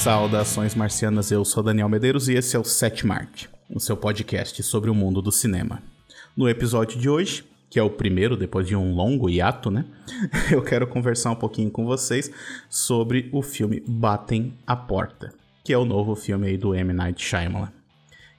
Saudações 0.00 0.74
marcianas, 0.74 1.30
eu 1.30 1.44
sou 1.44 1.62
Daniel 1.62 1.86
Medeiros 1.86 2.26
e 2.26 2.32
esse 2.32 2.56
é 2.56 2.58
o 2.58 2.64
Set 2.64 3.04
Mart, 3.04 3.48
o 3.68 3.78
seu 3.78 3.94
podcast 3.94 4.62
sobre 4.62 4.88
o 4.88 4.94
mundo 4.94 5.20
do 5.20 5.30
cinema. 5.30 5.82
No 6.34 6.48
episódio 6.48 6.98
de 6.98 7.06
hoje, 7.06 7.44
que 7.68 7.78
é 7.78 7.82
o 7.82 7.90
primeiro 7.90 8.34
depois 8.34 8.66
de 8.66 8.74
um 8.74 8.94
longo 8.94 9.28
hiato, 9.28 9.70
né? 9.70 9.84
Eu 10.50 10.62
quero 10.62 10.86
conversar 10.86 11.32
um 11.32 11.36
pouquinho 11.36 11.70
com 11.70 11.84
vocês 11.84 12.32
sobre 12.70 13.28
o 13.30 13.42
filme 13.42 13.84
Batem 13.86 14.56
a 14.66 14.74
Porta, 14.74 15.34
que 15.62 15.70
é 15.70 15.76
o 15.76 15.84
novo 15.84 16.16
filme 16.16 16.46
aí 16.46 16.56
do 16.56 16.74
M. 16.74 16.94
Night 16.94 17.22
Shyamalan. 17.22 17.70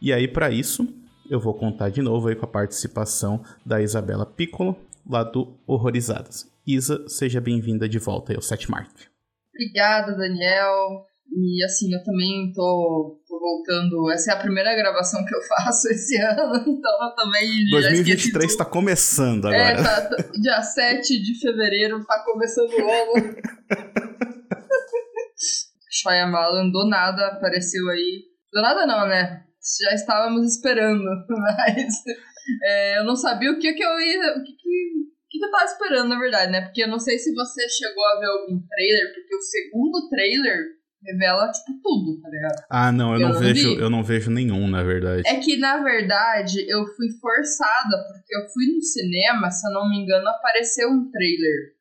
E 0.02 0.12
aí, 0.12 0.28
para 0.28 0.50
isso, 0.50 0.91
eu 1.30 1.39
vou 1.39 1.54
contar 1.54 1.89
de 1.89 2.02
novo 2.02 2.28
aí 2.28 2.36
com 2.36 2.46
a 2.46 2.50
participação 2.50 3.43
da 3.64 3.80
Isabela 3.80 4.25
Piccolo, 4.25 4.75
lá 5.07 5.23
do 5.23 5.55
Horrorizadas. 5.68 6.52
Isa, 6.66 7.07
seja 7.07 7.40
bem-vinda 7.40 7.88
de 7.88 7.99
volta 7.99 8.34
ao 8.34 8.41
Set 8.41 8.68
Mark. 8.71 8.90
Obrigada, 9.54 10.18
Daniel. 10.18 11.10
E 11.34 11.63
assim, 11.63 11.94
eu 11.94 12.03
também 12.03 12.52
tô, 12.53 13.21
tô, 13.26 13.40
voltando. 13.40 14.12
Essa 14.12 14.31
é 14.31 14.34
a 14.34 14.40
primeira 14.40 14.76
gravação 14.76 15.23
que 15.26 15.34
eu 15.34 15.41
faço 15.48 15.88
esse 15.88 16.17
ano, 16.17 16.57
então 16.57 16.91
eu 17.04 17.16
também. 17.16 17.70
2023 17.71 18.52
está 18.52 18.66
começando 18.66 19.45
agora. 19.45 19.62
É, 19.63 19.76
tá, 19.76 20.02
tá, 20.02 20.17
dia 20.34 20.62
7 20.62 21.21
de 21.23 21.40
fevereiro 21.40 22.04
tá 22.05 22.21
começando 22.26 22.73
o 22.73 22.91
ano. 22.91 23.35
Shyamalan 25.90 26.70
do 26.70 26.85
nada 26.90 27.27
apareceu 27.27 27.88
aí. 27.90 28.26
Do 28.52 28.62
nada 28.62 28.85
não, 28.85 29.07
né? 29.07 29.45
Já 29.82 29.95
estávamos 29.95 30.45
esperando, 30.54 31.04
mas 31.29 31.93
é, 32.63 32.99
eu 32.99 33.05
não 33.05 33.16
sabia 33.16 33.52
o 33.52 33.59
que, 33.59 33.71
que 33.71 33.84
eu 33.84 33.99
ia. 34.02 34.38
O 34.38 34.43
que, 34.43 34.52
que, 34.52 35.12
que 35.29 35.45
eu 35.45 35.52
tava 35.52 35.63
esperando, 35.63 36.09
na 36.09 36.20
verdade, 36.20 36.52
né? 36.52 36.62
Porque 36.62 36.84
eu 36.84 36.90
não 36.90 36.99
sei 36.99 37.18
se 37.18 37.34
você 37.34 37.70
chegou 37.70 38.04
a 38.04 38.20
ver 38.20 38.26
algum 38.26 38.62
trailer, 38.68 39.13
porque 39.13 39.35
o 39.35 39.41
segundo 39.41 40.09
trailer 40.09 40.80
revela, 41.04 41.52
tipo, 41.52 41.80
tudo, 41.82 42.21
tá 42.21 42.30
ligado? 42.30 42.66
Ah, 42.70 42.91
não, 42.91 43.13
eu, 43.13 43.21
eu 43.21 43.30
não, 43.30 43.40
vejo, 43.40 43.80
eu 43.80 43.90
não 43.90 44.04
vejo 44.04 44.30
nenhum, 44.30 44.68
na 44.68 44.84
verdade. 44.84 45.24
É 45.26 45.40
que, 45.40 45.58
na 45.58 45.84
verdade, 45.84 46.66
eu 46.70 46.85
fui 46.96 47.10
forçada, 47.20 47.98
porque 48.08 48.35
eu 48.35 48.49
fui 48.54 48.66
no 48.68 48.82
cinema, 48.82 49.49
se 49.49 49.68
eu 49.68 49.74
não 49.74 49.90
me 49.90 49.98
engano, 49.98 50.27
apareceu 50.27 50.90
um 50.90 51.10
trailer 51.12 51.76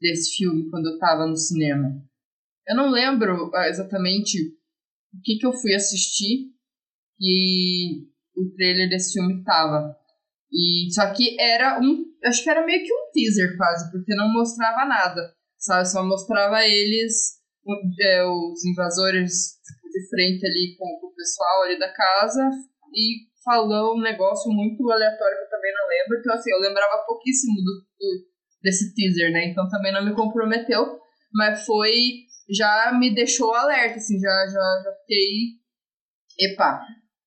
desse 0.00 0.36
filme 0.36 0.70
quando 0.70 0.86
eu 0.86 0.98
tava 0.98 1.26
no 1.26 1.36
cinema. 1.36 1.90
Eu 2.66 2.76
não 2.76 2.90
lembro 2.90 3.50
ah, 3.54 3.68
exatamente 3.68 4.38
o 5.12 5.20
que 5.22 5.36
que 5.36 5.46
eu 5.46 5.52
fui 5.52 5.74
assistir 5.74 6.52
e 7.20 8.04
o 8.36 8.54
trailer 8.56 8.88
desse 8.88 9.14
filme 9.14 9.42
tava. 9.44 9.96
E 10.52 10.92
só 10.92 11.12
que 11.12 11.40
era 11.40 11.80
um, 11.80 12.04
acho 12.24 12.42
que 12.42 12.50
era 12.50 12.64
meio 12.64 12.84
que 12.84 12.92
um 12.92 13.10
teaser 13.12 13.56
quase, 13.56 13.90
porque 13.90 14.14
não 14.14 14.32
mostrava 14.32 14.84
nada, 14.86 15.34
sabe? 15.58 15.88
Só 15.88 16.04
mostrava 16.04 16.64
eles 16.64 17.43
é, 18.00 18.24
os 18.24 18.64
invasores 18.64 19.60
tipo, 19.64 19.88
de 19.88 20.08
frente 20.08 20.46
ali 20.46 20.76
com, 20.78 20.86
com, 21.00 21.06
o 21.08 21.14
pessoal 21.14 21.62
ali 21.62 21.78
da 21.78 21.92
casa 21.92 22.42
e 22.94 23.26
falou 23.44 23.96
um 23.96 24.02
negócio 24.02 24.50
muito 24.52 24.90
aleatório 24.90 25.38
que 25.38 25.44
eu 25.44 25.50
também 25.50 25.72
não 25.74 25.88
lembro. 25.88 26.18
Então, 26.18 26.34
assim, 26.34 26.50
eu 26.50 26.60
lembrava 26.60 27.04
pouquíssimo 27.06 27.54
do, 27.56 27.86
do, 27.98 28.26
desse 28.62 28.94
teaser, 28.94 29.32
né? 29.32 29.46
Então 29.46 29.68
também 29.68 29.92
não 29.92 30.04
me 30.04 30.14
comprometeu, 30.14 30.98
mas 31.32 31.64
foi. 31.64 31.92
Já 32.50 32.92
me 32.92 33.14
deixou 33.14 33.54
alerta, 33.54 33.96
assim, 33.96 34.20
já, 34.20 34.46
já, 34.46 34.82
já 34.84 34.92
fiquei. 35.00 35.58
Epa, 36.38 36.78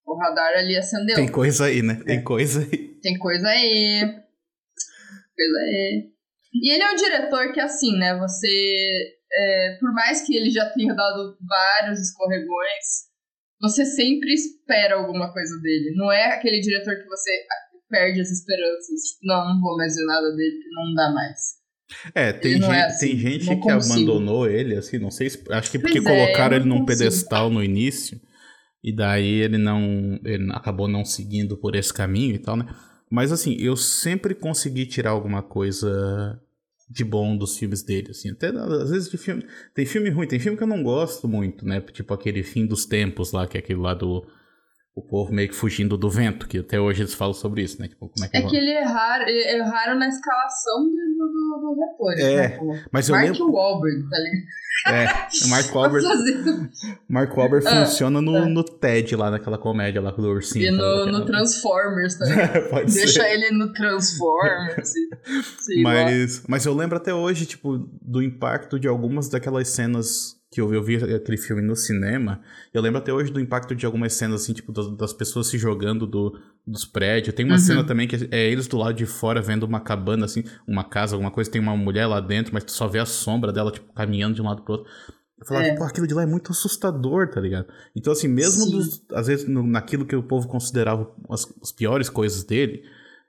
o 0.06 0.16
radar 0.16 0.54
ali 0.58 0.78
acendeu. 0.78 1.16
Tem 1.16 1.32
coisa 1.32 1.66
aí, 1.66 1.82
né? 1.82 1.96
Tem 2.06 2.20
é. 2.20 2.22
coisa 2.22 2.62
aí. 2.62 3.00
Tem 3.02 3.18
coisa 3.18 3.48
aí. 3.48 4.02
Coisa 5.36 5.58
aí. 5.60 6.12
E 6.54 6.74
ele 6.74 6.84
é 6.84 6.92
um 6.92 6.96
diretor 6.96 7.52
que, 7.52 7.60
assim, 7.60 7.98
né? 7.98 8.16
Você 8.20 9.17
é, 9.34 9.78
por 9.80 9.94
mais 9.94 10.26
que 10.26 10.36
ele 10.36 10.50
já 10.50 10.70
tenha 10.72 10.94
dado 10.94 11.38
vários 11.48 12.00
escorregões, 12.00 13.08
você 13.60 13.86
sempre 13.86 14.34
espera 14.34 14.96
alguma 14.96 15.32
coisa 15.34 15.60
dele. 15.62 15.94
Não 15.96 16.12
é 16.12 16.34
aquele 16.34 16.60
diretor 16.60 16.96
que 16.96 17.08
você 17.08 17.32
perde 17.90 18.22
as 18.22 18.30
esperanças. 18.30 19.18
Não, 19.24 19.54
não 19.54 19.62
vou 19.62 19.76
mais 19.78 19.96
ver 19.96 20.06
nada 20.06 20.36
dele, 20.36 20.62
que 20.62 20.70
não 20.70 20.94
dá 20.94 21.12
mais. 21.12 21.58
É, 22.14 22.34
tem 22.34 22.54
gente, 22.54 22.66
é 22.66 22.84
assim, 22.84 23.08
tem 23.08 23.18
gente 23.18 23.48
que 23.48 23.56
consigo. 23.62 24.12
abandonou 24.12 24.50
ele, 24.50 24.76
assim, 24.76 24.98
não 24.98 25.10
sei, 25.10 25.28
acho 25.52 25.72
que 25.72 25.80
porque 25.80 26.02
pois 26.02 26.16
é, 26.16 26.26
colocaram 26.26 26.54
é, 26.54 26.60
ele 26.60 26.68
num 26.68 26.80
consigo. 26.80 27.00
pedestal 27.00 27.50
no 27.50 27.64
início, 27.64 28.20
e 28.84 28.94
daí 28.94 29.42
ele 29.42 29.58
não, 29.58 30.20
ele 30.26 30.52
acabou 30.52 30.90
não 30.90 31.06
seguindo 31.06 31.58
por 31.58 31.76
esse 31.76 31.94
caminho 31.94 32.36
e 32.36 32.40
tal, 32.40 32.58
né? 32.58 32.66
Mas 33.10 33.32
assim, 33.32 33.56
eu 33.58 33.78
sempre 33.78 34.36
consegui 34.36 34.86
tirar 34.86 35.12
alguma 35.12 35.42
coisa 35.42 36.38
de 36.90 37.04
bom 37.04 37.36
dos 37.36 37.58
filmes 37.58 37.84
dele, 37.84 38.12
assim. 38.12 38.32
Até 38.32 38.48
às 38.48 38.90
vezes 38.90 39.10
de 39.10 39.18
filme. 39.18 39.46
Tem 39.74 39.86
filme 39.86 40.10
ruim, 40.10 40.28
tem 40.28 40.40
filme 40.40 40.58
que 40.58 40.64
eu 40.64 40.68
não 40.68 40.82
gosto 40.82 41.28
muito, 41.28 41.66
né? 41.66 41.82
Tipo 41.82 42.14
aquele 42.14 42.44
Fim 42.44 42.66
dos 42.66 42.86
Tempos 42.86 43.32
lá, 43.32 43.48
que 43.48 43.58
é 43.58 43.60
aquele 43.60 43.80
lá 43.80 43.94
do. 43.94 44.26
O 44.98 45.02
povo 45.04 45.32
meio 45.32 45.48
que 45.48 45.54
fugindo 45.54 45.96
do 45.96 46.10
vento, 46.10 46.48
que 46.48 46.58
até 46.58 46.80
hoje 46.80 47.04
eles 47.04 47.14
falam 47.14 47.32
sobre 47.32 47.62
isso, 47.62 47.80
né? 47.80 47.88
Tipo, 47.88 48.10
como 48.10 48.26
é 48.26 48.28
que, 48.28 48.36
é 48.36 48.42
que 48.42 48.56
ele 48.56 48.72
é 48.72 48.84
raro, 48.84 49.26
é 49.30 49.62
raro 49.62 50.00
na 50.00 50.08
escalação 50.08 50.86
do, 50.86 50.90
do, 50.90 51.70
do, 51.70 51.76
do 51.76 51.84
atores, 51.84 52.20
é, 52.20 52.60
né? 52.60 52.86
Mas 52.92 53.08
eu 53.08 53.14
Mark 53.14 53.30
lembro... 53.30 53.52
Wahlberg, 53.52 54.10
tá 54.10 54.18
ligado? 54.18 54.48
É, 54.88 55.06
o 55.46 55.50
Mark 55.54 55.76
Wahlberg. 55.76 56.08
Mark 57.08 57.38
Wahlberg 57.38 57.68
ah, 57.68 57.86
funciona 57.86 58.22
no, 58.22 58.38
ah. 58.38 58.46
no 58.48 58.64
TED 58.64 59.16
lá, 59.16 59.30
naquela 59.30 59.58
comédia 59.58 60.02
lá 60.02 60.12
com 60.12 60.22
o 60.22 60.26
ursinho. 60.26 60.66
E 60.66 60.72
no, 60.72 61.06
no 61.06 61.26
Transformers 61.26 62.16
também. 62.20 62.70
Pode 62.70 62.92
Deixa 62.92 63.22
ser. 63.22 63.32
ele 63.34 63.52
no 63.52 63.72
Transformers. 63.74 64.94
mas, 65.84 66.44
mas 66.48 66.66
eu 66.66 66.74
lembro 66.74 66.98
até 66.98 67.14
hoje, 67.14 67.46
tipo, 67.46 67.78
do 68.02 68.22
impacto 68.22 68.80
de 68.80 68.88
algumas 68.88 69.30
daquelas 69.30 69.68
cenas 69.70 70.37
que 70.58 70.62
eu, 70.62 70.74
eu 70.74 70.82
vi 70.82 70.96
aquele 70.96 71.38
filme 71.38 71.62
no 71.62 71.76
cinema, 71.76 72.42
eu 72.74 72.82
lembro 72.82 72.98
até 72.98 73.14
hoje 73.14 73.32
do 73.32 73.40
impacto 73.40 73.76
de 73.76 73.86
algumas 73.86 74.14
cenas, 74.14 74.42
assim, 74.42 74.54
tipo, 74.54 74.72
das, 74.72 74.90
das 74.98 75.14
pessoas 75.14 75.46
se 75.46 75.58
jogando 75.58 76.08
do, 76.08 76.36
dos 76.66 76.84
prédios. 76.84 77.36
Tem 77.36 77.46
uma 77.46 77.54
uhum. 77.54 77.60
cena 77.60 77.84
também 77.84 78.08
que 78.08 78.28
é 78.32 78.50
eles 78.50 78.68
do 78.68 78.76
lado 78.76 78.96
de 78.96 79.06
fora 79.06 79.40
vendo 79.40 79.64
uma 79.64 79.80
cabana, 79.80 80.26
assim, 80.26 80.44
uma 80.68 80.84
casa, 80.84 81.16
alguma 81.16 81.30
coisa, 81.30 81.52
tem 81.52 81.62
uma 81.62 81.78
mulher 81.78 82.08
lá 82.08 82.20
dentro, 82.20 82.56
mas 82.56 82.64
tu 82.64 82.72
só 82.72 82.88
vê 82.88 82.98
a 82.98 83.06
sombra 83.06 83.54
dela, 83.54 83.72
tipo, 83.72 83.94
caminhando 83.94 84.34
de 84.34 84.42
um 84.42 84.46
lado 84.46 84.64
pro 84.64 84.78
outro. 84.78 84.92
Eu 85.40 85.46
falava, 85.46 85.68
é. 85.68 85.76
pô, 85.76 85.84
aquilo 85.84 86.08
de 86.08 86.14
lá 86.16 86.24
é 86.24 86.26
muito 86.26 86.52
assustador, 86.52 87.30
tá 87.30 87.40
ligado? 87.40 87.68
Então, 87.96 88.12
assim, 88.12 88.28
mesmo 88.28 88.66
dos, 88.72 89.06
às 89.12 89.28
vezes 89.28 89.48
no, 89.48 89.62
naquilo 89.62 90.08
que 90.08 90.16
o 90.16 90.24
povo 90.24 90.48
considerava 90.48 91.14
as, 91.30 91.48
as 91.62 91.72
piores 91.72 92.10
coisas 92.10 92.44
dele, 92.44 92.82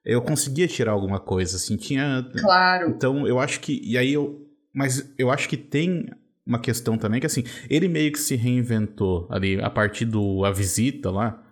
eu 0.03 0.23
conseguia 0.23 0.67
tirar 0.67 0.93
alguma 0.93 1.21
coisa, 1.21 1.57
assim, 1.57 1.77
tinha... 1.77 2.27
Claro. 2.41 2.89
Então, 2.89 3.27
eu 3.27 3.39
acho 3.39 3.61
que... 3.61 3.83
E 3.85 3.99
aí 3.99 4.15
eu... 4.15 4.47
Mas 4.73 5.13
eu 5.19 5.31
acho 5.31 5.49
que 5.49 5.57
tem 5.57 6.07
uma 6.49 6.59
questão 6.59 6.97
também 6.97 7.21
que 7.21 7.27
assim, 7.27 7.45
ele 7.69 7.87
meio 7.87 8.11
que 8.11 8.19
se 8.19 8.35
reinventou 8.35 9.29
ali 9.31 9.61
a 9.61 9.69
partir 9.69 10.07
do 10.07 10.45
A 10.45 10.51
Visita 10.51 11.11
lá. 11.11 11.45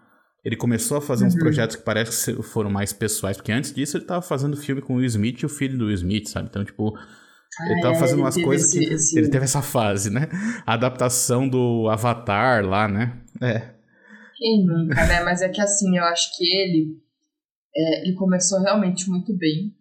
Ele 0.43 0.57
começou 0.57 0.97
a 0.97 1.01
fazer 1.01 1.25
uhum. 1.25 1.29
uns 1.29 1.35
projetos 1.35 1.77
que 1.77 1.83
parece 1.83 2.35
que 2.35 2.43
foram 2.43 2.71
mais 2.71 2.93
pessoais, 2.93 3.37
porque 3.37 3.53
antes 3.53 3.75
disso 3.75 3.97
ele 3.97 4.05
tava 4.05 4.23
fazendo 4.23 4.57
filme 4.57 4.81
com 4.81 4.95
o 4.95 4.97
Will 4.97 5.07
Smith 5.07 5.43
e 5.43 5.47
o 5.47 5.49
filho 5.49 5.77
do 5.77 5.87
Will 5.87 5.95
Smith, 5.95 6.29
sabe? 6.29 6.49
Então, 6.49 6.65
tipo, 6.65 6.97
ah, 6.97 7.71
ele 7.71 7.81
tava 7.81 7.95
fazendo 7.97 8.21
umas 8.21 8.37
coisas 8.37 8.69
esse, 8.69 8.79
que 8.79 8.95
esse... 8.95 9.19
ele 9.19 9.29
teve 9.29 9.45
essa 9.45 9.61
fase, 9.61 10.09
né? 10.09 10.29
A 10.65 10.75
adaptação 10.75 11.49
do 11.49 11.89
Avatar 11.91 12.65
lá, 12.65 12.87
né? 12.87 13.21
É. 13.43 13.75
Quem 14.39 14.65
nunca, 14.65 14.95
né? 15.07 15.23
Mas 15.25 15.43
é 15.43 15.49
que 15.49 15.61
assim, 15.61 15.99
eu 15.99 16.05
acho 16.05 16.37
que 16.37 16.45
ele 16.45 16.97
é, 17.77 18.03
ele 18.07 18.15
começou 18.15 18.61
realmente 18.61 19.11
muito 19.11 19.37
bem. 19.37 19.75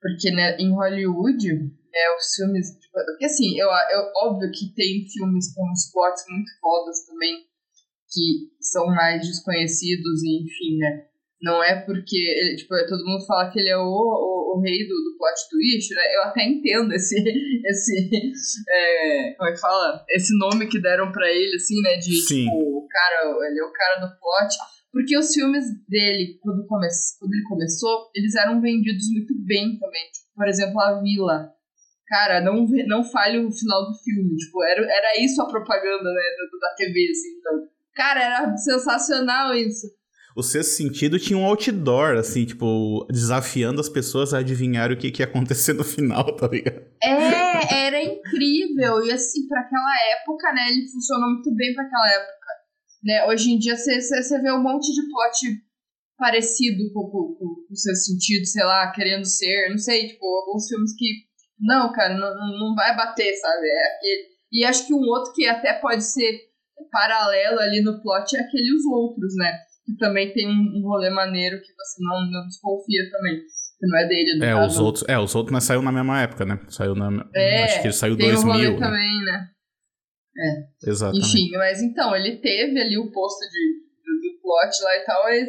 Porque 0.00 0.30
né, 0.32 0.56
em 0.58 0.72
Hollywood, 0.72 1.72
é, 1.94 2.16
os 2.16 2.34
filmes. 2.34 2.66
Tipo, 2.80 3.04
porque 3.04 3.26
assim, 3.26 3.58
eu, 3.58 3.68
eu, 3.68 4.12
óbvio 4.24 4.50
que 4.50 4.74
tem 4.74 5.06
filmes 5.06 5.54
com 5.54 5.70
esportes 5.72 6.24
muito 6.28 6.50
fodas 6.60 7.04
também, 7.06 7.36
que 8.10 8.50
são 8.60 8.86
mais 8.86 9.26
desconhecidos, 9.26 10.22
e 10.22 10.42
enfim, 10.42 10.78
né? 10.78 11.06
Não 11.42 11.62
é 11.62 11.80
porque. 11.80 12.16
Ele, 12.16 12.56
tipo, 12.56 12.74
todo 12.86 13.04
mundo 13.04 13.26
fala 13.26 13.50
que 13.50 13.58
ele 13.58 13.68
é 13.68 13.76
o, 13.76 13.82
o, 13.82 14.56
o 14.56 14.60
rei 14.60 14.86
do, 14.86 14.94
do 14.94 15.16
plot 15.18 15.48
twist, 15.50 15.94
né? 15.94 16.02
Eu 16.14 16.22
até 16.22 16.44
entendo 16.44 16.92
esse. 16.92 17.16
esse 17.66 18.10
é, 18.68 19.34
como 19.34 19.50
é 19.50 19.52
que 19.52 19.60
fala? 19.60 20.04
Esse 20.10 20.38
nome 20.38 20.68
que 20.68 20.80
deram 20.80 21.10
para 21.10 21.28
ele, 21.30 21.56
assim, 21.56 21.80
né? 21.82 21.96
De 21.96 22.14
Sim. 22.22 22.44
tipo, 22.44 22.56
o 22.56 22.86
cara, 22.88 23.48
ele 23.48 23.58
é 23.58 23.64
o 23.64 23.72
cara 23.72 24.06
do 24.06 24.18
plot. 24.18 24.54
Porque 24.92 25.16
os 25.16 25.32
filmes 25.32 25.64
dele, 25.88 26.38
quando, 26.42 26.66
come, 26.66 26.86
quando 27.18 27.32
ele 27.32 27.48
começou, 27.48 28.10
eles 28.14 28.34
eram 28.34 28.60
vendidos 28.60 29.10
muito 29.10 29.34
bem 29.42 29.78
também. 29.78 30.02
Tipo, 30.12 30.34
por 30.36 30.46
exemplo, 30.46 30.80
A 30.80 31.00
Vila 31.00 31.50
cara, 32.12 32.42
não, 32.42 32.66
não 32.86 33.02
falhe 33.02 33.38
o 33.38 33.50
final 33.50 33.86
do 33.86 33.98
filme. 34.04 34.36
Tipo, 34.36 34.62
era, 34.64 34.82
era 34.82 35.24
isso 35.24 35.40
a 35.40 35.48
propaganda, 35.48 36.12
né, 36.12 36.22
da, 36.36 36.68
da 36.68 36.74
TV, 36.76 37.08
assim. 37.10 37.38
Então, 37.38 37.68
cara, 37.94 38.22
era 38.22 38.56
sensacional 38.58 39.54
isso. 39.54 39.86
O 40.36 40.42
sexto 40.42 40.76
sentido 40.76 41.18
tinha 41.18 41.38
um 41.38 41.44
outdoor, 41.46 42.16
assim, 42.16 42.44
tipo, 42.44 43.06
desafiando 43.10 43.80
as 43.80 43.88
pessoas 43.88 44.34
a 44.34 44.38
adivinhar 44.38 44.92
o 44.92 44.96
que, 44.96 45.10
que 45.10 45.22
ia 45.22 45.26
acontecer 45.26 45.72
no 45.72 45.84
final, 45.84 46.36
tá 46.36 46.48
ligado? 46.48 46.84
É, 47.02 47.86
era 47.86 48.02
incrível. 48.02 49.04
E 49.06 49.10
assim, 49.10 49.48
para 49.48 49.62
aquela 49.62 49.94
época, 50.20 50.52
né, 50.52 50.68
ele 50.68 50.88
funcionou 50.90 51.30
muito 51.30 51.54
bem 51.54 51.74
para 51.74 51.84
aquela 51.84 52.10
época. 52.12 52.46
Né? 53.02 53.26
Hoje 53.26 53.50
em 53.50 53.58
dia 53.58 53.76
você 53.76 54.42
vê 54.42 54.52
um 54.52 54.62
monte 54.62 54.92
de 54.92 55.02
plot 55.10 55.62
parecido 56.18 56.92
com, 56.92 57.08
com, 57.08 57.34
com 57.36 57.72
o 57.72 57.76
sexto 57.76 58.12
sentido, 58.12 58.46
sei 58.46 58.64
lá, 58.64 58.92
querendo 58.92 59.24
ser, 59.24 59.70
não 59.70 59.78
sei, 59.78 60.08
tipo, 60.08 60.24
alguns 60.24 60.68
filmes 60.68 60.94
que 60.96 61.31
não, 61.62 61.92
cara, 61.92 62.14
não, 62.14 62.34
não 62.58 62.74
vai 62.74 62.94
bater, 62.96 63.34
sabe? 63.36 63.66
É 63.66 63.96
aquele. 63.96 64.32
E 64.52 64.64
acho 64.64 64.86
que 64.86 64.92
um 64.92 65.00
outro 65.08 65.32
que 65.32 65.46
até 65.46 65.74
pode 65.74 66.04
ser 66.04 66.40
paralelo 66.90 67.60
ali 67.60 67.80
no 67.82 68.02
plot 68.02 68.36
é 68.36 68.40
aquele 68.40 68.74
Os 68.74 68.84
Outros, 68.86 69.34
né? 69.36 69.58
Que 69.86 69.96
também 69.96 70.32
tem 70.32 70.46
um, 70.48 70.82
rolê 70.84 71.10
maneiro 71.10 71.60
que 71.60 71.72
você 71.72 72.04
não, 72.04 72.20
não 72.30 72.46
desconfia 72.46 73.10
também. 73.10 73.36
Que 73.78 73.86
não 73.86 73.98
é 73.98 74.06
dele, 74.06 74.38
no 74.38 74.44
É, 74.44 74.52
caso. 74.52 74.66
os 74.66 74.78
outros, 74.78 75.04
é, 75.08 75.18
os 75.18 75.34
outros, 75.34 75.52
mas 75.52 75.64
saiu 75.64 75.82
na 75.82 75.90
mesma 75.90 76.20
época, 76.20 76.44
né? 76.44 76.60
Saiu 76.68 76.94
na. 76.94 77.24
É, 77.34 77.64
acho 77.64 77.80
que 77.80 77.86
ele 77.86 77.94
saiu 77.94 78.16
tem 78.16 78.30
2000. 78.30 78.50
um 78.50 78.52
rolê 78.54 78.70
né? 78.70 78.78
também, 78.78 79.24
né? 79.24 79.48
Exatamente. 80.86 81.26
Enfim, 81.26 81.50
mas 81.56 81.82
então, 81.82 82.16
ele 82.16 82.36
teve 82.38 82.80
ali 82.80 82.98
o 82.98 83.10
posto 83.10 83.40
de, 83.40 83.82
do, 84.04 84.20
do 84.20 84.40
plot 84.40 84.82
lá 84.82 84.96
e 84.96 85.04
tal, 85.04 85.22
mas 85.24 85.48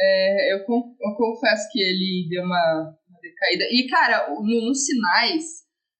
é, 0.00 0.52
eu, 0.54 0.58
eu 0.58 1.16
confesso 1.16 1.68
que 1.72 1.80
ele 1.80 2.28
deu 2.28 2.42
uma, 2.42 2.94
uma 3.40 3.48
decaída. 3.48 3.64
E, 3.70 3.88
cara, 3.88 4.28
no, 4.28 4.68
nos 4.68 4.84
sinais, 4.84 5.44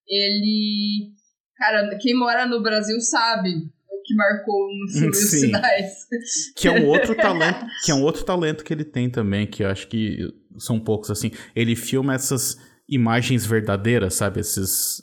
ele. 0.06 1.12
Cara, 1.56 1.98
quem 2.00 2.14
mora 2.14 2.46
no 2.46 2.62
Brasil 2.62 3.00
sabe 3.00 3.50
o 3.50 4.02
que 4.02 4.14
marcou 4.14 4.68
no 4.74 4.92
filme 4.92 5.10
Os 5.10 5.30
Sim. 5.30 5.38
Sinais. 5.40 6.06
Que 6.56 6.68
é 6.68 6.72
um 6.72 6.86
outro 6.86 7.14
talento, 7.14 7.66
que 7.84 7.90
é 7.90 7.94
um 7.94 8.02
outro 8.02 8.24
talento 8.24 8.64
que 8.64 8.72
ele 8.72 8.84
tem 8.84 9.10
também, 9.10 9.46
que 9.46 9.62
eu 9.62 9.68
acho 9.68 9.86
que 9.88 10.18
são 10.58 10.80
poucos 10.80 11.10
assim. 11.10 11.30
Ele 11.54 11.76
filma 11.76 12.14
essas 12.14 12.56
imagens 12.88 13.44
verdadeiras, 13.46 14.14
sabe? 14.14 14.40
Esses, 14.40 15.00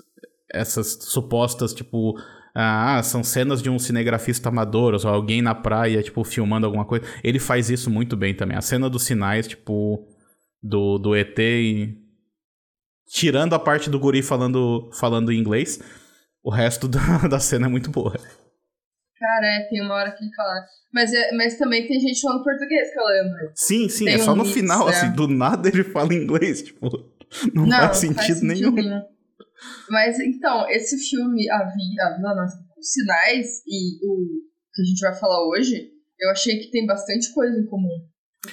essas 0.52 0.98
supostas, 1.04 1.74
tipo, 1.74 2.16
ah, 2.54 3.02
são 3.04 3.24
cenas 3.24 3.62
de 3.62 3.70
um 3.70 3.78
cinegrafista 3.78 4.50
amador, 4.50 4.96
ou 4.96 5.10
alguém 5.10 5.44
na 5.44 5.54
praia, 5.54 6.02
tipo, 6.02 6.24
filmando 6.24 6.66
alguma 6.66 6.86
coisa. 6.86 7.06
Ele 7.24 7.38
faz 7.38 7.70
isso 7.70 7.90
muito 7.90 8.18
bem 8.18 8.34
também. 8.34 8.58
A 8.58 8.62
cena 8.62 8.90
dos 8.90 9.04
sinais, 9.04 9.48
tipo, 9.48 10.08
do, 10.62 10.98
do 10.98 11.16
ET 11.16 11.38
e... 11.38 12.07
Tirando 13.08 13.54
a 13.54 13.60
parte 13.60 13.90
do 13.90 14.00
guri 14.00 14.22
falando, 14.22 14.90
falando 14.94 15.32
inglês, 15.32 15.80
o 16.44 16.50
resto 16.52 16.88
da, 16.88 17.00
da 17.30 17.40
cena 17.40 17.68
é 17.68 17.70
muito 17.70 17.90
boa. 17.90 18.12
Cara, 19.20 19.46
é, 19.48 19.68
tem 19.70 19.82
uma 19.82 19.96
hora 19.96 20.12
que 20.12 20.24
ele 20.24 20.34
fala. 20.36 20.66
Mas, 20.94 21.14
é, 21.14 21.32
mas 21.36 21.58
também 21.58 21.88
tem 21.88 22.00
gente 22.00 22.22
falando 22.22 22.44
português 22.44 22.92
que 22.94 23.00
eu 23.00 23.06
lembro. 23.06 23.52
Sim, 23.56 23.90
sim, 23.90 24.06
Tem 24.06 24.16
é 24.16 24.20
só 24.20 24.34
um 24.34 24.36
no 24.36 24.44
mix, 24.44 24.54
final, 24.56 24.88
é. 24.88 24.92
assim, 24.92 25.12
do 25.14 25.28
nada 25.28 25.68
ele 25.70 25.84
fala 25.84 26.14
inglês, 26.14 26.62
tipo, 26.62 26.88
não, 27.54 27.68
faz 27.70 27.98
sentido 27.98 28.42
nenhum. 28.46 28.76
Mas 29.90 30.20
então, 30.20 30.70
esse 30.70 30.98
filme, 31.10 31.50
A 31.50 31.64
Vi- 31.64 32.00
A 32.02 32.16
Vila, 32.16 32.36
não, 32.36 32.46
os 32.46 32.92
Sinais 32.92 33.48
e 33.66 33.98
o 34.06 34.18
que 34.74 34.82
a 34.82 34.86
gente 34.86 35.00
vai 35.02 35.16
falar 35.20 35.48
hoje, 35.48 35.90
eu 36.20 36.30
achei 36.30 36.60
que 36.60 36.70
tem 36.72 36.86
bastante 36.86 37.34
coisa 37.34 37.58
em 37.60 37.66
comum. 37.66 38.06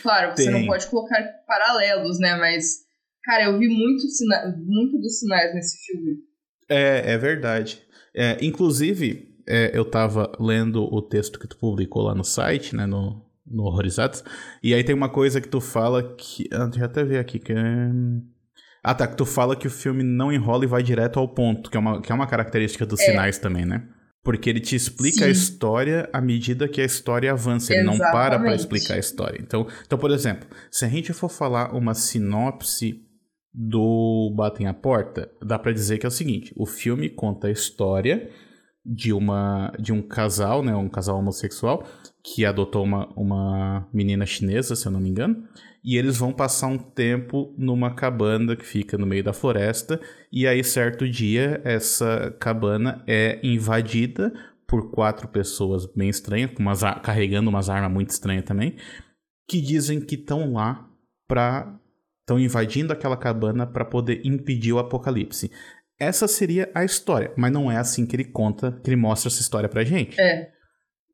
Claro, 0.02 0.34
você 0.34 0.44
Tem. 0.44 0.52
não 0.52 0.66
pode 0.66 0.86
colocar 0.86 1.22
paralelos, 1.46 2.18
né? 2.18 2.36
Mas, 2.36 2.83
cara, 3.25 3.44
eu 3.44 3.59
vi 3.59 3.69
muito, 3.69 4.03
sina 4.09 4.55
muito 4.65 4.99
dos 4.99 5.19
sinais 5.19 5.55
nesse 5.55 5.79
filme. 5.85 6.17
É, 6.69 7.12
é 7.12 7.19
verdade. 7.19 7.82
É, 8.15 8.38
inclusive, 8.44 9.35
é, 9.47 9.76
eu 9.76 9.85
tava 9.85 10.32
lendo 10.41 10.82
o 10.85 11.03
texto 11.03 11.38
que 11.38 11.49
tu 11.49 11.56
publicou 11.59 12.03
lá 12.03 12.15
no 12.15 12.25
site, 12.25 12.75
né, 12.75 12.87
no, 12.87 13.23
no 13.47 13.65
Horrorizados, 13.65 14.23
e 14.62 14.73
aí 14.73 14.82
tem 14.85 14.94
uma 14.94 15.09
coisa 15.09 15.41
que 15.41 15.49
tu 15.49 15.61
fala 15.61 16.15
que... 16.17 16.49
Ah, 16.53 16.67
deixa 16.67 16.81
eu 16.81 16.85
até 16.87 17.05
ver 17.05 17.19
aqui, 17.19 17.38
que 17.38 17.53
é... 17.53 17.91
Ah, 18.82 18.94
tá, 18.94 19.06
que 19.06 19.17
tu 19.17 19.25
fala 19.25 19.56
que 19.56 19.67
o 19.67 19.71
filme 19.71 20.03
não 20.03 20.31
enrola 20.31 20.65
e 20.65 20.69
vai 20.69 20.82
direto 20.82 21.19
ao 21.19 21.26
ponto, 21.26 21.71
que 21.71 21.76
é 21.76 21.81
uma, 21.81 22.03
que 22.03 22.12
é 22.12 22.15
uma 22.15 22.26
característica 22.26 22.85
dos 22.85 23.00
É. 23.00 23.06
sinais 23.06 23.38
também, 23.38 23.65
né? 23.65 23.88
Porque 24.23 24.49
ele 24.49 24.61
te 24.61 24.75
explica 24.76 25.25
a 25.25 25.26
Sim. 25.26 25.32
história 25.32 26.09
à 26.12 26.21
medida 26.21 26.69
que 26.69 26.81
a 26.81 26.85
história 26.85 27.31
avança, 27.31 27.75
ele 27.75 27.82
não 27.82 27.99
para 27.99 28.11
pra 28.11 28.26
Exatamente. 28.37 28.61
explicar 28.61 28.94
a 28.94 28.99
história. 28.99 29.38
Então, 29.41 29.67
então, 29.85 29.99
por 29.99 30.11
exemplo, 30.11 30.49
se 30.71 30.85
a 30.85 30.88
gente 30.88 31.12
for 31.12 31.29
falar 31.29 31.75
uma 31.75 31.93
sinopse 31.94 33.03
do 33.54 34.32
Batem 34.34 34.66
a 34.66 34.74
Porta, 34.74 35.30
dá 35.40 35.58
pra 35.58 35.72
dizer 35.72 35.98
que 35.98 36.06
é 36.06 36.08
o 36.08 36.12
seguinte: 36.12 36.52
o 36.56 36.66
filme 36.66 37.08
conta 37.08 37.46
a 37.46 37.52
história 37.52 38.28
de 38.84 39.12
uma 39.12 39.72
de 39.78 39.92
um 39.92 40.02
casal, 40.02 40.62
né, 40.62 40.74
um 40.74 40.88
casal 40.88 41.18
homossexual 41.18 41.86
que 42.22 42.44
adotou 42.44 42.82
uma, 42.82 43.06
uma 43.16 43.88
menina 43.92 44.26
chinesa, 44.26 44.74
se 44.74 44.86
eu 44.86 44.92
não 44.92 45.00
me 45.00 45.08
engano, 45.08 45.46
e 45.84 45.96
eles 45.96 46.16
vão 46.16 46.32
passar 46.32 46.66
um 46.66 46.78
tempo 46.78 47.54
numa 47.56 47.94
cabana 47.94 48.56
que 48.56 48.64
fica 48.64 48.98
no 48.98 49.06
meio 49.06 49.22
da 49.22 49.32
floresta, 49.32 50.00
e 50.32 50.46
aí 50.46 50.64
certo 50.64 51.08
dia 51.08 51.60
essa 51.64 52.34
cabana 52.40 53.04
é 53.06 53.38
invadida 53.42 54.32
por 54.66 54.90
quatro 54.90 55.28
pessoas 55.28 55.86
bem 55.94 56.08
estranhas, 56.08 56.50
com 56.52 56.62
umas, 56.62 56.82
ar- 56.82 57.00
carregando 57.02 57.50
umas 57.50 57.68
armas 57.68 57.92
muito 57.92 58.10
estranhas 58.10 58.44
também, 58.44 58.76
que 59.48 59.60
dizem 59.60 60.00
que 60.00 60.14
estão 60.14 60.54
lá 60.54 60.88
pra 61.28 61.78
estão 62.25 62.38
invadindo 62.41 62.93
aquela 62.93 63.17
cabana 63.17 63.67
para 63.67 63.85
poder 63.85 64.23
impedir 64.25 64.73
o 64.73 64.79
apocalipse. 64.79 65.50
Essa 66.00 66.26
seria 66.26 66.71
a 66.75 66.85
história, 66.85 67.32
mas 67.37 67.53
não 67.53 67.71
é 67.71 67.76
assim 67.76 68.05
que 68.06 68.17
ele 68.17 68.25
conta, 68.25 68.73
que 68.82 68.88
ele 68.91 68.97
mostra 68.97 69.29
essa 69.29 69.41
história 69.41 69.69
pra 69.69 69.85
gente. 69.85 70.21
É. 70.21 70.49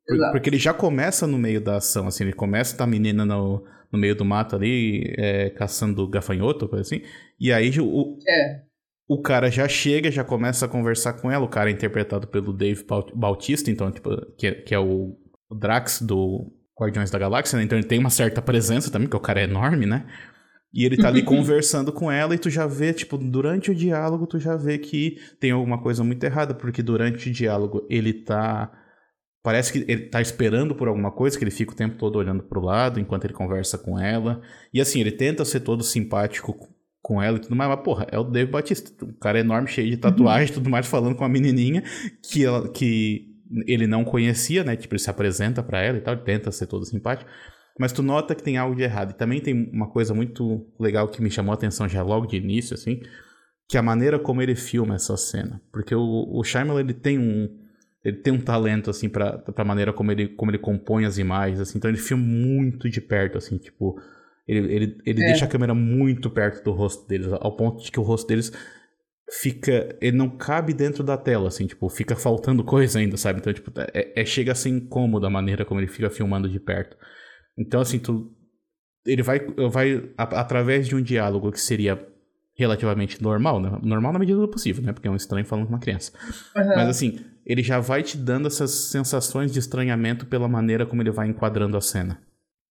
Por- 0.07 0.31
porque 0.31 0.49
ele 0.49 0.57
já 0.57 0.73
começa 0.73 1.27
no 1.27 1.37
meio 1.37 1.61
da 1.61 1.75
ação, 1.77 2.07
assim, 2.07 2.23
ele 2.23 2.33
começa 2.33 2.75
tá 2.75 2.85
a 2.85 2.87
menina 2.87 3.23
no, 3.25 3.63
no 3.91 3.99
meio 3.99 4.15
do 4.15 4.25
mato 4.25 4.55
ali, 4.55 5.13
é, 5.17 5.49
caçando 5.51 6.07
gafanhoto, 6.07 6.67
coisa 6.67 6.81
assim, 6.81 7.03
e 7.39 7.53
aí 7.53 7.71
o, 7.79 8.17
É. 8.27 8.61
o 9.07 9.21
cara 9.21 9.51
já 9.51 9.67
chega, 9.67 10.09
já 10.09 10.23
começa 10.23 10.65
a 10.65 10.69
conversar 10.69 11.13
com 11.13 11.29
ela, 11.31 11.45
o 11.45 11.49
cara 11.49 11.69
é 11.69 11.73
interpretado 11.73 12.25
pelo 12.27 12.51
Dave 12.51 12.83
Baut- 12.83 13.13
Bautista, 13.15 13.69
então, 13.69 13.91
tipo, 13.91 14.09
que, 14.37 14.47
é- 14.47 14.53
que 14.55 14.73
é 14.73 14.79
o 14.79 15.17
o 15.49 15.55
Drax 15.55 16.01
do 16.01 16.49
Guardiões 16.79 17.11
da 17.11 17.19
Galáxia, 17.19 17.57
né? 17.57 17.65
Então 17.65 17.77
ele 17.77 17.85
tem 17.85 17.99
uma 17.99 18.09
certa 18.09 18.41
presença 18.41 18.89
também, 18.89 19.05
porque 19.09 19.17
o 19.17 19.19
cara 19.27 19.41
é 19.41 19.43
enorme, 19.43 19.85
né? 19.85 20.05
E 20.73 20.85
ele 20.85 20.95
tá 20.95 21.09
ali 21.09 21.21
conversando 21.21 21.91
com 21.91 22.09
ela 22.09 22.33
e 22.33 22.37
tu 22.37 22.49
já 22.49 22.65
vê, 22.65 22.93
tipo, 22.93 23.17
durante 23.17 23.71
o 23.71 23.75
diálogo, 23.75 24.25
tu 24.25 24.39
já 24.39 24.55
vê 24.55 24.77
que 24.77 25.17
tem 25.39 25.51
alguma 25.51 25.81
coisa 25.81 26.03
muito 26.03 26.23
errada, 26.23 26.53
porque 26.53 26.81
durante 26.81 27.29
o 27.29 27.33
diálogo 27.33 27.85
ele 27.89 28.13
tá. 28.13 28.71
Parece 29.43 29.73
que 29.73 29.91
ele 29.91 30.05
tá 30.05 30.21
esperando 30.21 30.75
por 30.75 30.87
alguma 30.87 31.11
coisa, 31.11 31.37
que 31.37 31.43
ele 31.43 31.51
fica 31.51 31.73
o 31.73 31.75
tempo 31.75 31.97
todo 31.97 32.17
olhando 32.17 32.43
pro 32.43 32.61
lado 32.61 32.99
enquanto 32.99 33.25
ele 33.25 33.33
conversa 33.33 33.77
com 33.77 33.99
ela. 33.99 34.41
E 34.73 34.79
assim, 34.79 35.01
ele 35.01 35.11
tenta 35.11 35.43
ser 35.43 35.61
todo 35.61 35.83
simpático 35.83 36.55
com 37.01 37.21
ela 37.21 37.37
e 37.37 37.41
tudo 37.41 37.55
mais, 37.55 37.69
mas 37.69 37.83
porra, 37.83 38.05
é 38.11 38.19
o 38.19 38.23
Dave 38.23 38.51
Batista, 38.51 39.03
um 39.03 39.13
cara 39.13 39.39
enorme, 39.39 39.67
cheio 39.67 39.89
de 39.89 39.97
tatuagem 39.97 40.51
e 40.51 40.53
tudo 40.53 40.69
mais, 40.69 40.85
falando 40.85 41.15
com 41.15 41.23
uma 41.23 41.29
menininha 41.29 41.83
que, 42.21 42.45
ela, 42.45 42.69
que 42.69 43.31
ele 43.65 43.87
não 43.87 44.05
conhecia, 44.05 44.63
né? 44.63 44.75
Tipo, 44.75 44.93
ele 44.93 45.01
se 45.01 45.09
apresenta 45.09 45.63
pra 45.63 45.81
ela 45.81 45.97
e 45.97 46.01
tal, 46.01 46.13
ele 46.13 46.23
tenta 46.23 46.51
ser 46.51 46.67
todo 46.67 46.85
simpático. 46.85 47.29
Mas 47.79 47.91
tu 47.91 48.01
nota 48.03 48.35
que 48.35 48.43
tem 48.43 48.57
algo 48.57 48.75
de 48.75 48.83
errado. 48.83 49.11
E 49.11 49.13
também 49.17 49.41
tem 49.41 49.69
uma 49.71 49.89
coisa 49.89 50.13
muito 50.13 50.67
legal 50.79 51.07
que 51.07 51.21
me 51.21 51.31
chamou 51.31 51.51
a 51.51 51.55
atenção 51.55 51.87
já 51.87 52.03
logo 52.03 52.27
de 52.27 52.37
início, 52.37 52.73
assim, 52.73 53.01
que 53.67 53.77
é 53.77 53.79
a 53.79 53.83
maneira 53.83 54.19
como 54.19 54.41
ele 54.41 54.55
filma 54.55 54.95
essa 54.95 55.15
cena. 55.17 55.61
Porque 55.71 55.95
o, 55.95 56.27
o 56.31 56.43
Shyamalan, 56.43 56.81
ele 56.81 56.93
tem 56.93 57.17
um 57.17 57.57
ele 58.03 58.17
tem 58.17 58.33
um 58.33 58.41
talento 58.41 58.89
assim 58.89 59.07
para 59.07 59.37
pra 59.37 59.63
maneira 59.63 59.93
como 59.93 60.11
ele 60.11 60.27
como 60.29 60.49
ele 60.49 60.57
compõe 60.57 61.05
as 61.05 61.17
imagens, 61.17 61.59
assim. 61.59 61.77
Então 61.77 61.89
ele 61.89 61.97
filma 61.99 62.23
muito 62.23 62.89
de 62.89 62.99
perto, 62.99 63.37
assim, 63.37 63.57
tipo, 63.57 63.99
ele, 64.47 64.73
ele, 64.73 64.97
ele 65.05 65.21
É. 65.21 65.25
deixa 65.27 65.45
a 65.45 65.47
câmera 65.47 65.73
muito 65.73 66.29
perto 66.29 66.63
do 66.63 66.71
rosto 66.71 67.07
deles, 67.07 67.27
ao 67.31 67.55
ponto 67.55 67.83
de 67.83 67.91
que 67.91 67.99
o 67.99 68.03
rosto 68.03 68.27
deles 68.27 68.51
fica. 69.29 69.95
Ele 70.01 70.17
não 70.17 70.29
cabe 70.29 70.73
dentro 70.73 71.03
da 71.03 71.17
tela, 71.17 71.47
assim, 71.47 71.67
tipo, 71.67 71.87
fica 71.89 72.15
faltando 72.15 72.63
coisa 72.63 72.99
ainda, 72.99 73.17
sabe? 73.17 73.39
Então, 73.39 73.53
tipo, 73.53 73.71
é, 73.93 74.13
é- 74.21 74.25
chega 74.25 74.51
a 74.51 74.55
ser 74.55 74.69
incômodo 74.69 75.25
a 75.25 75.29
maneira 75.29 75.63
como 75.65 75.79
ele 75.79 75.87
fica 75.87 76.09
filmando 76.09 76.49
de 76.49 76.59
perto. 76.59 76.97
Então, 77.57 77.81
assim, 77.81 77.99
tu. 77.99 78.31
Ele 79.05 79.23
vai, 79.23 79.39
vai 79.71 80.09
a- 80.17 80.23
através 80.41 80.87
de 80.87 80.95
um 80.95 81.01
diálogo 81.01 81.51
que 81.51 81.59
seria 81.59 82.07
relativamente 82.55 83.21
normal, 83.21 83.59
né? 83.59 83.79
Normal 83.81 84.13
na 84.13 84.19
medida 84.19 84.39
do 84.39 84.47
possível, 84.47 84.83
né? 84.83 84.93
Porque 84.93 85.07
é 85.07 85.11
um 85.11 85.15
estranho 85.15 85.45
falando 85.45 85.65
com 85.65 85.73
uma 85.73 85.79
criança. 85.79 86.11
Aham. 86.55 86.75
Mas 86.75 86.89
assim, 86.89 87.19
ele 87.45 87.63
já 87.63 87.79
vai 87.79 88.03
te 88.03 88.15
dando 88.17 88.47
essas 88.47 88.69
sensações 88.71 89.51
de 89.51 89.57
estranhamento 89.57 90.25
pela 90.27 90.47
maneira 90.47 90.85
como 90.85 91.01
ele 91.01 91.09
vai 91.11 91.27
enquadrando 91.27 91.75
a 91.75 91.81
cena. 91.81 92.21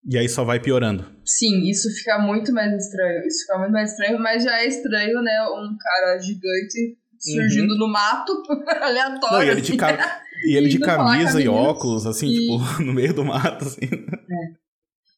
E 0.07 0.17
aí 0.17 0.27
só 0.29 0.43
vai 0.45 0.59
piorando. 0.59 1.05
Sim, 1.25 1.67
isso 1.69 1.89
fica 1.97 2.17
muito 2.19 2.53
mais 2.53 2.73
estranho. 2.73 3.27
Isso 3.27 3.41
fica 3.41 3.59
muito 3.59 3.71
mais 3.73 3.91
estranho, 3.91 4.17
mas 4.19 4.43
já 4.43 4.57
é 4.61 4.67
estranho, 4.67 5.21
né? 5.21 5.41
Um 5.49 5.75
cara 5.77 6.17
gigante 6.19 6.97
surgindo 7.19 7.77
no 7.77 7.87
mato, 7.91 8.31
aleatório. 8.81 9.19
Uhum. 9.21 9.31
Não, 9.31 9.43
e 9.43 9.49
ele 9.49 9.61
de, 9.61 9.69
assim. 9.71 9.77
ca- 9.77 10.21
e 10.47 10.55
ele 10.55 10.69
de 10.69 10.79
camisa 10.79 11.41
e 11.41 11.47
óculos, 11.47 12.07
assim, 12.07 12.27
E- 12.27 12.39
tipo, 12.39 12.57
no 12.83 12.93
meio 12.93 13.13
do 13.13 13.25
mato, 13.25 13.65
assim. 13.65 13.81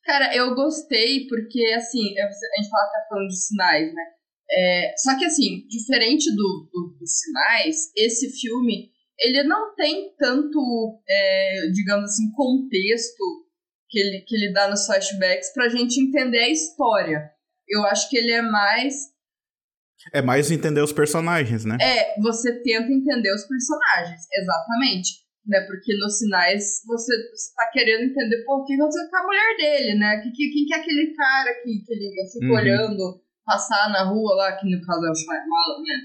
Cara, 0.04 0.36
eu 0.36 0.54
gostei 0.54 1.28
porque, 1.28 1.66
assim, 1.78 2.18
a 2.20 2.26
gente 2.30 2.70
fala, 2.70 2.92
tá 2.92 3.06
falando 3.10 3.28
de 3.30 3.42
sinais, 3.42 3.94
né? 3.94 4.04
É, 4.52 4.94
só 4.98 5.18
que, 5.18 5.26
assim, 5.26 5.66
diferente 5.68 6.30
do, 6.36 6.70
do- 6.72 6.98
dos 7.00 7.20
sinais, 7.20 7.76
esse 7.96 8.30
filme, 8.40 8.92
ele 9.20 9.44
não 9.44 9.74
tem 9.76 10.14
tanto, 10.18 11.02
é, 11.08 11.68
digamos 11.74 12.06
assim, 12.12 12.32
contexto 12.36 13.24
que 13.90 14.00
ele, 14.00 14.22
que 14.28 14.36
ele 14.36 14.52
dá 14.54 14.68
nos 14.70 14.86
flashbacks 14.86 15.54
pra 15.54 15.70
gente 15.70 16.00
entender 16.02 16.40
a 16.40 16.50
história. 16.50 17.32
Eu 17.68 17.86
acho 17.86 18.10
que 18.10 18.18
ele 18.18 18.32
é 18.32 18.42
mais 18.42 18.94
É 20.14 20.22
mais 20.22 20.52
entender 20.52 20.82
os 20.82 20.92
personagens, 20.92 21.64
né? 21.64 21.78
É, 21.82 22.20
você 22.22 22.62
tenta 22.62 22.92
entender 22.92 23.34
os 23.34 23.46
personagens, 23.48 24.22
exatamente. 24.34 25.23
Né? 25.46 25.60
Porque 25.68 25.94
nos 25.98 26.18
sinais 26.20 26.82
você, 26.88 27.14
você 27.32 27.54
tá 27.56 27.70
querendo 27.74 28.04
entender 28.10 28.46
o 28.48 28.64
que 28.64 28.74
aconteceu 28.76 29.10
com 29.10 29.18
a 29.18 29.24
mulher 29.24 29.58
dele, 29.58 30.00
né? 30.00 30.22
Que, 30.22 30.32
que, 30.32 30.50
quem 30.52 30.66
que 30.66 30.74
é 30.74 30.78
aquele 30.78 31.14
cara 31.14 31.54
que, 31.62 31.84
que 31.86 31.94
ele 31.94 32.30
fica 32.32 32.46
Uhum. 32.46 32.54
olhando 32.54 33.22
passar 33.46 33.90
na 33.92 34.04
rua 34.06 34.36
lá, 34.36 34.56
que 34.56 34.70
no 34.70 34.82
caso 34.86 35.06
é 35.06 35.12
o 35.12 35.16
Shyamalan, 35.16 35.82
né? 35.84 35.96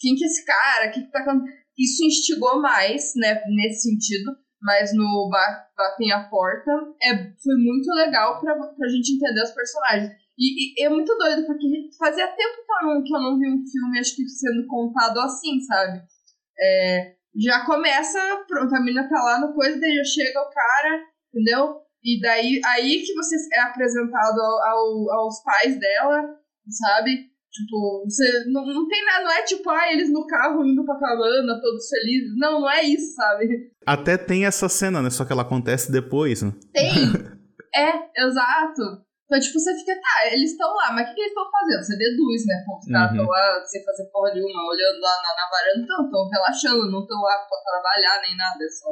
Quem 0.00 0.14
que 0.14 0.24
é 0.24 0.26
esse 0.26 0.44
cara? 0.44 0.88
O 0.88 0.92
que, 0.92 1.02
que 1.02 1.10
tá 1.10 1.20
acontecendo? 1.20 1.64
Isso 1.76 2.04
instigou 2.06 2.60
mais, 2.60 3.12
né, 3.16 3.42
nesse 3.48 3.90
sentido. 3.90 4.30
mas 4.62 4.94
no 4.94 5.28
Batem 5.76 6.12
a 6.12 6.24
Porta 6.28 6.70
é, 7.02 7.16
foi 7.42 7.54
muito 7.56 7.86
legal 7.92 8.40
pra, 8.40 8.54
pra 8.54 8.88
gente 8.88 9.12
entender 9.14 9.42
os 9.42 9.50
personagens. 9.50 10.10
E, 10.38 10.80
e 10.80 10.86
é 10.86 10.88
muito 10.88 11.14
doido, 11.16 11.44
porque 11.46 11.66
fazia 11.98 12.26
tempo 12.28 12.64
que 12.64 12.72
eu, 12.72 12.88
não, 12.88 13.02
que 13.04 13.14
eu 13.14 13.20
não 13.20 13.38
vi 13.38 13.46
um 13.46 13.62
filme, 13.66 13.98
acho 13.98 14.16
que 14.16 14.26
sendo 14.26 14.66
contado 14.66 15.18
assim, 15.20 15.60
sabe? 15.60 16.00
É, 16.58 17.14
já 17.36 17.64
começa, 17.64 18.18
pronto, 18.46 18.74
a 18.74 18.80
menina 18.80 19.08
tá 19.08 19.22
lá 19.22 19.40
no 19.40 19.54
coisa, 19.54 19.78
daí 19.78 19.94
já 19.96 20.04
chega 20.04 20.40
o 20.40 20.50
cara, 20.50 21.02
entendeu? 21.32 21.76
E 22.02 22.20
daí 22.20 22.60
aí 22.64 23.02
que 23.02 23.14
você 23.14 23.36
é 23.54 23.60
apresentado 23.62 24.40
ao, 24.40 24.70
ao, 24.70 25.10
aos 25.20 25.42
pais 25.42 25.78
dela, 25.78 26.20
sabe? 26.68 27.34
Tipo, 27.54 28.04
você 28.04 28.44
não, 28.50 28.66
não 28.66 28.88
tem 28.88 29.04
nada, 29.04 29.24
não 29.24 29.30
é 29.32 29.42
tipo, 29.42 29.70
ah, 29.70 29.92
eles 29.92 30.12
no 30.12 30.26
carro 30.26 30.66
indo 30.66 30.84
pra 30.84 30.98
cabana, 30.98 31.60
todos 31.62 31.88
felizes. 31.88 32.36
Não, 32.36 32.60
não 32.60 32.70
é 32.70 32.82
isso, 32.82 33.14
sabe? 33.14 33.70
Até 33.86 34.18
tem 34.18 34.44
essa 34.44 34.68
cena, 34.68 35.00
né? 35.00 35.08
Só 35.08 35.24
que 35.24 35.32
ela 35.32 35.42
acontece 35.42 35.92
depois, 35.92 36.42
né? 36.42 36.52
Tem! 36.72 37.12
é, 37.72 38.24
exato. 38.26 39.04
Então, 39.24 39.40
tipo, 39.40 39.58
você 39.58 39.72
fica, 39.74 39.94
tá, 39.96 40.28
eles 40.28 40.52
estão 40.52 40.68
lá, 40.74 40.92
mas 40.92 41.06
o 41.06 41.08
que, 41.08 41.14
que 41.14 41.20
eles 41.20 41.32
estão 41.32 41.50
fazendo? 41.50 41.82
Você 41.82 41.96
deduz, 41.96 42.46
né? 42.46 42.62
Pô, 42.66 42.76
os 42.76 42.86
caras 42.92 43.10
estão 43.10 43.24
uhum. 43.24 43.30
lá 43.30 43.64
sem 43.64 43.84
fazer 43.84 44.04
porra 44.12 44.34
nenhuma, 44.34 44.68
olhando 44.68 45.00
lá 45.00 45.16
na, 45.22 45.30
na 45.32 45.48
varanda, 45.48 45.80
então, 45.80 46.04
estão 46.04 46.28
relaxando, 46.28 46.90
não 46.92 47.00
estão 47.00 47.20
lá 47.22 47.36
pra 47.48 47.58
trabalhar 47.64 48.20
nem 48.20 48.36
nada, 48.36 48.62
é 48.62 48.68
só 48.68 48.88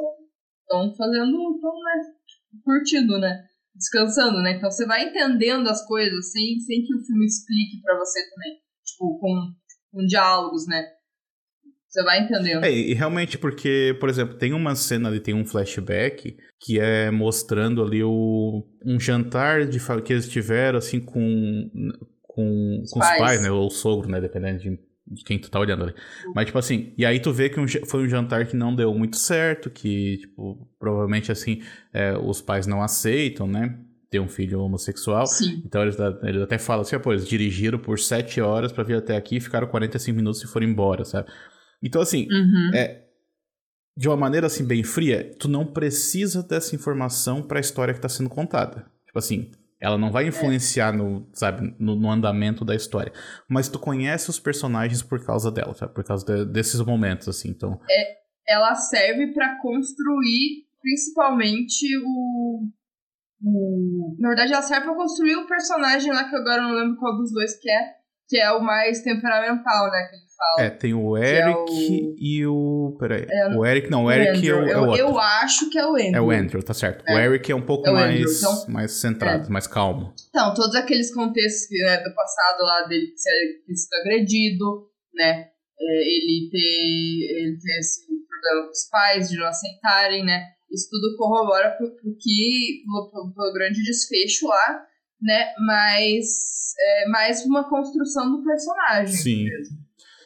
estão 0.63 0.95
fazendo, 0.95 1.37
estão, 1.53 1.73
né, 1.83 1.95
curtindo, 2.63 3.19
né? 3.19 3.45
Descansando, 3.75 4.41
né? 4.41 4.57
Então 4.57 4.71
você 4.71 4.85
vai 4.85 5.03
entendendo 5.03 5.69
as 5.69 5.85
coisas 5.85 6.31
sem, 6.31 6.59
sem 6.59 6.83
que 6.85 6.95
o 6.95 7.05
filme 7.05 7.25
explique 7.25 7.81
para 7.81 7.97
você 7.97 8.19
também. 8.29 8.61
Tipo, 8.83 9.19
com, 9.19 9.53
com 9.91 10.05
diálogos, 10.05 10.67
né? 10.67 10.83
Você 11.93 12.03
vai 12.03 12.21
entendendo. 12.21 12.63
É, 12.63 12.71
e 12.71 12.95
realmente, 12.95 13.37
porque, 13.37 13.95
por 13.99 14.09
exemplo, 14.09 14.35
tem 14.35 14.51
uma 14.51 14.73
cena 14.73 15.09
ali, 15.09 15.19
tem 15.19 15.35
um 15.35 15.45
flashback 15.45 16.35
que 16.59 16.79
é 16.79 17.11
mostrando 17.11 17.83
ali 17.83 18.03
o, 18.03 18.65
um 18.83 18.99
jantar 18.99 19.67
de, 19.67 19.77
que 20.03 20.13
eles 20.13 20.27
tiveram, 20.27 20.79
assim, 20.79 20.99
com, 20.99 21.69
com, 22.23 22.81
os, 22.81 22.89
com 22.89 22.99
pais. 22.99 23.11
os 23.11 23.17
pais, 23.19 23.43
né? 23.43 23.51
Ou 23.51 23.67
o 23.67 23.69
sogro, 23.69 24.09
né? 24.09 24.19
Dependendo 24.19 24.57
de, 24.57 24.79
de 25.05 25.23
quem 25.23 25.37
tu 25.37 25.51
tá 25.51 25.59
olhando 25.59 25.83
ali. 25.83 25.93
Uhum. 26.25 26.33
Mas, 26.35 26.47
tipo 26.47 26.57
assim, 26.57 26.95
e 26.97 27.05
aí 27.05 27.19
tu 27.19 27.31
vê 27.31 27.47
que 27.47 27.59
um, 27.59 27.67
foi 27.67 28.03
um 28.03 28.09
jantar 28.09 28.47
que 28.47 28.55
não 28.55 28.75
deu 28.75 28.91
muito 28.95 29.17
certo, 29.17 29.69
que, 29.69 30.17
tipo, 30.17 30.67
provavelmente, 30.79 31.31
assim, 31.31 31.61
é, 31.93 32.17
os 32.17 32.41
pais 32.41 32.65
não 32.65 32.81
aceitam, 32.81 33.45
né? 33.45 33.77
ter 34.09 34.19
um 34.19 34.27
filho 34.27 34.61
homossexual. 34.61 35.25
Sim. 35.25 35.63
Então 35.65 35.81
eles, 35.81 35.97
eles 36.21 36.41
até 36.43 36.59
falam 36.59 36.83
assim, 36.83 36.95
ah, 36.95 36.99
pô, 36.99 37.13
eles 37.13 37.27
dirigiram 37.27 37.79
por 37.79 37.97
sete 37.97 38.39
horas 38.39 38.71
para 38.71 38.83
vir 38.83 38.97
até 38.97 39.17
aqui, 39.17 39.39
ficaram 39.39 39.65
45 39.65 40.15
minutos 40.15 40.43
e 40.43 40.47
foram 40.47 40.67
embora, 40.67 41.03
sabe? 41.03 41.31
Então, 41.83 42.01
assim, 42.01 42.27
uhum. 42.31 42.71
é, 42.73 43.03
de 43.95 44.07
uma 44.07 44.17
maneira 44.17 44.47
assim 44.47 44.65
bem 44.65 44.83
fria, 44.83 45.35
tu 45.37 45.47
não 45.47 45.65
precisa 45.65 46.41
dessa 46.41 46.75
informação 46.75 47.43
para 47.43 47.59
a 47.59 47.61
história 47.61 47.93
que 47.93 47.99
está 47.99 48.09
sendo 48.09 48.29
contada. 48.29 48.85
Tipo 49.05 49.19
assim, 49.19 49.51
ela 49.79 49.97
não 49.97 50.11
vai 50.11 50.27
influenciar 50.27 50.93
é. 50.93 50.97
no, 50.97 51.29
sabe, 51.33 51.75
no, 51.77 51.95
no, 51.95 52.09
andamento 52.09 52.63
da 52.63 52.73
história, 52.73 53.11
mas 53.49 53.67
tu 53.67 53.77
conhece 53.77 54.29
os 54.29 54.39
personagens 54.39 55.03
por 55.03 55.23
causa 55.25 55.51
dela, 55.51 55.73
sabe? 55.75 55.93
Por 55.93 56.05
causa 56.05 56.25
de, 56.25 56.45
desses 56.45 56.79
momentos 56.79 57.27
assim, 57.27 57.49
então. 57.49 57.79
É, 57.89 58.17
ela 58.47 58.73
serve 58.75 59.33
para 59.33 59.59
construir 59.61 60.65
principalmente 60.81 61.85
o, 61.97 62.67
o 63.41 64.15
na 64.19 64.29
verdade 64.29 64.53
ela 64.53 64.61
serve 64.61 64.85
para 64.85 64.95
construir 64.95 65.35
o 65.35 65.47
personagem 65.47 66.11
lá 66.11 66.29
que 66.29 66.35
agora 66.35 66.61
eu 66.61 66.67
não 66.69 66.75
lembro 66.75 66.97
qual 66.97 67.17
dos 67.17 67.31
dois 67.31 67.57
que 67.59 67.69
é, 67.69 67.93
que 68.27 68.37
é 68.37 68.51
o 68.51 68.61
mais 68.61 69.01
temperamental, 69.01 69.91
né, 69.91 70.09
que 70.09 70.22
é, 70.59 70.69
tem 70.69 70.93
o 70.93 71.17
Eric 71.17 71.47
é 71.47 71.53
o... 71.53 72.15
e 72.17 72.47
o. 72.47 72.97
Peraí. 72.99 73.25
É, 73.29 73.55
o 73.55 73.65
Eric, 73.65 73.89
não, 73.89 74.05
o 74.05 74.11
Eric 74.11 74.47
é 74.47 74.53
o, 74.53 74.67
é 74.67 74.77
o 74.77 74.85
outro. 74.87 74.99
Eu 74.99 75.19
acho 75.19 75.69
que 75.69 75.77
é 75.77 75.85
o 75.85 75.95
Andrew. 75.95 76.15
É 76.15 76.21
o 76.21 76.31
Andrew, 76.31 76.63
tá 76.63 76.73
certo. 76.73 77.03
É. 77.07 77.15
O 77.15 77.19
Eric 77.19 77.51
é 77.51 77.55
um 77.55 77.61
pouco 77.61 77.87
é 77.87 77.91
mais, 77.91 78.37
então, 78.37 78.65
mais 78.67 78.91
centrado, 78.91 79.47
é. 79.47 79.49
mais 79.49 79.67
calmo. 79.67 80.13
Então, 80.29 80.53
todos 80.53 80.75
aqueles 80.75 81.13
contextos 81.13 81.69
né, 81.71 81.97
do 81.97 82.13
passado 82.13 82.61
lá 82.61 82.87
dele 82.87 83.07
ter 83.07 83.75
sido 83.75 83.93
agredido, 84.01 84.87
né? 85.13 85.49
ele 85.79 86.49
ter, 86.49 86.57
ele 86.57 87.57
ter 87.57 87.79
esse 87.79 88.05
problema 88.05 88.65
com 88.65 88.71
os 88.71 88.89
pais 88.89 89.29
de 89.29 89.37
não 89.37 89.47
aceitarem, 89.47 90.23
né? 90.23 90.49
Isso 90.71 90.89
tudo 90.89 91.15
corrobora 91.17 91.71
pro, 91.71 91.89
pro 91.95 92.17
que, 92.19 92.83
pro 93.35 93.53
grande 93.53 93.83
desfecho 93.83 94.47
lá, 94.47 94.85
né? 95.21 95.53
Mas 95.65 96.73
é 96.79 97.09
mais 97.09 97.45
uma 97.45 97.69
construção 97.69 98.31
do 98.31 98.43
personagem. 98.43 99.15
Sim. 99.15 99.43
Mesmo. 99.45 99.82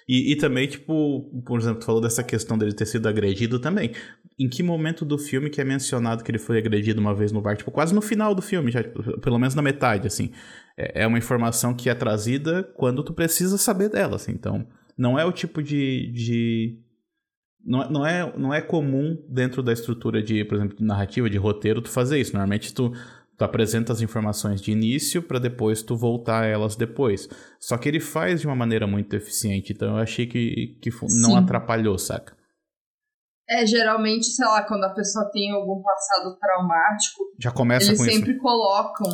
E, 0.08 0.32
e 0.32 0.36
também, 0.38 0.68
tipo, 0.68 1.30
por 1.46 1.60
exemplo, 1.60 1.80
tu 1.80 1.86
falou 1.86 2.00
dessa 2.00 2.24
questão 2.24 2.58
dele 2.58 2.74
ter 2.74 2.86
sido 2.86 3.08
agredido 3.08 3.60
também. 3.60 3.92
Em 4.40 4.48
que 4.48 4.64
momento 4.64 5.04
do 5.04 5.18
filme 5.18 5.50
que 5.50 5.60
é 5.60 5.64
mencionado 5.66 6.24
que 6.24 6.32
ele 6.32 6.40
foi 6.40 6.58
agredido 6.58 7.02
uma 7.02 7.14
vez 7.14 7.32
no 7.32 7.42
bar? 7.42 7.58
Tipo, 7.58 7.72
quase 7.72 7.94
no 7.94 8.02
final 8.02 8.34
do 8.34 8.42
filme, 8.42 8.72
já, 8.72 8.82
tipo, 8.82 9.20
pelo 9.20 9.38
menos 9.38 9.54
na 9.54 9.62
metade, 9.62 10.08
assim. 10.08 10.32
É, 10.78 11.04
é 11.04 11.08
uma 11.08 11.18
informação 11.18 11.74
que 11.74 11.90
é 11.90 11.94
trazida 11.94 12.64
quando 12.64 13.04
tu 13.04 13.14
precisa 13.14 13.58
saber 13.58 13.90
dela, 13.90 14.16
assim. 14.16 14.32
Então, 14.32 14.66
não 14.98 15.20
é 15.20 15.26
o 15.26 15.32
tipo 15.32 15.62
de... 15.62 16.10
de... 16.14 16.80
Não, 17.66 17.90
não, 17.90 18.06
é, 18.06 18.34
não 18.38 18.54
é 18.54 18.62
comum 18.62 19.22
dentro 19.28 19.62
da 19.62 19.74
estrutura 19.74 20.24
de, 20.24 20.46
por 20.46 20.56
exemplo, 20.56 20.78
de 20.78 20.84
narrativa, 20.86 21.30
de 21.30 21.38
roteiro, 21.38 21.82
tu 21.82 21.90
fazer 21.90 22.18
isso. 22.18 22.32
Normalmente 22.32 22.74
tu 22.74 22.94
Tu 23.38 23.44
apresenta 23.44 23.94
as 23.94 24.02
informações 24.02 24.60
de 24.60 24.72
início 24.72 25.22
para 25.22 25.38
depois 25.38 25.84
tu 25.84 25.96
voltar 25.96 26.44
a 26.44 26.48
elas 26.48 26.76
depois. 26.76 27.30
Só 27.60 27.78
que 27.78 27.88
ele 27.88 28.00
faz 28.00 28.42
de 28.42 28.48
uma 28.48 28.56
maneira 28.56 28.88
muito 28.88 29.16
eficiente, 29.16 29.74
então 29.74 29.90
eu 29.90 29.98
achei 29.98 30.26
que, 30.26 30.78
que 30.82 30.90
não 31.02 31.32
Sim. 31.32 31.38
atrapalhou, 31.38 31.98
saca? 32.00 32.36
É, 33.50 33.66
geralmente, 33.66 34.26
sei 34.26 34.46
lá, 34.46 34.64
quando 34.64 34.84
a 34.84 34.94
pessoa 34.94 35.30
tem 35.32 35.52
algum 35.52 35.82
passado 35.82 36.38
traumático, 36.38 37.24
já 37.40 37.52
começa 37.52 37.88
eles 37.88 38.00
com 38.00 38.06
sempre 38.06 38.32
isso. 38.32 38.42
colocam, 38.42 39.08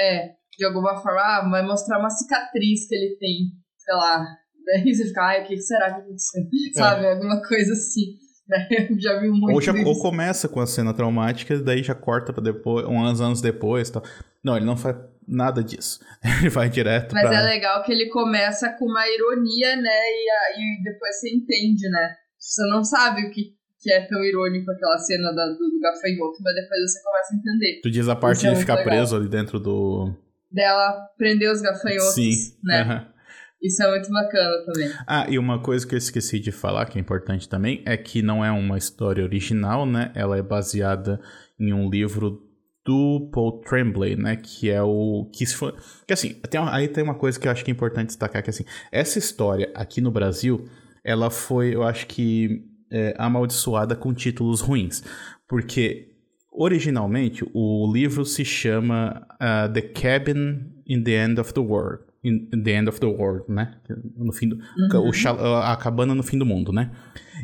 é, 0.00 0.34
de 0.58 0.64
alguma 0.64 0.96
forma, 1.00 1.20
ah, 1.20 1.48
vai 1.48 1.62
mostrar 1.62 1.98
uma 1.98 2.10
cicatriz 2.10 2.88
que 2.88 2.94
ele 2.94 3.16
tem, 3.20 3.52
sei 3.78 3.94
lá. 3.94 4.24
Daí 4.66 4.94
você 4.94 5.06
fica, 5.06 5.22
ai, 5.22 5.44
o 5.44 5.46
que 5.46 5.56
será 5.58 5.94
que 5.94 6.00
aconteceu? 6.00 6.42
É. 6.42 6.78
Sabe, 6.78 7.06
alguma 7.06 7.40
coisa 7.46 7.72
assim. 7.72 8.16
já 8.98 9.20
vi 9.20 9.28
muito 9.28 9.52
ou, 9.52 9.60
já, 9.60 9.72
ou 9.72 10.00
começa 10.00 10.48
com 10.48 10.60
a 10.60 10.66
cena 10.66 10.94
traumática, 10.94 11.58
daí 11.58 11.82
já 11.82 11.94
corta 11.94 12.32
para 12.32 12.42
depois, 12.42 12.86
uns 12.86 13.20
anos 13.20 13.40
depois 13.40 13.90
tal. 13.90 14.02
Não, 14.42 14.56
ele 14.56 14.64
não 14.64 14.76
faz 14.76 14.96
nada 15.26 15.62
disso. 15.62 16.00
Ele 16.40 16.48
vai 16.48 16.70
direto 16.70 17.12
Mas 17.12 17.28
pra... 17.28 17.38
é 17.38 17.42
legal 17.42 17.82
que 17.82 17.92
ele 17.92 18.08
começa 18.08 18.70
com 18.78 18.86
uma 18.86 19.06
ironia, 19.06 19.76
né? 19.76 19.90
E, 19.90 20.80
e 20.80 20.82
depois 20.82 21.20
você 21.20 21.28
entende, 21.28 21.86
né? 21.90 22.14
Você 22.38 22.62
não 22.70 22.82
sabe 22.82 23.26
o 23.26 23.30
que, 23.30 23.52
que 23.78 23.92
é 23.92 24.06
tão 24.06 24.24
irônico 24.24 24.70
aquela 24.70 24.96
cena 24.96 25.30
da, 25.34 25.48
do, 25.48 25.58
do 25.58 25.80
gafanhoto, 25.80 26.38
mas 26.42 26.54
depois 26.54 26.80
você 26.80 27.02
começa 27.02 27.34
a 27.34 27.36
entender. 27.36 27.80
Tu 27.82 27.90
diz 27.90 28.08
a 28.08 28.16
parte 28.16 28.38
Isso 28.38 28.46
de 28.46 28.52
é 28.52 28.56
ficar 28.56 28.76
legal. 28.76 28.88
preso 28.88 29.16
ali 29.16 29.28
dentro 29.28 29.60
do... 29.60 30.14
Dela 30.50 30.96
prender 31.18 31.52
os 31.52 31.60
gafanhotos, 31.60 32.14
Sim. 32.14 32.32
né? 32.64 32.82
Uhum. 32.82 33.17
Isso 33.60 33.82
é 33.82 33.90
muito 33.90 34.10
bacana 34.10 34.64
também. 34.64 34.92
Ah, 35.06 35.26
e 35.28 35.38
uma 35.38 35.60
coisa 35.60 35.86
que 35.86 35.94
eu 35.94 35.98
esqueci 35.98 36.38
de 36.38 36.52
falar, 36.52 36.86
que 36.86 36.96
é 36.96 37.00
importante 37.00 37.48
também, 37.48 37.82
é 37.84 37.96
que 37.96 38.22
não 38.22 38.44
é 38.44 38.50
uma 38.50 38.78
história 38.78 39.24
original, 39.24 39.84
né? 39.84 40.12
Ela 40.14 40.36
é 40.36 40.42
baseada 40.42 41.20
em 41.58 41.72
um 41.72 41.90
livro 41.90 42.48
do 42.84 43.28
Paul 43.32 43.60
Tremblay, 43.60 44.16
né? 44.16 44.36
Que 44.36 44.70
é 44.70 44.82
o. 44.82 45.28
Que, 45.32 45.44
for, 45.44 45.74
que 46.06 46.12
assim, 46.12 46.34
tem, 46.48 46.60
aí 46.60 46.88
tem 46.88 47.02
uma 47.02 47.16
coisa 47.16 47.38
que 47.38 47.48
eu 47.48 47.52
acho 47.52 47.64
que 47.64 47.70
é 47.70 47.74
importante 47.74 48.08
destacar: 48.08 48.42
que 48.42 48.50
assim, 48.50 48.64
essa 48.92 49.18
história 49.18 49.70
aqui 49.74 50.00
no 50.00 50.10
Brasil, 50.10 50.68
ela 51.04 51.28
foi, 51.28 51.74
eu 51.74 51.82
acho 51.82 52.06
que, 52.06 52.64
é, 52.90 53.14
amaldiçoada 53.18 53.96
com 53.96 54.14
títulos 54.14 54.60
ruins. 54.60 55.02
Porque 55.48 56.08
originalmente 56.50 57.44
o 57.52 57.90
livro 57.92 58.24
se 58.24 58.44
chama 58.44 59.26
uh, 59.34 59.72
The 59.72 59.82
Cabin 59.82 60.72
in 60.86 61.02
the 61.02 61.12
End 61.24 61.40
of 61.40 61.52
the 61.52 61.60
World. 61.60 62.07
In 62.28 62.62
the 62.62 62.72
End 62.72 62.88
of 62.88 63.00
the 63.00 63.06
World, 63.06 63.44
né? 63.48 63.74
No 64.16 64.32
fim 64.32 64.48
do, 64.48 64.56
uhum. 64.56 65.10
o 65.10 65.56
a 65.56 65.76
cabana 65.76 66.14
no 66.14 66.22
fim 66.22 66.38
do 66.38 66.44
mundo, 66.44 66.72
né? 66.72 66.90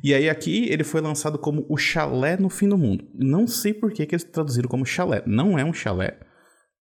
E 0.02 0.12
aí 0.12 0.28
aqui 0.28 0.66
ele 0.70 0.84
foi 0.84 1.00
lançado 1.00 1.38
como 1.38 1.64
o 1.68 1.76
chalé 1.76 2.36
no 2.36 2.50
fim 2.50 2.68
do 2.68 2.76
mundo. 2.76 3.04
Não 3.14 3.46
sei 3.46 3.72
por 3.72 3.92
que, 3.92 4.04
que 4.06 4.14
eles 4.14 4.24
traduziram 4.24 4.68
como 4.68 4.84
chalé. 4.84 5.22
Não 5.26 5.58
é 5.58 5.64
um 5.64 5.72
chalé. 5.72 6.18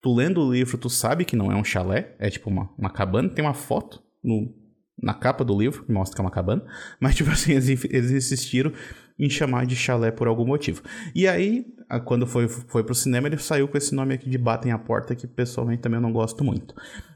Tu 0.01 0.13
lendo 0.13 0.41
o 0.41 0.51
livro, 0.51 0.77
tu 0.77 0.89
sabe 0.89 1.23
que 1.23 1.35
não 1.35 1.51
é 1.51 1.55
um 1.55 1.63
chalé. 1.63 2.15
É 2.19 2.29
tipo 2.29 2.49
uma, 2.49 2.69
uma 2.77 2.89
cabana. 2.89 3.29
Tem 3.29 3.43
uma 3.43 3.53
foto 3.53 4.01
no, 4.23 4.53
na 5.01 5.13
capa 5.13 5.43
do 5.43 5.57
livro 5.57 5.85
que 5.85 5.91
mostra 5.91 6.15
que 6.15 6.21
é 6.21 6.25
uma 6.25 6.31
cabana. 6.31 6.63
Mas, 6.99 7.15
tipo 7.15 7.29
assim, 7.29 7.53
eles, 7.53 7.85
eles 7.85 8.11
insistiram 8.11 8.73
em 9.17 9.29
chamar 9.29 9.65
de 9.65 9.75
chalé 9.75 10.11
por 10.11 10.27
algum 10.27 10.45
motivo. 10.45 10.81
E 11.15 11.27
aí, 11.27 11.65
quando 11.99 12.25
foi, 12.25 12.47
foi 12.47 12.83
pro 12.83 12.95
cinema, 12.95 13.27
ele 13.27 13.37
saiu 13.37 13.67
com 13.67 13.77
esse 13.77 13.93
nome 13.93 14.13
aqui 14.13 14.29
de 14.29 14.37
Batem 14.37 14.71
a 14.71 14.77
Porta, 14.77 15.15
que 15.15 15.27
pessoalmente 15.27 15.81
também 15.81 15.97
eu 15.97 16.01
não 16.01 16.11
gosto 16.11 16.43
muito. 16.43 16.73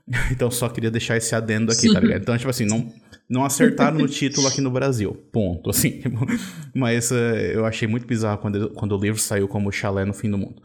Então 0.32 0.50
só 0.50 0.70
queria 0.70 0.90
deixar 0.90 1.18
esse 1.18 1.36
adendo 1.36 1.70
aqui, 1.70 1.92
tá 1.92 2.00
ligado? 2.00 2.22
Então, 2.22 2.38
tipo 2.38 2.50
assim, 2.50 2.66
não, 2.66 2.90
não 3.30 3.44
acertaram 3.44 3.98
no 3.98 4.08
título 4.08 4.48
aqui 4.48 4.62
no 4.62 4.72
Brasil. 4.72 5.14
Ponto, 5.34 5.70
assim. 5.70 6.02
Mas 6.74 7.12
uh, 7.12 7.16
eu 7.16 7.66
achei 7.66 7.90
muito 7.90 8.08
bizarro 8.08 8.38
quando, 8.38 8.70
quando 8.70 8.96
o 8.96 8.98
livro 8.98 9.20
saiu 9.20 9.50
como 9.50 9.70
Chalé 9.70 10.06
no 10.06 10.14
Fim 10.14 10.32
do 10.32 10.38
Mundo. 10.38 10.62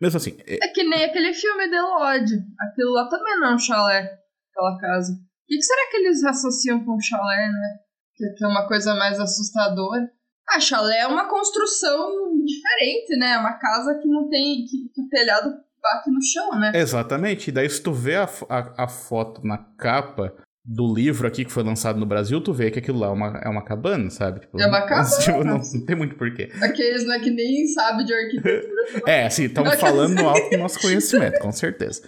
Mesmo 0.00 0.16
assim... 0.16 0.34
É, 0.46 0.64
é 0.64 0.68
que 0.68 0.82
nem 0.82 1.04
aquele 1.04 1.34
filme 1.34 1.68
The 1.68 1.82
Lodge. 1.82 2.34
Aquilo 2.58 2.92
lá 2.92 3.06
também 3.08 3.38
não 3.38 3.48
é 3.48 3.54
um 3.54 3.58
chalé, 3.58 4.18
aquela 4.50 4.78
casa. 4.78 5.12
O 5.12 5.46
que, 5.46 5.56
que 5.56 5.62
será 5.62 5.90
que 5.90 5.96
eles 5.98 6.24
associam 6.24 6.84
com 6.84 6.98
chalé, 7.00 7.48
né? 7.48 7.78
Que 8.16 8.44
é 8.44 8.46
uma 8.46 8.66
coisa 8.66 8.94
mais 8.94 9.20
assustadora. 9.20 10.10
A 10.48 10.60
chalé 10.60 11.00
é 11.00 11.06
uma 11.06 11.28
construção 11.28 12.10
diferente, 12.44 13.16
né? 13.18 13.32
É 13.32 13.38
uma 13.38 13.54
casa 13.54 13.98
que 14.00 14.08
não 14.08 14.28
tem. 14.28 14.64
que, 14.64 14.88
que 14.94 15.00
o 15.00 15.08
telhado 15.08 15.50
bate 15.82 16.10
no 16.10 16.22
chão, 16.22 16.58
né? 16.58 16.72
Exatamente. 16.74 17.48
E 17.48 17.52
daí, 17.52 17.68
se 17.68 17.82
tu 17.82 17.92
vê 17.92 18.16
a, 18.16 18.28
a, 18.48 18.84
a, 18.84 18.88
foto 18.88 19.46
na 19.46 19.58
capa 19.58 20.34
do 20.64 20.92
livro 20.92 21.28
aqui 21.28 21.44
que 21.44 21.52
foi 21.52 21.62
lançado 21.62 21.98
no 21.98 22.06
Brasil, 22.06 22.40
tu 22.40 22.52
vê 22.52 22.70
que 22.70 22.78
aquilo 22.78 22.98
lá 22.98 23.08
é 23.08 23.10
uma, 23.10 23.40
é 23.44 23.48
uma 23.48 23.62
cabana, 23.62 24.08
sabe? 24.08 24.40
Tipo, 24.40 24.60
é 24.60 24.66
uma 24.66 24.80
cabana. 24.88 25.18
Tipo, 25.18 25.44
não, 25.44 25.58
não, 25.58 25.86
tem 25.86 25.96
muito 25.96 26.16
porquê. 26.16 26.50
Aqueles 26.62 27.06
né, 27.06 27.18
que 27.18 27.30
nem 27.30 27.66
sabe 27.68 28.04
de 28.04 28.14
arquitetura. 28.14 28.72
é, 29.06 29.26
assim, 29.26 29.44
estamos 29.44 29.74
falando 29.74 30.14
no 30.14 30.28
alto 30.28 30.50
do 30.50 30.58
nosso 30.58 30.80
conhecimento, 30.80 31.38
com 31.40 31.52
certeza. 31.52 32.02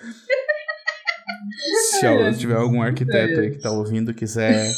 Se 1.90 2.06
é, 2.06 2.32
tiver 2.32 2.56
algum 2.56 2.82
arquiteto 2.82 3.40
aí 3.40 3.50
que 3.50 3.58
tá 3.58 3.70
ouvindo 3.70 4.14
quiser 4.14 4.70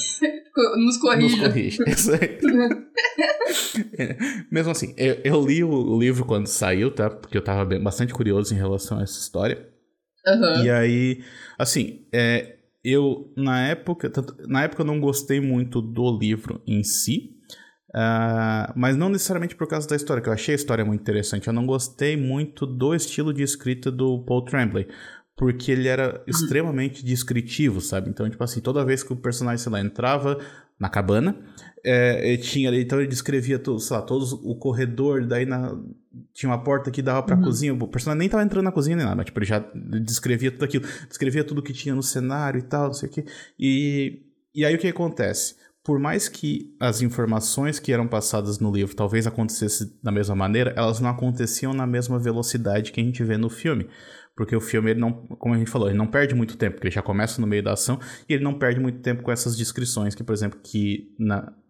nos 0.76 0.96
corrija. 0.98 1.36
Nos 1.36 1.48
corrige. 1.48 1.78
Mesmo 4.50 4.70
assim, 4.70 4.94
eu, 4.96 5.18
eu, 5.24 5.44
li 5.44 5.62
o 5.62 5.98
livro 5.98 6.24
quando 6.24 6.46
saiu, 6.46 6.90
tá? 6.90 7.10
Porque 7.10 7.36
eu 7.36 7.42
tava 7.42 7.64
bem, 7.64 7.82
bastante 7.82 8.12
curioso 8.12 8.54
em 8.54 8.56
relação 8.56 8.98
a 8.98 9.02
essa 9.02 9.18
história. 9.18 9.68
Uhum. 10.26 10.64
E 10.64 10.70
aí, 10.70 11.24
assim, 11.58 12.06
é, 12.12 12.56
eu 12.84 13.32
na 13.36 13.66
época, 13.68 14.10
na 14.46 14.64
época 14.64 14.82
eu 14.82 14.86
não 14.86 15.00
gostei 15.00 15.40
muito 15.40 15.80
do 15.80 16.16
livro 16.18 16.62
em 16.66 16.82
si. 16.82 17.34
Uh, 17.90 18.68
mas 18.76 18.96
não 18.96 19.08
necessariamente 19.08 19.56
por 19.56 19.66
causa 19.66 19.88
da 19.88 19.96
história, 19.96 20.22
que 20.22 20.28
eu 20.28 20.32
achei 20.32 20.54
a 20.54 20.56
história 20.56 20.84
muito 20.84 21.00
interessante. 21.00 21.48
Eu 21.48 21.54
não 21.54 21.64
gostei 21.64 22.18
muito 22.18 22.66
do 22.66 22.94
estilo 22.94 23.32
de 23.32 23.42
escrita 23.42 23.90
do 23.90 24.22
Paul 24.24 24.44
Tremblay 24.44 24.86
porque 25.38 25.70
ele 25.70 25.86
era 25.86 26.20
extremamente 26.26 27.04
descritivo, 27.04 27.80
sabe? 27.80 28.10
Então, 28.10 28.28
tipo 28.28 28.42
assim, 28.42 28.60
toda 28.60 28.84
vez 28.84 29.04
que 29.04 29.12
o 29.12 29.16
personagem, 29.16 29.62
sei 29.62 29.70
lá, 29.70 29.80
entrava 29.80 30.36
na 30.76 30.88
cabana, 30.88 31.38
é, 31.84 32.28
ele 32.28 32.38
tinha 32.38 32.68
ali, 32.68 32.82
então 32.82 32.98
ele 32.98 33.06
descrevia, 33.06 33.56
todo, 33.56 33.78
sei 33.78 33.96
lá, 33.96 34.02
todos 34.02 34.32
o 34.32 34.56
corredor, 34.56 35.24
daí 35.24 35.46
na, 35.46 35.78
tinha 36.34 36.50
uma 36.50 36.60
porta 36.60 36.90
que 36.90 37.00
dava 37.00 37.22
pra 37.22 37.36
uhum. 37.36 37.42
cozinha, 37.42 37.72
o 37.72 37.86
personagem 37.86 38.18
nem 38.18 38.28
tava 38.28 38.42
entrando 38.42 38.64
na 38.64 38.72
cozinha 38.72 38.96
nem 38.96 39.04
nada, 39.04 39.14
mas 39.14 39.26
tipo, 39.26 39.38
ele 39.38 39.46
já 39.46 39.64
descrevia 40.02 40.50
tudo 40.50 40.64
aquilo, 40.64 40.84
descrevia 41.08 41.44
tudo 41.44 41.62
que 41.62 41.72
tinha 41.72 41.94
no 41.94 42.02
cenário 42.02 42.58
e 42.58 42.62
tal, 42.62 42.88
não 42.88 42.94
sei 42.94 43.08
o 43.08 43.12
quê. 43.12 43.24
E, 43.56 44.22
e 44.52 44.64
aí 44.64 44.74
o 44.74 44.78
que 44.78 44.88
acontece? 44.88 45.54
Por 45.84 46.00
mais 46.00 46.28
que 46.28 46.74
as 46.80 47.00
informações 47.00 47.78
que 47.78 47.92
eram 47.92 48.08
passadas 48.08 48.58
no 48.58 48.72
livro 48.72 48.96
talvez 48.96 49.24
acontecessem 49.24 49.92
da 50.02 50.10
mesma 50.10 50.34
maneira, 50.34 50.74
elas 50.76 50.98
não 50.98 51.08
aconteciam 51.08 51.72
na 51.72 51.86
mesma 51.86 52.18
velocidade 52.18 52.90
que 52.90 53.00
a 53.00 53.04
gente 53.04 53.22
vê 53.22 53.36
no 53.36 53.48
filme. 53.48 53.88
Porque 54.38 54.54
o 54.54 54.60
filme, 54.60 54.92
ele 54.92 55.00
não, 55.00 55.12
como 55.12 55.52
a 55.52 55.58
gente 55.58 55.68
falou, 55.68 55.88
ele 55.88 55.98
não 55.98 56.06
perde 56.06 56.32
muito 56.32 56.56
tempo, 56.56 56.76
porque 56.76 56.86
ele 56.86 56.94
já 56.94 57.02
começa 57.02 57.40
no 57.40 57.46
meio 57.46 57.60
da 57.60 57.72
ação, 57.72 57.98
e 58.28 58.32
ele 58.32 58.44
não 58.44 58.54
perde 58.54 58.78
muito 58.78 59.00
tempo 59.00 59.20
com 59.20 59.32
essas 59.32 59.56
descrições 59.56 60.14
que, 60.14 60.22
por 60.22 60.32
exemplo, 60.32 60.60
que 60.62 61.12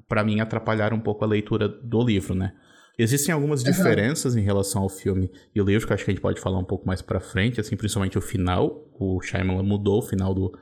para 0.06 0.22
mim 0.22 0.40
atrapalharam 0.40 0.98
um 0.98 1.00
pouco 1.00 1.24
a 1.24 1.26
leitura 1.26 1.66
do 1.66 2.04
livro, 2.04 2.34
né? 2.34 2.52
Existem 2.98 3.32
algumas 3.32 3.62
uhum. 3.62 3.70
diferenças 3.70 4.36
em 4.36 4.42
relação 4.42 4.82
ao 4.82 4.90
filme 4.90 5.30
e 5.54 5.62
o 5.62 5.64
livro, 5.64 5.86
que 5.86 5.92
eu 5.92 5.94
acho 5.94 6.04
que 6.04 6.10
a 6.10 6.14
gente 6.14 6.20
pode 6.20 6.42
falar 6.42 6.58
um 6.58 6.64
pouco 6.64 6.86
mais 6.86 7.00
pra 7.00 7.20
frente, 7.20 7.58
assim, 7.58 7.74
principalmente 7.74 8.18
o 8.18 8.20
final. 8.20 8.86
O 9.00 9.18
Shyamalan 9.22 9.62
mudou 9.62 10.00
o 10.00 10.02
final 10.02 10.34
do, 10.34 10.52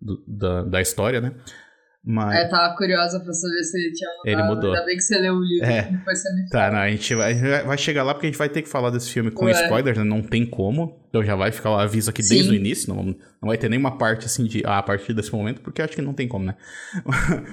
do 0.00 0.24
da, 0.26 0.62
da 0.62 0.80
história, 0.80 1.20
né? 1.20 1.34
Mas... 2.02 2.44
Eu 2.44 2.48
tava 2.48 2.74
curiosa 2.76 3.20
pra 3.20 3.32
saber 3.32 3.62
se 3.62 3.78
ele 3.78 3.92
tinha 3.92 4.10
mudado. 4.10 4.26
Ele 4.26 4.42
mudou. 4.42 4.72
Ainda 4.72 4.86
bem 4.86 4.96
que 4.96 5.02
você 5.02 5.18
leu 5.18 5.34
o 5.34 5.42
livro. 5.42 5.66
É. 5.66 5.82
Depois 5.82 6.22
você 6.22 6.34
me 6.34 6.48
Tá, 6.48 6.70
não, 6.70 6.78
a 6.78 6.90
gente 6.90 7.14
vai, 7.14 7.34
vai 7.64 7.78
chegar 7.78 8.02
lá 8.02 8.14
porque 8.14 8.26
a 8.26 8.30
gente 8.30 8.38
vai 8.38 8.48
ter 8.48 8.62
que 8.62 8.68
falar 8.68 8.90
desse 8.90 9.10
filme 9.10 9.30
com 9.30 9.44
Ué. 9.44 9.52
spoilers, 9.52 9.98
né? 9.98 10.04
Não 10.04 10.22
tem 10.22 10.46
como. 10.46 10.98
Então 11.08 11.22
já 11.22 11.36
vai 11.36 11.52
ficar 11.52 11.70
o 11.70 11.78
aviso 11.78 12.08
aqui 12.08 12.22
Sim. 12.22 12.34
desde 12.34 12.52
o 12.52 12.54
início. 12.54 12.92
Não, 12.92 13.04
não 13.04 13.48
vai 13.48 13.58
ter 13.58 13.68
nenhuma 13.68 13.98
parte 13.98 14.24
assim 14.24 14.44
de. 14.44 14.62
Ah, 14.64 14.78
a 14.78 14.82
partir 14.82 15.12
desse 15.12 15.30
momento, 15.32 15.60
porque 15.60 15.82
acho 15.82 15.94
que 15.94 16.02
não 16.02 16.14
tem 16.14 16.26
como, 16.26 16.46
né? 16.46 16.56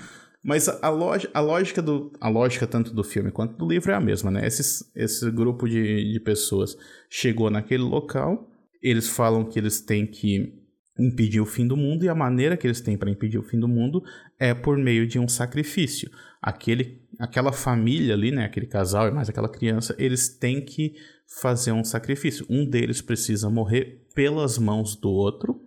Mas 0.41 0.69
a, 0.69 0.79
a, 0.81 1.41
lógica 1.41 1.81
do, 1.81 2.13
a 2.21 2.29
lógica 2.29 2.65
tanto 2.65 2.93
do 2.93 3.03
filme 3.03 3.31
quanto 3.31 3.57
do 3.57 3.67
livro 3.67 3.91
é 3.91 3.95
a 3.95 3.99
mesma, 3.99 4.31
né? 4.31 4.47
Esse, 4.47 4.85
esse 4.95 5.29
grupo 5.29 5.67
de, 5.67 6.13
de 6.13 6.19
pessoas 6.21 6.77
chegou 7.09 7.49
naquele 7.49 7.83
local, 7.83 8.49
eles 8.81 9.09
falam 9.09 9.43
que 9.43 9.59
eles 9.59 9.81
têm 9.81 10.07
que 10.07 10.53
impedir 10.99 11.39
o 11.39 11.45
fim 11.45 11.67
do 11.67 11.77
mundo 11.77 12.03
e 12.03 12.09
a 12.09 12.15
maneira 12.15 12.57
que 12.57 12.65
eles 12.65 12.81
têm 12.81 12.97
para 12.97 13.09
impedir 13.09 13.37
o 13.37 13.43
fim 13.43 13.59
do 13.59 13.67
mundo 13.67 14.03
é 14.39 14.53
por 14.53 14.77
meio 14.77 15.07
de 15.07 15.19
um 15.19 15.27
sacrifício. 15.27 16.09
Aquele, 16.41 17.01
aquela 17.19 17.51
família 17.51 18.13
ali, 18.13 18.31
né, 18.31 18.45
aquele 18.45 18.67
casal 18.67 19.07
e 19.07 19.11
mais 19.11 19.29
aquela 19.29 19.49
criança, 19.49 19.95
eles 19.97 20.29
têm 20.29 20.63
que 20.63 20.93
fazer 21.41 21.71
um 21.71 21.83
sacrifício. 21.83 22.45
Um 22.49 22.67
deles 22.67 23.01
precisa 23.01 23.49
morrer 23.49 24.05
pelas 24.13 24.57
mãos 24.57 24.95
do 24.95 25.09
outro. 25.09 25.61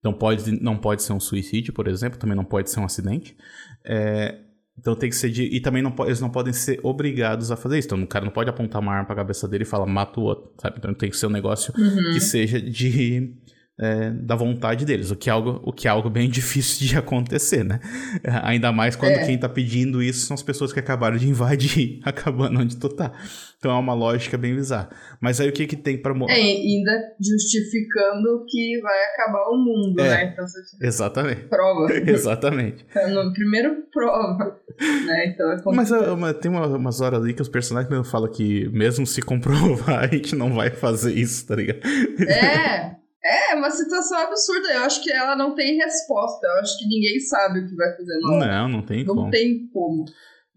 Então 0.00 0.12
pode, 0.12 0.50
não 0.62 0.76
pode 0.76 1.02
ser 1.02 1.12
um 1.12 1.20
suicídio, 1.20 1.72
por 1.72 1.88
exemplo, 1.88 2.18
também 2.18 2.36
não 2.36 2.44
pode 2.44 2.70
ser 2.70 2.80
um 2.80 2.84
acidente. 2.84 3.36
É, 3.84 4.38
então 4.78 4.94
tem 4.94 5.10
que 5.10 5.16
ser 5.16 5.30
de, 5.30 5.42
e 5.42 5.60
também 5.60 5.82
não, 5.82 5.94
eles 6.06 6.20
não 6.20 6.30
podem 6.30 6.52
ser 6.52 6.78
obrigados 6.84 7.50
a 7.50 7.56
fazer 7.56 7.78
isso. 7.78 7.88
Então 7.88 8.02
o 8.02 8.06
cara 8.06 8.24
não 8.24 8.32
pode 8.32 8.48
apontar 8.48 8.80
uma 8.80 8.92
arma 8.92 9.06
para 9.06 9.14
a 9.14 9.16
cabeça 9.16 9.48
dele 9.48 9.64
e 9.64 9.66
falar 9.66 9.86
mata 9.86 10.20
o 10.20 10.22
outro, 10.22 10.52
sabe? 10.60 10.76
Então 10.78 10.94
tem 10.94 11.10
que 11.10 11.16
ser 11.16 11.26
um 11.26 11.30
negócio 11.30 11.74
uhum. 11.76 12.12
que 12.12 12.20
seja 12.20 12.60
de 12.60 13.34
é, 13.80 14.10
da 14.10 14.34
vontade 14.34 14.84
deles, 14.84 15.12
o 15.12 15.16
que, 15.16 15.30
é 15.30 15.32
algo, 15.32 15.60
o 15.62 15.72
que 15.72 15.86
é 15.86 15.90
algo 15.90 16.10
bem 16.10 16.28
difícil 16.30 16.86
de 16.86 16.96
acontecer, 16.96 17.64
né? 17.64 17.78
Ainda 18.42 18.72
mais 18.72 18.96
quando 18.96 19.12
é. 19.12 19.24
quem 19.24 19.38
tá 19.38 19.48
pedindo 19.48 20.02
isso 20.02 20.26
são 20.26 20.34
as 20.34 20.42
pessoas 20.42 20.72
que 20.72 20.80
acabaram 20.80 21.16
de 21.16 21.28
invadir, 21.28 22.00
acabando 22.04 22.60
onde 22.60 22.76
tu 22.76 22.88
tá. 22.88 23.12
Então 23.58 23.72
é 23.72 23.78
uma 23.78 23.94
lógica 23.94 24.38
bem 24.38 24.54
bizarra. 24.54 24.88
Mas 25.20 25.40
aí 25.40 25.48
o 25.48 25.52
que 25.52 25.66
que 25.66 25.76
tem 25.76 26.00
pra... 26.00 26.14
É, 26.28 26.34
ainda 26.34 26.92
justificando 27.20 28.44
que 28.48 28.80
vai 28.80 29.04
acabar 29.12 29.48
o 29.50 29.56
mundo, 29.56 30.00
é, 30.00 30.08
né? 30.08 30.24
Então, 30.32 30.46
você 30.46 30.60
exatamente. 30.80 31.42
Prova. 31.42 31.92
exatamente. 31.92 32.86
no 33.12 33.32
primeiro 33.32 33.82
prova, 33.92 34.58
né? 35.06 35.26
Então 35.26 35.52
é 35.52 35.60
Mas 35.74 35.90
é, 35.90 36.32
tem 36.34 36.50
uma, 36.50 36.66
umas 36.66 37.00
horas 37.00 37.20
ali 37.20 37.34
que 37.34 37.42
os 37.42 37.48
personagens 37.48 37.90
mesmo 37.90 38.04
falam 38.04 38.30
que 38.30 38.68
mesmo 38.68 39.04
se 39.06 39.20
comprovar, 39.22 40.04
a 40.04 40.06
gente 40.06 40.36
não 40.36 40.54
vai 40.54 40.70
fazer 40.70 41.14
isso, 41.14 41.46
tá 41.46 41.56
ligado? 41.56 41.80
É... 42.28 42.98
É, 43.28 43.54
uma 43.54 43.70
situação 43.70 44.18
absurda. 44.18 44.68
Eu 44.72 44.80
acho 44.80 45.02
que 45.02 45.12
ela 45.12 45.36
não 45.36 45.54
tem 45.54 45.76
resposta. 45.76 46.46
Eu 46.46 46.60
acho 46.60 46.78
que 46.78 46.86
ninguém 46.86 47.20
sabe 47.20 47.60
o 47.60 47.68
que 47.68 47.74
vai 47.74 47.96
fazer. 47.96 48.18
Não, 48.20 48.38
não, 48.38 48.68
não 48.68 48.82
tem 48.82 49.04
não 49.04 49.14
como. 49.14 49.22
Não 49.22 49.30
tem 49.30 49.68
como. 49.68 50.04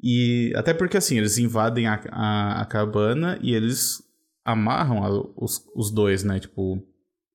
E 0.03 0.53
até 0.55 0.73
porque 0.73 0.97
assim, 0.97 1.17
eles 1.17 1.37
invadem 1.37 1.87
a, 1.87 2.01
a, 2.09 2.61
a 2.61 2.65
cabana 2.65 3.37
e 3.41 3.53
eles 3.53 4.01
amarram 4.43 5.03
a, 5.03 5.09
os, 5.37 5.63
os 5.75 5.91
dois, 5.91 6.23
né? 6.23 6.39
Tipo, 6.39 6.81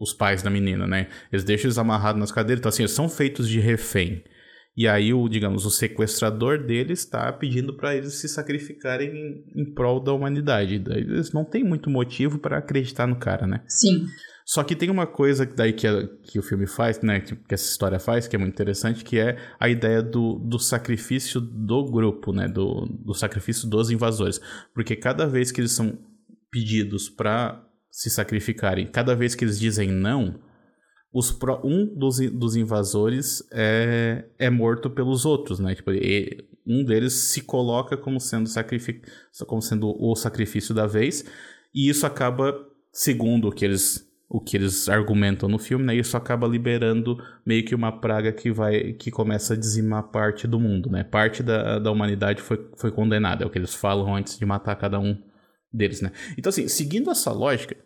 os 0.01 0.12
pais 0.12 0.42
da 0.42 0.51
menina, 0.51 0.87
né? 0.87 1.09
Eles 1.33 1.44
deixam 1.44 1.68
eles 1.68 1.79
amarrados 1.79 2.20
nas 2.20 2.33
cadeiras. 2.33 2.61
Então, 2.61 2.68
assim, 2.68 2.83
eles 2.83 2.92
são 2.92 3.09
feitos 3.09 3.49
de 3.49 3.61
refém. 3.61 4.25
E 4.77 4.87
aí, 4.87 5.14
o, 5.14 5.27
digamos, 5.27 5.64
o 5.64 5.70
sequestrador 5.70 6.59
deles 6.59 6.99
está 6.99 7.33
pedindo 7.33 7.75
para 7.75 7.96
eles 7.96 8.14
se 8.14 8.29
sacrificarem 8.29 9.09
em, 9.09 9.62
em 9.62 9.75
prol 9.75 10.01
da 10.01 10.12
humanidade. 10.12 10.79
Daí 10.79 11.01
eles 11.01 11.33
não 11.33 11.44
têm 11.44 11.64
muito 11.64 11.88
motivo 11.88 12.38
para 12.38 12.59
acreditar 12.59 13.07
no 13.07 13.16
cara, 13.16 13.46
né? 13.46 13.62
Sim. 13.66 14.07
Só 14.48 14.62
que 14.62 14.76
tem 14.76 14.88
uma 14.88 15.09
coisa 15.09 15.44
daí 15.44 15.72
que, 15.72 15.88
a, 15.88 16.06
que 16.22 16.38
o 16.38 16.42
filme 16.42 16.68
faz, 16.68 17.00
né? 17.00 17.18
Que, 17.20 17.35
que, 17.35 17.52
essa 17.52 17.68
história 17.68 17.98
faz, 17.98 18.28
que 18.28 18.37
é 18.37 18.38
muito 18.38 18.54
interessante, 18.54 19.02
que 19.02 19.18
é 19.18 19.37
a 19.59 19.68
ideia 19.68 20.00
do, 20.00 20.38
do 20.38 20.56
sacrifício 20.56 21.40
do 21.40 21.85
grupo, 21.85 22.32
né? 22.32 22.46
Do, 22.46 22.87
do 22.87 23.12
sacrifício 23.12 23.68
dos 23.68 23.90
invasores. 23.90 24.40
Porque 24.72 24.94
cada 24.94 25.26
vez 25.26 25.50
que 25.50 25.61
eles 25.61 25.72
são 25.72 25.98
pedidos 26.48 27.09
para 27.09 27.61
se 27.90 28.09
sacrificarem, 28.09 28.87
cada 28.87 29.16
vez 29.16 29.35
que 29.35 29.44
eles 29.44 29.59
dizem 29.59 29.90
não, 29.90 30.38
os 31.12 31.32
pro, 31.32 31.61
um 31.64 31.85
dos, 31.85 32.18
dos 32.30 32.54
invasores 32.54 33.42
é, 33.50 34.26
é 34.38 34.48
morto 34.48 34.88
pelos 34.88 35.24
outros, 35.24 35.59
né? 35.59 35.74
Tipo, 35.74 35.90
um 36.64 36.85
deles 36.85 37.14
se 37.14 37.40
coloca 37.40 37.96
como 37.96 38.20
sendo, 38.20 38.48
como 39.44 39.61
sendo 39.61 39.92
o 39.98 40.14
sacrifício 40.14 40.72
da 40.72 40.87
vez, 40.87 41.24
e 41.74 41.88
isso 41.88 42.06
acaba, 42.06 42.54
segundo 42.92 43.48
o 43.48 43.52
que 43.52 43.64
eles 43.64 44.06
o 44.29 44.41
que 44.41 44.57
eles 44.57 44.89
argumentam 44.89 45.49
no 45.49 45.59
filme, 45.59 45.85
né? 45.85 45.95
Isso 45.95 46.17
acaba 46.17 46.49
liberando 46.49 47.17
meio 47.45 47.65
que 47.65 47.75
uma 47.75 48.01
praga 48.01 48.33
que 48.33 48.51
vai 48.51 48.93
que 48.95 49.11
começa 49.11 49.55
a 49.55 49.57
dizimar 49.57 50.11
parte 50.11 50.49
do 50.49 50.59
mundo, 50.59 50.91
né? 50.91 51.05
Parte 51.05 51.43
da, 51.43 51.79
da 51.79 51.91
humanidade 51.93 52.43
foi, 52.43 52.71
foi 52.77 52.91
condenada, 52.91 53.45
é 53.45 53.47
o 53.47 53.51
que 53.51 53.59
eles 53.59 53.75
falam 53.75 54.15
antes 54.15 54.39
de 54.39 54.45
matar 54.45 54.75
cada 54.77 54.99
um 54.99 55.17
deles, 55.73 56.01
né? 56.01 56.11
Então 56.37 56.51
assim, 56.51 56.67
seguindo 56.67 57.11
essa 57.11 57.31
lógica, 57.31 57.77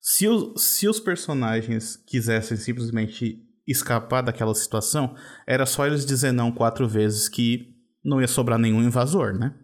se, 0.00 0.28
o, 0.28 0.56
se 0.56 0.86
os 0.86 1.00
personagens 1.00 1.96
quisessem 1.96 2.56
simplesmente 2.56 3.42
escapar 3.66 4.22
daquela 4.22 4.54
situação, 4.54 5.14
era 5.46 5.66
só 5.66 5.86
eles 5.86 6.04
dizer 6.06 6.32
não 6.32 6.52
quatro 6.52 6.88
vezes 6.88 7.28
que 7.28 7.74
não 8.04 8.20
ia 8.20 8.28
sobrar 8.28 8.58
nenhum 8.58 8.82
invasor, 8.82 9.34
né? 9.38 9.54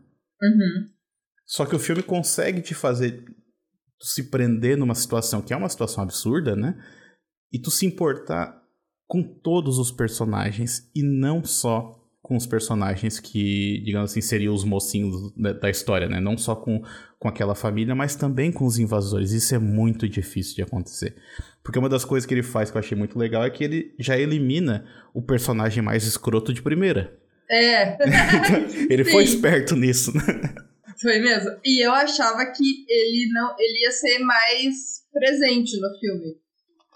Uhum. 0.42 0.90
Só 1.46 1.64
que 1.66 1.76
o 1.76 1.78
filme 1.78 2.02
consegue 2.02 2.60
te 2.60 2.74
fazer 2.74 3.24
tu 3.98 4.06
se 4.06 4.30
prender 4.30 4.76
numa 4.76 4.94
situação 4.94 5.42
que 5.42 5.52
é 5.52 5.56
uma 5.56 5.68
situação 5.68 6.02
absurda, 6.02 6.54
né? 6.54 6.76
E 7.52 7.58
tu 7.58 7.70
se 7.70 7.86
importar 7.86 8.62
com 9.06 9.22
todos 9.22 9.78
os 9.78 9.90
personagens 9.90 10.90
e 10.94 11.02
não 11.02 11.44
só 11.44 12.00
com 12.24 12.36
os 12.36 12.46
personagens 12.46 13.20
que, 13.20 13.82
digamos 13.84 14.10
assim, 14.10 14.22
seriam 14.22 14.54
os 14.54 14.64
mocinhos 14.64 15.30
da, 15.36 15.68
história, 15.68 16.08
né? 16.08 16.20
Não 16.20 16.38
só 16.38 16.56
com, 16.56 16.82
com 17.18 17.28
aquela 17.28 17.54
família, 17.54 17.94
mas 17.94 18.16
também 18.16 18.50
com 18.50 18.64
os 18.64 18.78
invasores. 18.78 19.32
Isso 19.32 19.54
é 19.54 19.58
muito 19.58 20.08
difícil 20.08 20.56
de 20.56 20.62
acontecer. 20.62 21.14
Porque 21.62 21.78
uma 21.78 21.88
das 21.88 22.02
coisas 22.02 22.26
que 22.26 22.32
ele 22.32 22.42
faz 22.42 22.70
que 22.70 22.78
eu 22.78 22.80
achei 22.80 22.96
muito 22.96 23.18
legal 23.18 23.44
é 23.44 23.50
que 23.50 23.62
ele 23.62 23.94
já 23.98 24.18
elimina 24.18 24.86
o 25.12 25.20
personagem 25.20 25.82
mais 25.82 26.04
escroto 26.04 26.50
de 26.54 26.62
primeira. 26.62 27.14
É. 27.50 27.98
ele 28.88 29.04
foi 29.04 29.22
esperto 29.22 29.76
nisso, 29.76 30.10
né? 30.16 30.54
Foi 31.00 31.18
mesmo. 31.18 31.58
E 31.64 31.84
eu 31.84 31.92
achava 31.92 32.44
que 32.46 32.84
ele 32.88 33.30
não, 33.32 33.54
ele 33.58 33.84
ia 33.84 33.90
ser 33.92 34.18
mais 34.20 35.04
presente 35.12 35.80
no 35.80 35.88
filme. 35.98 36.36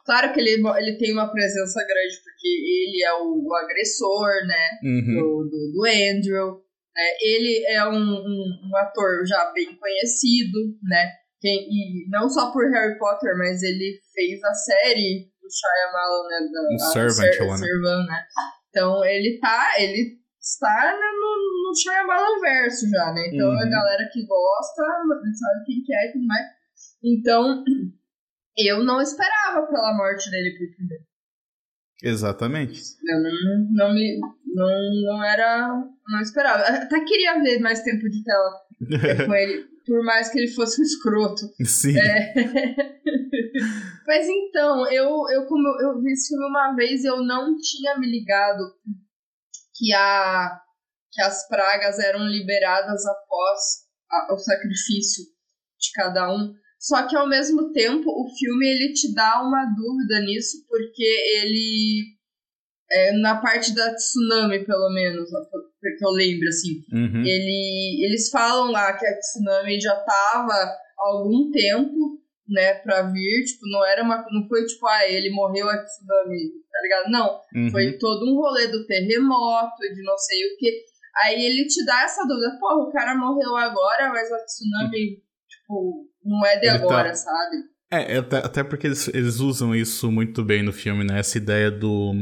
Claro 0.05 0.33
que 0.33 0.41
ele, 0.41 0.63
ele 0.79 0.97
tem 0.97 1.13
uma 1.13 1.31
presença 1.31 1.85
grande, 1.85 2.17
porque 2.25 2.49
ele 2.49 3.05
é 3.05 3.13
o, 3.15 3.45
o 3.45 3.55
agressor, 3.55 4.29
né? 4.47 4.71
Uhum. 4.83 5.15
Do, 5.15 5.51
do, 5.51 5.73
do, 5.73 5.85
Andrew. 5.85 6.65
Né? 6.97 7.05
Ele 7.21 7.65
é 7.67 7.87
um, 7.87 7.95
um, 7.95 8.71
um, 8.71 8.77
ator 8.77 9.27
já 9.27 9.53
bem 9.53 9.77
conhecido, 9.77 10.59
né? 10.83 11.13
Quem, 11.41 11.69
e 11.71 12.09
não 12.09 12.29
só 12.29 12.51
por 12.51 12.71
Harry 12.71 12.99
Potter, 12.99 13.37
mas 13.37 13.63
ele 13.63 14.01
fez 14.15 14.43
a 14.43 14.55
série 14.55 15.29
do 15.43 15.49
Shyamalan, 15.51 16.29
né? 16.29 16.49
Da, 16.53 16.75
o 16.75 16.93
Servant, 16.93 17.33
Ser, 17.35 17.59
Servant, 17.59 18.07
né? 18.07 18.25
Então 18.71 19.05
ele 19.05 19.39
tá, 19.39 19.75
ele 19.79 20.19
está 20.41 20.99
no, 20.99 21.69
no 21.69 21.75
Shyamalan 21.77 22.41
verso 22.41 22.89
já, 22.89 23.13
né? 23.13 23.29
Então 23.33 23.49
uhum. 23.49 23.59
a 23.59 23.69
galera 23.69 24.09
que 24.13 24.27
gosta 24.27 24.83
sabe 24.83 25.65
quem 25.67 25.83
que 25.83 25.95
é 25.95 26.09
e 26.09 26.13
tudo 26.13 26.27
mais. 26.27 26.47
Então, 27.03 27.65
eu 28.57 28.85
não 28.85 29.01
esperava 29.01 29.67
pela 29.67 29.97
morte 29.97 30.31
dele 30.31 30.57
por 30.59 30.75
primeiro. 30.77 31.05
Exatamente. 32.03 32.81
Eu 33.09 33.23
não, 33.23 33.69
não 33.73 33.95
me. 33.95 34.21
Não, 34.55 35.03
não 35.05 35.25
era. 35.25 35.69
Não 36.09 36.21
esperava. 36.21 36.63
Até 36.63 37.01
queria 37.05 37.43
ver 37.43 37.59
mais 37.61 37.83
tempo 37.83 38.09
de 38.09 38.23
tela 38.23 39.27
com 39.27 39.35
ele, 39.35 39.65
por 39.85 40.05
mais 40.05 40.31
que 40.31 40.39
ele 40.39 40.49
fosse 40.49 40.81
um 40.81 40.85
escroto. 40.85 41.43
Sim. 41.65 41.99
É. 41.99 42.35
Mas 44.07 44.27
então, 44.29 44.91
eu, 44.91 45.29
eu, 45.31 45.47
como 45.47 45.67
eu 45.83 46.01
vi 46.01 46.13
esse 46.13 46.29
filme 46.29 46.47
uma 46.47 46.75
vez, 46.75 47.05
eu 47.05 47.23
não 47.23 47.57
tinha 47.57 47.99
me 47.99 48.09
ligado 48.09 48.63
que, 49.79 49.95
a, 49.95 50.61
que 51.13 51.23
as 51.23 51.47
pragas 51.49 51.99
eram 51.99 52.27
liberadas 52.27 53.07
após 53.07 53.61
a, 54.11 54.35
o 54.35 54.39
sacrifício 54.39 55.25
de 55.25 55.93
cada 55.95 56.33
um. 56.33 56.53
Só 56.79 57.07
que 57.07 57.17
ao 57.17 57.29
mesmo 57.29 57.73
tempo 57.73 58.09
o 58.09 58.29
filme 58.39 58.69
ele 58.69 58.93
te 58.93 59.13
dá 59.15 59.43
uma 59.43 59.65
dúvida 59.65 60.21
nisso, 60.21 60.65
porque 60.69 61.03
ele. 61.03 62.19
É, 62.91 63.13
na 63.21 63.37
parte 63.39 63.75
da 63.75 63.95
tsunami, 63.95 64.65
pelo 64.65 64.89
menos, 64.95 65.29
porque 65.51 66.03
eu 66.03 66.11
lembro, 66.11 66.49
assim, 66.49 66.83
uhum. 66.91 67.23
ele, 67.23 68.03
eles 68.03 68.31
falam 68.31 68.71
lá 68.71 68.97
que 68.97 69.07
a 69.07 69.19
tsunami 69.19 69.79
já 69.79 69.95
tava 69.95 70.55
há 70.55 71.09
algum 71.09 71.51
tempo, 71.51 72.19
né, 72.49 72.75
pra 72.75 73.03
vir, 73.03 73.45
tipo, 73.45 73.69
não 73.71 73.85
era 73.87 74.03
uma, 74.03 74.25
não 74.31 74.49
foi 74.49 74.65
tipo, 74.65 74.87
ah, 74.87 75.07
ele 75.07 75.31
morreu 75.31 75.69
a 75.69 75.77
tsunami, 75.85 76.53
tá 76.73 76.81
ligado? 76.83 77.11
Não, 77.11 77.41
uhum. 77.55 77.71
foi 77.71 77.99
todo 77.99 78.25
um 78.25 78.37
rolê 78.37 78.69
do 78.69 78.87
terremoto, 78.87 79.81
de 79.95 80.03
não 80.03 80.17
sei 80.17 80.47
o 80.47 80.57
que. 80.59 80.85
Aí 81.25 81.45
ele 81.45 81.67
te 81.67 81.85
dá 81.85 82.03
essa 82.03 82.23
dúvida, 82.27 82.57
pô, 82.59 82.85
o 82.85 82.93
cara 82.93 83.15
morreu 83.15 83.57
agora, 83.57 84.09
mas 84.09 84.33
a 84.33 84.45
tsunami, 84.45 85.23
tipo, 85.49 86.07
não 86.25 86.47
é 86.47 86.57
de 86.59 86.67
ele 86.67 86.79
tá 86.79 86.85
agora, 86.85 87.09
tá... 87.11 87.17
sabe? 87.17 87.57
É, 87.91 88.19
até, 88.19 88.37
até 88.39 88.65
porque 88.65 88.87
eles, 88.87 89.09
eles 89.09 89.41
usam 89.41 89.75
isso 89.75 90.13
muito 90.13 90.45
bem 90.45 90.63
no 90.63 90.73
filme, 90.73 91.05
né? 91.05 91.19
Essa 91.19 91.39
ideia 91.39 91.71
do. 91.71 92.13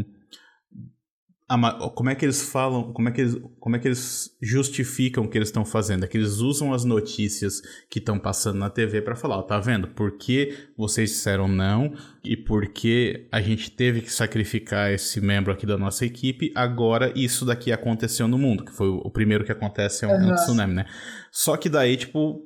Como 1.95 2.11
é 2.11 2.15
que 2.17 2.25
eles 2.25 2.51
falam, 2.51 2.93
como 2.93 3.09
é 3.09 3.13
que 3.13 3.21
eles, 3.21 3.37
como 3.61 3.77
é 3.77 3.79
que 3.79 3.87
eles 3.87 4.37
justificam 4.43 5.25
o 5.25 5.29
que 5.29 5.39
eles 5.39 5.49
estão 5.49 5.65
fazendo? 5.65 6.05
É 6.05 6.09
que 6.09 6.17
eles 6.19 6.39
usam 6.39 6.75
as 6.75 6.85
notícias 6.85 7.63
que 7.89 8.01
estão 8.01 8.19
passando 8.19 8.59
na 8.59 8.69
TV 8.69 9.01
para 9.01 9.15
falar, 9.15 9.39
ó, 9.39 9.43
tá 9.43 9.61
vendo? 9.61 9.87
Por 9.87 10.19
que 10.19 10.53
vocês 10.77 11.11
disseram 11.11 11.47
não 11.47 11.95
e 12.25 12.37
por 12.37 12.67
que 12.67 13.29
a 13.31 13.41
gente 13.41 13.71
teve 13.71 14.01
que 14.01 14.13
sacrificar 14.13 14.91
esse 14.91 15.21
membro 15.21 15.53
aqui 15.53 15.65
da 15.65 15.79
nossa 15.79 16.05
equipe, 16.05 16.53
agora 16.53 17.13
isso 17.15 17.45
daqui 17.45 17.71
aconteceu 17.71 18.27
no 18.27 18.37
mundo, 18.37 18.65
que 18.65 18.73
foi 18.73 18.89
o 18.89 19.11
primeiro 19.11 19.45
que 19.45 19.53
acontece 19.53 20.05
é 20.05 20.09
um, 20.09 20.11
uhum. 20.11 20.33
um 20.33 20.35
tsunami, 20.35 20.75
né? 20.75 20.87
Só 21.31 21.57
que 21.57 21.69
daí, 21.69 21.97
tipo, 21.97 22.43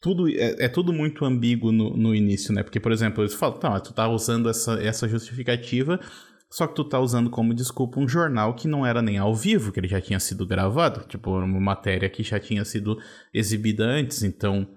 tudo 0.00 0.28
é, 0.30 0.64
é, 0.64 0.68
tudo 0.68 0.94
muito 0.94 1.26
ambíguo 1.26 1.70
no, 1.70 1.94
no 1.94 2.14
início, 2.14 2.54
né? 2.54 2.62
Porque, 2.62 2.80
por 2.80 2.90
exemplo, 2.90 3.22
eles 3.22 3.34
falam, 3.34 3.58
tá, 3.58 3.78
tu 3.80 3.92
tá 3.92 4.08
usando 4.08 4.48
essa, 4.48 4.82
essa 4.82 5.06
justificativa, 5.06 6.00
só 6.50 6.66
que 6.66 6.74
tu 6.74 6.84
tá 6.84 6.98
usando 6.98 7.30
como 7.30 7.54
desculpa 7.54 8.00
um 8.00 8.08
jornal 8.08 8.54
que 8.54 8.66
não 8.66 8.84
era 8.84 9.00
nem 9.00 9.18
ao 9.18 9.34
vivo, 9.34 9.72
que 9.72 9.80
ele 9.80 9.88
já 9.88 10.00
tinha 10.00 10.18
sido 10.18 10.46
gravado, 10.46 11.06
tipo, 11.06 11.30
uma 11.30 11.60
matéria 11.60 12.10
que 12.10 12.22
já 12.22 12.40
tinha 12.40 12.64
sido 12.64 12.98
exibida 13.32 13.84
antes, 13.84 14.22
então 14.22 14.68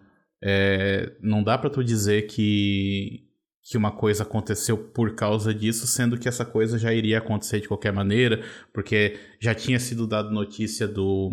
é, 0.42 1.14
não 1.22 1.44
dá 1.44 1.58
para 1.58 1.70
tu 1.70 1.84
dizer 1.84 2.28
que, 2.28 3.24
que 3.64 3.78
uma 3.78 3.92
coisa 3.92 4.24
aconteceu 4.24 4.78
por 4.78 5.16
causa 5.16 5.54
disso, 5.54 5.88
sendo 5.88 6.18
que 6.18 6.28
essa 6.28 6.46
coisa 6.46 6.78
já 6.78 6.94
iria 6.94 7.18
acontecer 7.18 7.60
de 7.60 7.68
qualquer 7.68 7.92
maneira, 7.92 8.44
porque 8.74 9.18
já 9.40 9.56
tinha 9.56 9.80
sido 9.80 10.06
dado 10.06 10.32
notícia 10.32 10.88
do 10.88 11.32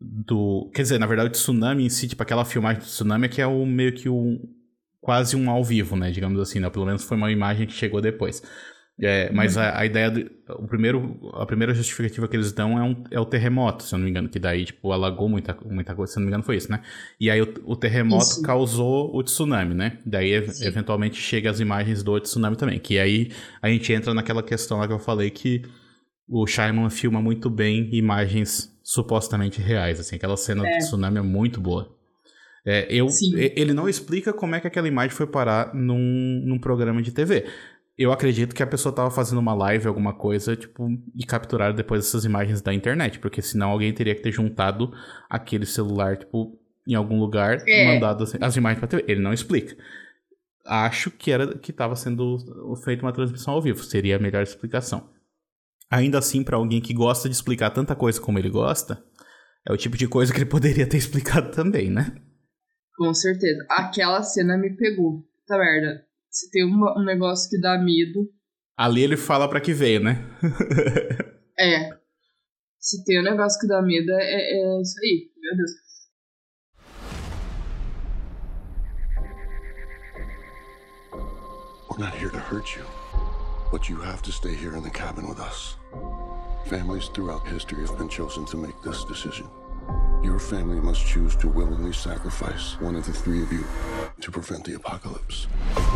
do. 0.00 0.70
Quer 0.74 0.82
dizer, 0.82 0.98
na 0.98 1.06
verdade, 1.06 1.28
o 1.28 1.32
tsunami 1.32 1.84
em 1.84 1.88
si, 1.90 2.08
tipo 2.08 2.22
aquela 2.22 2.44
filmagem 2.44 2.80
do 2.80 2.86
tsunami, 2.86 3.26
é 3.26 3.28
que 3.28 3.42
é 3.42 3.46
o 3.46 3.66
meio 3.66 3.92
que 3.92 4.08
um. 4.08 4.40
quase 5.00 5.36
um 5.36 5.50
ao 5.50 5.62
vivo, 5.62 5.96
né? 5.96 6.10
Digamos 6.10 6.40
assim, 6.40 6.58
né? 6.58 6.70
Pelo 6.70 6.86
menos 6.86 7.04
foi 7.04 7.16
uma 7.16 7.30
imagem 7.30 7.66
que 7.66 7.72
chegou 7.74 8.00
depois. 8.00 8.42
É, 9.02 9.30
mas 9.32 9.56
a, 9.56 9.78
a, 9.78 9.86
ideia 9.86 10.10
do, 10.10 10.30
o 10.58 10.68
primeiro 10.68 11.30
a 11.32 11.46
primeira 11.46 11.72
justificativa 11.72 12.28
que 12.28 12.36
eles 12.36 12.52
dão 12.52 12.78
é, 12.78 12.82
um, 12.82 13.04
é 13.10 13.18
o 13.18 13.24
terremoto 13.24 13.82
se 13.82 13.94
eu 13.94 13.98
não 13.98 14.04
me 14.04 14.10
engano 14.10 14.28
que 14.28 14.38
daí 14.38 14.66
tipo 14.66 14.92
alagou 14.92 15.26
muita 15.26 15.56
muita 15.64 15.94
coisa 15.94 16.12
se 16.12 16.18
eu 16.18 16.20
não 16.20 16.26
me 16.26 16.30
engano 16.30 16.44
foi 16.44 16.56
isso 16.56 16.70
né 16.70 16.82
e 17.18 17.30
aí 17.30 17.40
o, 17.40 17.54
o 17.64 17.74
terremoto 17.74 18.24
isso. 18.24 18.42
causou 18.42 19.16
o 19.16 19.22
tsunami 19.22 19.72
né 19.72 19.96
daí 20.04 20.46
Sim. 20.50 20.66
eventualmente 20.66 21.16
chega 21.16 21.48
as 21.48 21.60
imagens 21.60 22.02
do 22.02 22.20
tsunami 22.20 22.56
também 22.56 22.78
que 22.78 22.98
aí 22.98 23.30
a 23.62 23.70
gente 23.70 23.90
entra 23.90 24.12
naquela 24.12 24.42
questão 24.42 24.76
lá 24.76 24.86
que 24.86 24.92
eu 24.92 24.98
falei 24.98 25.30
que 25.30 25.62
o 26.30 26.46
Shyamalan 26.46 26.90
filma 26.90 27.20
muito 27.20 27.50
bem 27.50 27.88
imagens 27.92 28.70
supostamente 28.84 29.60
reais, 29.60 29.98
assim, 29.98 30.16
aquela 30.16 30.36
cena 30.36 30.66
é. 30.66 30.72
do 30.72 30.78
tsunami 30.78 31.18
é 31.18 31.22
muito 31.22 31.60
boa. 31.60 31.96
É, 32.64 32.86
eu, 32.90 33.08
ele 33.56 33.72
não 33.72 33.88
explica 33.88 34.32
como 34.32 34.54
é 34.54 34.60
que 34.60 34.66
aquela 34.66 34.86
imagem 34.86 35.16
foi 35.16 35.26
parar 35.26 35.74
num, 35.74 36.42
num 36.44 36.58
programa 36.58 37.00
de 37.02 37.10
TV. 37.10 37.46
Eu 38.02 38.12
acredito 38.12 38.54
que 38.54 38.62
a 38.62 38.66
pessoa 38.66 38.94
tava 38.94 39.10
fazendo 39.10 39.40
uma 39.40 39.52
live, 39.52 39.86
alguma 39.86 40.14
coisa, 40.14 40.56
tipo, 40.56 40.88
e 41.14 41.22
capturaram 41.26 41.74
depois 41.74 42.06
essas 42.06 42.24
imagens 42.24 42.62
da 42.62 42.72
internet, 42.72 43.18
porque 43.18 43.42
senão 43.42 43.68
alguém 43.68 43.92
teria 43.92 44.14
que 44.14 44.22
ter 44.22 44.32
juntado 44.32 44.90
aquele 45.28 45.66
celular, 45.66 46.16
tipo, 46.16 46.58
em 46.88 46.94
algum 46.94 47.20
lugar 47.20 47.62
é. 47.68 47.84
e 47.84 47.92
mandado 47.92 48.24
as, 48.24 48.34
as 48.40 48.56
imagens 48.56 48.78
pra 48.78 48.88
TV. 48.88 49.04
Ele 49.06 49.20
não 49.20 49.34
explica. 49.34 49.76
Acho 50.64 51.10
que 51.10 51.30
era 51.30 51.58
que 51.58 51.72
estava 51.72 51.94
sendo 51.94 52.38
feita 52.82 53.04
uma 53.04 53.12
transmissão 53.12 53.52
ao 53.52 53.60
vivo, 53.60 53.84
seria 53.84 54.16
a 54.16 54.18
melhor 54.18 54.42
explicação. 54.42 55.10
Ainda 55.90 56.16
assim, 56.16 56.42
para 56.42 56.56
alguém 56.56 56.80
que 56.80 56.94
gosta 56.94 57.28
de 57.28 57.34
explicar 57.34 57.68
tanta 57.68 57.94
coisa 57.94 58.18
como 58.18 58.38
ele 58.38 58.48
gosta, 58.48 59.04
é 59.68 59.74
o 59.74 59.76
tipo 59.76 59.98
de 59.98 60.08
coisa 60.08 60.32
que 60.32 60.38
ele 60.38 60.48
poderia 60.48 60.88
ter 60.88 60.96
explicado 60.96 61.50
também, 61.50 61.90
né? 61.90 62.16
Com 62.96 63.12
certeza. 63.12 63.62
Aquela 63.68 64.22
cena 64.22 64.56
me 64.56 64.74
pegou. 64.74 65.20
Puta 65.40 65.58
merda. 65.58 66.09
Se 66.30 66.48
tem 66.50 66.64
um, 66.64 66.80
um 66.96 67.04
negócio 67.04 67.50
que 67.50 67.60
dá 67.60 67.76
medo. 67.76 68.30
Ali 68.76 69.02
ele 69.02 69.16
fala 69.16 69.48
para 69.48 69.60
que 69.60 69.74
veio, 69.74 70.00
né? 70.00 70.24
é. 71.58 71.90
Se 72.78 73.04
tem 73.04 73.20
um 73.20 73.24
negócio 73.24 73.60
que 73.60 73.66
dá 73.66 73.82
medo, 73.82 74.10
é, 74.12 74.22
é 74.22 74.80
isso 74.80 74.94
aí. 75.00 75.30
Meu 75.36 75.56
Deus. 75.56 75.70
We're 81.90 81.98
not 81.98 82.14
here 82.14 82.30
to 82.30 82.38
hurt 82.38 82.76
you. 82.76 82.84
But 83.72 83.88
you 83.88 84.00
have 84.00 84.22
to 84.22 84.32
stay 84.32 84.54
here 84.54 84.76
in 84.76 84.82
the 84.82 84.90
cabin 84.90 85.28
with 85.28 85.40
us. 85.40 85.76
Families 86.66 87.08
throughout 87.08 87.46
history 87.46 87.84
have 87.84 87.98
been 87.98 88.08
chosen 88.08 88.44
to 88.46 88.56
make 88.56 88.80
this 88.82 89.04
decision. 89.04 89.48
Your 90.22 90.38
family 90.38 90.78
must 90.80 91.06
choose 91.06 91.34
to 91.36 91.48
willingly 91.48 91.94
sacrifice 91.94 92.78
one 92.80 92.94
of 92.94 93.06
the 93.06 93.12
three 93.12 93.42
of 93.42 93.50
you 93.50 93.64
to 94.20 94.30
prevent 94.30 94.64
the 94.64 94.74
apocalypse. 94.74 95.46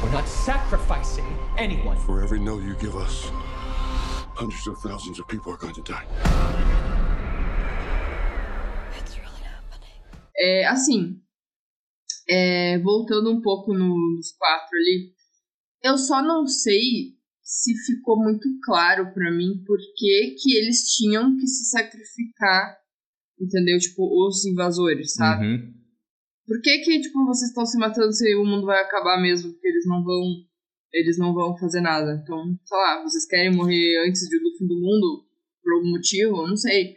We're 0.02 0.12
not 0.12 0.26
sacrificing 0.26 1.26
anyone. 1.58 1.98
For 2.06 2.22
every 2.22 2.40
no 2.40 2.58
you 2.58 2.74
give 2.76 2.96
us, 2.96 3.30
hundreds 4.34 4.66
of 4.66 4.78
thousands 4.78 5.18
of 5.20 5.28
people 5.28 5.52
are 5.52 5.58
going 5.58 5.74
to 5.74 5.82
die. 5.82 6.04
It's 8.98 9.18
really 9.18 9.42
happening. 9.44 10.00
É, 10.38 10.64
assim, 10.68 11.20
é, 12.26 12.78
voltando 12.78 13.30
um 13.30 13.42
pouco 13.42 13.74
nos 13.74 14.32
quatro 14.38 14.76
ali, 14.78 15.12
eu 15.82 15.98
só 15.98 16.22
não 16.22 16.46
sei 16.46 17.14
se 17.42 17.74
ficou 17.84 18.16
muito 18.16 18.48
claro 18.64 19.12
para 19.12 19.30
mim 19.30 19.62
por 19.66 19.76
que, 19.96 20.36
que 20.40 20.56
eles 20.56 20.94
tinham 20.94 21.36
que 21.36 21.46
se 21.46 21.68
sacrificar, 21.70 22.83
entendeu? 23.40 23.78
Tipo, 23.78 24.26
os 24.26 24.44
invasores, 24.44 25.14
sabe? 25.14 25.46
Uhum. 25.46 25.74
Por 26.46 26.60
que 26.60 26.78
que, 26.78 27.00
tipo, 27.00 27.24
vocês 27.24 27.48
estão 27.50 27.64
se 27.64 27.78
matando 27.78 28.12
se 28.12 28.34
o 28.34 28.44
mundo 28.44 28.66
vai 28.66 28.80
acabar 28.82 29.20
mesmo? 29.20 29.52
Porque 29.52 29.68
eles 29.68 29.86
não 29.86 30.04
vão 30.04 30.22
eles 30.94 31.18
não 31.18 31.34
vão 31.34 31.56
fazer 31.58 31.80
nada. 31.80 32.20
Então, 32.22 32.56
sei 32.64 32.78
lá, 32.78 33.02
vocês 33.02 33.26
querem 33.26 33.52
morrer 33.54 34.06
antes 34.06 34.22
do 34.28 34.56
fim 34.56 34.66
do 34.66 34.76
mundo 34.76 35.24
por 35.62 35.74
algum 35.74 35.90
motivo? 35.90 36.36
Eu 36.42 36.48
não 36.48 36.56
sei. 36.56 36.96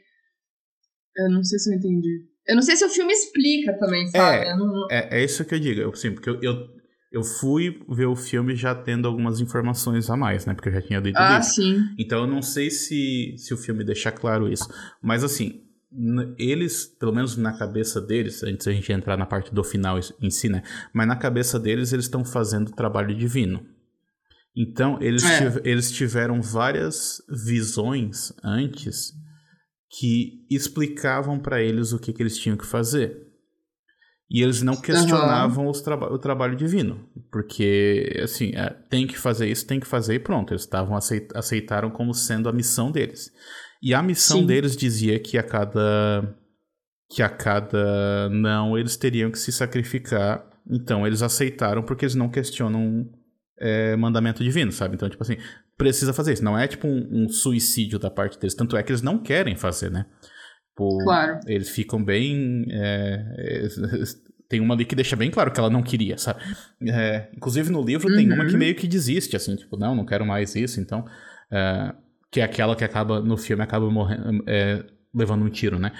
Eu 1.17 1.31
não 1.31 1.43
sei 1.43 1.57
se 1.57 1.73
eu 1.73 1.77
entendi. 1.77 2.25
Eu 2.47 2.55
não 2.55 2.61
sei 2.61 2.75
se 2.75 2.85
o 2.85 2.89
filme 2.89 3.11
explica 3.11 3.77
também, 3.79 4.07
sabe? 4.07 4.45
É, 4.45 4.55
não... 4.55 4.87
é, 4.91 5.19
é, 5.19 5.25
isso 5.25 5.43
que 5.43 5.55
eu 5.55 5.59
digo. 5.59 5.81
Eu, 5.81 5.95
sim, 5.95 6.11
porque 6.13 6.29
eu, 6.29 6.39
eu 6.41 6.77
eu 7.09 7.23
fui 7.23 7.79
ver 7.89 8.05
o 8.05 8.15
filme 8.15 8.53
já 8.55 8.75
tendo 8.75 9.07
algumas 9.07 9.39
informações 9.39 10.09
a 10.09 10.17
mais, 10.17 10.45
né? 10.45 10.53
Porque 10.53 10.69
eu 10.69 10.73
já 10.73 10.81
tinha 10.81 10.99
lido 10.99 11.17
Ah, 11.17 11.39
isso. 11.39 11.55
sim. 11.61 11.79
Então 11.97 12.19
eu 12.19 12.27
não 12.27 12.41
sei 12.41 12.69
se, 12.69 13.33
se 13.37 13.53
o 13.53 13.57
filme 13.57 13.83
deixa 13.83 14.11
claro 14.11 14.51
isso. 14.51 14.67
Mas 15.01 15.23
assim, 15.23 15.63
eles, 16.37 16.85
pelo 16.85 17.13
menos 17.13 17.37
na 17.37 17.57
cabeça 17.57 18.01
deles, 18.01 18.43
antes 18.43 18.65
da 18.65 18.73
gente 18.73 18.91
entrar 18.91 19.17
na 19.17 19.25
parte 19.25 19.53
do 19.53 19.63
final 19.63 19.97
em 20.21 20.29
si, 20.29 20.49
né? 20.49 20.61
Mas 20.93 21.07
na 21.07 21.15
cabeça 21.15 21.59
deles, 21.59 21.93
eles 21.93 22.05
estão 22.05 22.25
fazendo 22.25 22.71
trabalho 22.71 23.15
divino. 23.15 23.65
Então, 24.55 24.97
eles, 25.01 25.23
É. 25.23 25.37
tiv- 25.37 25.61
eles 25.65 25.91
tiveram 25.91 26.41
várias 26.41 27.21
visões 27.45 28.33
antes 28.43 29.13
que 29.99 30.45
explicavam 30.49 31.39
para 31.39 31.61
eles 31.61 31.93
o 31.93 31.99
que, 31.99 32.11
que 32.11 32.21
eles 32.21 32.37
tinham 32.37 32.57
que 32.57 32.65
fazer. 32.65 33.25
E 34.29 34.41
eles 34.43 34.61
não 34.61 34.75
questionavam 34.75 35.67
os 35.69 35.79
traba 35.79 36.11
o 36.11 36.19
trabalho 36.19 36.57
divino. 36.57 37.07
Porque, 37.31 38.19
assim, 38.21 38.51
é, 38.55 38.71
tem 38.89 39.07
que 39.07 39.17
fazer 39.17 39.47
isso, 39.49 39.65
tem 39.65 39.79
que 39.79 39.87
fazer 39.87 40.15
e 40.15 40.19
pronto. 40.19 40.51
Eles 40.51 40.63
estavam 40.63 40.97
aceit 40.97 41.29
aceitaram 41.33 41.89
como 41.89 42.13
sendo 42.13 42.49
a 42.49 42.53
missão 42.53 42.91
deles. 42.91 43.31
E 43.81 43.93
a 43.93 44.01
missão 44.01 44.39
Sim. 44.39 44.45
deles 44.45 44.75
dizia 44.75 45.19
que 45.19 45.37
a 45.37 45.43
cada. 45.43 46.35
que 47.09 47.21
a 47.21 47.29
cada 47.29 48.29
não 48.29 48.77
eles 48.77 48.97
teriam 48.97 49.31
que 49.31 49.39
se 49.39 49.51
sacrificar. 49.51 50.45
Então 50.69 51.05
eles 51.07 51.21
aceitaram 51.21 51.81
porque 51.83 52.05
eles 52.05 52.15
não 52.15 52.29
questionam 52.29 53.09
é, 53.59 53.95
mandamento 53.95 54.43
divino, 54.43 54.71
sabe? 54.71 54.95
Então, 54.95 55.09
tipo 55.09 55.23
assim, 55.23 55.37
precisa 55.77 56.13
fazer 56.13 56.33
isso. 56.33 56.43
Não 56.43 56.57
é 56.57 56.67
tipo 56.67 56.87
um, 56.87 57.07
um 57.23 57.29
suicídio 57.29 57.97
da 57.99 58.09
parte 58.09 58.37
deles. 58.39 58.53
Tanto 58.55 58.75
é 58.75 58.83
que 58.83 58.91
eles 58.91 59.01
não 59.01 59.17
querem 59.19 59.55
fazer, 59.55 59.89
né? 59.91 60.05
Tipo, 60.69 60.97
Claro. 61.03 61.39
Eles 61.47 61.69
ficam 61.69 62.03
bem. 62.03 62.65
é, 62.69 63.25
é, 63.37 63.67
tem 64.49 64.59
uma 64.61 64.73
ali 64.73 64.85
que 64.85 64.95
deixa 64.95 65.15
bem 65.15 65.29
claro 65.31 65.51
que 65.51 65.59
ela 65.59 65.69
não 65.69 65.83
queria, 65.83 66.17
sabe? 66.17 66.39
É, 66.87 67.29
inclusive 67.35 67.69
no 67.71 67.81
livro 67.83 68.07
tem 68.15 68.31
uma 68.31 68.45
que 68.45 68.53
Uhum. 68.53 68.59
meio 68.59 68.75
que 68.75 68.87
desiste, 68.87 69.35
assim, 69.35 69.55
tipo, 69.57 69.75
não, 69.77 69.93
não 69.95 70.05
quero 70.05 70.25
mais 70.25 70.55
isso, 70.55 70.79
então. 70.79 71.05
é, 71.51 71.93
que 72.31 72.39
é 72.41 72.43
aquela 72.43 72.75
que 72.75 72.83
acaba, 72.83 73.19
no 73.19 73.37
filme, 73.37 73.63
acaba 73.63 73.89
morrendo, 73.89 74.43
é, 74.47 74.83
levando 75.13 75.43
um 75.43 75.49
tiro, 75.49 75.79
né? 75.79 75.91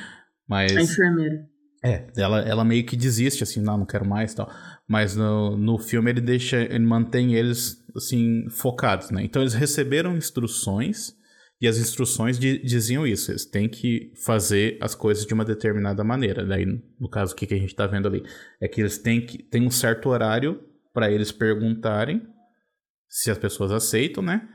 Mas. 0.48 0.76
A 0.76 0.82
enfermeira. 0.82 1.48
É, 1.84 2.08
ela, 2.18 2.40
ela 2.42 2.66
meio 2.66 2.84
que 2.86 2.98
desiste, 2.98 3.44
assim, 3.44 3.62
não, 3.62 3.78
não 3.78 3.86
quero 3.86 4.06
mais 4.06 4.34
tal. 4.34 4.52
Mas 4.88 5.16
no, 5.16 5.56
no 5.56 5.78
filme 5.78 6.10
ele 6.10 6.22
deixa, 6.22 6.58
ele 6.58 6.86
mantém 6.86 7.36
eles, 7.36 7.78
assim, 7.96 8.50
focados, 8.50 9.12
né? 9.12 9.24
Então 9.24 9.42
eles 9.42 9.54
receberam 9.54 10.18
instruções 10.18 11.16
e 11.62 11.68
as 11.68 11.78
instruções 11.78 12.38
di- 12.38 12.60
diziam 12.64 13.06
isso, 13.06 13.32
eles 13.32 13.46
têm 13.46 13.70
que 13.70 14.12
fazer 14.26 14.78
as 14.82 14.96
coisas 14.96 15.26
de 15.26 15.34
uma 15.34 15.46
determinada 15.46 16.04
maneira. 16.04 16.46
Daí, 16.46 16.66
no 17.00 17.10
caso, 17.10 17.34
o 17.34 17.36
que, 17.36 17.46
que 17.48 17.54
a 17.54 17.58
gente 17.60 17.76
tá 17.76 17.86
vendo 17.88 18.08
ali? 18.08 18.24
É 18.60 18.68
que 18.68 18.82
eles 18.82 18.98
têm, 18.98 19.26
que, 19.26 19.44
têm 19.44 19.66
um 19.66 19.72
certo 19.72 20.10
horário 20.10 20.60
para 20.94 21.12
eles 21.12 21.32
perguntarem 21.32 22.22
se 23.08 23.30
as 23.32 23.38
pessoas 23.38 23.72
aceitam, 23.72 24.24
né? 24.24 24.48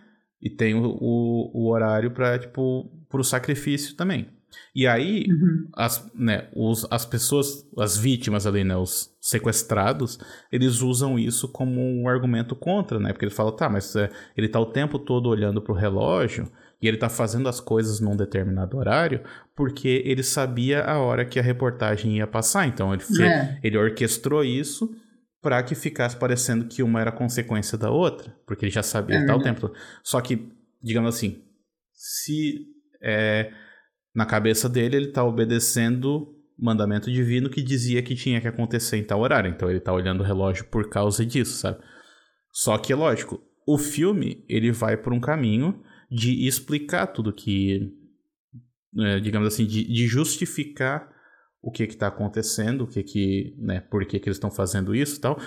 E 0.42 0.50
tem 0.50 0.74
o, 0.74 0.84
o, 1.00 1.50
o 1.54 1.70
horário 1.70 2.10
para 2.10 2.38
tipo, 2.38 2.90
pro 3.08 3.22
sacrifício 3.22 3.94
também. 3.94 4.26
E 4.74 4.86
aí, 4.86 5.24
Uhum. 5.30 5.68
as, 5.74 6.10
né, 6.14 6.48
os, 6.54 6.86
as 6.90 7.06
pessoas, 7.06 7.66
as 7.78 7.96
vítimas 7.96 8.46
ali, 8.46 8.62
né, 8.64 8.76
os 8.76 9.10
sequestrados, 9.18 10.18
eles 10.50 10.82
usam 10.82 11.18
isso 11.18 11.48
como 11.48 11.80
um 11.80 12.06
argumento 12.08 12.54
contra, 12.54 12.98
né? 12.98 13.12
Porque 13.12 13.24
eles 13.24 13.34
falam, 13.36 13.54
tá, 13.56 13.68
mas 13.70 13.94
é, 13.96 14.10
ele 14.36 14.48
tá 14.48 14.60
o 14.60 14.66
tempo 14.66 14.98
todo 14.98 15.28
olhando 15.28 15.62
pro 15.62 15.72
relógio 15.74 16.50
e 16.82 16.88
ele 16.88 16.96
tá 16.98 17.08
fazendo 17.08 17.48
as 17.48 17.60
coisas 17.60 18.00
num 18.00 18.16
determinado 18.16 18.76
horário 18.76 19.20
porque 19.54 20.02
ele 20.04 20.22
sabia 20.22 20.82
a 20.82 20.98
hora 20.98 21.24
que 21.24 21.38
a 21.38 21.42
reportagem 21.42 22.16
ia 22.18 22.26
passar. 22.26 22.66
Então 22.66 22.92
ele, 22.92 23.02
fe- 23.02 23.22
É. 23.22 23.58
ele 23.62 23.78
orquestrou 23.78 24.42
isso 24.44 24.94
para 25.42 25.62
que 25.62 25.74
ficasse 25.74 26.16
parecendo 26.16 26.66
que 26.66 26.82
uma 26.82 27.00
era 27.00 27.10
consequência 27.10 27.76
da 27.76 27.90
outra, 27.90 28.34
porque 28.46 28.64
ele 28.64 28.72
já 28.72 28.82
sabia, 28.82 29.16
É 29.16 29.18
ele 29.18 29.26
tá 29.26 29.38
tempo. 29.40 29.72
Só 30.02 30.20
que, 30.20 30.48
digamos 30.80 31.14
assim, 31.14 31.42
se 31.92 32.68
é, 33.02 33.52
na 34.14 34.24
cabeça 34.24 34.68
dele 34.68 34.96
ele 34.96 35.08
tá 35.08 35.24
obedecendo 35.24 36.38
mandamento 36.56 37.10
divino 37.10 37.50
que 37.50 37.60
dizia 37.60 38.02
que 38.02 38.14
tinha 38.14 38.40
que 38.40 38.46
acontecer 38.46 38.96
em 38.96 39.04
tal 39.04 39.20
horário. 39.20 39.50
Então 39.50 39.68
ele 39.68 39.80
tá 39.80 39.92
olhando 39.92 40.20
o 40.20 40.24
relógio 40.24 40.64
por 40.66 40.88
causa 40.88 41.26
disso, 41.26 41.58
sabe? 41.58 41.82
Só 42.52 42.78
que, 42.78 42.94
lógico, 42.94 43.42
o 43.66 43.76
filme 43.76 44.44
ele 44.48 44.70
vai 44.70 44.96
por 44.96 45.12
um 45.12 45.20
caminho 45.20 45.82
de 46.08 46.46
explicar 46.46 47.06
tudo 47.08 47.32
que, 47.32 47.90
é, 48.96 49.18
digamos 49.18 49.48
assim, 49.48 49.66
de, 49.66 49.82
de 49.84 50.06
justificar 50.06 51.11
o 51.62 51.70
que 51.70 51.86
que 51.86 51.96
tá 51.96 52.08
acontecendo, 52.08 52.82
o 52.82 52.86
que 52.86 53.02
que, 53.02 53.54
né, 53.56 53.80
por 53.80 54.04
que 54.04 54.18
que 54.18 54.28
eles 54.28 54.36
estão 54.36 54.50
fazendo 54.50 54.94
isso 54.94 55.16
e 55.16 55.20
tal. 55.20 55.38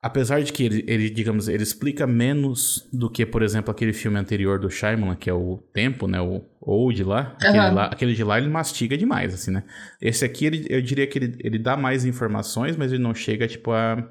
Apesar 0.00 0.40
de 0.42 0.52
que 0.52 0.62
ele, 0.62 0.84
ele, 0.86 1.10
digamos, 1.10 1.48
ele 1.48 1.62
explica 1.62 2.06
menos 2.06 2.86
do 2.92 3.10
que, 3.10 3.26
por 3.26 3.42
exemplo, 3.42 3.72
aquele 3.72 3.92
filme 3.92 4.16
anterior 4.16 4.60
do 4.60 4.70
Shyamalan, 4.70 5.16
que 5.16 5.28
é 5.28 5.32
o 5.32 5.58
Tempo, 5.72 6.06
né, 6.06 6.20
o 6.20 6.44
Old 6.60 7.02
lá, 7.02 7.34
aquele, 7.36 7.58
Aham. 7.58 7.74
lá, 7.74 7.84
aquele 7.86 8.14
de 8.14 8.22
lá 8.22 8.38
ele 8.38 8.48
mastiga 8.48 8.96
demais, 8.96 9.34
assim, 9.34 9.50
né. 9.50 9.64
Esse 10.00 10.24
aqui, 10.24 10.46
ele, 10.46 10.66
eu 10.68 10.80
diria 10.80 11.06
que 11.06 11.18
ele, 11.18 11.36
ele 11.40 11.58
dá 11.58 11.76
mais 11.76 12.04
informações, 12.04 12.76
mas 12.76 12.92
ele 12.92 13.02
não 13.02 13.12
chega, 13.12 13.48
tipo, 13.48 13.72
a, 13.72 14.08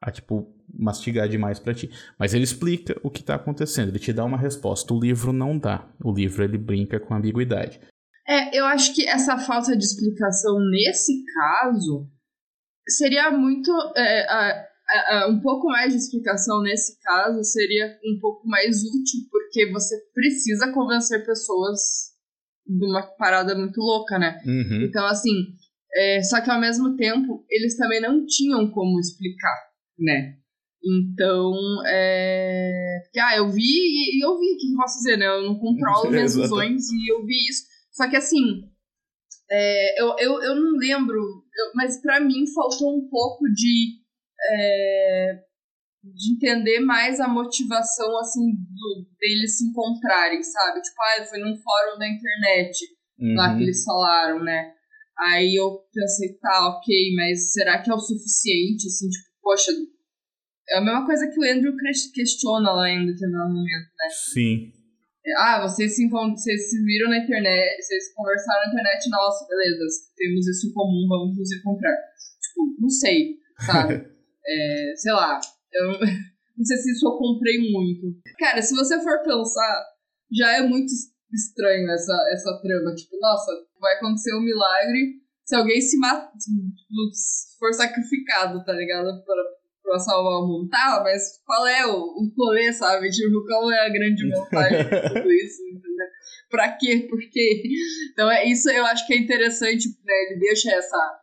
a 0.00 0.10
tipo, 0.10 0.52
mastigar 0.72 1.28
demais 1.28 1.60
pra 1.60 1.74
ti. 1.74 1.90
Mas 2.18 2.34
ele 2.34 2.44
explica 2.44 2.98
o 3.02 3.10
que 3.10 3.22
tá 3.22 3.36
acontecendo, 3.36 3.90
ele 3.90 3.98
te 3.98 4.12
dá 4.12 4.24
uma 4.24 4.38
resposta. 4.38 4.92
O 4.92 5.00
livro 5.00 5.32
não 5.32 5.56
dá. 5.56 5.86
O 6.02 6.12
livro, 6.12 6.42
ele 6.42 6.58
brinca 6.58 6.98
com 6.98 7.14
ambiguidade. 7.14 7.78
É, 8.30 8.56
eu 8.56 8.64
acho 8.66 8.94
que 8.94 9.04
essa 9.08 9.36
falta 9.38 9.76
de 9.76 9.84
explicação 9.84 10.56
nesse 10.70 11.24
caso 11.34 12.06
seria 12.88 13.30
muito. 13.32 13.70
é, 13.96 14.22
a- 14.30 14.66
a- 14.88 15.18
a- 15.24 15.28
um 15.28 15.40
pouco 15.40 15.66
mais 15.68 15.92
de 15.92 15.98
explicação 15.98 16.62
nesse 16.62 16.96
caso 17.00 17.42
seria 17.44 17.98
um 18.04 18.18
pouco 18.20 18.46
mais 18.46 18.76
útil, 18.82 19.20
porque 19.30 19.70
você 19.72 19.96
precisa 20.14 20.72
convencer 20.72 21.24
pessoas 21.26 21.78
de 22.66 22.86
uma 22.86 23.02
parada 23.02 23.54
muito 23.56 23.78
louca, 23.80 24.18
né? 24.18 24.38
Uhum. 24.46 24.82
Então, 24.84 25.04
assim, 25.06 25.32
é, 25.94 26.22
só 26.22 26.40
que 26.40 26.50
ao 26.50 26.60
mesmo 26.60 26.96
tempo, 26.96 27.44
eles 27.50 27.76
também 27.76 28.00
não 28.00 28.24
tinham 28.26 28.70
como 28.70 28.98
explicar, 29.00 29.56
né? 29.98 30.36
Então, 30.82 31.52
é. 31.86 33.00
Porque, 33.04 33.20
ah, 33.20 33.36
eu 33.36 33.48
vi 33.50 33.60
e 33.62 34.24
eu 34.24 34.38
vi, 34.38 34.54
o 34.54 34.56
que 34.56 34.72
eu 34.72 34.76
posso 34.76 34.98
dizer, 34.98 35.16
né? 35.16 35.26
Eu 35.26 35.42
não 35.42 35.58
controlo 35.58 36.10
minhas 36.10 36.34
visões 36.36 36.88
e 36.90 37.12
eu 37.12 37.24
vi 37.26 37.34
isso. 37.48 37.69
Só 37.92 38.08
que, 38.08 38.16
assim, 38.16 38.68
é, 39.50 40.00
eu, 40.02 40.16
eu, 40.18 40.42
eu 40.42 40.54
não 40.54 40.76
lembro, 40.78 41.16
eu- 41.18 41.72
mas 41.74 42.00
pra 42.00 42.20
mim 42.20 42.44
faltou 42.54 42.96
um 42.98 43.08
pouco 43.08 43.44
de. 43.52 43.98
é, 44.52 45.40
de 46.02 46.32
entender 46.32 46.80
mais 46.80 47.20
a 47.20 47.28
motivação, 47.28 48.18
assim, 48.20 48.52
do, 48.56 49.06
deles 49.18 49.58
se 49.58 49.64
encontrarem, 49.66 50.42
sabe? 50.42 50.80
Tipo, 50.80 50.96
ah, 51.02 51.24
foi 51.26 51.38
num 51.40 51.54
fórum 51.60 51.98
da 51.98 52.08
internet 52.08 52.78
lá 53.36 53.50
que 53.50 53.56
Uhum. 53.56 53.62
eles 53.64 53.84
falaram, 53.84 54.42
né? 54.42 54.72
Aí 55.18 55.54
eu 55.56 55.78
pensei, 55.92 56.38
tá, 56.38 56.68
ok, 56.70 57.14
mas 57.14 57.52
será 57.52 57.82
que 57.82 57.90
é 57.90 57.94
o 57.94 57.98
suficiente? 57.98 58.86
Assim, 58.86 59.10
tipo, 59.10 59.28
poxa, 59.42 59.70
é 60.70 60.78
a 60.78 60.80
mesma 60.80 61.04
coisa 61.04 61.28
que 61.28 61.38
o 61.38 61.42
Andrew 61.44 61.76
ques- 61.76 62.10
questiona 62.12 62.72
lá 62.72 62.88
em 62.88 63.04
determinado 63.04 63.50
momento. 63.52 63.90
Sim. 64.32 64.72
Ah, 65.38 65.60
vocês 65.62 65.94
se, 65.94 66.08
vocês 66.08 66.70
se 66.70 66.84
viram 66.84 67.10
na 67.10 67.18
internet, 67.18 67.82
vocês 67.82 68.12
conversaram 68.14 68.66
na 68.66 68.72
internet, 68.72 69.10
nossa, 69.10 69.46
beleza, 69.46 69.84
temos 70.16 70.46
isso 70.46 70.68
em 70.68 70.72
comum, 70.72 71.06
vamos 71.08 71.36
nos 71.36 71.52
encontrar. 71.52 71.96
Tipo, 72.42 72.76
não 72.80 72.88
sei, 72.88 73.36
sabe? 73.66 74.10
É, 74.42 74.96
sei 74.96 75.12
lá, 75.12 75.38
eu 75.70 75.92
não 76.56 76.64
sei 76.64 76.76
se 76.78 76.92
isso 76.92 77.06
eu 77.06 77.12
comprei 77.18 77.70
muito. 77.70 78.18
Cara, 78.38 78.60
se 78.62 78.74
você 78.74 78.98
for 79.00 79.22
pensar, 79.22 79.84
já 80.32 80.56
é 80.56 80.62
muito 80.62 80.90
estranho 81.32 81.88
essa, 81.90 82.28
essa 82.32 82.60
trama. 82.62 82.94
Tipo, 82.94 83.18
nossa, 83.20 83.52
vai 83.78 83.96
acontecer 83.96 84.34
um 84.34 84.40
milagre 84.40 85.20
se 85.44 85.56
alguém 85.56 85.80
se 85.80 85.98
mata, 85.98 86.30
for 87.58 87.74
sacrificado, 87.74 88.64
tá 88.64 88.72
ligado? 88.72 89.22
Pra, 89.24 89.44
pra 89.90 89.98
salvar 89.98 90.40
o 90.40 90.46
mundo. 90.46 90.68
Tá, 90.68 91.00
mas 91.02 91.42
qual 91.44 91.66
é 91.66 91.84
o, 91.86 91.96
o 91.96 92.32
rolê, 92.38 92.72
sabe? 92.72 93.10
Tipo, 93.10 93.44
qual 93.46 93.70
é 93.72 93.86
a 93.86 93.88
grande 93.88 94.28
vantagem 94.30 94.78
de 94.84 94.84
tudo 95.08 95.32
isso, 95.32 95.62
entendeu? 95.68 96.06
Pra 96.48 96.68
quê? 96.76 97.06
Por 97.10 97.18
quê? 97.30 97.62
Então, 98.12 98.30
é, 98.30 98.44
isso 98.46 98.70
eu 98.70 98.84
acho 98.86 99.06
que 99.06 99.14
é 99.14 99.18
interessante, 99.18 99.88
né? 100.04 100.14
Ele 100.28 100.38
deixa 100.38 100.70
essa, 100.72 101.20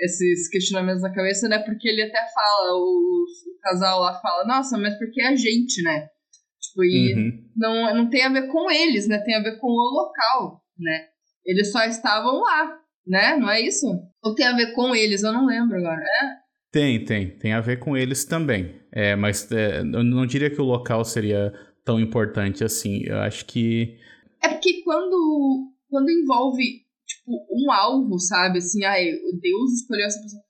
esses 0.00 0.48
questionamentos 0.48 1.02
na 1.02 1.12
cabeça, 1.12 1.46
né? 1.48 1.58
Porque 1.58 1.88
ele 1.88 2.02
até 2.02 2.18
fala, 2.32 2.72
o, 2.78 3.24
o 3.24 3.60
casal 3.62 4.00
lá 4.00 4.18
fala, 4.20 4.46
nossa, 4.46 4.78
mas 4.78 4.96
por 4.98 5.10
que 5.10 5.20
a 5.22 5.34
gente, 5.36 5.82
né? 5.82 6.08
Tipo, 6.60 6.84
e 6.84 7.14
Uhum. 7.14 7.50
não, 7.56 7.94
não 7.96 8.10
tem 8.10 8.22
a 8.24 8.28
ver 8.32 8.48
com 8.48 8.70
eles, 8.70 9.06
né? 9.08 9.18
Tem 9.18 9.34
a 9.34 9.42
ver 9.42 9.58
com 9.58 9.66
o 9.68 9.90
local, 9.94 10.62
né? 10.78 11.06
Eles 11.44 11.70
só 11.70 11.84
estavam 11.84 12.40
lá, 12.40 12.78
né? 13.06 13.36
Não 13.36 13.48
é 13.50 13.60
isso? 13.60 13.86
Ou 14.22 14.34
tem 14.34 14.46
a 14.46 14.56
ver 14.56 14.72
com 14.74 14.94
eles? 14.94 15.22
Eu 15.22 15.32
não 15.32 15.46
lembro 15.46 15.76
agora. 15.76 16.02
É? 16.02 16.45
Tem, 16.70 17.04
tem. 17.04 17.30
Tem 17.38 17.52
a 17.52 17.60
ver 17.60 17.78
com 17.78 17.96
eles 17.96 18.24
também. 18.24 18.80
É, 18.92 19.16
mas 19.16 19.50
é, 19.52 19.80
eu 19.80 20.04
não 20.04 20.26
diria 20.26 20.50
que 20.50 20.60
o 20.60 20.64
local 20.64 21.04
seria 21.04 21.52
tão 21.84 22.00
importante 22.00 22.64
assim. 22.64 23.02
Eu 23.04 23.18
acho 23.18 23.46
que. 23.46 23.96
É 24.42 24.48
porque 24.48 24.82
quando, 24.82 25.72
quando 25.88 26.10
envolve, 26.10 26.62
tipo, 27.06 27.46
um 27.50 27.70
alvo, 27.72 28.18
sabe? 28.18 28.58
Assim, 28.58 28.84
ai, 28.84 29.04
Deus 29.40 29.72
escolheu 29.80 30.06
essa 30.06 30.20
pessoa. 30.20 30.45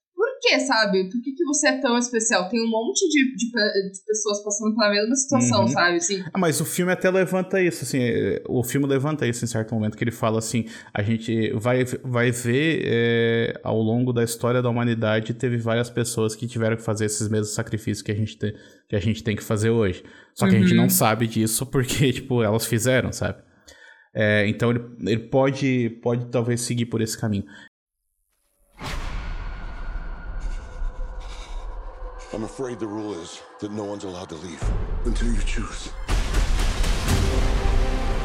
Por 0.46 0.58
que, 0.58 0.60
sabe? 0.60 1.04
Por 1.10 1.20
que, 1.22 1.32
que 1.32 1.44
você 1.44 1.68
é 1.68 1.80
tão 1.80 1.98
especial? 1.98 2.48
Tem 2.48 2.62
um 2.62 2.70
monte 2.70 3.08
de, 3.08 3.34
de, 3.34 3.46
de 3.90 4.04
pessoas 4.06 4.44
passando 4.44 4.76
pela 4.76 4.90
mesma 4.90 5.14
situação, 5.16 5.62
uhum. 5.62 5.68
sabe? 5.68 5.96
Assim. 5.96 6.22
Ah, 6.32 6.38
mas 6.38 6.60
o 6.60 6.64
filme 6.64 6.92
até 6.92 7.10
levanta 7.10 7.60
isso, 7.60 7.82
assim, 7.82 7.98
é, 8.00 8.42
o 8.48 8.62
filme 8.62 8.86
levanta 8.86 9.26
isso 9.26 9.44
em 9.44 9.48
certo 9.48 9.74
momento, 9.74 9.96
que 9.96 10.04
ele 10.04 10.12
fala 10.12 10.38
assim, 10.38 10.66
a 10.94 11.02
gente 11.02 11.52
vai, 11.54 11.84
vai 12.04 12.30
ver 12.30 12.82
é, 12.84 13.60
ao 13.64 13.80
longo 13.80 14.12
da 14.12 14.22
história 14.22 14.62
da 14.62 14.70
humanidade, 14.70 15.34
teve 15.34 15.56
várias 15.56 15.90
pessoas 15.90 16.36
que 16.36 16.46
tiveram 16.46 16.76
que 16.76 16.82
fazer 16.82 17.06
esses 17.06 17.28
mesmos 17.28 17.52
sacrifícios 17.52 18.02
que 18.02 18.12
a 18.12 18.16
gente, 18.16 18.38
te, 18.38 18.54
que 18.88 18.94
a 18.94 19.00
gente 19.00 19.24
tem 19.24 19.34
que 19.34 19.42
fazer 19.42 19.70
hoje. 19.70 20.04
Só 20.32 20.46
que 20.46 20.54
uhum. 20.54 20.60
a 20.60 20.62
gente 20.62 20.76
não 20.76 20.84
uhum. 20.84 20.90
sabe 20.90 21.26
disso 21.26 21.66
porque, 21.66 22.12
tipo, 22.14 22.42
elas 22.42 22.66
fizeram, 22.66 23.10
sabe? 23.10 23.42
É, 24.14 24.46
então 24.48 24.70
ele, 24.70 24.80
ele 25.06 25.28
pode, 25.28 25.90
pode 26.02 26.26
talvez 26.30 26.60
seguir 26.60 26.86
por 26.86 27.00
esse 27.00 27.18
caminho. 27.18 27.44
I'm 32.36 32.44
afraid 32.44 32.78
the 32.78 32.86
rule 32.86 33.14
is 33.14 33.40
that 33.60 33.70
no 33.72 33.84
one's 33.84 34.04
allowed 34.04 34.28
to 34.28 34.34
leave 34.34 34.62
until 35.06 35.32
you 35.32 35.40
choose. 35.46 35.90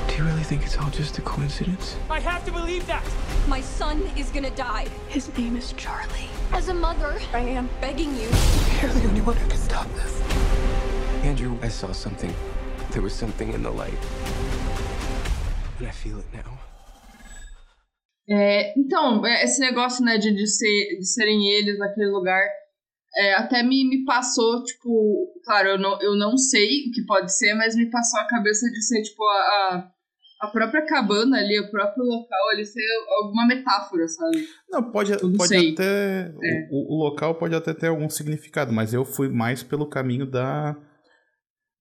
Do 0.10 0.16
you 0.18 0.26
really 0.26 0.44
think 0.44 0.64
it's 0.64 0.76
all 0.76 0.90
just 0.90 1.18
a 1.18 1.22
coincidence? 1.22 1.96
I 2.10 2.20
have 2.20 2.44
to 2.44 2.52
believe 2.52 2.86
that! 2.88 3.06
My 3.48 3.62
son 3.62 4.02
is 4.18 4.30
gonna 4.30 4.50
die. 4.50 4.88
His 5.08 5.32
name 5.38 5.56
is 5.56 5.72
Charlie. 5.78 6.28
As 6.52 6.68
a 6.68 6.74
mother, 6.74 7.22
I 7.34 7.40
am 7.40 7.70
begging 7.80 8.14
you. 8.18 8.28
You're 8.82 8.92
the 8.92 9.08
only 9.08 9.22
one 9.22 9.38
who 9.38 9.48
can 9.48 9.58
stop 9.58 9.88
this. 9.96 10.22
Andrew, 11.24 11.58
I 11.62 11.70
saw 11.70 11.94
something. 11.94 12.36
There 12.90 13.02
was 13.02 13.14
something 13.14 13.54
in 13.54 13.64
the 13.64 13.72
light. 13.72 13.98
And 15.80 15.88
I 15.88 15.92
feel 15.92 16.20
it 16.20 16.28
now. 16.34 16.60
É, 18.30 18.74
então, 18.78 19.26
esse 19.26 19.62
negócio, 19.62 20.04
né, 20.04 20.18
de, 20.18 20.36
de, 20.36 20.48
ser, 20.48 20.98
de 21.00 21.06
serem 21.06 21.48
eles 21.48 21.80
naquele 21.80 22.10
lugar 22.10 22.44
é, 23.16 23.34
até 23.36 23.62
me, 23.64 23.88
me 23.88 24.06
passou, 24.06 24.64
tipo, 24.64 25.34
claro, 25.44 25.70
eu 25.70 25.78
não, 25.80 26.02
eu 26.02 26.16
não 26.16 26.38
sei 26.38 26.88
o 26.88 26.92
que 26.92 27.06
pode 27.06 27.36
ser, 27.36 27.54
mas 27.54 27.76
me 27.76 27.90
passou 27.90 28.20
a 28.20 28.28
cabeça 28.28 28.70
de 28.70 28.82
ser, 28.82 29.02
tipo, 29.02 29.24
a, 29.24 29.92
a 30.42 30.48
própria 30.48 30.86
cabana 30.86 31.38
ali, 31.38 31.60
o 31.60 31.70
próprio 31.70 32.04
local 32.04 32.50
ali 32.52 32.66
ser 32.66 32.84
alguma 33.22 33.46
metáfora, 33.46 34.08
sabe? 34.08 34.48
Não, 34.70 34.92
pode, 34.92 35.12
pode 35.38 35.74
até. 35.74 36.34
É. 36.42 36.68
O, 36.72 36.96
o, 36.96 37.04
local 37.04 37.36
pode 37.36 37.54
até 37.54 37.74
ter 37.74 37.88
algum 37.88 38.10
significado, 38.10 38.72
mas 38.72 38.94
eu 38.94 39.06
fui 39.06 39.30
mais 39.30 39.62
pelo 39.62 39.86
caminho 39.86 40.26
da 40.26 40.76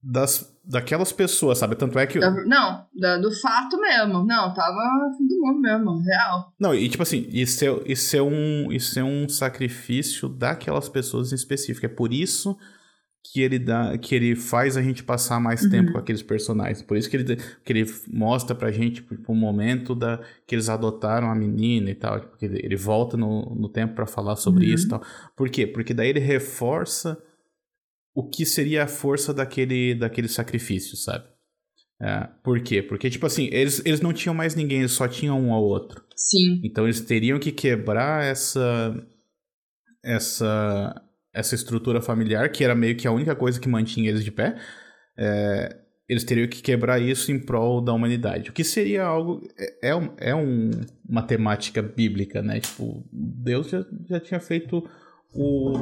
das, 0.02 0.50
daquelas 0.64 1.12
pessoas, 1.12 1.58
sabe? 1.58 1.76
Tanto 1.76 1.98
é 1.98 2.06
que. 2.06 2.18
Não, 2.18 2.86
da, 2.98 3.18
do 3.18 3.30
fato 3.30 3.78
mesmo. 3.78 4.24
Não, 4.24 4.52
tava 4.54 5.12
fim 5.16 5.26
do 5.26 5.38
mundo 5.40 5.60
mesmo, 5.60 5.98
real. 6.00 6.52
Não, 6.58 6.74
e 6.74 6.88
tipo 6.88 7.02
assim, 7.02 7.26
isso 7.30 7.64
é, 7.64 7.80
isso, 7.86 8.16
é 8.16 8.22
um, 8.22 8.72
isso 8.72 8.98
é 8.98 9.04
um 9.04 9.28
sacrifício 9.28 10.28
daquelas 10.28 10.88
pessoas 10.88 11.32
em 11.32 11.34
específico. 11.34 11.84
É 11.84 11.88
por 11.88 12.12
isso 12.12 12.56
que 13.22 13.42
ele 13.42 13.58
dá 13.58 13.96
que 13.98 14.14
ele 14.14 14.34
faz 14.34 14.78
a 14.78 14.82
gente 14.82 15.04
passar 15.04 15.38
mais 15.38 15.62
uhum. 15.62 15.70
tempo 15.70 15.92
com 15.92 15.98
aqueles 15.98 16.22
personagens. 16.22 16.82
Por 16.82 16.96
isso 16.96 17.08
que 17.10 17.16
ele, 17.16 17.36
que 17.36 17.72
ele 17.72 17.84
mostra 18.08 18.56
pra 18.56 18.72
gente 18.72 19.02
tipo, 19.02 19.32
um 19.32 19.36
momento 19.36 19.94
da, 19.94 20.20
que 20.46 20.54
eles 20.54 20.70
adotaram 20.70 21.30
a 21.30 21.34
menina 21.34 21.90
e 21.90 21.94
tal. 21.94 22.20
Porque 22.20 22.48
tipo, 22.48 22.64
ele 22.64 22.76
volta 22.76 23.18
no, 23.18 23.54
no 23.54 23.68
tempo 23.68 23.94
para 23.94 24.06
falar 24.06 24.36
sobre 24.36 24.66
uhum. 24.66 24.74
isso 24.74 24.86
e 24.86 24.88
tal. 24.88 25.02
Por 25.36 25.50
quê? 25.50 25.66
Porque 25.66 25.92
daí 25.92 26.08
ele 26.08 26.20
reforça 26.20 27.22
o 28.14 28.28
que 28.28 28.44
seria 28.44 28.84
a 28.84 28.88
força 28.88 29.32
daquele, 29.32 29.94
daquele 29.94 30.28
sacrifício, 30.28 30.96
sabe? 30.96 31.24
É, 32.00 32.26
por 32.42 32.60
quê? 32.60 32.82
Porque, 32.82 33.10
tipo 33.10 33.26
assim, 33.26 33.48
eles, 33.52 33.82
eles 33.84 34.00
não 34.00 34.12
tinham 34.12 34.34
mais 34.34 34.54
ninguém, 34.54 34.78
eles 34.78 34.92
só 34.92 35.06
tinham 35.06 35.38
um 35.38 35.52
ao 35.52 35.62
outro. 35.62 36.02
Sim. 36.16 36.60
Então 36.64 36.84
eles 36.84 37.00
teriam 37.00 37.38
que 37.38 37.52
quebrar 37.52 38.24
essa. 38.24 38.94
essa. 40.02 41.02
essa 41.32 41.54
estrutura 41.54 42.00
familiar, 42.00 42.50
que 42.50 42.64
era 42.64 42.74
meio 42.74 42.96
que 42.96 43.06
a 43.06 43.12
única 43.12 43.36
coisa 43.36 43.60
que 43.60 43.68
mantinha 43.68 44.08
eles 44.08 44.24
de 44.24 44.32
pé. 44.32 44.56
É, 45.18 45.76
eles 46.08 46.24
teriam 46.24 46.48
que 46.48 46.62
quebrar 46.62 46.98
isso 46.98 47.30
em 47.30 47.38
prol 47.38 47.82
da 47.82 47.92
humanidade. 47.92 48.48
O 48.48 48.52
que 48.52 48.64
seria 48.64 49.04
algo. 49.04 49.46
É, 49.58 49.90
é, 49.90 50.30
é 50.30 50.34
um, 50.34 50.70
uma 51.06 51.22
temática 51.22 51.82
bíblica, 51.82 52.40
né? 52.40 52.60
Tipo, 52.60 53.06
Deus 53.12 53.68
já, 53.68 53.84
já 54.08 54.18
tinha 54.18 54.40
feito 54.40 54.82
o. 55.34 55.72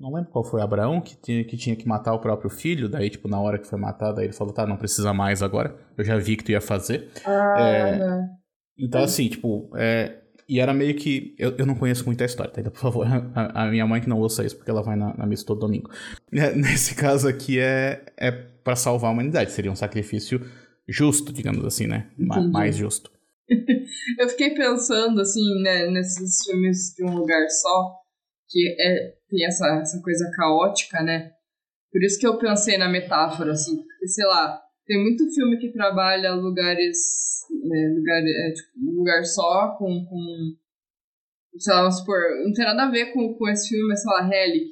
Não 0.00 0.12
lembro 0.12 0.30
qual 0.30 0.44
foi, 0.44 0.60
Abraão, 0.60 1.00
que 1.00 1.16
tinha, 1.16 1.44
que 1.44 1.56
tinha 1.56 1.76
que 1.76 1.86
matar 1.86 2.12
o 2.12 2.18
próprio 2.18 2.50
filho. 2.50 2.88
Daí, 2.88 3.08
tipo, 3.08 3.28
na 3.28 3.40
hora 3.40 3.58
que 3.58 3.66
foi 3.66 3.78
matado, 3.78 4.20
aí 4.20 4.26
ele 4.26 4.32
falou: 4.32 4.52
tá, 4.52 4.66
não 4.66 4.76
precisa 4.76 5.12
mais 5.12 5.42
agora. 5.42 5.76
Eu 5.96 6.04
já 6.04 6.16
vi 6.18 6.36
que 6.36 6.44
tu 6.44 6.50
ia 6.52 6.60
fazer. 6.60 7.08
Ah, 7.24 7.54
é, 7.58 8.28
então, 8.78 9.02
assim, 9.02 9.28
tipo, 9.28 9.70
é, 9.76 10.22
e 10.48 10.60
era 10.60 10.74
meio 10.74 10.94
que. 10.94 11.34
Eu, 11.38 11.54
eu 11.56 11.66
não 11.66 11.74
conheço 11.74 12.04
muita 12.04 12.24
história, 12.24 12.52
tá? 12.52 12.60
Então, 12.60 12.72
por 12.72 12.80
favor, 12.80 13.06
a, 13.34 13.62
a, 13.64 13.70
minha 13.70 13.86
mãe 13.86 14.00
que 14.00 14.08
não 14.08 14.18
ouça 14.18 14.44
isso, 14.44 14.56
porque 14.56 14.70
ela 14.70 14.82
vai 14.82 14.96
na, 14.96 15.16
na 15.16 15.26
missa 15.26 15.46
todo 15.46 15.60
domingo. 15.60 15.90
É, 16.34 16.54
nesse 16.54 16.94
caso 16.94 17.28
aqui 17.28 17.58
é, 17.58 18.06
é 18.16 18.30
para 18.30 18.74
salvar 18.74 19.10
a 19.10 19.12
humanidade. 19.12 19.52
Seria 19.52 19.70
um 19.70 19.76
sacrifício 19.76 20.40
justo, 20.88 21.32
digamos 21.32 21.64
assim, 21.64 21.86
né? 21.86 22.08
mais 22.18 22.76
justo. 22.76 23.10
eu 24.18 24.28
fiquei 24.30 24.54
pensando, 24.54 25.20
assim, 25.20 25.62
né, 25.62 25.90
nesses 25.90 26.42
filmes 26.44 26.94
de 26.96 27.04
um 27.04 27.14
lugar 27.14 27.46
só 27.50 28.01
que 28.52 28.76
é, 28.78 29.14
tem 29.28 29.46
essa, 29.46 29.66
essa 29.80 30.00
coisa 30.02 30.30
caótica, 30.36 31.02
né? 31.02 31.32
Por 31.90 32.02
isso 32.02 32.18
que 32.20 32.26
eu 32.26 32.38
pensei 32.38 32.76
na 32.76 32.88
metáfora, 32.88 33.52
assim, 33.52 33.76
porque, 33.76 34.08
sei 34.08 34.26
lá, 34.26 34.62
tem 34.86 35.02
muito 35.02 35.32
filme 35.34 35.58
que 35.58 35.72
trabalha 35.72 36.34
lugares, 36.34 36.98
né, 37.64 37.94
lugar, 37.96 38.22
é, 38.22 38.52
tipo, 38.52 38.70
um 38.78 38.98
lugar 38.98 39.24
só, 39.24 39.74
com, 39.78 40.04
com, 40.04 40.56
sei 41.58 41.72
lá, 41.72 41.80
vamos 41.80 41.98
supor, 41.98 42.18
não 42.44 42.52
tem 42.52 42.64
nada 42.64 42.84
a 42.84 42.90
ver 42.90 43.12
com, 43.12 43.34
com 43.34 43.48
esse 43.48 43.68
filme, 43.68 43.88
mas, 43.88 44.02
sei 44.02 44.12
lá, 44.12 44.22
Relic, 44.22 44.70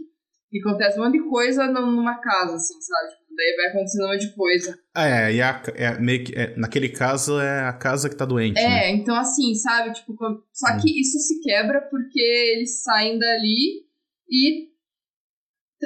que 0.51 0.61
acontece 0.61 0.99
um 0.99 1.05
monte 1.05 1.23
de 1.23 1.29
coisa 1.29 1.67
numa 1.69 2.21
casa, 2.21 2.57
assim, 2.57 2.81
sabe? 2.81 3.20
Daí 3.41 3.57
vai 3.57 3.67
acontecendo 3.69 4.05
um 4.05 4.09
monte 4.09 4.27
de 4.27 4.35
coisa. 4.35 4.79
É, 4.97 5.33
e 5.33 5.41
a, 5.41 5.63
é, 5.75 5.99
meio 5.99 6.25
que, 6.25 6.35
é, 6.37 6.55
naquele 6.57 6.89
caso 6.91 7.41
é 7.41 7.61
a 7.67 7.73
casa 7.73 8.11
que 8.11 8.17
tá 8.17 8.25
doente. 8.25 8.59
É, 8.59 8.69
né? 8.69 8.91
então 8.91 9.17
assim, 9.17 9.55
sabe? 9.55 9.93
Tipo, 9.95 10.15
só 10.53 10.77
que 10.79 10.91
hum. 10.91 11.01
isso 11.01 11.19
se 11.19 11.41
quebra 11.41 11.81
porque 11.91 12.21
eles 12.21 12.83
saem 12.83 13.19
dali 13.19 13.85
e 14.29 14.69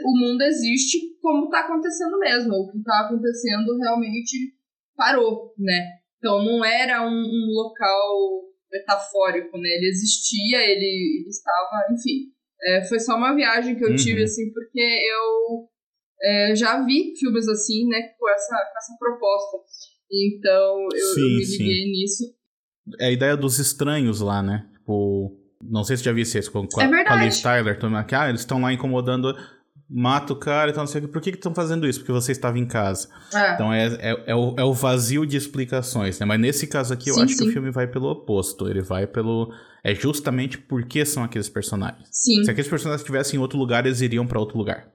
o 0.05 0.19
mundo 0.19 0.43
existe 0.43 0.99
como 1.21 1.49
tá 1.49 1.61
acontecendo 1.61 2.19
mesmo. 2.19 2.53
O 2.55 2.73
que 2.73 2.83
tá 2.83 3.07
acontecendo 3.07 3.79
realmente 3.79 4.55
parou, 4.97 5.55
né? 5.59 5.99
Então 6.19 6.45
não 6.45 6.65
era 6.65 7.07
um, 7.07 7.13
um 7.13 7.53
local 7.53 8.43
metafórico, 8.73 9.57
né? 9.59 9.69
Ele 9.69 9.89
existia, 9.89 10.59
ele, 10.63 11.21
ele 11.21 11.29
estava, 11.29 11.93
enfim. 11.93 12.33
É, 12.67 12.85
foi 12.87 12.99
só 12.99 13.17
uma 13.17 13.35
viagem 13.35 13.77
que 13.77 13.85
eu 13.85 13.91
uhum. 13.91 13.97
tive, 13.97 14.23
assim, 14.25 14.51
porque 14.53 14.81
eu 14.81 15.69
é, 16.25 16.57
já 16.57 16.83
vi 16.85 17.15
filmes 17.19 17.47
assim, 17.49 17.87
né, 17.87 18.01
com 18.19 18.29
essa, 18.31 18.57
com 18.57 18.79
essa 18.79 18.97
proposta. 18.99 19.59
Então, 20.11 20.89
eu, 20.95 21.15
sim, 21.15 21.21
eu 21.21 21.29
me 21.29 21.45
liguei 21.45 21.85
sim. 21.85 21.93
nisso. 21.93 22.25
É 22.99 23.07
a 23.07 23.13
ideia 23.13 23.37
dos 23.37 23.59
estranhos 23.59 24.21
lá, 24.21 24.43
né? 24.43 24.67
Tipo, 24.73 25.37
não 25.63 25.85
sei 25.85 25.97
se 25.97 26.05
já 26.05 26.13
vi 26.13 26.23
isso 26.23 26.53
com, 26.53 26.67
com, 26.67 26.81
é 26.81 27.05
com 27.05 27.13
a 27.13 27.17
Liv 27.17 27.43
Tyler. 27.43 27.79
Ah, 28.13 28.29
eles 28.29 28.43
estão 28.43 28.61
lá 28.61 28.73
incomodando, 28.73 29.35
mata 29.89 30.33
o 30.33 30.37
cara, 30.37 30.71
então 30.71 30.83
não 30.83 30.87
sei 30.87 31.01
o 31.01 31.07
que. 31.07 31.13
Por 31.13 31.21
que 31.21 31.31
estão 31.31 31.55
fazendo 31.55 31.87
isso? 31.87 32.01
Porque 32.01 32.13
você 32.13 32.33
estava 32.33 32.59
em 32.59 32.67
casa. 32.67 33.09
É. 33.35 33.55
Então 33.55 33.73
é, 33.73 33.87
é, 33.87 34.25
é, 34.27 34.35
o, 34.35 34.55
é 34.59 34.65
o 34.65 34.73
vazio 34.73 35.27
de 35.27 35.37
explicações, 35.37 36.19
né? 36.21 36.27
Mas 36.27 36.41
nesse 36.41 36.67
caso 36.67 36.93
aqui, 36.93 37.11
eu 37.11 37.15
sim, 37.15 37.23
acho 37.23 37.35
sim. 37.35 37.45
que 37.45 37.51
o 37.51 37.53
filme 37.53 37.71
vai 37.71 37.87
pelo 37.87 38.09
oposto. 38.11 38.69
Ele 38.69 38.83
vai 38.83 39.07
pelo. 39.07 39.53
É 39.83 39.95
justamente 39.95 40.59
porque 40.59 41.05
são 41.05 41.25
aqueles 41.25 41.49
personagens. 41.49 42.09
Sim. 42.11 42.45
Se 42.45 42.51
aqueles 42.51 42.69
personagens 42.69 43.01
estivessem 43.01 43.39
em 43.39 43.43
outro 43.43 43.59
lugar, 43.59 43.85
eles 43.85 44.01
iriam 44.01 44.27
para 44.27 44.39
outro 44.39 44.59
lugar 44.59 44.95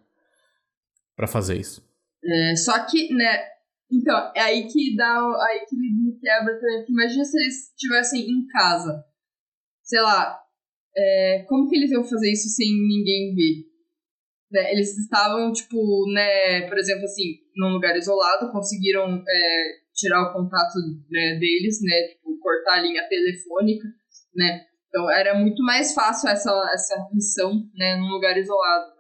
para 1.19 1.27
fazer 1.27 1.60
isso. 1.60 1.86
É, 2.23 2.55
só 2.55 2.86
que, 2.86 3.13
né? 3.13 3.43
Então, 3.91 4.32
é 4.34 4.39
aí 4.39 4.67
que 4.69 4.95
dá. 4.95 5.19
Aí 5.49 5.65
que 5.67 5.75
me 5.75 6.17
quebra 6.17 6.58
também. 6.58 6.86
Imagina 6.88 7.25
se 7.25 7.38
eles 7.38 7.69
estivessem 7.71 8.21
em 8.21 8.47
casa. 8.47 9.03
Sei 9.84 9.99
lá. 9.99 10.39
É, 10.95 11.45
como 11.49 11.67
que 11.67 11.75
eles 11.75 11.91
iam 11.91 12.05
fazer 12.05 12.32
isso 12.32 12.47
sem 12.47 12.67
ninguém 12.67 13.36
ver? 13.36 13.67
Né, 14.51 14.72
eles 14.72 14.97
estavam, 14.97 15.51
tipo, 15.51 15.78
né, 16.11 16.67
por 16.67 16.78
exemplo, 16.78 17.03
assim, 17.03 17.38
num 17.55 17.74
lugar 17.74 17.95
isolado, 17.95 18.51
conseguiram 18.51 19.24
é, 19.28 19.72
tirar 19.93 20.24
o 20.24 20.34
contato 20.34 20.74
né, 21.07 21.38
deles, 21.39 21.80
né, 21.84 22.07
tipo, 22.07 22.39
cortar 22.39 22.80
a 22.80 22.82
linha 22.82 23.07
telefônica, 23.07 23.88
né, 24.34 24.65
então 24.88 25.07
era 25.11 25.38
muito 25.38 25.61
mais 25.61 25.93
fácil 25.93 26.30
essa, 26.30 26.49
essa 26.74 26.95
missão, 27.13 27.63
né, 27.76 27.95
num 27.97 28.07
lugar 28.07 28.36
isolado. 28.36 28.99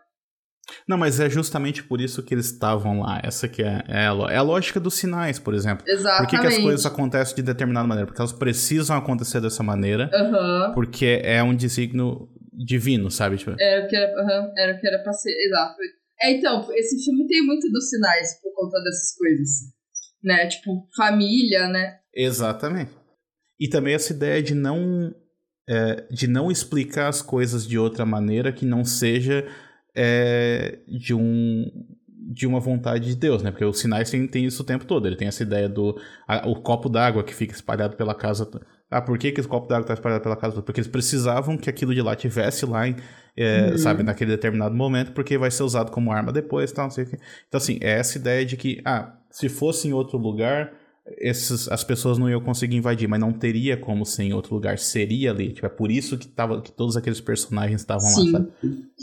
Não, 0.87 0.97
mas 0.97 1.19
é 1.19 1.29
justamente 1.29 1.83
por 1.83 2.01
isso 2.01 2.23
que 2.23 2.33
eles 2.33 2.47
estavam 2.47 3.01
lá. 3.01 3.21
Essa 3.23 3.47
que 3.47 3.61
é, 3.61 3.83
é, 3.87 4.07
a, 4.07 4.15
é 4.29 4.37
a 4.37 4.41
lógica 4.41 4.79
dos 4.79 4.95
sinais, 4.95 5.39
por 5.39 5.53
exemplo. 5.53 5.83
Exatamente. 5.87 6.19
Por 6.19 6.29
que, 6.29 6.39
que 6.39 6.47
as 6.47 6.57
coisas 6.57 6.85
acontecem 6.85 7.35
de 7.35 7.43
determinada 7.43 7.87
maneira? 7.87 8.07
Porque 8.07 8.21
elas 8.21 8.33
precisam 8.33 8.97
acontecer 8.97 9.41
dessa 9.41 9.63
maneira. 9.63 10.09
Uhum. 10.13 10.73
Porque 10.73 11.21
é 11.23 11.41
um 11.43 11.55
desígnio 11.55 12.29
divino, 12.51 13.09
sabe? 13.09 13.37
Tipo... 13.37 13.55
Era, 13.59 13.85
o 13.85 13.87
que 13.87 13.95
era, 13.95 14.11
uhum, 14.11 14.53
era 14.57 14.75
o 14.75 14.79
que 14.79 14.87
era 14.87 14.99
pra 14.99 15.13
ser. 15.13 15.31
Exato. 15.31 15.75
É, 16.21 16.31
então, 16.31 16.67
esse 16.73 17.03
filme 17.03 17.27
tem 17.27 17.45
muito 17.45 17.69
dos 17.71 17.89
sinais 17.89 18.39
por 18.41 18.53
conta 18.53 18.81
dessas 18.83 19.15
coisas. 19.17 19.49
Né? 20.23 20.47
Tipo, 20.47 20.87
família, 20.95 21.67
né? 21.67 21.99
Exatamente. 22.13 22.91
E 23.59 23.67
também 23.67 23.93
essa 23.93 24.13
ideia 24.13 24.41
de 24.41 24.53
não 24.53 25.13
é, 25.69 26.07
de 26.09 26.27
não 26.27 26.49
explicar 26.49 27.09
as 27.09 27.21
coisas 27.21 27.67
de 27.67 27.77
outra 27.77 28.03
maneira 28.03 28.51
que 28.51 28.65
não 28.65 28.83
seja 28.83 29.47
é, 29.95 30.79
de 30.87 31.13
um 31.13 31.65
de 32.31 32.45
uma 32.45 32.59
vontade 32.59 33.07
de 33.07 33.15
Deus, 33.15 33.41
né? 33.41 33.49
Porque 33.49 33.65
os 33.65 33.79
sinais 33.79 34.09
tem, 34.11 34.27
tem 34.27 34.45
isso 34.45 34.61
o 34.61 34.65
tempo 34.65 34.85
todo. 34.85 35.07
Ele 35.07 35.15
tem 35.15 35.27
essa 35.27 35.41
ideia 35.41 35.67
do 35.67 35.99
a, 36.27 36.47
o 36.47 36.55
copo 36.61 36.87
d'água 36.87 37.23
que 37.23 37.33
fica 37.33 37.53
espalhado 37.53 37.95
pela 37.95 38.13
casa. 38.13 38.47
Ah, 38.91 39.01
por 39.01 39.17
que, 39.17 39.31
que 39.31 39.39
esse 39.39 39.49
copo 39.49 39.67
d'água 39.67 39.81
está 39.81 39.95
espalhado 39.95 40.21
pela 40.21 40.35
casa? 40.35 40.61
Porque 40.61 40.79
eles 40.79 40.87
precisavam 40.87 41.57
que 41.57 41.69
aquilo 41.69 41.93
de 41.93 42.01
lá 42.01 42.15
tivesse 42.15 42.65
lá, 42.67 42.87
em, 42.87 42.95
é, 43.35 43.69
uhum. 43.71 43.77
sabe, 43.79 44.03
naquele 44.03 44.31
determinado 44.31 44.75
momento, 44.75 45.11
porque 45.11 45.37
vai 45.39 45.49
ser 45.49 45.63
usado 45.63 45.91
como 45.91 46.11
arma 46.11 46.31
depois, 46.31 46.71
tal, 46.71 46.85
não 46.85 46.91
sei 46.91 47.05
o 47.05 47.07
que. 47.07 47.17
Então, 47.47 47.57
assim, 47.57 47.79
é 47.81 47.97
essa 47.97 48.17
ideia 48.17 48.45
de 48.45 48.55
que, 48.55 48.79
ah, 48.85 49.15
se 49.31 49.49
fosse 49.49 49.87
em 49.87 49.93
outro 49.93 50.17
lugar, 50.17 50.71
esses, 51.17 51.67
as 51.69 51.83
pessoas 51.83 52.17
não 52.17 52.29
iam 52.29 52.41
conseguir 52.41 52.75
invadir, 52.75 53.07
mas 53.07 53.19
não 53.19 53.33
teria 53.33 53.75
como 53.77 54.05
ser 54.05 54.23
em 54.23 54.33
outro 54.33 54.53
lugar, 54.53 54.77
seria 54.77 55.31
ali. 55.31 55.53
Tipo, 55.53 55.65
é 55.65 55.69
por 55.69 55.91
isso 55.91 56.17
que, 56.17 56.27
tava, 56.27 56.61
que 56.61 56.71
todos 56.71 56.95
aqueles 56.95 57.21
personagens 57.21 57.81
estavam 57.81 58.05
lá, 58.05 58.31
sabe? 58.31 58.51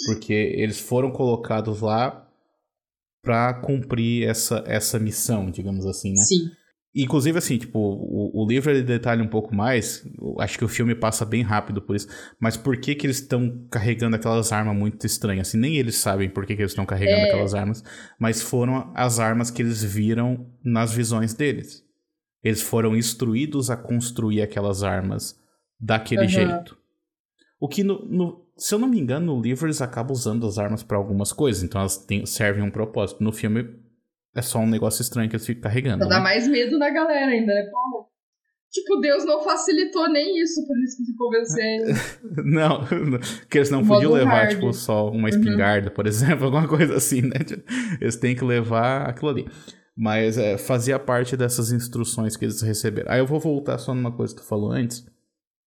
Porque 0.06 0.32
eles 0.32 0.78
foram 0.78 1.10
colocados 1.10 1.80
lá 1.80 2.26
para 3.22 3.54
cumprir 3.54 4.28
essa, 4.28 4.62
essa 4.66 4.98
missão, 4.98 5.50
digamos 5.50 5.84
assim, 5.86 6.12
né? 6.12 6.22
Sim. 6.22 6.50
Inclusive, 6.98 7.36
assim, 7.36 7.58
tipo, 7.58 7.78
o, 7.78 8.42
o 8.42 8.48
livro 8.48 8.70
ele 8.70 8.82
detalha 8.82 9.22
um 9.22 9.28
pouco 9.28 9.54
mais, 9.54 10.02
acho 10.38 10.56
que 10.56 10.64
o 10.64 10.68
filme 10.68 10.94
passa 10.94 11.26
bem 11.26 11.42
rápido 11.42 11.82
por 11.82 11.94
isso, 11.94 12.08
mas 12.40 12.56
por 12.56 12.78
que 12.78 12.94
que 12.94 13.06
eles 13.06 13.20
estão 13.20 13.66
carregando 13.70 14.16
aquelas 14.16 14.50
armas 14.50 14.74
muito 14.74 15.04
estranhas? 15.06 15.48
Assim, 15.48 15.58
nem 15.58 15.76
eles 15.76 15.96
sabem 15.96 16.30
por 16.30 16.46
que 16.46 16.56
que 16.56 16.62
eles 16.62 16.72
estão 16.72 16.86
carregando 16.86 17.20
é... 17.20 17.24
aquelas 17.24 17.52
armas, 17.52 17.84
mas 18.18 18.40
foram 18.40 18.90
as 18.94 19.18
armas 19.18 19.50
que 19.50 19.60
eles 19.60 19.84
viram 19.84 20.46
nas 20.64 20.90
visões 20.90 21.34
deles. 21.34 21.85
Eles 22.46 22.62
foram 22.62 22.96
instruídos 22.96 23.70
a 23.70 23.76
construir 23.76 24.40
aquelas 24.40 24.84
armas 24.84 25.36
daquele 25.80 26.22
uhum. 26.22 26.28
jeito. 26.28 26.78
O 27.58 27.66
que, 27.66 27.82
no, 27.82 28.04
no, 28.04 28.46
se 28.56 28.72
eu 28.72 28.78
não 28.78 28.86
me 28.86 29.00
engano, 29.00 29.34
no 29.34 29.42
livro 29.42 29.66
eles 29.66 29.82
acabam 29.82 30.12
usando 30.12 30.46
as 30.46 30.56
armas 30.56 30.84
para 30.84 30.96
algumas 30.96 31.32
coisas, 31.32 31.64
então 31.64 31.80
elas 31.80 31.96
têm, 31.96 32.24
servem 32.24 32.62
um 32.62 32.70
propósito. 32.70 33.20
No 33.24 33.32
filme 33.32 33.68
é 34.32 34.42
só 34.42 34.60
um 34.60 34.66
negócio 34.68 35.02
estranho 35.02 35.28
que 35.28 35.34
eles 35.34 35.44
ficam 35.44 35.62
carregando. 35.62 36.04
Né? 36.04 36.08
dar 36.08 36.20
mais 36.20 36.46
medo 36.46 36.78
na 36.78 36.88
galera 36.88 37.32
ainda, 37.32 37.52
né? 37.52 37.68
Pô, 37.68 38.08
tipo, 38.70 39.00
Deus 39.00 39.24
não 39.24 39.42
facilitou 39.42 40.08
nem 40.08 40.40
isso 40.40 40.64
por 40.68 40.78
isso 40.84 40.98
que 40.98 41.04
se 41.04 41.16
convencer. 41.16 41.80
não, 42.44 42.84
que 43.50 43.58
eles 43.58 43.70
não 43.70 43.84
podiam 43.84 44.12
levar, 44.12 44.42
hard. 44.42 44.50
tipo, 44.50 44.72
só 44.72 45.08
uma 45.08 45.22
uhum. 45.22 45.28
espingarda, 45.28 45.88
uhum. 45.88 45.94
por 45.94 46.06
exemplo, 46.06 46.44
alguma 46.44 46.68
coisa 46.68 46.94
assim, 46.94 47.22
né? 47.22 47.40
Eles 48.00 48.14
têm 48.14 48.36
que 48.36 48.44
levar 48.44 49.08
aquilo 49.08 49.30
ali. 49.30 49.48
Mas 49.96 50.36
é, 50.36 50.58
fazia 50.58 50.98
parte 50.98 51.36
dessas 51.36 51.72
instruções 51.72 52.36
que 52.36 52.44
eles 52.44 52.60
receberam. 52.60 53.10
Aí 53.10 53.18
eu 53.18 53.26
vou 53.26 53.40
voltar 53.40 53.78
só 53.78 53.94
numa 53.94 54.12
coisa 54.12 54.34
que 54.34 54.42
tu 54.42 54.46
falou 54.46 54.70
antes, 54.70 55.06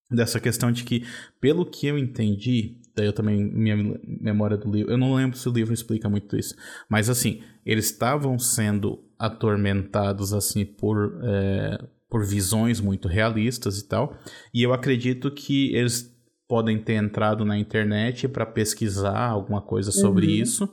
dessa 0.10 0.40
questão 0.40 0.72
de 0.72 0.84
que, 0.84 1.06
pelo 1.40 1.66
que 1.66 1.88
eu 1.88 1.98
entendi, 1.98 2.78
daí 2.96 3.06
eu 3.06 3.14
também, 3.14 3.44
minha 3.44 3.76
memória 4.04 4.58
do 4.58 4.70
livro, 4.72 4.92
eu 4.92 4.98
não 4.98 5.14
lembro 5.14 5.38
se 5.38 5.48
o 5.48 5.52
livro 5.52 5.74
explica 5.74 6.10
muito 6.10 6.36
isso, 6.36 6.56
mas 6.90 7.10
assim, 7.10 7.42
eles 7.66 7.86
estavam 7.86 8.38
sendo 8.40 9.04
atormentados 9.18 10.34
assim 10.34 10.66
por, 10.66 11.20
é, 11.24 11.78
por 12.10 12.26
visões 12.26 12.82
muito 12.82 13.08
realistas 13.08 13.80
e 13.80 13.88
tal, 13.88 14.18
e 14.54 14.64
eu 14.64 14.74
acredito 14.74 15.30
que 15.30 15.76
eles 15.76 16.12
podem 16.48 16.80
ter 16.80 16.94
entrado 16.94 17.46
na 17.46 17.58
internet 17.58 18.28
para 18.28 18.46
pesquisar 18.46 19.28
alguma 19.28 19.62
coisa 19.62 19.92
sobre 19.92 20.26
uhum. 20.26 20.34
isso 20.34 20.70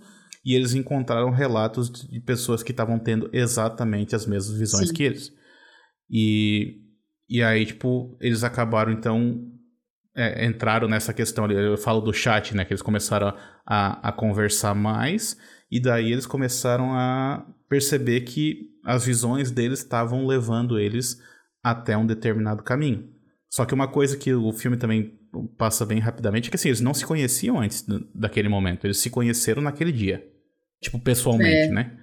e 0.47 0.55
eles 0.55 0.75
encontraram 0.75 1.31
relatos 1.31 1.91
de 1.91 2.21
pessoas 2.21 2.63
que 2.63 2.71
estavam 2.71 3.01
tendo 3.01 3.29
exatamente 3.33 4.15
as 4.15 4.25
mesmas 4.25 4.57
visões 4.57 4.89
Sim. 4.89 4.95
que 4.95 5.03
eles. 5.03 5.33
E, 6.09 6.77
e 7.29 7.43
aí, 7.43 7.67
tipo, 7.67 8.17
eles 8.21 8.45
acabaram, 8.45 8.93
então, 8.93 9.45
é, 10.15 10.47
entraram 10.47 10.87
nessa 10.87 11.13
questão 11.13 11.45
ali. 11.45 11.57
Eu 11.57 11.77
falo 11.77 12.01
do 12.01 12.13
chat, 12.13 12.55
né? 12.55 12.65
Que 12.65 12.73
eles 12.73 12.81
começaram 12.81 13.37
a, 13.67 14.09
a 14.09 14.13
conversar 14.13 14.73
mais, 14.73 15.37
e 15.69 15.81
daí 15.81 16.13
eles 16.13 16.27
começaram 16.27 16.95
a 16.95 17.45
perceber 17.69 18.21
que 18.21 18.71
as 18.85 19.05
visões 19.05 19.51
deles 19.51 19.81
estavam 19.81 20.29
levando 20.29 20.79
eles 20.79 21.21
até 21.61 21.97
um 21.97 22.07
determinado 22.07 22.63
caminho. 22.63 23.11
Só 23.51 23.65
que 23.65 23.75
uma 23.75 23.89
coisa 23.89 24.17
que 24.17 24.33
o 24.33 24.53
filme 24.53 24.77
também 24.77 25.19
passa 25.59 25.85
bem 25.85 25.99
rapidamente 25.99 26.49
é 26.49 26.51
que 26.51 26.57
assim, 26.57 26.69
eles 26.69 26.81
não 26.81 26.95
se 26.95 27.05
conheciam 27.05 27.59
antes 27.59 27.85
daquele 28.15 28.49
momento, 28.49 28.87
eles 28.87 28.99
se 28.99 29.11
conheceram 29.11 29.61
naquele 29.61 29.91
dia. 29.91 30.36
Tipo, 30.81 30.99
pessoalmente, 30.99 31.69
é. 31.69 31.71
né? 31.71 31.97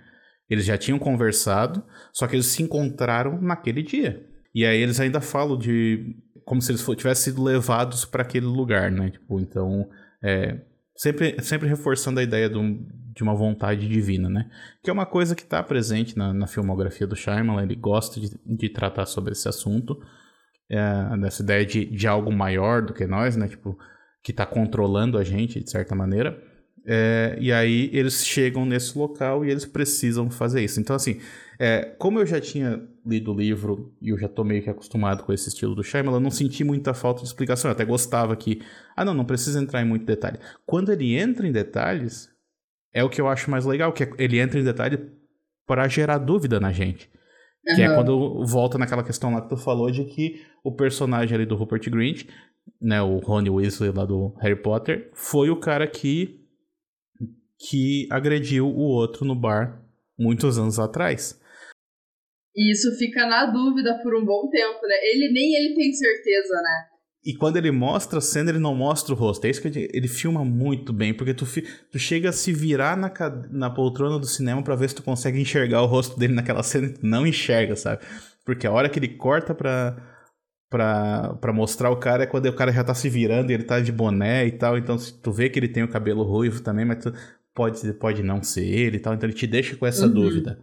Eles 0.49 0.65
já 0.65 0.77
tinham 0.77 0.99
conversado, 0.99 1.83
só 2.11 2.27
que 2.27 2.35
eles 2.35 2.47
se 2.47 2.61
encontraram 2.61 3.41
naquele 3.41 3.81
dia. 3.81 4.25
E 4.53 4.65
aí 4.65 4.79
eles 4.79 4.99
ainda 4.99 5.19
falam 5.19 5.57
de 5.57 6.15
como 6.45 6.61
se 6.61 6.71
eles 6.71 6.85
tivessem 6.97 7.33
sido 7.33 7.43
levados 7.43 8.05
para 8.05 8.21
aquele 8.21 8.45
lugar, 8.45 8.91
né? 8.91 9.09
Tipo, 9.09 9.39
então, 9.39 9.89
é, 10.21 10.59
sempre, 10.95 11.41
sempre 11.41 11.67
reforçando 11.67 12.19
a 12.19 12.23
ideia 12.23 12.49
do, 12.49 12.61
de 13.15 13.23
uma 13.23 13.33
vontade 13.33 13.87
divina, 13.87 14.29
né? 14.29 14.49
Que 14.83 14.89
é 14.89 14.93
uma 14.93 15.05
coisa 15.05 15.35
que 15.35 15.43
está 15.43 15.63
presente 15.63 16.17
na, 16.17 16.33
na, 16.33 16.47
filmografia 16.47 17.07
do 17.07 17.15
Shyamalan, 17.15 17.63
ele 17.63 17.75
gosta 17.75 18.19
de, 18.19 18.29
de 18.45 18.69
tratar 18.69 19.05
sobre 19.05 19.31
esse 19.31 19.47
assunto, 19.47 19.97
é, 20.69 21.17
dessa 21.17 21.43
ideia 21.43 21.65
de, 21.65 21.85
de 21.85 22.07
algo 22.07 22.31
maior 22.31 22.81
do 22.81 22.93
que 22.93 23.05
nós, 23.05 23.35
né? 23.35 23.47
Tipo, 23.47 23.77
que 24.23 24.31
está 24.31 24.45
controlando 24.45 25.17
a 25.17 25.23
gente, 25.23 25.63
de 25.63 25.69
certa 25.69 25.95
maneira. 25.95 26.41
É, 26.85 27.37
e 27.39 27.51
aí 27.51 27.89
eles 27.93 28.25
chegam 28.25 28.65
nesse 28.65 28.97
local 28.97 29.45
e 29.45 29.49
eles 29.49 29.65
precisam 29.65 30.29
fazer 30.29 30.63
isso. 30.63 30.79
Então, 30.79 30.95
assim, 30.95 31.19
é, 31.59 31.95
como 31.97 32.19
eu 32.19 32.25
já 32.25 32.41
tinha 32.41 32.81
lido 33.05 33.31
o 33.31 33.37
livro 33.37 33.95
e 34.01 34.09
eu 34.09 34.17
já 34.17 34.27
tô 34.27 34.43
meio 34.43 34.61
que 34.61 34.69
acostumado 34.69 35.23
com 35.23 35.31
esse 35.31 35.49
estilo 35.49 35.75
do 35.75 35.83
Shyamalan, 35.83 36.17
eu 36.17 36.21
não 36.21 36.31
senti 36.31 36.63
muita 36.63 36.93
falta 36.93 37.21
de 37.21 37.27
explicação. 37.27 37.69
Eu 37.69 37.73
até 37.73 37.85
gostava 37.85 38.35
que, 38.35 38.61
ah, 38.95 39.05
não, 39.05 39.13
não 39.13 39.25
precisa 39.25 39.61
entrar 39.61 39.81
em 39.81 39.85
muito 39.85 40.05
detalhe. 40.05 40.39
Quando 40.65 40.91
ele 40.91 41.15
entra 41.15 41.47
em 41.47 41.51
detalhes, 41.51 42.29
é 42.93 43.03
o 43.03 43.09
que 43.09 43.21
eu 43.21 43.27
acho 43.27 43.49
mais 43.49 43.65
legal, 43.65 43.93
que 43.93 44.03
é, 44.03 44.09
ele 44.17 44.39
entra 44.39 44.59
em 44.59 44.63
detalhe 44.63 44.99
para 45.65 45.87
gerar 45.87 46.17
dúvida 46.17 46.59
na 46.59 46.71
gente. 46.71 47.09
Uhum. 47.65 47.75
Que 47.75 47.81
é 47.81 47.95
quando 47.95 48.45
volta 48.45 48.77
naquela 48.77 49.03
questão 49.03 49.33
lá 49.33 49.41
que 49.41 49.49
tu 49.49 49.57
falou 49.57 49.89
de 49.89 50.03
que 50.03 50.41
o 50.63 50.75
personagem 50.75 51.35
ali 51.35 51.45
do 51.45 51.55
Rupert 51.55 51.89
Grint, 51.89 52.25
né, 52.81 53.01
o 53.01 53.19
Ronnie 53.19 53.49
Weasley 53.49 53.91
lá 53.91 54.05
do 54.05 54.35
Harry 54.41 54.61
Potter, 54.61 55.09
foi 55.13 55.49
o 55.49 55.55
cara 55.55 55.87
que 55.87 56.42
que 57.59 58.07
agrediu 58.11 58.67
o 58.67 58.81
outro 58.81 59.25
no 59.25 59.35
bar 59.35 59.83
muitos 60.17 60.57
anos 60.57 60.79
atrás. 60.79 61.39
E 62.55 62.71
isso 62.71 62.95
fica 62.97 63.25
na 63.25 63.47
dúvida 63.47 63.99
por 64.03 64.15
um 64.15 64.23
bom 64.23 64.49
tempo, 64.49 64.85
né? 64.85 64.95
Ele 65.03 65.31
nem 65.33 65.55
ele 65.55 65.75
tem 65.75 65.91
certeza, 65.91 66.53
né? 66.53 66.93
E 67.25 67.33
quando 67.33 67.55
ele 67.55 67.71
mostra 67.71 68.19
a 68.19 68.21
cena, 68.21 68.49
ele 68.49 68.59
não 68.59 68.75
mostra 68.75 69.13
o 69.13 69.17
rosto. 69.17 69.45
É 69.45 69.49
isso 69.49 69.61
que 69.61 69.69
ele, 69.69 69.89
ele 69.93 70.07
filma 70.09 70.43
muito 70.43 70.91
bem, 70.91 71.13
porque 71.13 71.33
tu, 71.33 71.45
tu 71.89 71.97
chega 71.97 72.29
a 72.29 72.33
se 72.33 72.51
virar 72.51 72.97
na, 72.97 73.11
na 73.49 73.69
poltrona 73.69 74.19
do 74.19 74.27
cinema 74.27 74.61
para 74.61 74.75
ver 74.75 74.89
se 74.89 74.95
tu 74.95 75.03
consegue 75.03 75.39
enxergar 75.39 75.81
o 75.81 75.85
rosto 75.85 76.19
dele 76.19 76.33
naquela 76.33 76.61
cena 76.61 76.87
e 76.87 76.93
tu 76.93 77.05
não 77.05 77.25
enxerga, 77.25 77.77
sabe? 77.77 78.03
Porque 78.45 78.67
a 78.67 78.71
hora 78.71 78.89
que 78.89 78.99
ele 78.99 79.07
corta 79.07 79.55
pra, 79.55 79.95
pra, 80.69 81.33
pra 81.35 81.53
mostrar 81.53 81.89
o 81.91 81.97
cara 81.97 82.23
é 82.23 82.27
quando 82.27 82.45
o 82.47 82.55
cara 82.55 82.73
já 82.73 82.83
tá 82.83 82.93
se 82.93 83.09
virando 83.09 83.51
e 83.51 83.53
ele 83.53 83.63
tá 83.63 83.79
de 83.79 83.91
boné 83.91 84.45
e 84.45 84.51
tal. 84.51 84.77
Então 84.77 84.97
tu 84.97 85.31
vê 85.31 85.49
que 85.49 85.57
ele 85.57 85.69
tem 85.69 85.81
o 85.81 85.87
cabelo 85.87 86.23
ruivo 86.23 86.61
também, 86.61 86.83
mas 86.83 87.01
tu, 87.05 87.13
pode, 87.53 87.93
pode 87.93 88.23
não 88.23 88.41
ser 88.41 88.65
ele 88.65 88.97
e 88.97 88.99
tal, 88.99 89.13
então 89.13 89.27
ele 89.27 89.37
te 89.37 89.47
deixa 89.47 89.75
com 89.75 89.85
essa 89.85 90.05
uhum. 90.05 90.13
dúvida. 90.13 90.59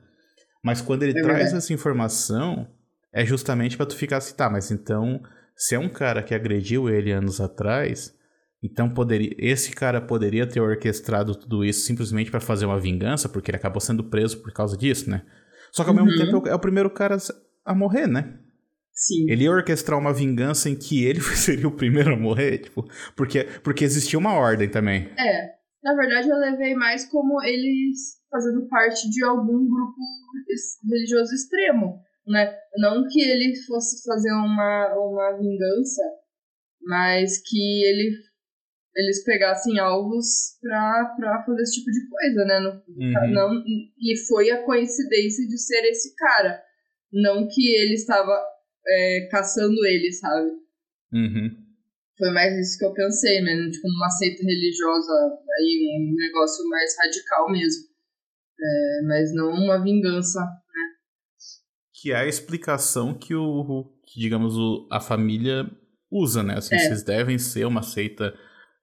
Mas 0.62 0.80
quando 0.80 1.02
ele 1.02 1.18
é 1.18 1.22
traz 1.22 1.38
verdade. 1.38 1.56
essa 1.56 1.72
informação, 1.72 2.68
é 3.12 3.24
justamente 3.24 3.76
para 3.76 3.86
tu 3.86 3.96
ficar 3.96 4.18
assim, 4.18 4.34
tá, 4.34 4.50
mas 4.50 4.70
então, 4.70 5.20
se 5.56 5.74
é 5.74 5.78
um 5.78 5.88
cara 5.88 6.22
que 6.22 6.34
agrediu 6.34 6.88
ele 6.88 7.12
anos 7.12 7.40
atrás, 7.40 8.14
então 8.62 8.90
poderia, 8.90 9.34
esse 9.38 9.72
cara 9.72 10.00
poderia 10.00 10.46
ter 10.46 10.60
orquestrado 10.60 11.34
tudo 11.34 11.64
isso 11.64 11.86
simplesmente 11.86 12.30
para 12.30 12.40
fazer 12.40 12.66
uma 12.66 12.78
vingança, 12.78 13.28
porque 13.28 13.50
ele 13.50 13.56
acabou 13.56 13.80
sendo 13.80 14.04
preso 14.04 14.38
por 14.38 14.52
causa 14.52 14.76
disso, 14.76 15.08
né? 15.08 15.22
Só 15.72 15.82
que 15.82 15.90
ao 15.90 15.96
uhum. 15.96 16.04
mesmo 16.04 16.24
tempo 16.24 16.48
é 16.48 16.54
o 16.54 16.58
primeiro 16.58 16.90
cara 16.90 17.16
a 17.64 17.74
morrer, 17.74 18.06
né? 18.06 18.38
Sim. 18.92 19.30
Ele 19.30 19.44
ia 19.44 19.50
orquestrar 19.50 19.98
uma 19.98 20.12
vingança 20.12 20.68
em 20.68 20.74
que 20.74 21.04
ele 21.04 21.20
seria 21.34 21.66
o 21.66 21.72
primeiro 21.72 22.12
a 22.12 22.16
morrer, 22.16 22.58
tipo, 22.58 22.86
porque, 23.16 23.44
porque 23.62 23.84
existia 23.84 24.18
uma 24.18 24.34
ordem 24.34 24.68
também. 24.68 25.08
É. 25.18 25.59
Na 25.82 25.94
verdade, 25.94 26.28
eu 26.28 26.36
levei 26.36 26.74
mais 26.74 27.06
como 27.08 27.42
eles 27.42 28.20
fazendo 28.30 28.68
parte 28.68 29.10
de 29.10 29.24
algum 29.24 29.66
grupo 29.66 29.96
religioso 30.88 31.34
extremo, 31.34 32.00
né? 32.26 32.54
Não 32.76 33.06
que 33.08 33.20
ele 33.20 33.56
fosse 33.66 34.02
fazer 34.04 34.32
uma, 34.32 34.94
uma 34.94 35.38
vingança, 35.38 36.02
mas 36.82 37.42
que 37.42 37.84
ele, 37.86 38.12
eles 38.94 39.24
pegassem 39.24 39.78
alvos 39.78 40.58
pra, 40.60 41.14
pra 41.16 41.44
fazer 41.44 41.62
esse 41.62 41.80
tipo 41.80 41.90
de 41.90 42.08
coisa, 42.08 42.44
né? 42.44 42.60
Não, 42.60 42.82
uhum. 42.88 43.30
não, 43.32 43.64
e 43.98 44.16
foi 44.28 44.50
a 44.50 44.62
coincidência 44.62 45.46
de 45.46 45.58
ser 45.58 45.82
esse 45.86 46.14
cara. 46.14 46.62
Não 47.12 47.48
que 47.48 47.74
ele 47.74 47.94
estava 47.94 48.38
é, 48.86 49.28
caçando 49.30 49.84
ele, 49.86 50.12
sabe? 50.12 50.50
Uhum. 51.12 51.69
Foi 52.20 52.30
mais 52.32 52.54
isso 52.58 52.78
que 52.78 52.84
eu 52.84 52.92
pensei, 52.92 53.40
né? 53.40 53.70
Tipo, 53.70 53.88
numa 53.88 54.10
seita 54.10 54.42
religiosa, 54.42 55.10
aí 55.58 55.98
um 55.98 56.14
negócio 56.14 56.68
mais 56.68 56.94
radical 56.98 57.50
mesmo. 57.50 57.84
É, 58.62 59.06
mas 59.06 59.34
não 59.34 59.48
uma 59.52 59.82
vingança, 59.82 60.38
né? 60.38 60.82
Que 61.94 62.12
é 62.12 62.16
a 62.16 62.26
explicação 62.26 63.14
que 63.14 63.34
o, 63.34 63.90
que, 64.04 64.20
digamos, 64.20 64.54
o, 64.58 64.86
a 64.92 65.00
família 65.00 65.64
usa, 66.12 66.42
né? 66.42 66.58
Assim, 66.58 66.74
é. 66.74 66.78
vocês 66.78 67.02
devem 67.02 67.38
ser 67.38 67.64
uma 67.64 67.82
seita 67.82 68.34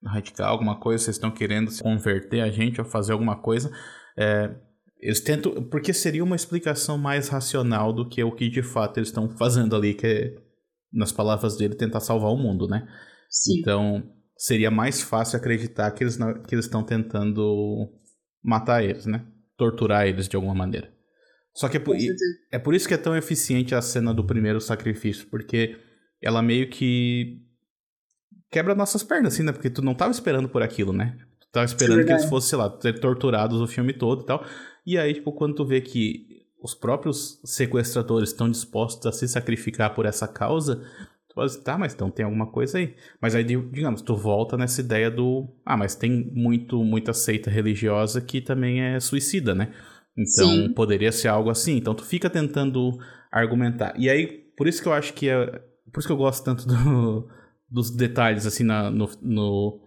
radical, 0.04 0.54
alguma 0.54 0.80
coisa, 0.80 1.04
vocês 1.04 1.18
estão 1.18 1.30
querendo 1.30 1.72
converter 1.80 2.42
a 2.42 2.50
gente 2.50 2.82
ou 2.82 2.88
fazer 2.88 3.14
alguma 3.14 3.40
coisa. 3.40 3.72
É, 4.18 4.50
eles 5.00 5.22
tentam. 5.22 5.64
Porque 5.66 5.94
seria 5.94 6.24
uma 6.24 6.36
explicação 6.36 6.98
mais 6.98 7.28
racional 7.28 7.94
do 7.94 8.10
que 8.10 8.24
o 8.24 8.32
que 8.32 8.50
de 8.50 8.64
fato 8.64 8.98
eles 8.98 9.10
estão 9.10 9.30
fazendo 9.30 9.76
ali, 9.76 9.94
que 9.94 10.08
é, 10.08 10.36
nas 10.92 11.12
palavras 11.12 11.56
dele, 11.56 11.76
tentar 11.76 12.00
salvar 12.00 12.32
o 12.32 12.38
mundo, 12.38 12.68
né? 12.68 12.88
Sim. 13.30 13.60
Então, 13.60 14.04
seria 14.38 14.72
mais 14.72 15.02
fácil 15.02 15.38
acreditar 15.38 15.92
que 15.92 16.04
eles, 16.04 16.18
que 16.48 16.56
eles 16.56 16.66
estão 16.66 16.84
tentando 16.84 17.90
matar 18.44 18.84
eles, 18.84 19.06
né? 19.06 19.26
Torturar 19.58 20.08
eles 20.08 20.28
de 20.28 20.36
alguma 20.36 20.56
maneira. 20.56 20.92
Só 21.54 21.68
que 21.68 21.78
é 21.78 21.80
por, 21.80 21.96
é 22.52 22.60
por 22.60 22.76
isso 22.76 22.88
que 22.88 22.94
é 22.94 22.98
tão 22.98 23.18
eficiente 23.18 23.74
a 23.74 23.82
cena 23.82 24.14
do 24.14 24.24
primeiro 24.24 24.62
sacrifício, 24.62 25.28
porque 25.28 25.76
ela 26.22 26.42
meio 26.42 26.70
que 26.70 27.42
quebra 28.52 28.76
nossas 28.76 29.04
pernas, 29.04 29.34
assim, 29.34 29.44
né? 29.44 29.52
Porque 29.52 29.70
tu 29.70 29.82
não 29.82 29.96
tava 29.96 30.12
esperando 30.12 30.48
por 30.48 30.62
aquilo, 30.62 30.94
né? 30.94 31.18
Tu 31.40 31.48
tava 31.52 31.66
esperando 31.66 32.06
que 32.06 32.12
eles 32.12 32.26
fossem, 32.26 32.52
sei 32.52 32.60
lá, 32.60 32.80
ser 32.80 33.00
torturados 33.00 33.60
o 33.60 33.68
filme 33.68 33.92
todo 33.92 34.22
e 34.22 34.26
tal. 34.26 34.46
E 34.86 34.98
aí, 34.98 35.16
tipo, 35.16 35.32
quando 35.34 35.56
tu 35.56 35.66
vê 35.66 35.82
que 35.82 36.28
os 36.62 36.74
próprios 36.76 37.40
sequestradores 37.44 38.30
estão 38.30 38.50
dispostos 38.50 39.06
a 39.06 39.12
se 39.12 39.28
sacrificar 39.28 39.94
por 39.94 40.06
essa 40.06 40.28
causa, 40.28 40.82
assim, 41.42 41.62
tá, 41.62 41.78
mas 41.78 41.94
então 41.94 42.10
tem 42.10 42.26
alguma 42.26 42.48
coisa 42.48 42.78
aí. 42.78 42.96
Mas 43.22 43.36
aí, 43.36 43.44
digamos, 43.44 44.02
tu 44.02 44.16
volta 44.16 44.58
nessa 44.58 44.82
ideia 44.82 45.10
do, 45.10 45.48
ah, 45.66 45.78
mas 45.78 45.96
tem 45.96 46.32
muito, 46.34 46.84
muita 46.84 47.14
seita 47.14 47.50
religiosa 47.50 48.22
que 48.22 48.42
também 48.42 48.82
é 48.82 49.00
suicida, 49.00 49.54
né? 49.54 49.72
Então, 50.18 50.50
Sim. 50.50 50.74
poderia 50.74 51.12
ser 51.12 51.28
algo 51.28 51.50
assim. 51.50 51.78
Então, 51.78 51.94
tu 51.94 52.04
fica 52.04 52.30
tentando 52.30 52.98
argumentar. 53.32 53.94
E 53.98 54.10
aí, 54.10 54.26
por 54.58 54.68
isso 54.68 54.82
que 54.82 54.88
eu 54.88 54.94
acho 54.94 55.14
que 55.14 55.30
é... 55.30 55.46
Por 55.94 56.00
isso 56.00 56.08
que 56.08 56.12
eu 56.12 56.18
gosto 56.18 56.44
tanto 56.44 56.68
do, 56.68 57.30
dos 57.70 57.92
detalhes, 57.92 58.46
assim, 58.46 58.64
na, 58.64 58.90
no, 58.90 59.10
no, 59.22 59.80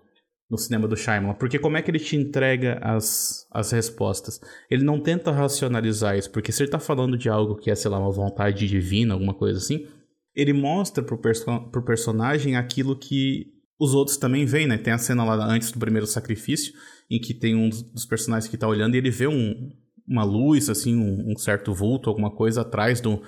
no, 0.48 0.56
cinema 0.56 0.86
do 0.86 0.96
Shyamalan. 0.96 1.34
Porque 1.34 1.58
como 1.58 1.76
é 1.76 1.82
que 1.82 1.90
ele 1.90 1.98
te 1.98 2.16
entrega 2.16 2.78
as, 2.80 3.46
as 3.50 3.72
respostas? 3.72 4.40
Ele 4.70 4.84
não 4.84 5.00
tenta 5.00 5.32
racionalizar 5.32 6.16
isso, 6.16 6.30
porque 6.30 6.52
se 6.52 6.62
ele 6.62 6.70
tá 6.70 6.78
falando 6.78 7.18
de 7.18 7.28
algo 7.28 7.56
que 7.56 7.70
é, 7.70 7.74
sei 7.74 7.90
lá, 7.90 7.98
uma 7.98 8.12
vontade 8.12 8.68
divina, 8.68 9.14
alguma 9.14 9.34
coisa 9.34 9.58
assim, 9.58 9.86
ele 10.34 10.52
mostra 10.52 11.02
pro, 11.02 11.18
perso 11.18 11.44
pro 11.70 11.84
personagem 11.84 12.56
aquilo 12.56 12.96
que 12.96 13.46
os 13.78 13.94
outros 13.94 14.16
também 14.16 14.44
veem, 14.44 14.66
né? 14.66 14.76
Tem 14.76 14.92
a 14.92 14.98
cena 14.98 15.24
lá 15.24 15.46
antes 15.46 15.72
do 15.72 15.78
primeiro 15.78 16.06
sacrifício, 16.06 16.74
em 17.10 17.18
que 17.18 17.32
tem 17.32 17.56
um 17.56 17.68
dos 17.68 18.04
personagens 18.04 18.48
que 18.48 18.58
tá 18.58 18.68
olhando 18.68 18.94
e 18.94 18.98
ele 18.98 19.10
vê 19.10 19.26
um, 19.26 19.72
uma 20.06 20.22
luz, 20.22 20.68
assim, 20.68 20.96
um, 20.96 21.32
um 21.32 21.36
certo 21.36 21.72
vulto, 21.72 22.10
alguma 22.10 22.30
coisa 22.30 22.60
atrás 22.60 23.00
do, 23.00 23.22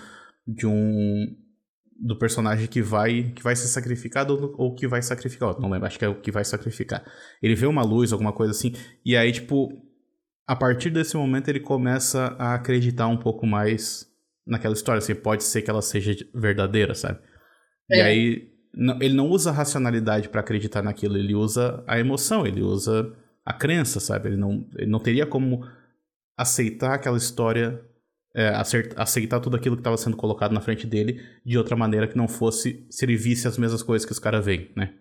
de 0.47 0.67
um 0.67 1.37
do 2.05 2.19
personagem 2.19 2.67
que 2.67 2.83
vai 2.83 3.31
que 3.31 3.43
vai 3.45 3.55
ser 3.55 3.69
sacrificado 3.69 4.55
ou 4.59 4.75
que 4.75 4.89
vai 4.89 5.01
sacrificar. 5.01 5.59
Não 5.61 5.71
lembro, 5.71 5.87
acho 5.87 5.99
que 5.99 6.05
é 6.05 6.09
o 6.09 6.21
que 6.21 6.33
vai 6.33 6.45
sacrificar. 6.45 7.05
Ele 7.41 7.55
vê 7.55 7.67
uma 7.67 7.85
luz, 7.85 8.13
alguma 8.13 8.33
coisa 8.33 8.51
assim, 8.51 8.75
e 9.05 9.17
aí, 9.17 9.31
tipo, 9.31 9.71
a 10.47 10.57
partir 10.57 10.91
desse 10.91 11.17
momento 11.17 11.49
ele 11.49 11.61
começa 11.61 12.37
a 12.39 12.55
acreditar 12.55 13.07
um 13.07 13.17
pouco 13.17 13.47
mais 13.47 14.12
naquela 14.47 14.75
história. 14.75 14.99
Assim, 14.99 15.15
pode 15.15 15.45
ser 15.45 15.63
que 15.63 15.71
ela 15.71 15.83
seja 15.83 16.15
verdadeira, 16.35 16.95
sabe? 16.95 17.19
É. 17.91 17.99
E 17.99 18.01
aí, 18.01 18.53
não, 18.75 19.01
ele 19.03 19.15
não 19.15 19.29
usa 19.29 19.51
a 19.51 19.53
racionalidade 19.53 20.29
para 20.29 20.41
acreditar 20.41 20.83
naquilo, 20.83 21.17
ele 21.17 21.35
usa 21.35 21.83
a 21.87 21.99
emoção, 21.99 22.47
ele 22.47 22.63
usa 22.63 23.13
a 23.45 23.53
crença, 23.53 24.01
sabe? 24.01 24.29
Ele 24.29 24.37
não, 24.37 24.67
ele 24.77 24.91
não 24.91 25.01
teria 25.01 25.27
como 25.27 25.67
aceitar 26.37 26.95
aquela 26.95 27.19
história 27.19 27.85
é, 28.35 28.49
aceitar 28.97 29.41
tudo 29.41 29.57
aquilo 29.57 29.77
que 29.77 29.81
estava 29.81 29.97
sendo 29.97 30.17
colocado 30.17 30.53
na 30.53 30.61
frente 30.61 30.87
dele 30.87 31.21
de 31.45 31.59
outra 31.59 31.77
maneira 31.77 32.09
que 32.09 32.17
não 32.17 32.27
fosse 32.27 32.87
se 32.91 33.05
ele 33.05 33.15
visse 33.15 33.47
as 33.47 33.59
mesmas 33.59 33.83
coisas 33.83 34.07
que 34.07 34.13
os 34.13 34.19
caras 34.19 34.45
veem, 34.45 34.71
né? 34.75 34.95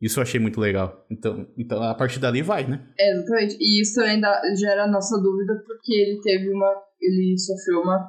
Isso 0.00 0.20
eu 0.20 0.22
achei 0.22 0.38
muito 0.38 0.60
legal. 0.60 1.04
Então, 1.10 1.48
então 1.56 1.82
a 1.82 1.94
partir 1.94 2.20
dali 2.20 2.40
vai, 2.40 2.68
né? 2.68 2.86
É, 2.98 3.12
exatamente. 3.12 3.56
E 3.58 3.82
isso 3.82 4.00
ainda 4.00 4.40
gera 4.56 4.84
a 4.84 4.88
nossa 4.88 5.20
dúvida 5.20 5.60
porque 5.66 5.92
ele 5.92 6.20
teve 6.20 6.50
uma. 6.50 6.72
Ele 7.00 7.36
sofreu 7.38 7.80
uma 7.80 8.08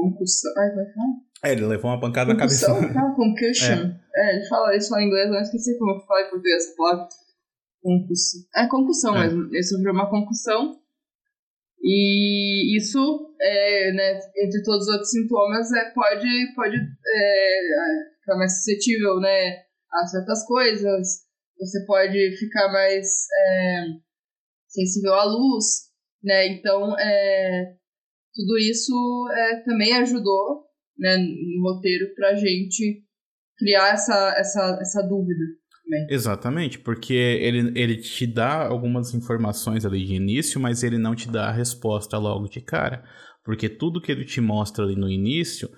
concussão. 0.00 0.52
Ai, 0.58 0.74
vai 0.74 0.92
falar? 0.92 1.08
É, 1.44 1.52
ele 1.52 1.66
levou 1.66 1.90
uma 1.90 2.00
pancada 2.00 2.32
na 2.32 2.38
cabeça. 2.38 2.66
Concussão, 2.66 3.14
concussion. 3.16 3.92
É. 4.14 4.30
é. 4.30 4.36
ele 4.36 4.46
fala 4.46 4.76
isso 4.76 4.96
em 4.98 5.06
inglês, 5.06 5.26
eu 5.26 5.34
não 5.34 5.42
esqueci 5.42 5.78
como 5.78 5.92
eu 5.92 6.00
falo 6.06 6.20
em 6.20 6.30
português. 6.30 6.64
Concussão. 7.80 8.40
É 8.56 8.66
concussão 8.68 9.16
é. 9.16 9.20
mesmo. 9.20 9.44
Ele 9.46 9.62
sofreu 9.62 9.92
uma 9.92 10.10
concussão 10.10 10.78
e 11.80 12.76
isso, 12.76 13.34
é, 13.40 13.92
né, 13.92 14.18
entre 14.36 14.62
todos 14.64 14.86
os 14.86 14.92
outros 14.92 15.10
sintomas, 15.10 15.72
é, 15.72 15.90
pode, 15.90 16.54
pode 16.54 16.76
é, 16.76 17.60
ficar 18.20 18.36
mais 18.36 18.56
suscetível 18.56 19.20
né, 19.20 19.62
a 19.92 20.06
certas 20.06 20.44
coisas, 20.44 21.28
você 21.58 21.84
pode 21.86 22.36
ficar 22.36 22.70
mais 22.72 23.06
é, 23.32 23.84
sensível 24.66 25.14
à 25.14 25.24
luz, 25.24 25.88
né? 26.22 26.48
Então, 26.48 26.98
é, 26.98 27.74
tudo 28.38 28.56
isso 28.56 28.94
é, 29.32 29.62
também 29.64 29.94
ajudou 29.94 30.62
né, 30.96 31.16
no 31.16 31.62
roteiro 31.68 32.14
para 32.14 32.30
a 32.30 32.34
gente 32.36 33.02
criar 33.58 33.94
essa, 33.94 34.34
essa, 34.38 34.78
essa 34.80 35.02
dúvida. 35.02 35.44
Exatamente, 36.08 36.78
porque 36.78 37.14
ele, 37.14 37.72
ele 37.74 37.96
te 37.96 38.26
dá 38.26 38.66
algumas 38.66 39.12
informações 39.12 39.84
ali 39.84 40.04
de 40.04 40.14
início, 40.14 40.60
mas 40.60 40.84
ele 40.84 40.98
não 40.98 41.16
te 41.16 41.28
dá 41.28 41.48
a 41.48 41.52
resposta 41.52 42.16
logo 42.16 42.46
de 42.46 42.60
cara. 42.60 43.02
Porque 43.42 43.68
tudo 43.68 44.00
que 44.00 44.12
ele 44.12 44.24
te 44.24 44.40
mostra 44.40 44.84
ali 44.84 44.94
no 44.94 45.10
início, 45.10 45.68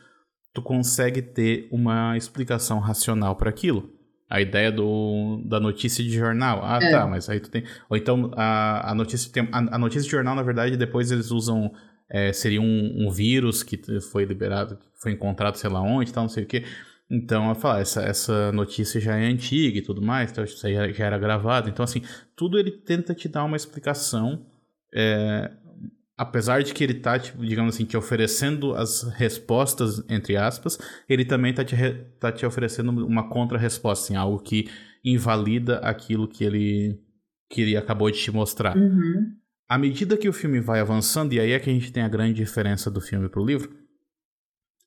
tu 0.53 0.61
consegue 0.61 1.23
ter 1.23 1.69
uma 1.73 2.17
explicação 2.17 2.79
racional 2.79 3.37
para 3.37 3.49
aquilo. 3.49 3.89
A 4.29 4.41
ideia 4.41 4.71
do, 4.71 5.43
da 5.49 5.59
notícia 5.59 6.05
de 6.05 6.11
jornal. 6.11 6.61
Ah, 6.63 6.79
é. 6.83 6.91
tá, 6.91 7.07
mas 7.07 7.31
aí 7.31 7.41
tu 7.41 7.51
tem. 7.51 7.65
Ou 7.89 7.97
então 7.97 8.31
a, 8.37 8.91
a 8.91 8.95
notícia. 8.95 9.33
Tem, 9.33 9.49
a, 9.51 9.77
a 9.77 9.79
notícia 9.79 10.05
de 10.05 10.11
jornal, 10.11 10.35
na 10.35 10.43
verdade, 10.43 10.77
depois 10.77 11.11
eles 11.11 11.31
usam. 11.31 11.73
É, 12.11 12.33
seria 12.33 12.61
um, 12.61 13.07
um 13.07 13.11
vírus 13.11 13.63
que 13.63 13.81
foi 14.01 14.25
liberado, 14.25 14.77
foi 15.01 15.13
encontrado 15.13 15.55
sei 15.57 15.71
lá 15.71 15.81
onde, 15.81 16.13
tal, 16.13 16.25
não 16.25 16.29
sei 16.29 16.43
o 16.43 16.47
que. 16.47 16.65
Então, 17.11 17.49
eu 17.49 17.55
falo, 17.57 17.81
essa, 17.81 18.03
essa 18.03 18.53
notícia 18.53 19.01
já 19.01 19.17
é 19.17 19.27
antiga 19.27 19.79
e 19.79 19.83
tudo 19.83 20.01
mais, 20.01 20.31
então 20.31 20.45
isso 20.45 20.65
aí 20.65 20.93
já 20.93 21.07
era 21.07 21.19
gravado. 21.19 21.69
Então, 21.69 21.83
assim, 21.83 22.03
tudo 22.37 22.57
ele 22.57 22.71
tenta 22.71 23.13
te 23.13 23.29
dar 23.29 23.45
uma 23.45 23.57
explicação, 23.57 24.47
é, 24.95 25.51
apesar 26.17 26.63
de 26.63 26.73
que 26.73 26.85
ele 26.85 26.95
tá, 26.95 27.19
tipo, 27.19 27.45
digamos 27.45 27.75
assim, 27.75 27.85
te 27.85 27.97
oferecendo 27.97 28.75
as 28.75 29.03
respostas, 29.15 30.05
entre 30.09 30.37
aspas, 30.37 30.79
ele 31.09 31.25
também 31.25 31.53
tá 31.53 31.65
te, 31.65 31.75
tá 32.21 32.31
te 32.31 32.47
oferecendo 32.47 32.91
uma 33.05 33.29
contra-resposta, 33.29 34.05
assim, 34.05 34.17
algo 34.17 34.39
que 34.39 34.69
invalida 35.05 35.79
aquilo 35.79 36.29
que 36.29 36.45
ele, 36.45 37.01
que 37.49 37.63
ele 37.63 37.77
acabou 37.77 38.09
de 38.09 38.19
te 38.19 38.31
mostrar. 38.31 38.77
Uhum. 38.77 39.35
À 39.71 39.79
medida 39.79 40.17
que 40.17 40.29
o 40.29 40.33
filme 40.33 40.59
vai 40.59 40.81
avançando, 40.81 41.33
e 41.33 41.39
aí 41.39 41.53
é 41.53 41.61
que 41.61 41.71
a 41.71 41.73
gente 41.73 41.93
tem 41.93 42.03
a 42.03 42.09
grande 42.09 42.35
diferença 42.35 42.91
do 42.91 43.01
filme 43.01 43.29
pro 43.29 43.45
livro, 43.45 43.71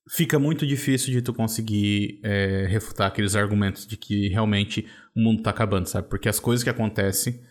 fica 0.10 0.38
muito 0.38 0.68
difícil 0.68 1.14
de 1.14 1.22
tu 1.22 1.34
conseguir 1.34 2.20
é, 2.22 2.66
refutar 2.68 3.08
aqueles 3.08 3.34
argumentos 3.34 3.88
de 3.88 3.96
que 3.96 4.28
realmente 4.28 4.86
o 5.16 5.22
mundo 5.22 5.42
tá 5.42 5.52
acabando, 5.52 5.88
sabe? 5.88 6.10
Porque 6.10 6.28
as 6.28 6.38
coisas 6.38 6.66
que 6.66 6.70
acontecem 6.70 7.42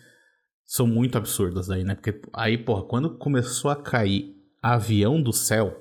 são 0.63 0.85
muito 0.85 1.17
absurdas 1.17 1.71
aí, 1.71 1.83
né? 1.83 1.95
Porque 1.95 2.21
aí, 2.35 2.55
porra, 2.55 2.83
quando 2.83 3.17
começou 3.17 3.71
a 3.71 3.81
cair 3.81 4.35
avião 4.61 5.19
do 5.19 5.33
céu, 5.33 5.75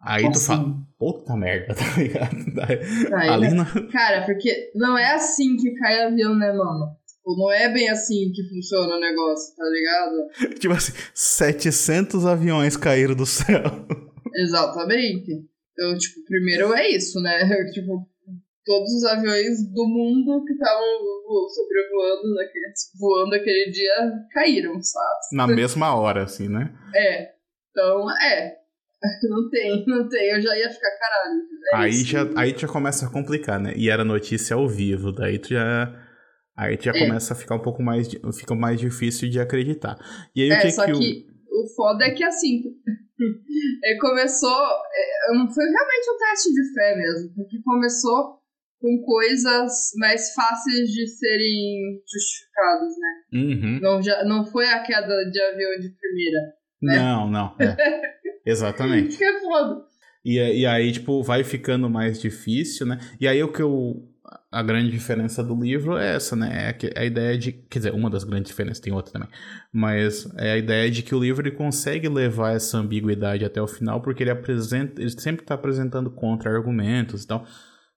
aí 0.00 0.24
tu 0.24 0.30
assim? 0.30 0.46
fala, 0.46 0.76
puta 0.98 1.36
merda, 1.36 1.72
tá 1.78 1.96
ligado? 1.96 3.14
Aí, 3.14 3.28
Ali 3.28 3.54
né? 3.54 3.64
Cara, 3.92 4.26
porque 4.26 4.72
não 4.74 4.98
é 4.98 5.14
assim 5.14 5.56
que 5.56 5.72
cai 5.76 6.02
avião, 6.02 6.34
né, 6.34 6.52
mano? 6.52 6.96
Não 7.26 7.50
é 7.50 7.68
bem 7.72 7.88
assim 7.88 8.30
que 8.32 8.48
funciona 8.48 8.96
o 8.96 9.00
negócio, 9.00 9.56
tá 9.56 9.64
ligado? 9.64 10.54
tipo 10.60 10.74
assim, 10.74 10.92
700 11.12 12.24
aviões 12.24 12.76
caíram 12.76 13.14
do 13.14 13.26
céu. 13.26 13.62
Exatamente. 14.34 15.32
Então, 15.72 15.98
tipo, 15.98 16.24
primeiro 16.24 16.72
é 16.72 16.88
isso, 16.88 17.20
né? 17.20 17.38
Tipo, 17.72 18.08
todos 18.64 18.92
os 18.94 19.04
aviões 19.04 19.62
do 19.72 19.86
mundo 19.86 20.44
que 20.44 20.52
estavam 20.54 20.84
sobrevoando 21.48 22.34
naquele, 22.34 22.72
voando 22.98 23.34
aquele 23.34 23.70
dia 23.70 24.12
caíram, 24.32 24.80
sabe? 24.82 25.18
Na 25.32 25.46
mesma 25.54 25.94
hora, 25.94 26.24
assim, 26.24 26.48
né? 26.48 26.72
É. 26.94 27.30
Então, 27.70 28.10
é. 28.10 28.56
Não 29.28 29.50
tem, 29.50 29.84
não 29.86 30.08
tem. 30.08 30.30
Eu 30.30 30.40
já 30.40 30.58
ia 30.58 30.70
ficar 30.70 30.90
caralho. 30.98 31.42
É 31.72 31.76
aí, 31.76 31.92
já, 31.92 32.28
aí 32.34 32.54
já 32.56 32.66
começa 32.66 33.06
a 33.06 33.10
complicar, 33.10 33.60
né? 33.60 33.74
E 33.76 33.90
era 33.90 34.04
notícia 34.04 34.56
ao 34.56 34.66
vivo, 34.66 35.12
daí 35.12 35.38
tu 35.38 35.50
já. 35.50 36.05
Aí 36.56 36.78
já 36.80 36.92
é. 36.92 36.98
começa 36.98 37.34
a 37.34 37.36
ficar 37.36 37.54
um 37.56 37.62
pouco 37.62 37.82
mais. 37.82 38.08
Fica 38.38 38.54
mais 38.54 38.80
difícil 38.80 39.28
de 39.28 39.38
acreditar. 39.38 39.98
E 40.34 40.42
aí 40.42 40.50
é, 40.50 40.58
o 40.58 40.62
que 40.62 40.70
só 40.70 40.86
que. 40.86 40.92
que 40.92 41.26
o... 41.50 41.64
o 41.64 41.68
foda 41.74 42.04
é 42.04 42.10
que 42.10 42.24
assim, 42.24 42.62
é, 43.84 43.96
começou. 43.98 44.50
É, 44.50 45.54
foi 45.54 45.64
realmente 45.64 46.10
um 46.10 46.18
teste 46.18 46.52
de 46.52 46.72
fé 46.72 46.96
mesmo, 46.96 47.34
porque 47.34 47.60
começou 47.62 48.40
com 48.80 49.02
coisas 49.02 49.92
mais 49.96 50.32
fáceis 50.32 50.90
de 50.90 51.06
serem 51.08 52.00
justificadas, 52.10 52.92
né? 52.98 53.40
Uhum. 53.40 53.80
Não, 53.80 54.02
já, 54.02 54.24
não 54.24 54.44
foi 54.44 54.66
a 54.66 54.82
queda 54.82 55.30
de 55.30 55.40
avião 55.40 55.80
de 55.80 55.90
primeira. 55.90 56.40
Né? 56.82 56.98
Não, 56.98 57.30
não. 57.30 57.56
É. 57.58 57.76
Exatamente. 58.46 59.16
que 59.16 59.24
é 59.24 59.40
foda. 59.40 59.84
E, 60.24 60.38
e 60.38 60.66
aí, 60.66 60.92
tipo, 60.92 61.22
vai 61.22 61.44
ficando 61.44 61.88
mais 61.88 62.20
difícil, 62.20 62.86
né? 62.86 62.98
E 63.20 63.28
aí 63.28 63.42
o 63.42 63.52
que 63.52 63.62
eu. 63.62 64.08
A 64.50 64.62
grande 64.62 64.90
diferença 64.90 65.42
do 65.42 65.54
livro 65.54 65.96
é 65.96 66.14
essa, 66.14 66.34
né? 66.34 66.74
É 66.80 67.00
a 67.00 67.04
ideia 67.04 67.36
de. 67.38 67.52
Quer 67.52 67.78
dizer, 67.78 67.94
uma 67.94 68.10
das 68.10 68.24
grandes 68.24 68.50
diferenças, 68.50 68.80
tem 68.80 68.92
outra 68.92 69.12
também. 69.12 69.28
Mas 69.72 70.28
é 70.36 70.52
a 70.52 70.56
ideia 70.56 70.90
de 70.90 71.02
que 71.02 71.14
o 71.14 71.20
livro 71.20 71.42
ele 71.46 71.54
consegue 71.54 72.08
levar 72.08 72.52
essa 72.52 72.78
ambiguidade 72.78 73.44
até 73.44 73.60
o 73.60 73.66
final, 73.66 74.00
porque 74.00 74.22
ele 74.22 74.30
apresenta. 74.30 75.00
Ele 75.00 75.10
sempre 75.10 75.42
está 75.42 75.54
apresentando 75.54 76.10
contra-argumentos 76.10 77.24
e 77.24 77.26
tal. 77.26 77.46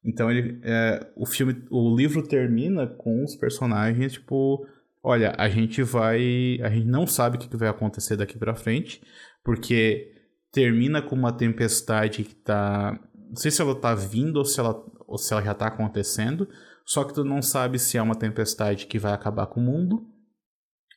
Então 0.03 0.29
ele. 0.29 0.59
É, 0.63 1.07
o 1.15 1.25
filme. 1.25 1.63
O 1.69 1.95
livro 1.95 2.21
termina 2.27 2.87
com 2.87 3.23
os 3.23 3.35
personagens, 3.35 4.13
tipo. 4.13 4.65
Olha, 5.01 5.33
a 5.37 5.49
gente 5.49 5.81
vai. 5.81 6.59
A 6.61 6.69
gente 6.69 6.87
não 6.87 7.07
sabe 7.07 7.37
o 7.37 7.39
que 7.39 7.55
vai 7.55 7.69
acontecer 7.69 8.17
daqui 8.17 8.37
para 8.37 8.53
frente, 8.53 9.01
porque 9.43 10.11
termina 10.51 11.01
com 11.01 11.15
uma 11.15 11.31
tempestade 11.31 12.23
que 12.23 12.35
tá. 12.35 12.99
Não 13.29 13.35
sei 13.35 13.51
se 13.51 13.61
ela 13.61 13.75
tá 13.75 13.95
vindo 13.95 14.37
ou 14.37 14.45
se 14.45 14.59
ela 14.59 14.73
ou 15.09 15.17
se 15.17 15.33
ela 15.33 15.43
já 15.43 15.51
está 15.51 15.67
acontecendo, 15.67 16.47
só 16.85 17.03
que 17.03 17.13
tu 17.13 17.23
não 17.23 17.41
sabe 17.41 17.77
se 17.77 17.97
é 17.97 18.01
uma 18.01 18.15
tempestade 18.15 18.85
que 18.87 18.99
vai 18.99 19.13
acabar 19.13 19.47
com 19.47 19.59
o 19.59 19.63
mundo 19.63 20.07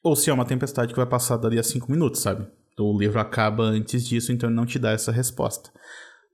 ou 0.04 0.16
se 0.16 0.30
é 0.30 0.32
uma 0.32 0.44
tempestade 0.44 0.92
que 0.92 0.98
vai 0.98 1.06
passar 1.06 1.36
dali 1.36 1.58
a 1.58 1.62
cinco 1.62 1.90
minutos, 1.90 2.20
sabe? 2.20 2.46
Então, 2.72 2.86
o 2.86 2.98
livro 2.98 3.20
acaba 3.20 3.64
antes 3.64 4.06
disso, 4.06 4.32
então 4.32 4.48
ele 4.48 4.56
não 4.56 4.66
te 4.66 4.78
dá 4.78 4.90
essa 4.90 5.12
resposta. 5.12 5.70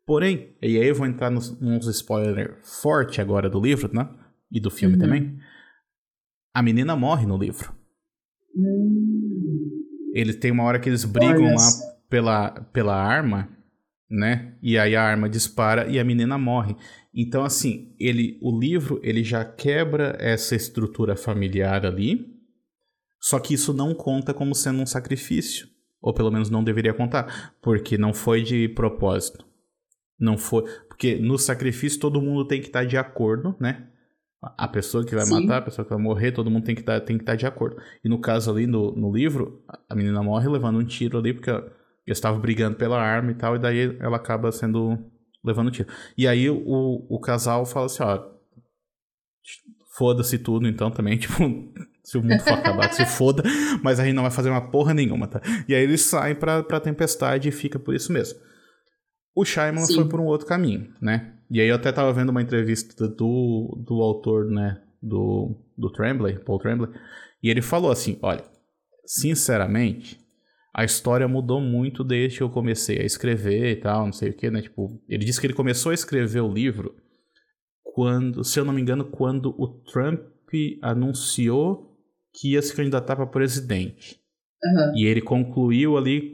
Porém, 0.07 0.57
e 0.63 0.79
aí 0.79 0.89
eu 0.89 0.95
vou 0.95 1.07
entrar 1.07 1.31
nos, 1.31 1.61
nos 1.61 1.87
spoilers 1.87 2.57
forte 2.81 3.21
agora 3.21 3.51
do 3.51 3.61
livro, 3.61 3.91
né? 3.93 4.09
E 4.51 4.59
do 4.59 4.71
filme 4.71 4.95
uhum. 4.95 5.01
também. 5.01 5.39
A 6.55 6.63
menina 6.63 6.97
morre 6.97 7.27
no 7.27 7.37
livro. 7.37 7.75
Uhum. 8.55 10.13
Ele 10.15 10.33
tem 10.33 10.51
uma 10.51 10.65
hora 10.65 10.81
que 10.81 10.89
eles 10.89 11.05
brigam 11.05 11.45
Olha. 11.45 11.57
lá 11.57 11.69
pela, 12.09 12.51
pela 12.73 12.97
arma, 12.97 13.51
né? 14.11 14.55
E 14.63 14.79
aí 14.79 14.97
a 14.97 15.03
arma 15.03 15.29
dispara 15.29 15.87
e 15.89 15.99
a 15.99 16.05
menina 16.05 16.39
morre. 16.39 16.77
Então, 17.15 17.45
assim, 17.45 17.95
ele, 17.99 18.39
o 18.41 18.59
livro 18.59 19.01
ele 19.03 19.23
já 19.23 19.45
quebra 19.45 20.17
essa 20.19 20.55
estrutura 20.55 21.17
familiar 21.17 21.85
ali, 21.85 22.27
só 23.21 23.39
que 23.39 23.55
isso 23.55 23.75
não 23.75 23.95
conta 23.95 24.33
como 24.33 24.55
sendo 24.55 24.81
um 24.81 24.87
sacrifício. 24.87 25.69
Ou 26.01 26.15
pelo 26.15 26.31
menos 26.31 26.49
não 26.49 26.63
deveria 26.63 26.95
contar, 26.95 27.57
porque 27.61 27.99
não 27.99 28.15
foi 28.15 28.43
de 28.43 28.69
propósito. 28.69 29.45
Não 30.19 30.39
foi. 30.39 30.63
Porque 30.87 31.17
no 31.17 31.37
sacrifício 31.37 31.99
todo 31.99 32.23
mundo 32.23 32.47
tem 32.47 32.61
que 32.61 32.69
estar 32.69 32.85
de 32.85 32.97
acordo, 32.97 33.57
né? 33.61 33.89
A 34.41 34.69
pessoa 34.69 35.05
que 35.05 35.17
vai 35.17 35.27
Sim. 35.27 35.41
matar, 35.41 35.59
a 35.59 35.63
pessoa 35.63 35.85
que 35.85 35.93
vai 35.93 36.01
morrer, 36.01 36.31
todo 36.31 36.49
mundo 36.49 36.65
tem 36.65 36.75
que 36.75 36.83
estar, 36.83 37.01
tem 37.01 37.17
que 37.17 37.23
estar 37.25 37.35
de 37.35 37.47
acordo. 37.47 37.77
E 38.05 38.09
no 38.09 38.21
caso 38.21 38.53
ali, 38.53 38.69
no, 38.69 38.95
no 38.95 39.13
livro, 39.13 39.65
a 39.89 39.95
menina 39.97 40.23
morre 40.23 40.49
levando 40.49 40.79
um 40.79 40.85
tiro 40.85 41.19
ali, 41.19 41.35
porque 41.35 41.51
eles 42.09 42.19
estavam 42.19 42.41
brigando 42.41 42.77
pela 42.77 43.01
arma 43.01 43.31
e 43.31 43.35
tal, 43.35 43.57
e 43.57 43.59
daí 43.59 43.97
ela 44.01 44.17
acaba 44.17 44.51
sendo 44.53 44.99
levando 45.45 45.71
tiro. 45.71 45.89
E 46.17 46.27
aí 46.27 46.49
o, 46.51 47.07
o 47.09 47.21
casal 47.21 47.65
fala 47.65 47.87
assim, 47.87 48.03
ó, 48.03 48.23
foda-se 49.97 50.39
tudo 50.39 50.69
então 50.69 50.91
também, 50.91 51.17
tipo, 51.19 51.43
se 52.03 52.17
o 52.17 52.23
mundo 52.23 52.41
for 52.41 52.55
acabar, 52.55 52.93
se 52.93 53.05
foda, 53.05 53.43
mas 53.83 54.01
a 54.01 54.05
gente 54.05 54.15
não 54.15 54.23
vai 54.23 54.31
fazer 54.31 54.51
uma 54.51 54.71
porra 54.71 54.95
nenhuma, 54.95 55.27
tá? 55.27 55.41
E 55.69 55.75
aí 55.75 55.83
eles 55.83 56.03
saem 56.03 56.35
pra, 56.35 56.63
pra 56.63 56.81
tempestade 56.81 57.49
e 57.49 57.53
fica 57.53 57.79
por 57.79 57.95
isso 57.95 58.13
mesmo. 58.13 58.39
O 59.35 59.45
Shyamalan 59.45 59.87
Sim. 59.87 59.95
foi 59.95 60.09
por 60.09 60.21
um 60.21 60.25
outro 60.25 60.47
caminho, 60.47 60.93
né? 61.01 61.35
E 61.51 61.61
aí 61.61 61.69
eu 61.69 61.77
até 61.77 61.93
tava 61.93 62.13
vendo 62.13 62.31
uma 62.31 62.43
entrevista 62.43 63.09
do, 63.09 63.79
do 63.87 64.03
autor, 64.03 64.47
né, 64.47 64.83
do, 65.03 65.57
do 65.77 65.91
Tremblay, 65.91 66.39
Paul 66.39 66.59
Tremblay, 66.59 66.91
e 67.43 67.49
ele 67.49 67.63
falou 67.63 67.91
assim, 67.91 68.19
olha, 68.21 68.45
sinceramente, 69.07 70.21
a 70.79 70.85
história 70.85 71.27
mudou 71.27 71.61
muito 71.61 72.05
desde 72.05 72.39
que 72.39 72.43
eu 72.45 72.49
comecei 72.49 73.01
a 73.01 73.05
escrever 73.05 73.73
e 73.73 73.77
tal, 73.81 74.07
não 74.07 74.13
sei 74.13 74.31
o 74.31 74.33
que, 74.33 74.49
né? 74.49 74.63
Tipo, 74.63 75.03
ele 75.09 75.25
disse 75.25 75.41
que 75.41 75.47
ele 75.49 75.53
começou 75.53 75.91
a 75.91 75.95
escrever 75.95 76.41
o 76.41 76.53
livro 76.53 76.95
quando, 77.83 78.45
se 78.45 78.61
eu 78.61 78.65
não 78.65 78.73
me 78.73 78.81
engano, 78.81 79.05
quando 79.05 79.53
o 79.61 79.67
Trump 79.67 80.21
anunciou 80.81 81.99
que 82.33 82.53
ia 82.53 82.63
se 82.63 82.73
candidatar 82.73 83.17
para 83.17 83.27
presidente. 83.27 84.21
Uhum. 84.63 84.97
E 84.97 85.05
ele 85.05 85.21
concluiu 85.21 85.99
ali, 85.99 86.31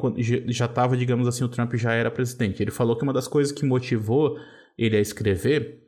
já 0.49 0.66
estava, 0.66 0.95
digamos 0.95 1.26
assim, 1.26 1.42
o 1.42 1.49
Trump 1.49 1.72
já 1.76 1.95
era 1.95 2.11
presidente. 2.11 2.62
Ele 2.62 2.70
falou 2.70 2.99
que 2.99 3.03
uma 3.03 3.14
das 3.14 3.26
coisas 3.26 3.51
que 3.51 3.64
motivou 3.64 4.36
ele 4.76 4.95
a 4.95 5.01
escrever 5.01 5.82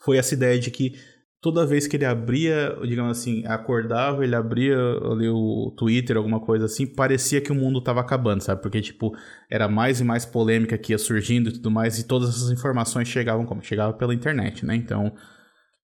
foi 0.00 0.16
essa 0.16 0.34
ideia 0.34 0.58
de 0.58 0.72
que 0.72 0.96
toda 1.40 1.66
vez 1.66 1.86
que 1.86 1.96
ele 1.96 2.04
abria, 2.04 2.76
digamos 2.82 3.18
assim, 3.18 3.46
acordava, 3.46 4.24
ele 4.24 4.34
abria 4.34 4.76
ali 4.76 5.28
o 5.28 5.72
Twitter, 5.76 6.16
alguma 6.16 6.40
coisa 6.40 6.64
assim, 6.64 6.86
parecia 6.86 7.40
que 7.40 7.52
o 7.52 7.54
mundo 7.54 7.78
estava 7.78 8.00
acabando, 8.00 8.42
sabe? 8.42 8.62
Porque, 8.62 8.80
tipo, 8.80 9.12
era 9.50 9.68
mais 9.68 10.00
e 10.00 10.04
mais 10.04 10.24
polêmica 10.24 10.76
que 10.78 10.92
ia 10.92 10.98
surgindo 10.98 11.50
e 11.50 11.52
tudo 11.52 11.70
mais, 11.70 11.98
e 11.98 12.06
todas 12.06 12.30
essas 12.30 12.50
informações 12.50 13.08
chegavam 13.08 13.44
como? 13.44 13.62
Chegavam 13.62 13.96
pela 13.96 14.14
internet, 14.14 14.64
né? 14.64 14.74
Então, 14.74 15.14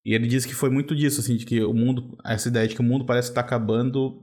e 0.05 0.15
ele 0.15 0.27
disse 0.27 0.49
que 0.49 0.55
foi 0.55 0.71
muito 0.71 0.97
disso, 0.97 1.21
assim, 1.21 1.37
de 1.37 1.47
que 1.47 1.63
o 1.63 1.73
mundo, 1.73 2.17
essa 2.25 2.49
ideia 2.49 2.67
de 2.67 2.75
que 2.75 2.81
o 2.81 2.85
mundo 2.85 3.05
parece 3.05 3.29
que 3.29 3.35
tá 3.35 3.41
acabando 3.41 4.23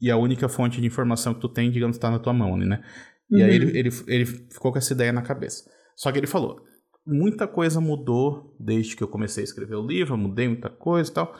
e 0.00 0.10
a 0.10 0.16
única 0.16 0.48
fonte 0.48 0.80
de 0.80 0.86
informação 0.86 1.32
que 1.32 1.40
tu 1.40 1.48
tem, 1.48 1.70
digamos, 1.70 1.96
está 1.96 2.10
na 2.10 2.18
tua 2.18 2.32
mão, 2.32 2.56
né? 2.56 2.82
E 3.30 3.36
uhum. 3.36 3.44
aí 3.44 3.54
ele, 3.54 3.78
ele, 3.78 3.90
ele 4.08 4.26
ficou 4.26 4.72
com 4.72 4.78
essa 4.78 4.92
ideia 4.92 5.12
na 5.12 5.22
cabeça. 5.22 5.64
Só 5.94 6.10
que 6.10 6.18
ele 6.18 6.26
falou, 6.26 6.60
muita 7.06 7.46
coisa 7.46 7.80
mudou 7.80 8.56
desde 8.58 8.96
que 8.96 9.02
eu 9.02 9.08
comecei 9.08 9.42
a 9.42 9.44
escrever 9.44 9.76
o 9.76 9.86
livro, 9.86 10.16
mudei 10.16 10.48
muita 10.48 10.70
coisa 10.70 11.10
e 11.10 11.14
tal. 11.14 11.34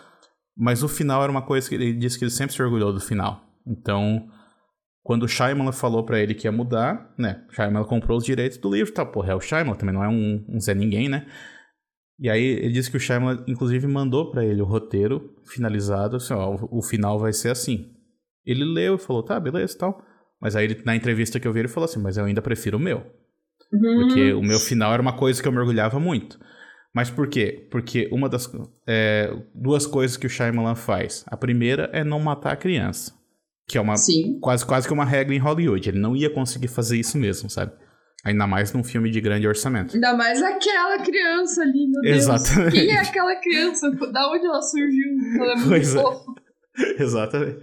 Mas 0.57 0.83
o 0.83 0.89
final 0.89 1.23
era 1.23 1.31
uma 1.31 1.43
coisa 1.43 1.69
que 1.69 1.75
ele 1.75 1.93
disse 1.95 2.19
que 2.19 2.25
ele 2.25 2.31
sempre 2.31 2.55
se 2.55 2.63
orgulhou 2.63 2.93
do 2.93 3.01
final. 3.01 3.47
Então, 3.67 4.29
quando 5.03 5.25
o 5.25 5.29
Shyamalan 5.29 5.73
falou 5.73 6.05
para 6.05 6.21
ele 6.21 6.35
que 6.35 6.47
ia 6.47 6.53
mudar, 6.53 7.13
né? 7.19 7.45
Shyamalan 7.51 7.87
comprou 7.87 8.19
os 8.19 8.25
direitos 8.25 8.59
do 8.59 8.73
livro, 8.73 8.93
tá? 8.93 9.05
Porra, 9.05 9.33
é 9.33 9.35
o 9.35 9.41
Shyamalan, 9.41 9.77
também 9.77 9.95
não 9.95 10.05
é 10.05 10.09
um, 10.09 10.45
um 10.49 10.61
Zé 10.61 10.75
Ninguém, 10.75 11.09
né? 11.09 11.27
E 12.19 12.29
aí 12.29 12.45
ele 12.45 12.73
disse 12.73 12.91
que 12.91 12.97
o 12.97 13.01
Shyamalan, 13.01 13.45
inclusive, 13.49 13.87
mandou 13.87 14.31
para 14.31 14.45
ele 14.45 14.61
o 14.61 14.67
roteiro 14.67 15.35
finalizado, 15.45 16.17
assim, 16.17 16.35
ó, 16.35 16.55
o, 16.55 16.79
o, 16.79 16.83
final 16.83 17.19
vai 17.19 17.33
ser 17.33 17.49
assim. 17.49 17.91
Ele 18.45 18.65
leu 18.65 18.95
e 18.95 18.99
falou, 18.99 19.23
tá, 19.23 19.41
beleza 19.41 19.75
e 19.75 19.79
tal. 19.79 20.05
Mas 20.41 20.55
aí 20.55 20.67
ele, 20.67 20.83
na 20.85 20.95
entrevista 20.95 21.41
que 21.41 21.49
eu 21.49 21.53
vi, 21.53 21.61
ele 21.61 21.69
falou 21.69 21.89
assim, 21.89 22.01
mas 22.01 22.17
eu 22.17 22.25
ainda 22.25 22.43
prefiro 22.43 22.77
o 22.77 22.81
meu. 22.81 23.05
Uhum. 23.73 24.07
Porque 24.07 24.33
o 24.33 24.43
meu 24.43 24.61
final 24.61 24.93
era 24.93 25.03
uma 25.03 25.17
coisa 25.17 25.41
que 25.41 25.49
eu 25.49 25.53
mergulhava 25.53 25.99
muito. 25.99 26.39
Mas 26.95 27.11
por 27.11 27.27
quê? 27.27 27.67
Porque 27.71 28.09
uma 28.13 28.29
das 28.29 28.51
é, 28.87 29.35
duas 29.55 29.87
coisas 29.87 30.17
que 30.17 30.27
o 30.27 30.31
Shyamalan 30.31 30.75
faz. 30.75 31.25
A 31.27 31.37
primeira 31.37 31.89
é 31.93 32.05
não 32.05 32.21
matar 32.21 32.53
a 32.53 32.57
criança. 32.57 33.15
Que 33.67 33.79
é 33.79 33.81
uma 33.81 33.95
quase, 34.41 34.67
quase 34.67 34.87
que 34.87 34.93
uma 34.93 35.05
regra 35.05 35.35
em 35.35 35.39
Hollywood. 35.39 35.89
Ele 35.89 35.99
não 35.99 36.15
ia 36.15 36.29
conseguir 36.29 36.69
fazer 36.69 36.99
isso 36.99 37.17
mesmo, 37.17 37.49
sabe? 37.49 37.73
Ainda 38.25 38.47
mais 38.47 38.73
num 38.73 38.85
filme 38.85 39.11
de 39.11 39.21
grande 39.21 39.49
orçamento. 39.49 39.95
Ainda 39.95 40.15
mais 40.15 40.41
aquela 40.43 40.99
criança 40.99 41.63
ali, 41.63 41.89
meu 41.89 42.03
Deus. 42.03 42.17
Exatamente. 42.19 42.73
Quem 42.73 42.91
é 42.91 43.01
aquela 43.01 43.35
criança? 43.37 43.91
Da 43.91 44.31
onde 44.31 44.47
ela 44.47 44.63
surgiu? 44.63 45.09
Ela 45.41 45.53
é 45.53 45.57
muito 45.57 45.69
pois 45.69 45.95
é. 45.95 46.03
Exatamente. 47.03 47.59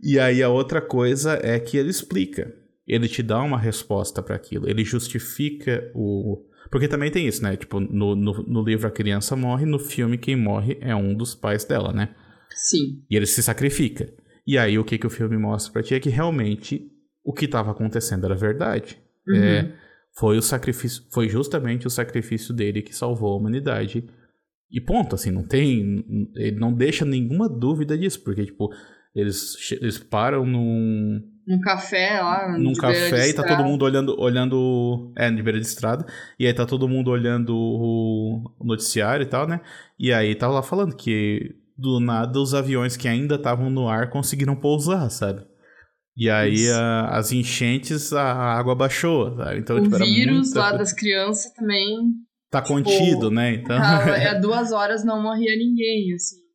E 0.00 0.20
aí 0.20 0.42
a 0.42 0.48
outra 0.48 0.80
coisa 0.80 1.38
é 1.42 1.58
que 1.58 1.76
ele 1.76 1.90
explica 1.90 2.54
ele 2.88 3.06
te 3.06 3.22
dá 3.22 3.42
uma 3.42 3.58
resposta 3.58 4.22
para 4.22 4.34
aquilo, 4.34 4.68
ele 4.68 4.84
justifica 4.84 5.90
o. 5.94 6.44
Porque 6.70 6.88
também 6.88 7.10
tem 7.10 7.26
isso, 7.26 7.42
né? 7.42 7.56
Tipo, 7.56 7.80
no, 7.80 8.14
no, 8.16 8.32
no, 8.42 8.62
livro 8.62 8.86
a 8.86 8.90
criança 8.90 9.36
morre, 9.36 9.64
no 9.64 9.78
filme 9.78 10.18
quem 10.18 10.36
morre 10.36 10.76
é 10.80 10.94
um 10.94 11.14
dos 11.14 11.34
pais 11.34 11.64
dela, 11.64 11.92
né? 11.92 12.14
Sim. 12.50 13.02
E 13.10 13.16
ele 13.16 13.26
se 13.26 13.42
sacrifica. 13.42 14.12
E 14.46 14.58
aí 14.58 14.78
o 14.78 14.84
que, 14.84 14.98
que 14.98 15.06
o 15.06 15.10
filme 15.10 15.36
mostra 15.36 15.72
pra 15.72 15.82
ti 15.82 15.94
é 15.94 16.00
que 16.00 16.08
realmente 16.08 16.90
o 17.24 17.32
que 17.32 17.44
estava 17.44 17.70
acontecendo 17.70 18.24
era 18.24 18.34
verdade. 18.34 18.98
Uhum. 19.26 19.36
É, 19.36 19.72
foi 20.18 20.38
o 20.38 20.42
sacrifício, 20.42 21.04
foi 21.10 21.28
justamente 21.28 21.86
o 21.86 21.90
sacrifício 21.90 22.54
dele 22.54 22.82
que 22.82 22.94
salvou 22.94 23.32
a 23.32 23.36
humanidade. 23.36 24.08
E 24.70 24.80
ponto, 24.80 25.14
assim, 25.14 25.30
não 25.30 25.46
tem. 25.46 26.04
Ele 26.34 26.58
não 26.58 26.72
deixa 26.72 27.04
nenhuma 27.04 27.48
dúvida 27.48 27.96
disso, 27.96 28.22
porque, 28.22 28.44
tipo, 28.44 28.70
eles, 29.14 29.56
eles 29.72 29.98
param 29.98 30.44
num 30.44 31.22
num 31.48 31.60
café 31.60 32.20
lá. 32.20 32.58
Num 32.58 32.74
café 32.74 33.28
e 33.28 33.32
tá 33.32 33.42
todo 33.42 33.64
mundo 33.64 33.82
olhando, 33.82 34.20
olhando. 34.20 35.10
É, 35.16 35.30
de 35.30 35.42
beira 35.42 35.58
de 35.58 35.66
estrada. 35.66 36.04
E 36.38 36.46
aí 36.46 36.52
tá 36.52 36.66
todo 36.66 36.86
mundo 36.86 37.10
olhando 37.10 37.56
o 37.56 38.52
noticiário 38.62 39.24
e 39.24 39.26
tal, 39.26 39.48
né? 39.48 39.60
E 39.98 40.12
aí 40.12 40.34
tava 40.34 40.52
lá 40.52 40.62
falando 40.62 40.94
que 40.94 41.56
do 41.76 42.00
nada 42.00 42.38
os 42.38 42.52
aviões 42.52 42.96
que 42.96 43.08
ainda 43.08 43.36
estavam 43.36 43.70
no 43.70 43.88
ar 43.88 44.10
conseguiram 44.10 44.54
pousar, 44.54 45.08
sabe? 45.10 45.42
E 46.14 46.28
aí 46.28 46.68
a, 46.70 47.16
as 47.16 47.32
enchentes, 47.32 48.12
a 48.12 48.24
água 48.24 48.74
baixou, 48.74 49.34
sabe? 49.34 49.60
Então, 49.60 49.78
o 49.78 49.82
tipo, 49.82 49.96
vírus 49.96 50.48
muita... 50.48 50.60
lá 50.60 50.72
das 50.72 50.92
crianças 50.92 51.50
também. 51.54 52.12
Tá 52.50 52.60
tipo, 52.60 52.74
contido, 52.74 53.30
né? 53.30 53.54
Então. 53.54 53.78
Há 53.78 54.34
duas 54.42 54.70
horas 54.70 55.02
não 55.02 55.22
morria 55.22 55.56
ninguém, 55.56 56.12
assim. 56.12 56.47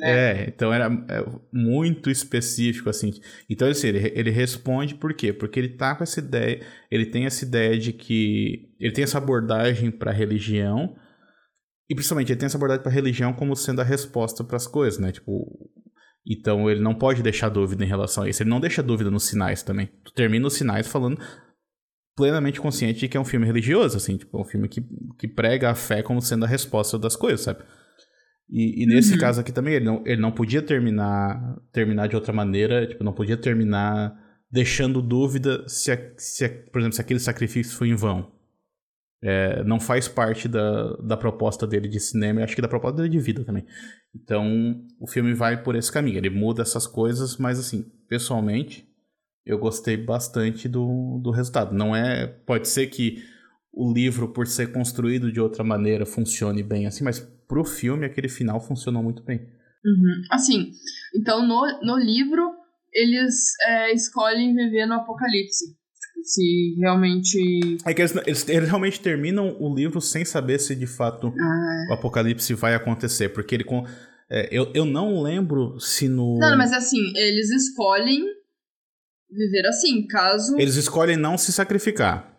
É, 0.00 0.44
então 0.48 0.72
era 0.72 0.86
é, 0.86 1.24
muito 1.52 2.10
específico, 2.10 2.88
assim. 2.88 3.12
Então, 3.48 3.68
assim, 3.68 3.88
ele, 3.88 4.12
ele 4.14 4.30
responde 4.30 4.94
por 4.94 5.12
quê? 5.14 5.32
Porque 5.32 5.58
ele 5.58 5.70
tá 5.70 5.94
com 5.94 6.04
essa 6.04 6.20
ideia, 6.20 6.64
ele 6.90 7.06
tem 7.06 7.26
essa 7.26 7.44
ideia 7.44 7.78
de 7.78 7.92
que. 7.92 8.70
Ele 8.78 8.92
tem 8.92 9.04
essa 9.04 9.18
abordagem 9.18 9.90
para 9.90 10.12
religião, 10.12 10.96
e 11.90 11.94
principalmente 11.94 12.30
ele 12.30 12.38
tem 12.38 12.46
essa 12.46 12.56
abordagem 12.56 12.82
para 12.82 12.92
religião 12.92 13.32
como 13.32 13.56
sendo 13.56 13.80
a 13.80 13.84
resposta 13.84 14.44
para 14.44 14.56
as 14.56 14.66
coisas, 14.66 15.00
né? 15.00 15.12
Tipo. 15.12 15.70
Então 16.30 16.70
ele 16.70 16.80
não 16.80 16.94
pode 16.94 17.22
deixar 17.22 17.48
dúvida 17.48 17.84
em 17.84 17.88
relação 17.88 18.24
a 18.24 18.28
isso. 18.28 18.42
Ele 18.42 18.50
não 18.50 18.60
deixa 18.60 18.82
dúvida 18.82 19.10
nos 19.10 19.24
sinais 19.24 19.62
também. 19.62 19.88
Tu 20.04 20.12
termina 20.12 20.46
os 20.46 20.54
sinais 20.54 20.86
falando 20.86 21.18
plenamente 22.18 22.60
consciente 22.60 22.98
de 22.98 23.08
que 23.08 23.16
é 23.16 23.20
um 23.20 23.24
filme 23.24 23.46
religioso, 23.46 23.96
assim, 23.96 24.16
tipo, 24.16 24.40
um 24.40 24.44
filme 24.44 24.68
que, 24.68 24.84
que 25.16 25.28
prega 25.28 25.70
a 25.70 25.74
fé 25.76 26.02
como 26.02 26.20
sendo 26.20 26.44
a 26.44 26.48
resposta 26.48 26.98
das 26.98 27.14
coisas, 27.14 27.42
sabe? 27.42 27.62
E, 28.50 28.82
e 28.82 28.86
nesse 28.86 29.12
uhum. 29.12 29.18
caso 29.18 29.40
aqui 29.40 29.52
também, 29.52 29.74
ele 29.74 29.84
não, 29.84 30.02
ele 30.06 30.20
não 30.20 30.32
podia 30.32 30.62
terminar 30.62 31.60
terminar 31.70 32.06
de 32.06 32.16
outra 32.16 32.32
maneira, 32.32 32.86
tipo, 32.86 33.04
não 33.04 33.12
podia 33.12 33.36
terminar 33.36 34.16
deixando 34.50 35.02
dúvida 35.02 35.68
se, 35.68 35.92
a, 35.92 35.98
se 36.16 36.44
a, 36.44 36.48
por 36.48 36.80
exemplo, 36.80 36.94
se 36.94 37.00
aquele 37.00 37.20
sacrifício 37.20 37.76
foi 37.76 37.88
em 37.88 37.94
vão. 37.94 38.32
É, 39.20 39.64
não 39.64 39.80
faz 39.80 40.06
parte 40.06 40.46
da, 40.46 40.92
da 40.96 41.16
proposta 41.16 41.66
dele 41.66 41.88
de 41.88 41.98
cinema 41.98 42.40
e 42.40 42.44
acho 42.44 42.54
que 42.54 42.62
da 42.62 42.68
proposta 42.68 42.98
dele 42.98 43.08
de 43.08 43.18
vida 43.18 43.44
também. 43.44 43.66
Então, 44.14 44.80
o 45.00 45.08
filme 45.08 45.34
vai 45.34 45.62
por 45.62 45.74
esse 45.74 45.90
caminho. 45.90 46.18
Ele 46.18 46.30
muda 46.30 46.62
essas 46.62 46.86
coisas, 46.86 47.36
mas 47.36 47.58
assim, 47.58 47.84
pessoalmente, 48.08 48.88
eu 49.44 49.58
gostei 49.58 49.96
bastante 49.96 50.68
do, 50.68 51.20
do 51.22 51.30
resultado. 51.30 51.74
Não 51.74 51.94
é. 51.94 52.26
Pode 52.26 52.68
ser 52.68 52.86
que 52.86 53.22
o 53.72 53.92
livro, 53.92 54.32
por 54.32 54.46
ser 54.46 54.72
construído 54.72 55.30
de 55.30 55.40
outra 55.40 55.62
maneira, 55.62 56.06
funcione 56.06 56.62
bem 56.62 56.86
assim, 56.86 57.04
mas 57.04 57.20
pro 57.20 57.64
filme 57.64 58.06
aquele 58.06 58.28
final 58.28 58.60
funcionou 58.60 59.02
muito 59.02 59.22
bem. 59.22 59.38
Uhum. 59.84 60.22
Assim, 60.30 60.72
então 61.14 61.46
no, 61.46 61.80
no 61.82 61.96
livro 61.96 62.58
eles 62.92 63.52
é, 63.66 63.92
escolhem 63.92 64.54
viver 64.54 64.86
no 64.86 64.94
apocalipse. 64.94 65.66
Tipo, 65.66 66.24
se 66.24 66.74
realmente. 66.78 67.78
É 67.84 67.94
que 67.94 68.02
eles, 68.02 68.16
eles, 68.26 68.48
eles, 68.48 68.68
realmente 68.68 69.00
terminam 69.00 69.56
o 69.60 69.74
livro 69.74 70.00
sem 70.00 70.24
saber 70.24 70.58
se 70.58 70.74
de 70.74 70.86
fato 70.86 71.28
ah. 71.28 71.86
o 71.90 71.94
apocalipse 71.94 72.54
vai 72.54 72.74
acontecer. 72.74 73.30
Porque 73.30 73.54
ele. 73.54 73.64
É, 74.30 74.48
eu, 74.50 74.70
eu 74.74 74.84
não 74.84 75.22
lembro 75.22 75.78
se 75.80 76.08
no. 76.08 76.38
Não, 76.38 76.56
mas 76.56 76.72
assim, 76.72 77.00
eles 77.16 77.50
escolhem 77.50 78.24
viver 79.30 79.66
assim, 79.66 80.06
caso. 80.06 80.58
Eles 80.58 80.76
escolhem 80.76 81.16
não 81.16 81.38
se 81.38 81.52
sacrificar. 81.52 82.37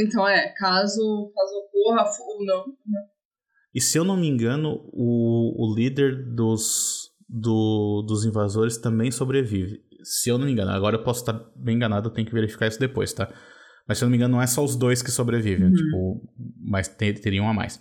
Então 0.00 0.26
é, 0.26 0.48
caso, 0.48 1.32
caso 1.34 1.54
ocorra 1.58 2.10
ou 2.20 2.44
não. 2.44 2.66
Né? 2.66 3.00
E 3.74 3.80
se 3.80 3.98
eu 3.98 4.04
não 4.04 4.16
me 4.16 4.26
engano, 4.26 4.80
o, 4.92 5.70
o 5.70 5.74
líder 5.74 6.34
dos, 6.34 7.10
do, 7.28 8.02
dos 8.06 8.24
invasores 8.24 8.78
também 8.78 9.10
sobrevive. 9.10 9.80
Se 10.02 10.30
eu 10.30 10.38
não 10.38 10.46
me 10.46 10.52
engano, 10.52 10.70
agora 10.70 10.96
eu 10.96 11.02
posso 11.02 11.20
estar 11.20 11.32
bem 11.56 11.76
enganado, 11.76 12.08
eu 12.08 12.12
tenho 12.12 12.26
que 12.26 12.34
verificar 12.34 12.68
isso 12.68 12.78
depois, 12.78 13.12
tá? 13.12 13.28
Mas 13.88 13.98
se 13.98 14.04
eu 14.04 14.06
não 14.06 14.10
me 14.10 14.16
engano, 14.16 14.36
não 14.36 14.42
é 14.42 14.46
só 14.46 14.64
os 14.64 14.76
dois 14.76 15.02
que 15.02 15.10
sobrevivem, 15.10 15.66
uhum. 15.66 15.74
tipo, 15.74 16.30
mas 16.58 16.88
ter, 16.88 17.20
teriam 17.20 17.48
a 17.48 17.54
mais. 17.54 17.78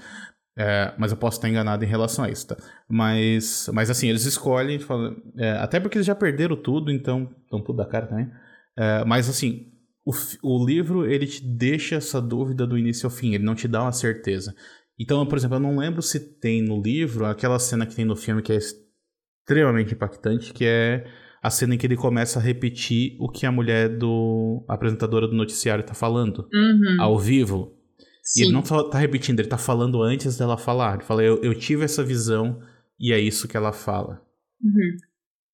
É, 0.58 0.94
mas 0.98 1.12
eu 1.12 1.18
posso 1.18 1.38
estar 1.38 1.50
enganado 1.50 1.84
em 1.84 1.88
relação 1.88 2.24
a 2.24 2.30
isso, 2.30 2.48
tá? 2.48 2.58
Mas, 2.90 3.70
mas 3.74 3.90
assim, 3.90 4.08
eles 4.08 4.26
escolhem, 4.26 4.80
falam, 4.80 5.16
é, 5.38 5.52
até 5.52 5.80
porque 5.80 5.98
eles 5.98 6.08
já 6.08 6.16
perderam 6.16 6.56
tudo, 6.56 6.92
então 6.92 7.30
estão 7.44 7.62
tudo 7.62 7.78
da 7.78 7.86
cara 7.86 8.08
também. 8.08 8.30
É, 8.78 9.04
mas 9.04 9.30
assim, 9.30 9.72
o, 10.06 10.12
o 10.44 10.66
livro 10.66 11.06
ele 11.10 11.26
te 11.26 11.44
deixa 11.44 11.96
essa 11.96 12.22
dúvida 12.22 12.68
do 12.68 12.78
início 12.78 13.08
ao 13.08 13.12
fim, 13.12 13.34
ele 13.34 13.44
não 13.44 13.56
te 13.56 13.68
dá 13.68 13.82
uma 13.82 13.92
certeza. 13.92 14.56
Então, 14.98 15.26
por 15.26 15.38
exemplo, 15.38 15.58
eu 15.58 15.62
não 15.62 15.78
lembro 15.78 16.02
se 16.02 16.20
tem 16.20 16.62
no 16.62 16.82
livro 16.82 17.26
aquela 17.26 17.60
cena 17.60 17.86
que 17.86 17.96
tem 17.96 18.06
no 18.06 18.16
filme 18.16 18.42
que 18.42 18.54
é 18.54 18.58
extremamente 18.58 19.94
impactante, 19.94 20.54
que 20.54 20.64
é 20.64 21.06
a 21.42 21.50
cena 21.50 21.76
em 21.76 21.78
que 21.78 21.86
ele 21.86 21.98
começa 21.98 22.40
a 22.40 22.42
repetir 22.42 23.18
o 23.20 23.30
que 23.30 23.46
a 23.46 23.52
mulher 23.52 23.98
do 23.98 24.64
a 24.68 24.74
apresentadora 24.76 25.28
do 25.28 25.36
noticiário 25.36 25.82
está 25.82 25.94
falando 25.94 26.48
uhum. 26.54 26.98
ao 27.02 27.20
vivo. 27.20 27.76
Sim. 28.24 28.42
E 28.42 28.44
ele 28.46 28.54
não 28.54 28.66
só 28.66 28.84
tá 28.84 28.98
repetindo, 28.98 29.40
ele 29.40 29.50
tá 29.50 29.58
falando 29.58 30.02
antes 30.02 30.38
dela 30.38 30.58
falar. 30.58 30.96
Ele 30.96 31.04
fala, 31.04 31.24
eu, 31.24 31.42
eu 31.44 31.54
tive 31.54 31.84
essa 31.84 32.04
visão 32.04 32.60
e 33.00 33.12
é 33.12 33.20
isso 33.20 33.48
que 33.48 33.58
ela 33.58 33.72
fala. 33.72 34.22
Uhum. 34.64 34.98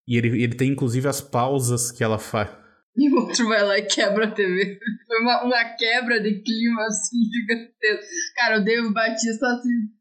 E 0.08 0.18
ele, 0.18 0.44
ele 0.44 0.56
tem 0.56 0.72
inclusive 0.72 1.08
as 1.08 1.20
pausas 1.20 1.92
que 1.92 2.04
ela 2.04 2.18
faz. 2.18 2.61
E 2.98 3.10
o 3.10 3.16
outro 3.16 3.48
vai 3.48 3.64
lá 3.64 3.78
e 3.78 3.84
quebra 3.84 4.26
a 4.26 4.32
TV. 4.32 4.80
Foi 5.08 5.20
uma, 5.22 5.44
uma 5.44 5.64
quebra 5.76 6.20
de 6.20 6.42
clima 6.42 6.86
assim 6.86 7.18
gigantesca. 7.32 8.06
Cara, 8.36 8.60
o 8.60 8.64
David 8.64 8.94
Batista 8.94 9.48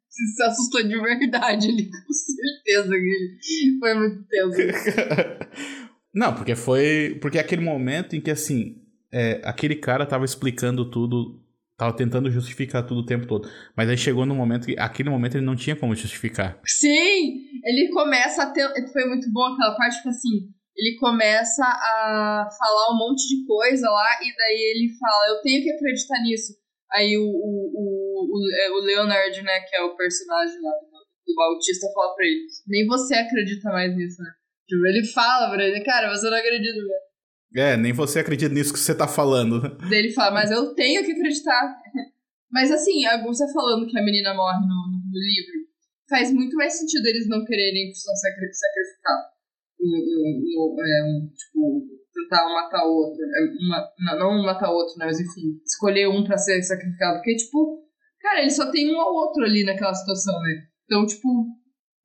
se, 0.09 0.43
assustou 0.43 0.82
de 0.82 1.01
verdade 1.01 1.68
ali, 1.68 1.88
com 1.91 2.12
certeza. 2.12 2.95
Que 3.41 3.78
foi 3.78 3.95
muito 3.95 4.24
tenso. 4.24 4.59
Não, 6.12 6.34
porque 6.34 6.57
foi. 6.57 7.18
Porque 7.20 7.38
é 7.38 7.41
aquele 7.41 7.62
momento 7.62 8.16
em 8.16 8.20
que 8.20 8.30
assim. 8.30 8.76
É, 9.12 9.41
aquele 9.45 9.74
cara 9.74 10.07
tava 10.07 10.24
explicando 10.24 10.88
tudo 10.88 11.41
Tava 11.80 11.97
tentando 11.97 12.30
justificar 12.30 12.84
tudo 12.84 13.01
o 13.01 13.07
tempo 13.07 13.26
todo. 13.26 13.49
Mas 13.74 13.88
aí 13.88 13.97
chegou 13.97 14.26
no 14.26 14.34
momento 14.34 14.66
que, 14.66 14.78
aquele 14.78 15.09
momento, 15.09 15.38
ele 15.38 15.47
não 15.47 15.57
tinha 15.57 15.74
como 15.74 15.95
justificar. 15.95 16.61
Sim! 16.62 17.41
Ele 17.64 17.88
começa 17.91 18.43
a 18.43 18.51
ter. 18.51 18.68
Foi 18.93 19.07
muito 19.07 19.32
bom 19.32 19.43
aquela 19.47 19.74
parte, 19.76 19.97
tipo 19.97 20.11
assim. 20.11 20.51
Ele 20.80 20.96
começa 20.96 21.62
a 21.62 22.48
falar 22.58 22.94
um 22.94 22.96
monte 22.96 23.28
de 23.28 23.44
coisa 23.44 23.86
lá, 23.86 24.08
e 24.22 24.34
daí 24.34 24.72
ele 24.74 24.96
fala: 24.98 25.28
Eu 25.28 25.42
tenho 25.42 25.62
que 25.62 25.70
acreditar 25.72 26.22
nisso. 26.22 26.54
Aí 26.90 27.18
o, 27.18 27.22
o, 27.22 27.70
o, 27.76 28.38
o 28.38 28.82
é, 28.82 28.86
Leonard, 28.86 29.42
né, 29.42 29.60
que 29.60 29.76
é 29.76 29.82
o 29.82 29.94
personagem 29.94 30.56
lá 30.62 30.72
do, 30.72 31.34
do 31.34 31.40
autista, 31.42 31.86
fala 31.92 32.14
pra 32.14 32.24
ele: 32.24 32.46
Nem 32.66 32.86
você 32.86 33.14
acredita 33.14 33.68
mais 33.68 33.94
nisso, 33.94 34.22
né? 34.22 34.30
Tipo, 34.66 34.86
ele 34.86 35.06
fala 35.08 35.50
pra 35.52 35.62
ele: 35.62 35.84
Cara, 35.84 36.08
você 36.08 36.30
não 36.30 36.38
acredita 36.38 36.76
mesmo. 36.76 37.10
É, 37.54 37.76
nem 37.76 37.92
você 37.92 38.20
acredita 38.20 38.54
nisso 38.54 38.72
que 38.72 38.78
você 38.78 38.94
tá 38.94 39.06
falando. 39.06 39.76
Ele 39.90 40.12
fala, 40.12 40.30
mas 40.30 40.50
eu 40.50 40.72
tenho 40.74 41.04
que 41.04 41.12
acreditar. 41.12 41.76
Mas 42.52 42.68
assim, 42.72 43.06
a 43.06 43.22
você 43.22 43.46
falando 43.52 43.86
que 43.86 43.96
a 43.96 44.02
menina 44.02 44.34
morre 44.34 44.58
no, 44.66 44.66
no 44.66 45.18
livro, 45.20 45.70
faz 46.08 46.32
muito 46.32 46.56
mais 46.56 46.76
sentido 46.76 47.06
eles 47.06 47.28
não 47.28 47.44
quererem 47.44 47.94
só 47.94 48.10
sacrificar. 48.12 49.14
Um, 49.14 49.39
um, 49.80 50.76
é, 50.78 51.04
um, 51.04 51.28
tipo, 51.34 51.86
tentar 52.14 52.44
matar 52.48 52.84
o 52.84 52.92
outro. 52.92 53.20
É, 53.22 53.40
uma, 53.64 54.16
não 54.18 54.42
matar 54.42 54.70
o 54.70 54.74
outro, 54.74 54.94
né? 54.98 55.06
Mas 55.06 55.20
enfim, 55.20 55.58
escolher 55.64 56.08
um 56.08 56.24
pra 56.24 56.38
ser 56.38 56.62
sacrificado. 56.62 57.18
Porque, 57.18 57.36
tipo, 57.36 57.82
cara, 58.20 58.40
ele 58.40 58.50
só 58.50 58.70
tem 58.70 58.94
um 58.94 59.00
ao 59.00 59.14
outro 59.14 59.44
ali 59.44 59.64
naquela 59.64 59.94
situação, 59.94 60.38
né? 60.42 60.62
Então, 60.84 61.06
tipo, 61.06 61.28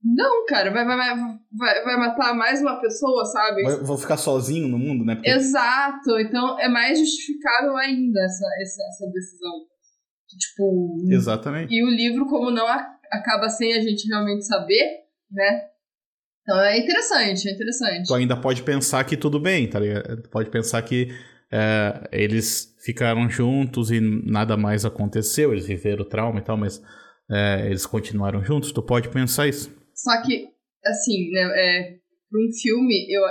não, 0.04 0.46
cara, 0.46 0.72
vai, 0.72 0.86
vai, 0.86 0.98
vai, 0.98 1.84
vai 1.84 1.98
matar 1.98 2.36
mais 2.36 2.62
uma 2.62 2.80
pessoa, 2.80 3.26
sabe? 3.26 3.64
Vou 3.84 3.98
ficar 3.98 4.18
sozinho 4.18 4.68
no 4.68 4.78
mundo, 4.78 5.04
né? 5.04 5.16
Porque... 5.16 5.30
Exato, 5.30 6.20
então 6.20 6.60
é 6.60 6.70
mais 6.70 7.00
justificável 7.00 7.76
ainda 7.78 8.22
essa, 8.22 8.46
essa, 8.62 8.84
essa 8.84 9.12
decisão. 9.12 9.52
Tipo. 10.38 10.98
Exatamente. 11.10 11.74
E 11.74 11.84
o 11.84 11.90
livro, 11.90 12.28
como 12.28 12.52
não 12.52 12.68
acaba 13.12 13.50
sem 13.50 13.74
a 13.74 13.82
gente 13.82 14.08
realmente 14.08 14.46
saber, 14.46 15.06
né? 15.32 15.75
Então 16.46 16.62
é 16.62 16.78
interessante, 16.78 17.50
é 17.50 17.54
interessante. 17.54 18.08
Tu 18.08 18.14
ainda 18.14 18.38
pode 18.38 18.62
pensar 18.62 19.04
que 19.04 19.18
tudo 19.18 19.40
bem, 19.40 19.68
tá 19.68 19.80
ligado? 19.80 20.22
Tu 20.22 20.30
pode 20.30 20.52
pensar 20.52 20.80
que 20.84 21.10
é, 21.52 22.08
eles 22.12 22.76
ficaram 22.80 23.28
juntos 23.28 23.90
e 23.90 24.00
nada 24.00 24.56
mais 24.56 24.86
aconteceu, 24.86 25.52
eles 25.52 25.66
viveram 25.66 26.04
o 26.04 26.08
trauma 26.08 26.40
e 26.40 26.44
tal, 26.44 26.56
mas 26.56 26.80
é, 27.32 27.66
eles 27.66 27.88
continuaram 27.88 28.44
juntos, 28.44 28.72
tu 28.72 28.84
pode 28.84 29.10
pensar 29.10 29.48
isso. 29.48 29.76
Só 29.96 30.22
que, 30.22 30.48
assim, 30.86 31.32
né, 31.32 31.42
é, 31.42 31.98
pra 32.30 32.40
um 32.40 32.52
filme, 32.62 33.08
eu, 33.10 33.24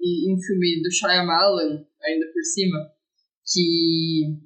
e 0.00 0.32
um 0.32 0.38
filme 0.40 0.80
do 0.80 0.92
Shyamalan, 0.92 1.84
ainda 2.04 2.26
por 2.32 2.44
cima, 2.54 2.78
que 3.52 4.36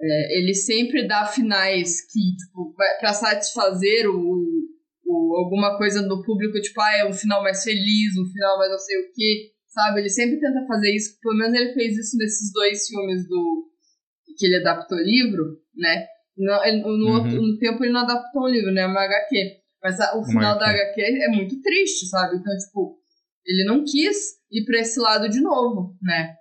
é, 0.00 0.38
ele 0.38 0.54
sempre 0.54 1.08
dá 1.08 1.26
finais 1.26 2.02
que, 2.02 2.20
tipo, 2.36 2.72
pra 3.00 3.12
satisfazer 3.12 4.08
o, 4.08 4.57
o, 5.08 5.36
alguma 5.36 5.78
coisa 5.78 6.02
no 6.02 6.22
público, 6.22 6.60
tipo, 6.60 6.80
ah, 6.80 6.98
é 6.98 7.08
um 7.08 7.12
final 7.12 7.42
mais 7.42 7.64
feliz, 7.64 8.16
um 8.18 8.30
final 8.30 8.58
mais 8.58 8.70
não 8.70 8.78
sei 8.78 8.98
o 8.98 9.12
quê, 9.14 9.52
sabe? 9.66 10.00
Ele 10.00 10.10
sempre 10.10 10.38
tenta 10.38 10.66
fazer 10.66 10.94
isso, 10.94 11.18
pelo 11.20 11.36
menos 11.36 11.58
ele 11.58 11.72
fez 11.72 11.96
isso 11.96 12.16
nesses 12.18 12.52
dois 12.52 12.86
filmes 12.86 13.26
do 13.26 13.68
que 14.36 14.46
ele 14.46 14.56
adaptou 14.56 14.98
o 14.98 15.02
livro, 15.02 15.58
né? 15.74 16.06
No, 16.36 16.96
no, 16.96 17.06
uhum. 17.06 17.14
outro, 17.14 17.42
no 17.42 17.58
tempo 17.58 17.82
ele 17.82 17.92
não 17.92 18.02
adaptou 18.02 18.42
o 18.42 18.48
livro, 18.48 18.70
né? 18.70 18.82
É 18.82 18.86
uma 18.86 19.02
HQ. 19.02 19.58
Mas 19.82 19.98
a, 19.98 20.16
o 20.16 20.24
final 20.24 20.58
da 20.58 20.68
HQ 20.68 21.00
é 21.00 21.28
muito 21.28 21.60
triste, 21.60 22.06
sabe? 22.06 22.36
Então, 22.36 22.56
tipo, 22.58 22.98
ele 23.46 23.64
não 23.64 23.84
quis 23.84 24.36
ir 24.52 24.64
pra 24.64 24.80
esse 24.80 25.00
lado 25.00 25.28
de 25.28 25.40
novo, 25.40 25.96
né? 26.02 26.36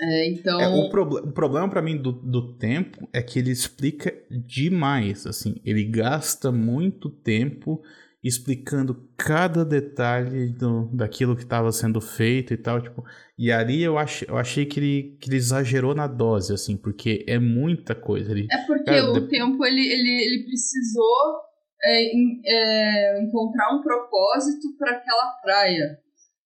É, 0.00 0.30
então... 0.30 0.60
É, 0.60 0.68
o, 0.68 0.90
proble 0.90 1.20
o 1.20 1.32
problema 1.32 1.68
para 1.68 1.82
mim 1.82 1.96
do, 1.96 2.12
do 2.12 2.56
tempo 2.56 3.08
é 3.12 3.22
que 3.22 3.38
ele 3.38 3.50
explica 3.50 4.12
demais, 4.30 5.26
assim. 5.26 5.60
Ele 5.64 5.84
gasta 5.84 6.50
muito 6.50 7.10
tempo 7.10 7.82
explicando 8.22 9.08
cada 9.16 9.64
detalhe 9.64 10.50
do, 10.50 10.88
daquilo 10.92 11.34
que 11.34 11.42
estava 11.42 11.72
sendo 11.72 12.00
feito 12.00 12.54
e 12.54 12.56
tal, 12.56 12.80
tipo, 12.80 13.04
e 13.36 13.50
ali 13.50 13.82
eu, 13.82 13.98
ach, 13.98 14.22
eu 14.22 14.38
achei 14.38 14.64
que 14.64 14.78
ele, 14.78 15.18
que 15.20 15.28
ele 15.28 15.36
exagerou 15.36 15.92
na 15.94 16.06
dose, 16.06 16.54
assim, 16.54 16.76
porque 16.76 17.24
é 17.26 17.38
muita 17.38 17.94
coisa. 17.94 18.30
Ele, 18.30 18.46
é 18.50 18.58
porque 18.58 18.84
cara, 18.84 19.10
o 19.10 19.20
de... 19.20 19.28
tempo, 19.28 19.64
ele, 19.66 19.80
ele, 19.80 20.24
ele 20.24 20.44
precisou 20.44 21.40
é, 21.82 22.10
é, 22.46 23.22
encontrar 23.24 23.74
um 23.74 23.82
propósito 23.82 24.76
para 24.78 24.92
aquela 24.92 25.32
praia, 25.42 25.98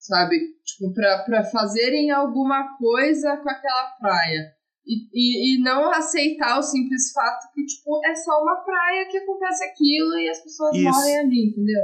sabe? 0.06 0.38
Tipo, 0.64 0.92
para 0.94 1.44
fazerem 1.44 2.10
alguma 2.10 2.76
coisa 2.78 3.36
com 3.38 3.50
aquela 3.50 3.90
praia. 4.00 4.56
E, 4.86 5.08
e, 5.12 5.56
e, 5.56 5.62
não 5.62 5.90
aceitar 5.90 6.58
o 6.58 6.62
simples 6.62 7.12
fato 7.12 7.52
que, 7.52 7.64
tipo, 7.64 8.00
é 8.06 8.14
só 8.14 8.40
uma 8.40 8.56
praia 8.64 9.08
que 9.10 9.18
acontece 9.18 9.64
aquilo 9.64 10.16
e 10.16 10.28
as 10.28 10.40
pessoas 10.40 10.76
Isso. 10.76 10.84
morrem 10.84 11.18
ali, 11.18 11.48
entendeu? 11.48 11.82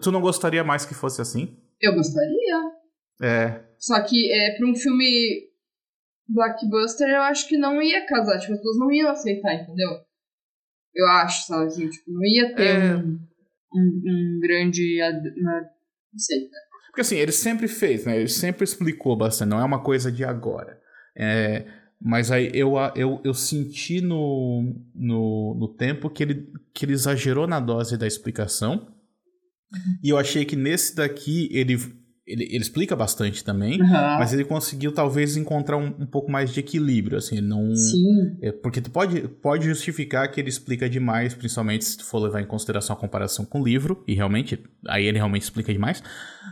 Tu 0.00 0.12
não 0.12 0.20
gostaria 0.20 0.62
mais 0.62 0.86
que 0.86 0.94
fosse 0.94 1.20
assim? 1.20 1.58
Eu 1.80 1.94
gostaria. 1.94 2.72
É. 3.20 3.64
Só 3.76 4.00
que 4.02 4.32
é, 4.32 4.56
pra 4.56 4.68
um 4.68 4.74
filme 4.74 5.50
blockbuster, 6.28 7.08
eu 7.08 7.22
acho 7.22 7.48
que 7.48 7.58
não 7.58 7.82
ia 7.82 8.06
casar. 8.06 8.38
Tipo, 8.38 8.52
as 8.52 8.58
pessoas 8.58 8.78
não 8.78 8.92
iam 8.92 9.10
aceitar, 9.10 9.54
entendeu? 9.54 9.90
Eu 10.94 11.06
acho, 11.08 11.48
sabe? 11.48 11.66
Assim, 11.66 11.88
tipo, 11.88 12.12
não 12.12 12.24
ia 12.24 12.54
ter 12.54 12.68
é... 12.68 12.96
um... 12.96 13.18
um, 13.74 14.02
um 14.06 14.40
grande. 14.40 14.98
Não 15.02 16.18
sei. 16.18 16.48
Porque 16.94 17.00
assim, 17.00 17.16
ele 17.16 17.32
sempre 17.32 17.66
fez, 17.66 18.04
né? 18.04 18.16
Ele 18.16 18.28
sempre 18.28 18.62
explicou 18.62 19.16
bastante, 19.16 19.48
não 19.48 19.58
é 19.58 19.64
uma 19.64 19.82
coisa 19.82 20.12
de 20.12 20.22
agora. 20.24 20.80
É, 21.16 21.66
mas 22.00 22.30
aí 22.30 22.52
eu, 22.54 22.74
eu, 22.94 23.20
eu 23.24 23.34
senti 23.34 24.00
no, 24.00 24.80
no, 24.94 25.56
no 25.58 25.68
tempo 25.74 26.08
que 26.08 26.22
ele, 26.22 26.52
que 26.72 26.84
ele 26.84 26.92
exagerou 26.92 27.48
na 27.48 27.58
dose 27.58 27.98
da 27.98 28.06
explicação. 28.06 28.86
Uhum. 29.72 29.98
E 30.04 30.10
eu 30.10 30.16
achei 30.16 30.44
que 30.44 30.54
nesse 30.54 30.94
daqui 30.94 31.48
ele 31.50 31.76
ele, 32.26 32.44
ele 32.44 32.62
explica 32.62 32.96
bastante 32.96 33.44
também, 33.44 33.80
uhum. 33.80 33.88
mas 33.88 34.32
ele 34.32 34.44
conseguiu 34.44 34.92
talvez 34.92 35.36
encontrar 35.36 35.76
um, 35.76 35.88
um, 35.88 36.06
pouco 36.06 36.30
mais 36.30 36.52
de 36.52 36.60
equilíbrio, 36.60 37.18
assim, 37.18 37.40
não... 37.40 37.76
Sim. 37.76 38.36
É, 38.40 38.50
porque 38.50 38.80
tu 38.80 38.90
pode, 38.90 39.28
pode 39.28 39.66
justificar 39.66 40.30
que 40.30 40.40
ele 40.40 40.48
explica 40.48 40.88
demais, 40.88 41.34
principalmente 41.34 41.84
se 41.84 41.98
tu 41.98 42.04
for 42.04 42.20
levar 42.20 42.40
em 42.40 42.46
consideração 42.46 42.96
a 42.96 42.98
comparação 42.98 43.44
com 43.44 43.60
o 43.60 43.64
livro, 43.64 44.02
e 44.08 44.14
realmente, 44.14 44.58
aí 44.88 45.04
ele 45.04 45.18
realmente 45.18 45.42
explica 45.42 45.70
demais, 45.70 46.02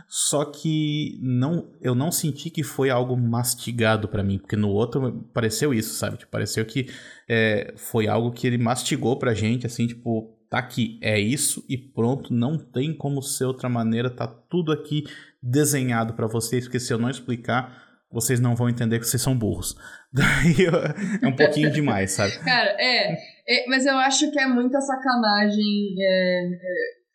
só 0.07 0.45
que 0.45 1.19
não, 1.23 1.67
eu 1.81 1.95
não 1.95 2.11
senti 2.11 2.51
que 2.51 2.61
foi 2.61 2.91
algo 2.91 3.17
mastigado 3.17 4.07
para 4.07 4.23
mim, 4.23 4.37
porque 4.37 4.55
no 4.55 4.69
outro 4.69 5.27
pareceu 5.33 5.73
isso, 5.73 5.95
sabe? 5.95 6.17
Tipo, 6.17 6.31
pareceu 6.31 6.63
que 6.65 6.87
é, 7.27 7.73
foi 7.77 8.07
algo 8.07 8.31
que 8.31 8.45
ele 8.45 8.59
mastigou 8.59 9.17
pra 9.17 9.33
gente, 9.33 9.65
assim, 9.65 9.87
tipo, 9.87 10.37
tá 10.51 10.59
aqui, 10.59 10.99
é 11.01 11.19
isso 11.19 11.65
e 11.67 11.75
pronto, 11.75 12.31
não 12.31 12.59
tem 12.59 12.95
como 12.95 13.23
ser 13.23 13.45
outra 13.45 13.67
maneira, 13.67 14.07
tá 14.07 14.27
tudo 14.27 14.71
aqui 14.71 15.03
desenhado 15.43 16.13
para 16.13 16.25
vocês, 16.25 16.63
porque 16.63 16.79
se 16.79 16.93
eu 16.93 16.97
não 16.97 17.09
explicar, 17.09 17.83
vocês 18.09 18.39
não 18.39 18.55
vão 18.55 18.69
entender 18.69 18.99
que 18.99 19.05
vocês 19.05 19.21
são 19.21 19.37
burros. 19.37 19.75
Daí 20.13 20.67
é 21.21 21.27
um 21.27 21.35
pouquinho 21.35 21.71
demais, 21.71 22.11
sabe? 22.11 22.37
Cara, 22.39 22.69
é, 22.79 23.13
é, 23.13 23.67
Mas 23.67 23.85
eu 23.85 23.97
acho 23.97 24.31
que 24.31 24.39
é 24.39 24.47
muita 24.47 24.79
sacanagem 24.79 25.95
é, 25.99 26.45
é, 26.53 26.59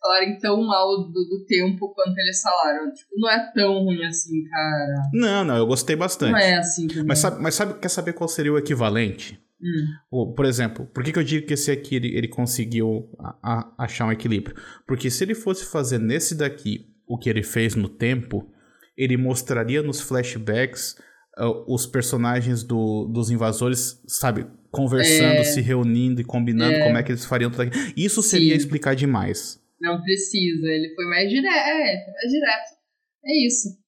falarem 0.01 0.37
tão 0.39 0.61
mal 0.61 1.05
do, 1.05 1.13
do 1.13 1.45
tempo 1.47 1.95
quanto 1.95 2.19
eles 2.19 2.43
falaram. 2.43 2.93
Tipo, 2.93 3.11
não 3.17 3.31
é 3.31 3.53
tão 3.55 3.85
ruim 3.85 4.05
assim, 4.05 4.43
cara. 4.45 4.95
Não, 5.15 5.45
não, 5.45 5.57
eu 5.57 5.67
gostei 5.67 5.97
bastante. 5.97 6.33
Não 6.33 6.39
é 6.39 6.57
assim 6.57 6.87
também. 6.89 7.05
Mas 7.05 7.21
sabe, 7.21 7.41
mas 7.41 7.55
sabe, 7.55 7.79
quer 7.79 7.89
saber 7.89 8.13
qual 8.13 8.29
seria 8.29 8.53
o 8.53 8.59
equivalente? 8.59 9.41
Hum. 9.61 10.35
Por 10.35 10.45
exemplo, 10.45 10.87
por 10.87 11.03
que, 11.03 11.13
que 11.13 11.19
eu 11.19 11.25
digo 11.25 11.47
que 11.47 11.55
esse 11.55 11.71
aqui 11.71 11.97
ele, 11.97 12.17
ele 12.17 12.29
conseguiu 12.29 13.09
a, 13.19 13.39
a, 13.43 13.85
achar 13.85 14.07
um 14.07 14.13
equilíbrio? 14.13 14.57
Porque 14.87 15.11
se 15.11 15.25
ele 15.25 15.35
fosse 15.35 15.65
fazer 15.65 15.99
nesse 15.99 16.37
daqui 16.37 16.87
o 17.09 17.19
que 17.19 17.31
ele 17.31 17.43
fez 17.43 17.75
no 17.75 17.89
tempo, 17.89 18.53
ele 18.97 19.17
mostraria 19.17 19.83
nos 19.83 20.01
flashbacks 20.01 20.97
uh, 21.39 21.65
os 21.73 21.87
personagens 21.87 22.63
do, 22.63 23.07
dos 23.07 23.31
invasores, 23.31 24.03
sabe, 24.07 24.47
conversando, 24.71 25.39
é... 25.39 25.45
se 25.45 25.61
reunindo 25.61 26.21
e 26.21 26.25
combinando 26.25 26.75
é... 26.75 26.85
como 26.85 26.99
é 26.99 27.03
que 27.03 27.13
eles 27.13 27.25
fariam 27.25 27.51
tudo 27.51 27.63
aquilo. 27.63 27.93
Isso 27.97 28.23
seria 28.23 28.53
Sim. 28.55 28.59
explicar 28.59 28.95
demais. 28.95 29.61
Não 29.81 30.03
precisa, 30.03 30.67
ele 30.67 30.93
foi 30.95 31.05
mais 31.07 31.31
direto, 31.31 31.49
é, 31.49 32.07
mais 32.13 32.31
direto. 32.31 32.79
É 33.25 33.47
isso. 33.47 33.79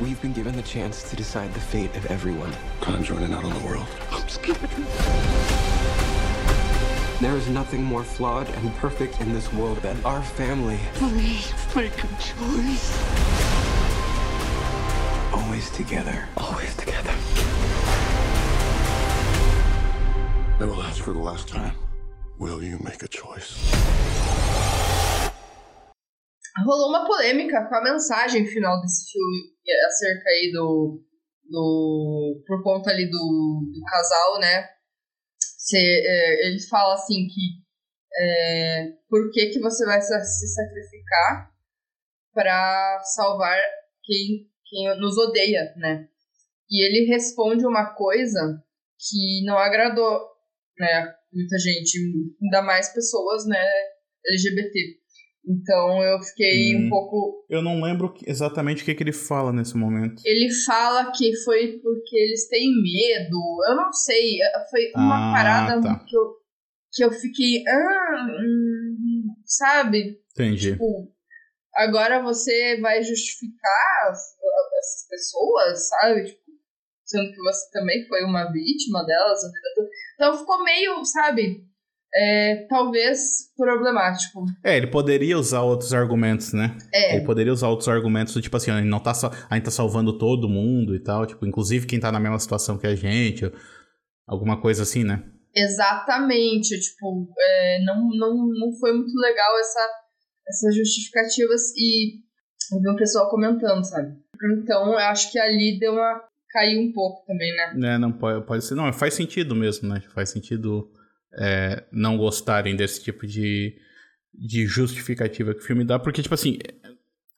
We've 0.00 0.20
been 0.20 0.34
given 0.34 0.54
the 0.54 0.64
chance 0.64 1.08
to 1.10 1.16
decide 1.16 1.52
the 1.54 1.60
fate 1.60 1.96
of 1.96 2.10
everyone. 2.10 2.50
Running 2.84 3.34
out 3.34 3.44
on 3.44 3.52
the 3.52 3.64
world. 3.64 3.86
I'm 4.10 4.28
scared. 4.28 5.61
There 7.22 7.36
is 7.36 7.48
nothing 7.48 7.84
more 7.84 8.02
flawed 8.02 8.48
and 8.50 8.74
perfect 8.82 9.20
in 9.20 9.32
this 9.32 9.46
world 9.52 9.78
than 9.78 9.96
our 10.04 10.20
family. 10.34 10.80
Please 10.94 11.54
make 11.70 11.94
a 12.02 12.08
choice. 12.18 12.98
Always 15.32 15.70
together. 15.70 16.26
Always 16.36 16.74
together. 16.74 17.14
I 20.58 20.64
will 20.64 20.82
ask 20.82 21.00
for 21.00 21.12
the 21.12 21.20
last 21.20 21.46
time. 21.46 21.76
Will 22.40 22.60
you 22.60 22.80
make 22.82 23.04
a 23.04 23.08
choice? 23.08 23.54
Rolou 26.66 26.88
uma 26.88 27.06
polêmica 27.06 27.68
com 27.68 27.76
a 27.76 27.84
mensagem 27.84 28.46
final 28.46 28.80
desse 28.80 29.12
filme 29.12 29.54
acerca 29.86 30.28
aí 30.28 30.50
do, 30.52 31.00
do 31.48 32.42
por 32.48 32.64
conta 32.64 32.90
ali 32.90 33.08
do, 33.08 33.62
do 33.72 33.80
casal, 33.88 34.40
né? 34.40 34.72
Você, 35.62 35.78
é, 35.78 36.46
ele 36.48 36.60
fala 36.60 36.94
assim 36.94 37.28
que 37.28 37.62
é, 38.18 38.92
por 39.08 39.30
que, 39.30 39.50
que 39.50 39.60
você 39.60 39.86
vai 39.86 40.00
se 40.00 40.48
sacrificar 40.54 41.52
para 42.34 43.00
salvar 43.14 43.56
quem, 44.02 44.50
quem 44.66 44.98
nos 44.98 45.16
odeia, 45.16 45.72
né? 45.76 46.08
E 46.68 46.84
ele 46.84 47.06
responde 47.06 47.64
uma 47.64 47.94
coisa 47.94 48.60
que 48.98 49.44
não 49.44 49.56
agradou, 49.56 50.20
né? 50.76 51.14
Muita 51.32 51.56
gente, 51.58 51.96
ainda 52.42 52.60
mais 52.62 52.92
pessoas, 52.92 53.46
né? 53.46 53.64
LGBT. 54.26 55.00
Então 55.46 56.02
eu 56.02 56.20
fiquei 56.20 56.76
hum, 56.76 56.86
um 56.86 56.88
pouco. 56.88 57.44
Eu 57.48 57.62
não 57.62 57.82
lembro 57.82 58.14
exatamente 58.24 58.82
o 58.82 58.84
que, 58.84 58.94
que 58.94 59.02
ele 59.02 59.12
fala 59.12 59.52
nesse 59.52 59.76
momento. 59.76 60.22
Ele 60.24 60.48
fala 60.64 61.10
que 61.10 61.34
foi 61.42 61.78
porque 61.82 62.16
eles 62.16 62.48
têm 62.48 62.70
medo. 62.70 63.38
Eu 63.68 63.76
não 63.76 63.92
sei. 63.92 64.38
Foi 64.70 64.92
uma 64.94 65.30
ah, 65.30 65.32
parada 65.32 65.82
tá. 65.82 66.04
que, 66.06 66.16
eu, 66.16 66.34
que 66.92 67.04
eu 67.04 67.10
fiquei. 67.10 67.64
Ah, 67.66 68.26
hum, 68.40 69.34
sabe? 69.44 70.20
Entendi. 70.30 70.72
Tipo, 70.72 71.12
agora 71.74 72.22
você 72.22 72.80
vai 72.80 73.02
justificar 73.02 74.10
essas 74.10 75.08
pessoas, 75.08 75.88
sabe? 75.88 76.24
Tipo, 76.24 76.42
sendo 77.04 77.32
que 77.32 77.42
você 77.42 77.70
também 77.72 78.06
foi 78.06 78.22
uma 78.22 78.50
vítima 78.52 79.04
delas. 79.04 79.40
Então 80.14 80.38
ficou 80.38 80.62
meio, 80.62 81.04
sabe? 81.04 81.66
É 82.14 82.66
talvez 82.68 83.50
problemático. 83.56 84.44
É, 84.62 84.76
ele 84.76 84.88
poderia 84.88 85.38
usar 85.38 85.62
outros 85.62 85.94
argumentos, 85.94 86.52
né? 86.52 86.76
É. 86.92 87.16
Ele 87.16 87.24
poderia 87.24 87.52
usar 87.52 87.68
outros 87.68 87.88
argumentos 87.88 88.34
do 88.34 88.42
tipo 88.42 88.56
assim, 88.56 88.70
a 88.70 88.78
gente 88.78 88.88
não 88.88 89.00
tá, 89.00 89.12
a 89.48 89.54
gente 89.54 89.64
tá 89.64 89.70
salvando 89.70 90.18
todo 90.18 90.48
mundo 90.48 90.94
e 90.94 91.00
tal, 91.00 91.26
tipo, 91.26 91.46
inclusive 91.46 91.86
quem 91.86 91.98
tá 91.98 92.12
na 92.12 92.20
mesma 92.20 92.38
situação 92.38 92.76
que 92.76 92.86
a 92.86 92.94
gente, 92.94 93.50
alguma 94.26 94.60
coisa 94.60 94.82
assim, 94.82 95.04
né? 95.04 95.22
Exatamente, 95.54 96.78
tipo, 96.80 97.28
é, 97.38 97.84
não, 97.84 98.08
não, 98.08 98.48
não 98.48 98.72
foi 98.78 98.92
muito 98.92 99.14
legal 99.18 99.58
essa, 99.58 99.88
essas 100.48 100.76
justificativas 100.76 101.62
e 101.76 102.20
eu 102.74 102.80
vi 102.80 102.90
um 102.90 102.96
pessoal 102.96 103.28
comentando, 103.28 103.84
sabe? 103.84 104.16
Então, 104.58 104.92
eu 104.92 104.98
acho 104.98 105.30
que 105.30 105.38
ali 105.38 105.78
deu 105.78 105.92
uma... 105.92 106.22
caiu 106.50 106.80
um 106.80 106.92
pouco 106.92 107.24
também, 107.26 107.54
né? 107.54 107.94
É, 107.94 107.98
não, 107.98 108.10
pode, 108.12 108.46
pode 108.46 108.64
ser, 108.64 108.74
não, 108.74 108.90
faz 108.92 109.14
sentido 109.14 109.54
mesmo, 109.54 109.88
né? 109.88 110.00
Faz 110.14 110.30
sentido 110.30 110.90
é, 111.38 111.84
não 111.92 112.16
gostarem 112.16 112.76
desse 112.76 113.02
tipo 113.02 113.26
de, 113.26 113.74
de 114.34 114.66
justificativa 114.66 115.54
que 115.54 115.60
o 115.60 115.64
filme 115.64 115.84
dá, 115.84 115.98
porque, 115.98 116.22
tipo 116.22 116.34
assim, 116.34 116.58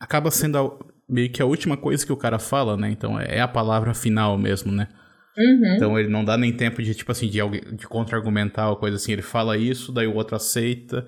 acaba 0.01 0.31
sendo 0.31 0.59
a, 0.59 0.79
meio 1.09 1.31
que 1.31 1.43
a 1.43 1.47
última 1.47 1.77
coisa 1.77 2.05
que 2.05 2.13
o 2.13 2.17
cara 2.17 2.39
fala, 2.39 2.77
né? 2.77 2.91
Então 2.91 3.19
é 3.19 3.41
a 3.41 3.49
palavra 3.49 3.95
final 3.95 4.37
mesmo, 4.39 4.73
né? 4.73 4.89
Uhum. 5.37 5.75
Então 5.75 5.99
ele 5.99 6.09
não 6.09 6.25
dá 6.25 6.37
nem 6.37 6.53
tempo 6.53 6.83
de, 6.83 6.95
tipo 6.95 7.11
assim, 7.11 7.29
de, 7.29 7.39
de 7.77 7.87
contra-argumentar 7.89 8.71
ou 8.71 8.77
coisa 8.77 8.97
assim. 8.97 9.13
Ele 9.13 9.23
fala 9.23 9.57
isso, 9.57 9.93
daí 9.93 10.07
o 10.07 10.15
outro 10.15 10.37
aceita, 10.37 11.07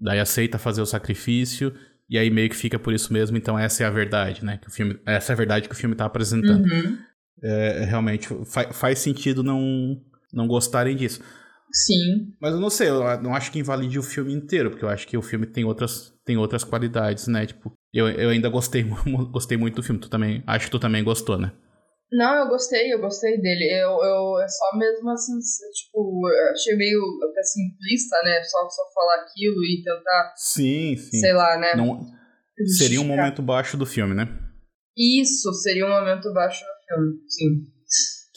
daí 0.00 0.18
aceita 0.18 0.58
fazer 0.58 0.80
o 0.80 0.86
sacrifício, 0.86 1.74
e 2.08 2.18
aí 2.18 2.30
meio 2.30 2.48
que 2.48 2.56
fica 2.56 2.78
por 2.78 2.92
isso 2.92 3.12
mesmo. 3.12 3.36
Então 3.36 3.58
essa 3.58 3.82
é 3.82 3.86
a 3.86 3.90
verdade, 3.90 4.44
né? 4.44 4.58
Que 4.58 4.68
o 4.68 4.70
filme, 4.70 4.98
essa 5.06 5.32
é 5.32 5.34
a 5.34 5.36
verdade 5.36 5.68
que 5.68 5.74
o 5.74 5.78
filme 5.78 5.94
tá 5.94 6.06
apresentando. 6.06 6.64
Uhum. 6.66 6.98
É, 7.42 7.84
realmente 7.84 8.28
fa 8.46 8.72
faz 8.72 8.98
sentido 8.98 9.42
não, 9.42 10.00
não 10.32 10.46
gostarem 10.46 10.96
disso. 10.96 11.22
Sim. 11.72 12.34
Mas 12.40 12.54
eu 12.54 12.60
não 12.60 12.70
sei, 12.70 12.88
eu 12.88 13.22
não 13.22 13.34
acho 13.34 13.50
que 13.50 13.58
invalide 13.58 13.98
o 13.98 14.02
filme 14.02 14.32
inteiro, 14.32 14.70
porque 14.70 14.84
eu 14.84 14.88
acho 14.88 15.06
que 15.06 15.16
o 15.16 15.22
filme 15.22 15.46
tem 15.46 15.64
outras, 15.64 16.12
tem 16.24 16.36
outras 16.36 16.64
qualidades, 16.64 17.26
né? 17.26 17.46
Tipo, 17.46 17.72
eu, 17.92 18.08
eu 18.08 18.30
ainda 18.30 18.48
gostei, 18.48 18.84
gostei 19.30 19.56
muito 19.56 19.76
do 19.76 19.82
filme. 19.82 20.00
Tu 20.00 20.08
também, 20.08 20.42
acho 20.46 20.66
que 20.66 20.70
tu 20.70 20.78
também 20.78 21.04
gostou, 21.04 21.38
né? 21.38 21.52
Não, 22.10 22.44
eu 22.44 22.48
gostei, 22.48 22.92
eu 22.92 23.00
gostei 23.00 23.40
dele. 23.40 23.64
Eu, 23.82 23.90
eu 24.02 24.40
é 24.40 24.48
só 24.48 24.78
mesmo 24.78 25.10
assim, 25.10 25.38
tipo, 25.74 26.22
achei 26.52 26.76
meio 26.76 27.00
até 27.30 27.42
simplista, 27.42 28.16
né? 28.22 28.42
Só, 28.44 28.68
só 28.70 28.82
falar 28.94 29.22
aquilo 29.22 29.62
e 29.64 29.82
tentar. 29.84 30.34
Sim, 30.36 30.96
sim. 30.96 31.18
Sei 31.18 31.32
lá, 31.32 31.58
né? 31.58 31.74
Não, 31.74 32.06
seria 32.78 33.00
um 33.00 33.04
momento 33.04 33.42
baixo 33.42 33.76
do 33.76 33.84
filme, 33.84 34.14
né? 34.14 34.28
Isso, 34.96 35.52
seria 35.52 35.84
um 35.84 35.90
momento 35.90 36.32
baixo 36.32 36.64
do 36.64 36.94
filme, 36.94 37.18
sim 37.28 37.75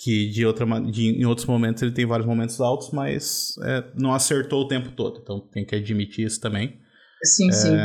que 0.04 0.30
de 0.30 0.46
outra 0.46 0.66
de, 0.82 1.10
em 1.10 1.26
outros 1.26 1.46
momentos 1.46 1.82
ele 1.82 1.92
tem 1.92 2.06
vários 2.06 2.28
momentos 2.28 2.60
altos, 2.62 2.92
mas 2.92 3.56
é, 3.64 3.84
não 3.96 4.14
acertou 4.14 4.64
o 4.64 4.68
tempo 4.68 4.92
todo. 4.92 5.20
Então 5.22 5.40
tem 5.40 5.66
que 5.66 5.76
admitir 5.76 6.26
isso 6.26 6.40
também. 6.40 6.80
Sim, 7.24 7.50
é, 7.50 7.52
sim. 7.52 7.76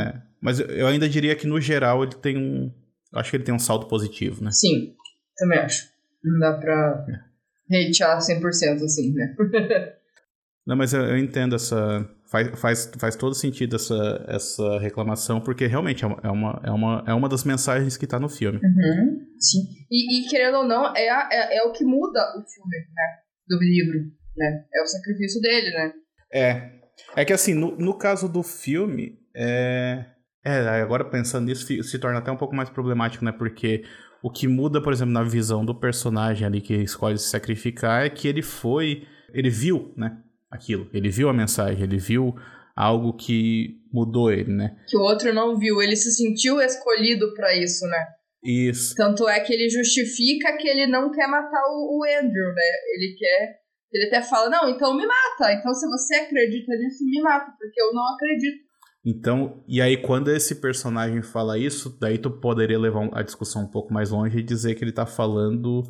Mas 0.41 0.59
eu 0.59 0.87
ainda 0.87 1.09
diria 1.09 1.35
que 1.35 1.47
no 1.47 1.59
geral 1.59 2.03
ele 2.03 2.15
tem 2.15 2.37
um. 2.37 2.71
Acho 3.13 3.31
que 3.31 3.37
ele 3.37 3.43
tem 3.43 3.53
um 3.53 3.59
saldo 3.59 3.87
positivo, 3.87 4.43
né? 4.43 4.51
Sim, 4.51 4.93
também 5.37 5.59
acho. 5.59 5.87
Não 6.23 6.39
dá 6.39 6.53
pra 6.53 7.05
é. 7.69 7.85
hatear 7.87 8.19
100% 8.19 8.83
assim, 8.83 9.13
né? 9.13 9.35
não, 10.65 10.75
mas 10.75 10.93
eu, 10.93 11.01
eu 11.01 11.17
entendo 11.17 11.55
essa, 11.55 12.09
faz, 12.29 12.59
faz, 12.59 12.91
faz 12.97 13.15
todo 13.15 13.35
sentido 13.35 13.75
essa, 13.75 14.25
essa 14.27 14.79
reclamação, 14.79 15.39
porque 15.39 15.67
realmente 15.67 16.03
é 16.03 16.07
uma, 16.07 16.61
é 16.63 16.71
uma, 16.71 17.03
é 17.07 17.13
uma 17.13 17.29
das 17.29 17.43
mensagens 17.43 17.97
que 17.97 18.05
está 18.05 18.19
no 18.19 18.29
filme. 18.29 18.59
Uhum, 18.63 19.25
sim. 19.39 19.59
E, 19.89 20.19
e, 20.25 20.29
querendo 20.29 20.57
ou 20.57 20.65
não, 20.65 20.95
é, 20.95 21.09
a, 21.09 21.29
é, 21.31 21.57
é 21.57 21.63
o 21.63 21.71
que 21.71 21.83
muda 21.83 22.19
o 22.37 22.43
filme, 22.47 22.77
né? 22.93 23.03
Do 23.47 23.59
livro, 23.59 23.99
né? 24.35 24.65
É 24.73 24.81
o 24.81 24.87
sacrifício 24.87 25.41
dele, 25.41 25.71
né? 25.71 25.93
É. 26.33 26.75
É 27.15 27.25
que 27.25 27.33
assim, 27.33 27.53
no, 27.53 27.77
no 27.77 27.97
caso 27.97 28.27
do 28.27 28.43
filme, 28.43 29.19
é. 29.35 30.05
É, 30.47 30.59
agora 30.79 31.03
pensando 31.03 31.45
nisso, 31.45 31.65
se 31.83 31.97
torna 31.97 32.19
até 32.19 32.31
um 32.31 32.37
pouco 32.37 32.55
mais 32.55 32.69
problemático, 32.69 33.25
né? 33.25 33.31
Porque 33.31 33.83
o 34.21 34.29
que 34.29 34.47
muda, 34.47 34.81
por 34.81 34.93
exemplo, 34.93 35.13
na 35.13 35.23
visão 35.23 35.65
do 35.65 35.73
personagem 35.73 36.45
ali 36.45 36.61
que 36.61 36.75
escolhe 36.75 37.17
se 37.17 37.29
sacrificar 37.29 38.05
é 38.05 38.09
que 38.09 38.27
ele 38.27 38.41
foi. 38.41 39.07
Ele 39.33 39.49
viu, 39.49 39.91
né? 39.97 40.17
Aquilo. 40.51 40.89
Ele 40.93 41.09
viu 41.09 41.29
a 41.29 41.33
mensagem, 41.33 41.83
ele 41.83 41.97
viu 41.97 42.35
algo 42.75 43.13
que 43.13 43.81
mudou 43.91 44.31
ele, 44.31 44.53
né? 44.53 44.75
Que 44.87 44.97
o 44.97 45.01
outro 45.01 45.33
não 45.33 45.57
viu. 45.57 45.81
Ele 45.81 45.95
se 45.95 46.11
sentiu 46.11 46.59
escolhido 46.61 47.33
para 47.33 47.55
isso, 47.55 47.85
né? 47.87 48.05
Isso. 48.43 48.93
Tanto 48.95 49.27
é 49.27 49.39
que 49.39 49.51
ele 49.53 49.69
justifica 49.69 50.55
que 50.57 50.67
ele 50.67 50.85
não 50.87 51.11
quer 51.11 51.27
matar 51.27 51.63
o, 51.69 51.99
o 51.99 52.03
Andrew, 52.03 52.53
né? 52.53 52.71
Ele 52.93 53.15
quer. 53.17 53.59
Ele 53.91 54.05
até 54.07 54.21
fala: 54.21 54.49
Não, 54.49 54.69
então 54.69 54.95
me 54.95 55.05
mata. 55.05 55.53
Então, 55.53 55.73
se 55.73 55.87
você 55.87 56.15
acredita 56.15 56.75
nisso, 56.75 57.03
me 57.05 57.21
mata, 57.21 57.51
porque 57.57 57.81
eu 57.81 57.93
não 57.93 58.13
acredito. 58.13 58.65
Então, 59.05 59.63
e 59.67 59.79
aí 59.81 59.97
quando 59.97 60.31
esse 60.31 60.55
personagem 60.55 61.21
fala 61.21 61.59
isso, 61.59 61.95
daí 62.01 62.17
tu 62.17 62.31
poderia 62.31 62.79
levar 62.79 63.07
a 63.13 63.21
discussão 63.21 63.63
um 63.63 63.69
pouco 63.69 63.93
mais 63.93 64.09
longe 64.09 64.39
e 64.39 64.43
dizer 64.43 64.73
que 64.73 64.83
ele 64.83 64.91
tá 64.91 65.05
falando 65.05 65.83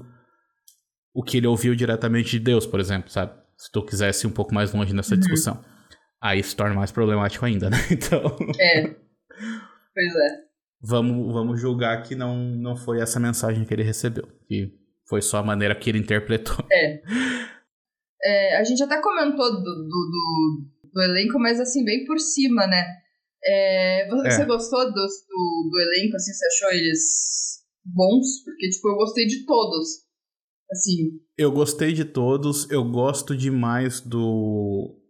o 1.13 1.23
que 1.23 1.37
ele 1.37 1.47
ouviu 1.47 1.73
diretamente 1.73 2.31
de 2.31 2.39
Deus, 2.39 2.65
por 2.67 2.77
exemplo, 2.77 3.09
sabe? 3.09 3.33
Se 3.57 3.71
tu 3.71 3.83
quisesse 3.83 4.25
ir 4.25 4.29
um 4.29 4.33
pouco 4.33 4.53
mais 4.53 4.73
longe 4.73 4.93
nessa 4.93 5.13
uhum. 5.13 5.19
discussão. 5.19 5.63
Aí 6.21 6.41
se 6.43 6.55
torna 6.55 6.75
mais 6.75 6.91
problemático 6.91 7.45
ainda, 7.45 7.69
né? 7.69 7.77
Então. 7.91 8.21
É. 8.59 8.83
Pois 9.93 10.15
é. 10.15 10.45
Vamos, 10.81 11.33
vamos 11.33 11.59
julgar 11.59 12.03
que 12.03 12.15
não, 12.15 12.37
não 12.37 12.75
foi 12.75 13.01
essa 13.01 13.19
mensagem 13.19 13.65
que 13.65 13.73
ele 13.73 13.83
recebeu. 13.83 14.27
Que 14.47 14.71
foi 15.07 15.21
só 15.21 15.37
a 15.37 15.43
maneira 15.43 15.75
que 15.75 15.89
ele 15.89 15.99
interpretou. 15.99 16.65
É. 16.71 17.01
é 18.23 18.57
a 18.57 18.63
gente 18.63 18.83
até 18.83 19.01
comentou 19.01 19.51
do, 19.51 19.61
do, 19.61 19.63
do, 19.63 20.65
do 20.93 21.01
elenco, 21.01 21.39
mas 21.39 21.59
assim, 21.59 21.83
bem 21.85 22.05
por 22.05 22.19
cima, 22.19 22.67
né? 22.67 22.85
É, 23.43 24.07
você 24.09 24.41
é. 24.41 24.45
gostou 24.45 24.85
do, 24.85 24.93
do, 24.93 25.69
do, 25.71 25.79
elenco, 25.79 26.15
assim, 26.15 26.33
você 26.33 26.47
achou 26.47 26.71
eles 26.71 27.63
bons? 27.85 28.43
Porque, 28.43 28.69
tipo, 28.69 28.89
eu 28.89 28.95
gostei 28.95 29.27
de 29.27 29.45
todos. 29.45 30.04
Assim. 30.71 31.19
Eu 31.37 31.51
gostei 31.51 31.93
de 31.93 32.05
todos, 32.05 32.69
eu 32.69 32.83
gosto 32.83 33.35
demais 33.35 34.01
do. 34.01 35.01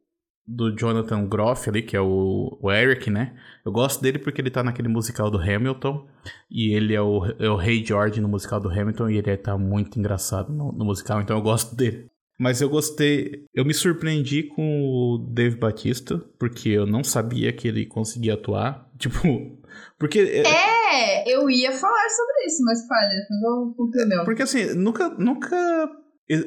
Do 0.48 0.70
Jonathan 0.78 1.26
Groff 1.28 1.68
ali, 1.68 1.82
que 1.82 1.98
é 1.98 2.02
o, 2.02 2.56
o 2.62 2.72
Eric, 2.72 3.10
né? 3.10 3.36
Eu 3.66 3.72
gosto 3.72 4.00
dele 4.00 4.20
porque 4.20 4.40
ele 4.40 4.52
tá 4.52 4.62
naquele 4.62 4.88
musical 4.88 5.32
do 5.32 5.40
Hamilton. 5.40 6.08
E 6.52 6.72
ele 6.76 6.94
é 6.94 7.02
o, 7.02 7.26
é 7.40 7.50
o 7.50 7.56
Rei 7.56 7.84
George 7.84 8.22
no 8.22 8.28
musical 8.28 8.60
do 8.60 8.70
Hamilton. 8.70 9.10
E 9.10 9.18
ele 9.18 9.38
tá 9.38 9.58
muito 9.58 9.98
engraçado 9.98 10.54
no, 10.54 10.72
no 10.72 10.86
musical, 10.86 11.20
então 11.20 11.36
eu 11.36 11.42
gosto 11.42 11.76
dele. 11.76 12.12
Mas 12.38 12.60
eu 12.60 12.70
gostei. 12.70 13.46
Eu 13.54 13.64
me 13.64 13.74
surpreendi 13.74 14.44
com 14.44 14.84
o 14.84 15.18
Dave 15.18 15.56
Batista, 15.56 16.18
porque 16.38 16.70
eu 16.70 16.86
não 16.86 17.04
sabia 17.04 17.52
que 17.54 17.68
ele 17.68 17.86
conseguia 17.86 18.34
atuar. 18.34 18.90
Tipo. 19.00 19.58
Porque. 19.98 20.20
É, 20.20 20.44
eu 21.26 21.50
ia 21.50 21.72
falar 21.72 22.10
sobre 22.10 22.46
isso, 22.46 22.64
mas 22.64 22.82
depois 22.82 23.42
eu 23.44 23.74
complemento. 23.76 24.26
Porque 24.26 24.44
assim, 24.44 24.74
nunca. 24.74 25.10
nunca 25.10 25.90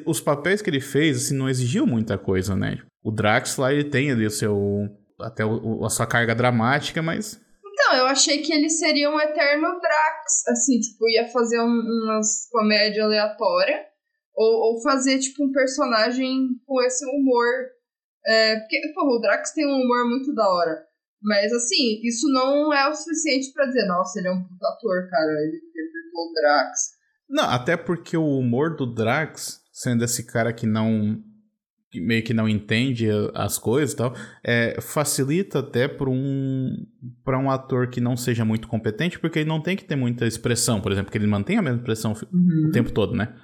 os 0.05 0.19
papéis 0.19 0.61
que 0.61 0.69
ele 0.69 0.81
fez, 0.81 1.17
assim, 1.17 1.35
não 1.35 1.49
exigiam 1.49 1.85
muita 1.85 2.17
coisa, 2.17 2.55
né? 2.55 2.79
O 3.03 3.11
Drax 3.11 3.57
lá, 3.57 3.71
ele 3.71 3.89
tem 3.89 4.11
ali 4.11 4.25
o 4.25 4.31
seu. 4.31 4.57
Até 5.21 5.45
o, 5.45 5.85
a 5.85 5.89
sua 5.89 6.07
carga 6.07 6.35
dramática, 6.35 7.01
mas. 7.01 7.39
Então, 7.65 7.97
eu 7.97 8.05
achei 8.07 8.41
que 8.41 8.53
ele 8.53 8.69
seria 8.69 9.09
um 9.09 9.19
eterno 9.19 9.79
Drax, 9.79 10.47
assim, 10.49 10.79
tipo, 10.79 11.07
ia 11.09 11.27
fazer 11.29 11.61
um, 11.61 11.79
umas 12.03 12.49
comédia 12.51 13.05
aleatória 13.05 13.85
ou, 14.35 14.73
ou 14.73 14.81
fazer, 14.81 15.19
tipo, 15.19 15.45
um 15.45 15.51
personagem 15.51 16.49
com 16.65 16.81
esse 16.81 17.05
humor. 17.05 17.47
É, 18.25 18.59
porque, 18.59 18.81
pô, 18.93 19.15
o 19.15 19.19
Drax 19.19 19.53
tem 19.53 19.65
um 19.65 19.81
humor 19.81 20.09
muito 20.09 20.33
da 20.33 20.47
hora. 20.49 20.88
Mas, 21.21 21.51
assim, 21.51 21.99
isso 22.03 22.27
não 22.31 22.73
é 22.73 22.87
o 22.87 22.95
suficiente 22.95 23.51
para 23.53 23.65
dizer, 23.65 23.85
nossa, 23.87 24.19
ele 24.19 24.29
é 24.29 24.31
um 24.31 24.41
puta 24.41 24.67
ator, 24.67 25.09
cara. 25.09 25.31
Ele 25.31 25.57
interpretou 25.57 26.21
o 26.21 26.33
Drax. 26.33 26.79
Não, 27.29 27.43
até 27.43 27.77
porque 27.77 28.15
o 28.15 28.37
humor 28.37 28.75
do 28.75 28.85
Drax, 28.85 29.61
sendo 29.71 30.03
esse 30.03 30.25
cara 30.25 30.53
que 30.53 30.65
não. 30.65 31.21
Que 31.91 31.99
meio 31.99 32.23
que 32.23 32.35
não 32.35 32.47
entende 32.47 33.07
as 33.33 33.57
coisas 33.57 33.93
e 33.93 33.97
tal, 33.97 34.13
é, 34.45 34.79
facilita 34.79 35.57
até 35.57 35.87
para 35.87 36.07
um, 36.07 36.85
pra 37.25 37.39
um 37.39 37.49
ator 37.49 37.89
que 37.89 37.99
não 37.99 38.15
seja 38.15 38.45
muito 38.45 38.67
competente, 38.67 39.17
porque 39.17 39.39
ele 39.39 39.49
não 39.49 39.59
tem 39.59 39.75
que 39.75 39.83
ter 39.83 39.95
muita 39.95 40.27
expressão, 40.27 40.79
por 40.79 40.91
exemplo, 40.91 41.11
que 41.11 41.17
ele 41.17 41.25
mantém 41.25 41.57
a 41.57 41.63
mesma 41.63 41.79
expressão 41.79 42.13
uhum. 42.31 42.67
o 42.67 42.71
tempo 42.71 42.91
todo, 42.91 43.15
né? 43.15 43.35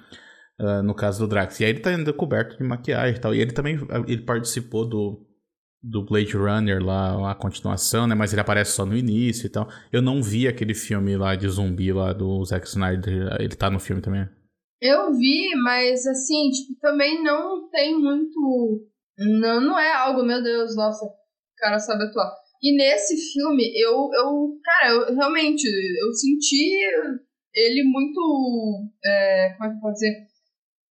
Uh, 0.60 0.80
no 0.80 0.94
caso 0.94 1.18
do 1.18 1.28
Drax. 1.28 1.58
E 1.58 1.64
aí 1.64 1.70
ele 1.70 1.80
tá 1.80 1.90
ainda 1.90 2.12
coberto 2.12 2.56
de 2.56 2.62
maquiagem 2.62 3.16
e 3.16 3.20
tal. 3.20 3.34
E 3.34 3.40
ele 3.40 3.50
também 3.50 3.80
ele 4.06 4.22
participou 4.22 4.88
do, 4.88 5.25
do 5.88 6.04
Blade 6.04 6.36
Runner 6.36 6.84
lá, 6.84 7.30
a 7.30 7.34
continuação, 7.34 8.06
né? 8.06 8.14
Mas 8.14 8.32
ele 8.32 8.40
aparece 8.40 8.72
só 8.72 8.84
no 8.84 8.96
início 8.96 9.46
e 9.46 9.48
tal. 9.48 9.68
Eu 9.92 10.02
não 10.02 10.22
vi 10.22 10.48
aquele 10.48 10.74
filme 10.74 11.16
lá 11.16 11.36
de 11.36 11.48
zumbi 11.48 11.92
lá 11.92 12.12
do 12.12 12.44
Zack 12.44 12.66
Snyder. 12.66 13.36
Ele 13.38 13.54
tá 13.54 13.70
no 13.70 13.78
filme 13.78 14.02
também? 14.02 14.28
Eu 14.80 15.12
vi, 15.14 15.54
mas 15.62 16.06
assim, 16.06 16.50
tipo, 16.50 16.78
também 16.80 17.22
não 17.22 17.70
tem 17.70 17.98
muito. 17.98 18.86
Não, 19.18 19.60
não 19.60 19.78
é 19.78 19.92
algo, 19.92 20.22
meu 20.22 20.42
Deus, 20.42 20.76
nossa, 20.76 21.04
o 21.04 21.10
cara 21.56 21.78
sabe 21.78 22.04
atuar. 22.04 22.34
E 22.62 22.76
nesse 22.76 23.16
filme, 23.32 23.72
eu, 23.80 24.10
eu 24.12 24.58
cara, 24.64 24.92
eu 24.92 25.14
realmente, 25.14 25.64
eu 25.64 26.12
senti 26.12 26.80
ele 27.54 27.84
muito. 27.84 28.90
É, 29.04 29.54
como 29.56 29.64
é 29.64 29.70
que 29.70 29.76
eu 29.76 29.80
posso 29.80 29.94
dizer? 29.94 30.26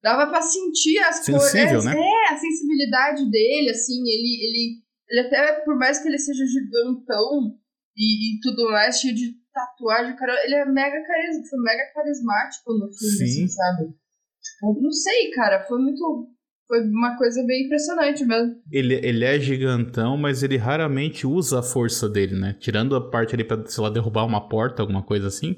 dava 0.03 0.27
para 0.27 0.41
sentir 0.41 0.97
as 0.99 1.25
coisas. 1.25 1.85
Né? 1.85 1.95
É, 1.95 2.33
a 2.33 2.37
sensibilidade 2.37 3.29
dele, 3.29 3.69
assim, 3.69 4.01
ele, 4.01 4.45
ele, 4.45 4.80
ele 5.11 5.27
até, 5.27 5.59
por 5.65 5.77
mais 5.77 6.01
que 6.01 6.07
ele 6.07 6.17
seja 6.17 6.45
gigantão 6.45 7.53
e, 7.97 8.37
e 8.37 8.39
tudo 8.39 8.71
mais, 8.71 8.99
cheio 8.99 9.13
de 9.13 9.33
tatuagem, 9.53 10.15
cara, 10.15 10.33
ele 10.45 10.55
é 10.55 10.65
mega, 10.65 11.05
caris, 11.05 11.49
foi 11.49 11.59
mega 11.59 11.93
carismático 11.93 12.73
no 12.73 12.89
filme, 12.93 13.23
assim, 13.23 13.47
sabe? 13.49 13.93
Tipo, 14.41 14.81
não 14.81 14.91
sei, 14.91 15.29
cara, 15.31 15.65
foi 15.67 15.79
muito. 15.79 16.29
Foi 16.65 16.79
uma 16.87 17.17
coisa 17.17 17.43
bem 17.45 17.65
impressionante 17.65 18.23
mesmo. 18.23 18.55
Ele, 18.71 18.95
ele 19.05 19.25
é 19.25 19.37
gigantão, 19.37 20.15
mas 20.15 20.41
ele 20.41 20.55
raramente 20.55 21.27
usa 21.27 21.59
a 21.59 21.63
força 21.63 22.07
dele, 22.07 22.33
né? 22.33 22.55
Tirando 22.57 22.95
a 22.95 23.11
parte 23.11 23.35
ali 23.35 23.43
pra, 23.43 23.65
sei 23.65 23.83
lá, 23.83 23.89
derrubar 23.89 24.25
uma 24.25 24.47
porta, 24.47 24.81
alguma 24.81 25.03
coisa 25.03 25.27
assim. 25.27 25.57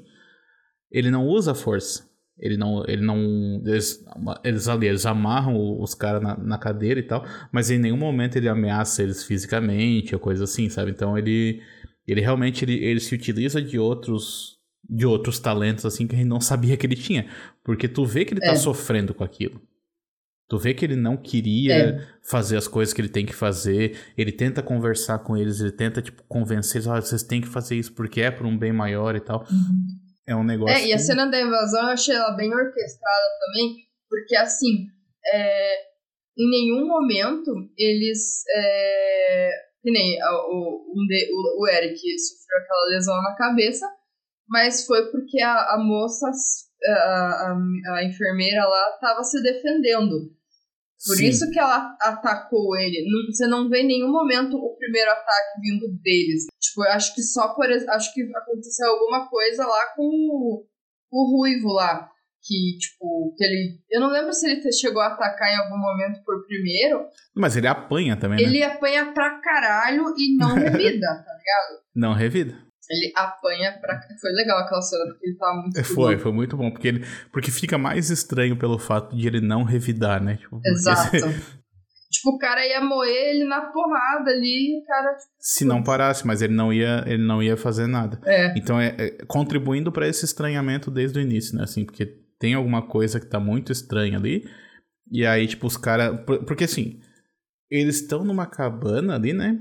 Ele 0.90 1.12
não 1.12 1.24
usa 1.28 1.52
a 1.52 1.54
força. 1.54 2.10
Ele 2.38 2.56
não. 2.56 2.84
Ele 2.86 3.02
não 3.02 3.62
eles, 3.64 4.04
eles 4.42 4.68
ali, 4.68 4.88
eles 4.88 5.06
amarram 5.06 5.80
os 5.80 5.94
caras 5.94 6.22
na, 6.22 6.36
na, 6.36 6.58
cadeira 6.58 6.98
e 6.98 7.02
tal, 7.02 7.24
mas 7.52 7.70
em 7.70 7.78
nenhum 7.78 7.96
momento 7.96 8.36
ele 8.36 8.48
ameaça 8.48 9.02
eles 9.02 9.24
fisicamente 9.24 10.14
ou 10.14 10.20
coisa 10.20 10.44
assim, 10.44 10.68
sabe? 10.68 10.90
Então 10.90 11.16
ele. 11.16 11.62
Ele 12.06 12.20
realmente 12.20 12.64
ele, 12.64 12.84
ele 12.84 13.00
se 13.00 13.14
utiliza 13.14 13.62
de 13.62 13.78
outros. 13.78 14.54
De 14.86 15.06
outros 15.06 15.38
talentos, 15.38 15.86
assim, 15.86 16.06
que 16.06 16.14
a 16.14 16.18
gente 16.18 16.28
não 16.28 16.42
sabia 16.42 16.76
que 16.76 16.84
ele 16.84 16.94
tinha. 16.94 17.26
Porque 17.64 17.88
tu 17.88 18.04
vê 18.04 18.22
que 18.26 18.34
ele 18.34 18.40
tá 18.40 18.48
é. 18.48 18.50
tá 18.50 18.56
sofrendo 18.56 19.14
com 19.14 19.24
aquilo. 19.24 19.58
Tu 20.46 20.58
vê 20.58 20.74
que 20.74 20.84
ele 20.84 20.96
não 20.96 21.16
queria 21.16 21.74
é. 21.74 22.06
fazer 22.22 22.58
as 22.58 22.68
coisas 22.68 22.92
que 22.92 23.00
ele 23.00 23.08
tem 23.08 23.24
que 23.24 23.34
fazer. 23.34 23.96
Ele 24.16 24.30
tenta 24.30 24.62
conversar 24.62 25.20
com 25.20 25.36
eles, 25.36 25.60
ele 25.60 25.72
tenta, 25.72 26.02
tipo, 26.02 26.22
convencer 26.28 26.82
eles, 26.82 26.88
ah, 26.88 27.00
vocês 27.00 27.22
têm 27.22 27.40
que 27.40 27.48
fazer 27.48 27.76
isso 27.76 27.94
porque 27.94 28.20
é 28.20 28.30
por 28.30 28.44
um 28.44 28.56
bem 28.56 28.72
maior 28.72 29.16
e 29.16 29.20
tal. 29.20 29.46
Uhum. 29.50 30.03
É 30.26 30.34
um 30.34 30.44
negócio. 30.44 30.74
É, 30.74 30.86
e 30.86 30.92
a 30.92 30.98
cena 30.98 31.26
da 31.26 31.40
invasão 31.40 31.82
eu 31.82 31.88
achei 31.88 32.14
ela 32.14 32.32
bem 32.32 32.52
orquestrada 32.52 33.24
também, 33.40 33.76
porque 34.08 34.36
assim, 34.36 34.86
é, 35.26 35.74
em 36.38 36.50
nenhum 36.50 36.86
momento 36.86 37.52
eles. 37.76 38.42
É, 38.48 39.50
que 39.82 39.90
nem 39.90 40.18
o, 40.22 40.94
um 40.96 41.06
de, 41.06 41.28
o, 41.30 41.62
o 41.62 41.68
Eric 41.68 41.98
sofreu 42.18 42.58
aquela 42.58 42.88
lesão 42.88 43.22
na 43.22 43.36
cabeça, 43.36 43.86
mas 44.48 44.86
foi 44.86 45.10
porque 45.10 45.40
a, 45.42 45.74
a 45.74 45.78
moça, 45.78 46.26
a, 46.86 46.90
a, 46.90 47.96
a 47.96 48.04
enfermeira 48.04 48.64
lá, 48.64 48.94
estava 48.94 49.22
se 49.22 49.42
defendendo. 49.42 50.33
Por 51.06 51.16
Sim. 51.16 51.26
isso 51.26 51.50
que 51.50 51.58
ela 51.58 51.94
atacou 52.00 52.76
ele. 52.78 53.04
Você 53.30 53.46
não 53.46 53.68
vê 53.68 53.82
em 53.82 53.86
nenhum 53.86 54.10
momento 54.10 54.56
o 54.56 54.76
primeiro 54.76 55.10
ataque 55.10 55.60
vindo 55.60 55.86
deles. 56.02 56.46
Tipo, 56.60 56.84
eu 56.84 56.92
acho 56.92 57.14
que 57.14 57.22
só 57.22 57.54
por 57.54 57.66
acho 57.66 58.14
que 58.14 58.22
aconteceu 58.34 58.90
alguma 58.90 59.28
coisa 59.28 59.66
lá 59.66 59.86
com 59.94 60.02
o, 60.02 60.66
o 61.12 61.36
Ruivo 61.36 61.68
lá. 61.72 62.10
Que, 62.42 62.76
tipo, 62.78 63.34
que 63.36 63.44
ele. 63.44 63.78
Eu 63.90 64.00
não 64.00 64.10
lembro 64.10 64.32
se 64.32 64.50
ele 64.50 64.70
chegou 64.72 65.00
a 65.00 65.08
atacar 65.08 65.50
em 65.50 65.56
algum 65.56 65.78
momento 65.78 66.22
por 66.24 66.46
primeiro. 66.46 67.06
Mas 67.34 67.56
ele 67.56 67.66
apanha 67.66 68.16
também, 68.16 68.38
né? 68.38 68.42
Ele 68.42 68.62
apanha 68.62 69.12
pra 69.12 69.40
caralho 69.40 70.14
e 70.16 70.36
não 70.36 70.54
revida, 70.54 71.06
tá 71.06 71.32
ligado? 71.38 71.84
Não 71.94 72.12
revida. 72.12 72.58
Ele 72.90 73.12
apanha 73.16 73.78
pra. 73.80 74.00
Foi 74.20 74.30
legal 74.32 74.58
aquela 74.58 74.82
cena, 74.82 75.04
porque 75.06 75.26
ele 75.26 75.36
tava 75.36 75.62
muito. 75.62 75.84
Foi, 75.84 76.18
foi 76.18 76.32
muito 76.32 76.56
bom. 76.56 76.70
Porque, 76.70 76.88
ele, 76.88 77.04
porque 77.32 77.50
fica 77.50 77.78
mais 77.78 78.10
estranho 78.10 78.56
pelo 78.56 78.78
fato 78.78 79.16
de 79.16 79.26
ele 79.26 79.40
não 79.40 79.62
revidar, 79.62 80.22
né? 80.22 80.36
Tipo, 80.36 80.60
Exato. 80.64 81.16
tipo, 82.10 82.30
o 82.30 82.38
cara 82.38 82.66
ia 82.66 82.80
moer 82.80 83.30
ele 83.30 83.44
na 83.44 83.62
porrada 83.62 84.30
ali, 84.30 84.80
o 84.80 84.86
cara. 84.86 85.14
Tipo, 85.14 85.32
Se 85.38 85.64
não 85.64 85.82
parasse, 85.82 86.26
mas 86.26 86.42
ele 86.42 86.52
não 86.52 86.72
ia, 86.72 87.04
ele 87.06 87.22
não 87.22 87.42
ia 87.42 87.56
fazer 87.56 87.86
nada. 87.86 88.20
É. 88.24 88.52
Então 88.56 88.78
é, 88.78 88.94
é 88.98 89.10
contribuindo 89.26 89.90
para 89.90 90.06
esse 90.06 90.24
estranhamento 90.24 90.90
desde 90.90 91.18
o 91.18 91.22
início, 91.22 91.56
né? 91.56 91.64
Assim, 91.64 91.84
porque 91.84 92.06
tem 92.38 92.54
alguma 92.54 92.82
coisa 92.86 93.18
que 93.18 93.26
tá 93.26 93.40
muito 93.40 93.72
estranha 93.72 94.18
ali. 94.18 94.44
E 95.10 95.24
aí, 95.24 95.46
tipo, 95.46 95.66
os 95.66 95.76
caras. 95.76 96.20
Porque 96.46 96.64
assim. 96.64 97.00
eles 97.70 97.96
estão 98.00 98.24
numa 98.24 98.46
cabana 98.46 99.14
ali, 99.14 99.32
né? 99.32 99.58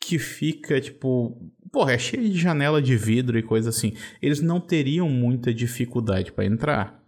Que 0.00 0.18
fica, 0.18 0.80
tipo. 0.80 1.36
Porra, 1.72 1.92
é 1.92 1.98
cheio 1.98 2.28
de 2.28 2.38
janela 2.38 2.82
de 2.82 2.96
vidro 2.96 3.38
e 3.38 3.42
coisa 3.42 3.70
assim. 3.70 3.94
Eles 4.20 4.40
não 4.40 4.60
teriam 4.60 5.08
muita 5.08 5.54
dificuldade 5.54 6.32
para 6.32 6.44
entrar. 6.44 7.00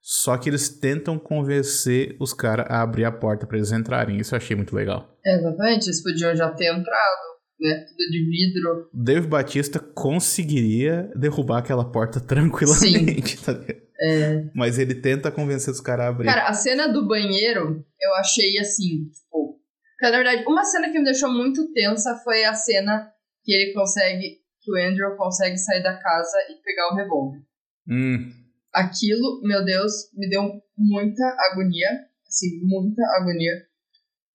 Só 0.00 0.38
que 0.38 0.48
eles 0.48 0.68
tentam 0.68 1.18
convencer 1.18 2.16
os 2.18 2.32
caras 2.32 2.66
a 2.70 2.80
abrir 2.80 3.04
a 3.04 3.12
porta 3.12 3.46
para 3.46 3.58
eles 3.58 3.70
entrarem. 3.70 4.18
Isso 4.18 4.34
eu 4.34 4.38
achei 4.38 4.56
muito 4.56 4.74
legal. 4.74 5.18
exatamente, 5.24 5.86
eles 5.86 6.02
podiam 6.02 6.34
já 6.34 6.50
ter 6.50 6.66
entrado, 6.66 7.20
né? 7.60 7.84
Tudo 7.86 8.10
de 8.10 8.24
vidro. 8.24 8.88
Dave 8.94 9.26
Batista 9.26 9.78
conseguiria 9.78 11.10
derrubar 11.14 11.58
aquela 11.58 11.84
porta 11.84 12.18
tranquilamente, 12.24 13.36
Sim. 13.36 13.44
tá 13.44 13.52
ligado? 13.52 13.90
É... 14.02 14.50
Mas 14.54 14.78
ele 14.78 14.94
tenta 14.94 15.30
convencer 15.30 15.70
os 15.70 15.80
caras 15.80 16.06
a 16.06 16.08
abrir. 16.08 16.24
Cara, 16.24 16.48
a 16.48 16.54
cena 16.54 16.88
do 16.88 17.06
banheiro, 17.06 17.84
eu 18.00 18.14
achei 18.14 18.58
assim, 18.58 19.10
tipo. 19.12 19.60
Na 20.00 20.10
verdade, 20.10 20.44
uma 20.48 20.64
cena 20.64 20.90
que 20.90 20.98
me 20.98 21.04
deixou 21.04 21.30
muito 21.30 21.70
tensa 21.74 22.18
foi 22.24 22.42
a 22.44 22.54
cena 22.54 23.06
que 23.44 23.52
ele 23.52 23.72
consegue. 23.72 24.40
Que 24.62 24.70
o 24.70 24.76
Andrew 24.76 25.16
consegue 25.16 25.56
sair 25.56 25.82
da 25.82 25.96
casa 25.96 26.36
e 26.50 26.62
pegar 26.62 26.92
o 26.92 26.96
revólver. 26.96 27.38
Hum. 27.88 28.30
Aquilo, 28.74 29.40
meu 29.42 29.64
Deus, 29.64 29.92
me 30.14 30.28
deu 30.28 30.42
muita 30.76 31.24
agonia. 31.50 31.88
Assim, 32.28 32.60
muita 32.62 33.02
agonia. 33.16 33.52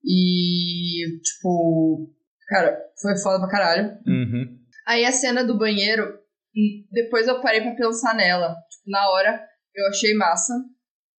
E, 0.03 1.19
tipo. 1.21 2.11
Cara, 2.47 2.77
foi 3.01 3.17
foda 3.17 3.39
pra 3.39 3.49
caralho. 3.49 3.97
Uhum. 4.05 4.59
Aí 4.87 5.05
a 5.05 5.11
cena 5.11 5.43
do 5.43 5.57
banheiro, 5.57 6.19
depois 6.91 7.27
eu 7.27 7.41
parei 7.41 7.61
pra 7.61 7.75
pensar 7.75 8.13
nela. 8.15 8.55
Tipo, 8.69 8.89
na 8.89 9.09
hora, 9.09 9.41
eu 9.75 9.87
achei 9.89 10.13
massa. 10.13 10.53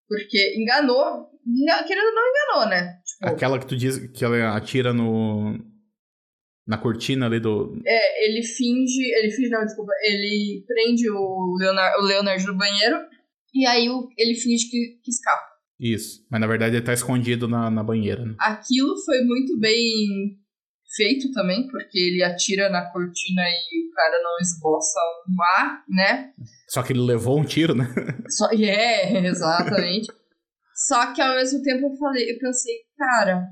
Porque 0.07 0.55
enganou. 0.57 1.29
Querendo 1.85 2.13
não 2.13 2.23
enganou, 2.29 2.69
né? 2.69 2.99
Tipo, 3.05 3.33
Aquela 3.33 3.59
que 3.59 3.67
tu 3.67 3.75
diz 3.75 3.97
que 4.11 4.23
ela 4.23 4.55
atira 4.55 4.93
no. 4.93 5.57
Na 6.67 6.77
cortina 6.77 7.27
ali 7.27 7.39
do. 7.39 7.81
É, 7.85 8.27
ele 8.27 8.43
finge. 8.43 9.01
Ele 9.15 9.31
finge, 9.31 9.49
não, 9.49 9.63
desculpa. 9.63 9.91
Ele 10.03 10.65
prende 10.67 11.09
o 11.09 11.55
Leonardo, 11.57 12.03
o 12.03 12.05
Leonardo 12.05 12.47
no 12.47 12.57
banheiro. 12.57 12.97
E 13.53 13.65
aí 13.65 13.87
ele 14.17 14.35
finge 14.35 14.69
que, 14.69 14.99
que 15.01 15.09
escapa. 15.09 15.47
Isso. 15.79 16.25
Mas 16.29 16.41
na 16.41 16.47
verdade 16.47 16.75
ele 16.75 16.85
tá 16.85 16.93
escondido 16.93 17.47
na, 17.47 17.69
na 17.69 17.83
banheira, 17.83 18.25
né? 18.25 18.35
Aquilo 18.39 18.95
foi 19.05 19.21
muito 19.21 19.57
bem 19.59 20.37
feito 20.95 21.31
também, 21.31 21.67
porque 21.67 21.97
ele 21.97 22.23
atira 22.23 22.69
na 22.69 22.91
cortina 22.91 23.41
e 23.43 23.87
o 23.87 23.93
cara 23.93 24.21
não 24.21 24.37
esboça 24.41 24.99
um 25.29 25.43
ar, 25.43 25.83
né? 25.87 26.31
Só 26.67 26.81
que 26.81 26.93
ele 26.93 27.01
levou 27.01 27.39
um 27.39 27.45
tiro, 27.45 27.75
né? 27.75 27.85
Só, 28.29 28.49
é, 28.51 29.25
exatamente. 29.27 30.07
Só 30.87 31.13
que 31.13 31.21
ao 31.21 31.35
mesmo 31.35 31.61
tempo 31.61 31.87
eu 31.87 31.97
falei, 31.97 32.31
eu 32.31 32.39
pensei, 32.39 32.73
cara, 32.97 33.43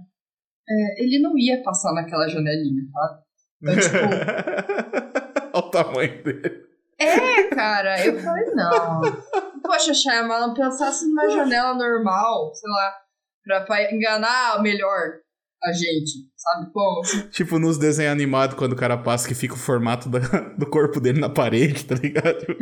é, 0.69 1.03
ele 1.03 1.19
não 1.19 1.37
ia 1.37 1.61
passar 1.63 1.93
naquela 1.93 2.27
janelinha, 2.27 2.83
tá? 2.91 3.19
Então, 3.61 3.75
tipo. 3.75 3.95
Olha 5.53 5.65
o 5.65 5.71
tamanho 5.71 6.23
dele. 6.23 6.65
É, 6.99 7.43
cara, 7.49 8.05
eu 8.05 8.19
falei, 8.19 8.45
não. 8.51 9.01
Poxa, 9.61 9.93
Shyamalan, 9.93 10.53
pensasse 10.53 11.05
numa 11.07 11.29
janela 11.29 11.73
normal, 11.73 12.53
sei 12.53 12.69
lá, 12.69 12.93
pra, 13.43 13.61
pra 13.61 13.93
enganar 13.93 14.61
melhor 14.61 15.19
a 15.63 15.71
gente, 15.73 16.29
sabe 16.35 16.71
como? 16.71 17.01
Tipo 17.31 17.57
nos 17.57 17.77
desenhos 17.77 18.11
animados, 18.11 18.55
quando 18.55 18.73
o 18.73 18.77
cara 18.77 18.97
passa 18.97 19.27
que 19.27 19.33
fica 19.33 19.55
o 19.55 19.57
formato 19.57 20.07
da, 20.09 20.19
do 20.57 20.69
corpo 20.69 20.99
dele 20.99 21.19
na 21.19 21.29
parede, 21.29 21.85
tá 21.85 21.95
ligado? 21.95 22.45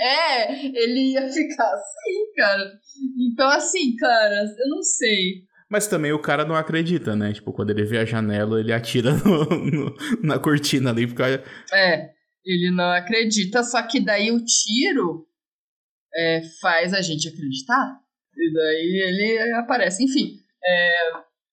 é, 0.00 0.66
ele 0.66 1.12
ia 1.12 1.28
ficar 1.32 1.72
assim, 1.72 2.32
cara. 2.36 2.72
Então, 3.18 3.48
assim, 3.48 3.96
cara, 3.96 4.44
eu 4.58 4.68
não 4.68 4.82
sei. 4.82 5.47
Mas 5.70 5.86
também 5.86 6.12
o 6.12 6.18
cara 6.18 6.44
não 6.44 6.54
acredita, 6.54 7.14
né? 7.14 7.32
Tipo, 7.32 7.52
quando 7.52 7.70
ele 7.70 7.84
vê 7.84 7.98
a 7.98 8.04
janela, 8.04 8.58
ele 8.58 8.72
atira 8.72 9.12
no, 9.24 9.44
no, 9.44 9.96
na 10.22 10.38
cortina 10.38 10.90
ali. 10.90 11.06
Porque... 11.06 11.22
É, 11.22 12.10
ele 12.44 12.70
não 12.70 12.90
acredita, 12.92 13.62
só 13.62 13.82
que 13.82 14.00
daí 14.00 14.30
o 14.30 14.42
tiro 14.44 15.26
é, 16.14 16.40
faz 16.60 16.94
a 16.94 17.02
gente 17.02 17.28
acreditar. 17.28 18.00
E 18.34 18.52
daí 18.52 19.02
ele 19.08 19.52
aparece. 19.56 20.02
Enfim, 20.04 20.36
é, 20.64 20.90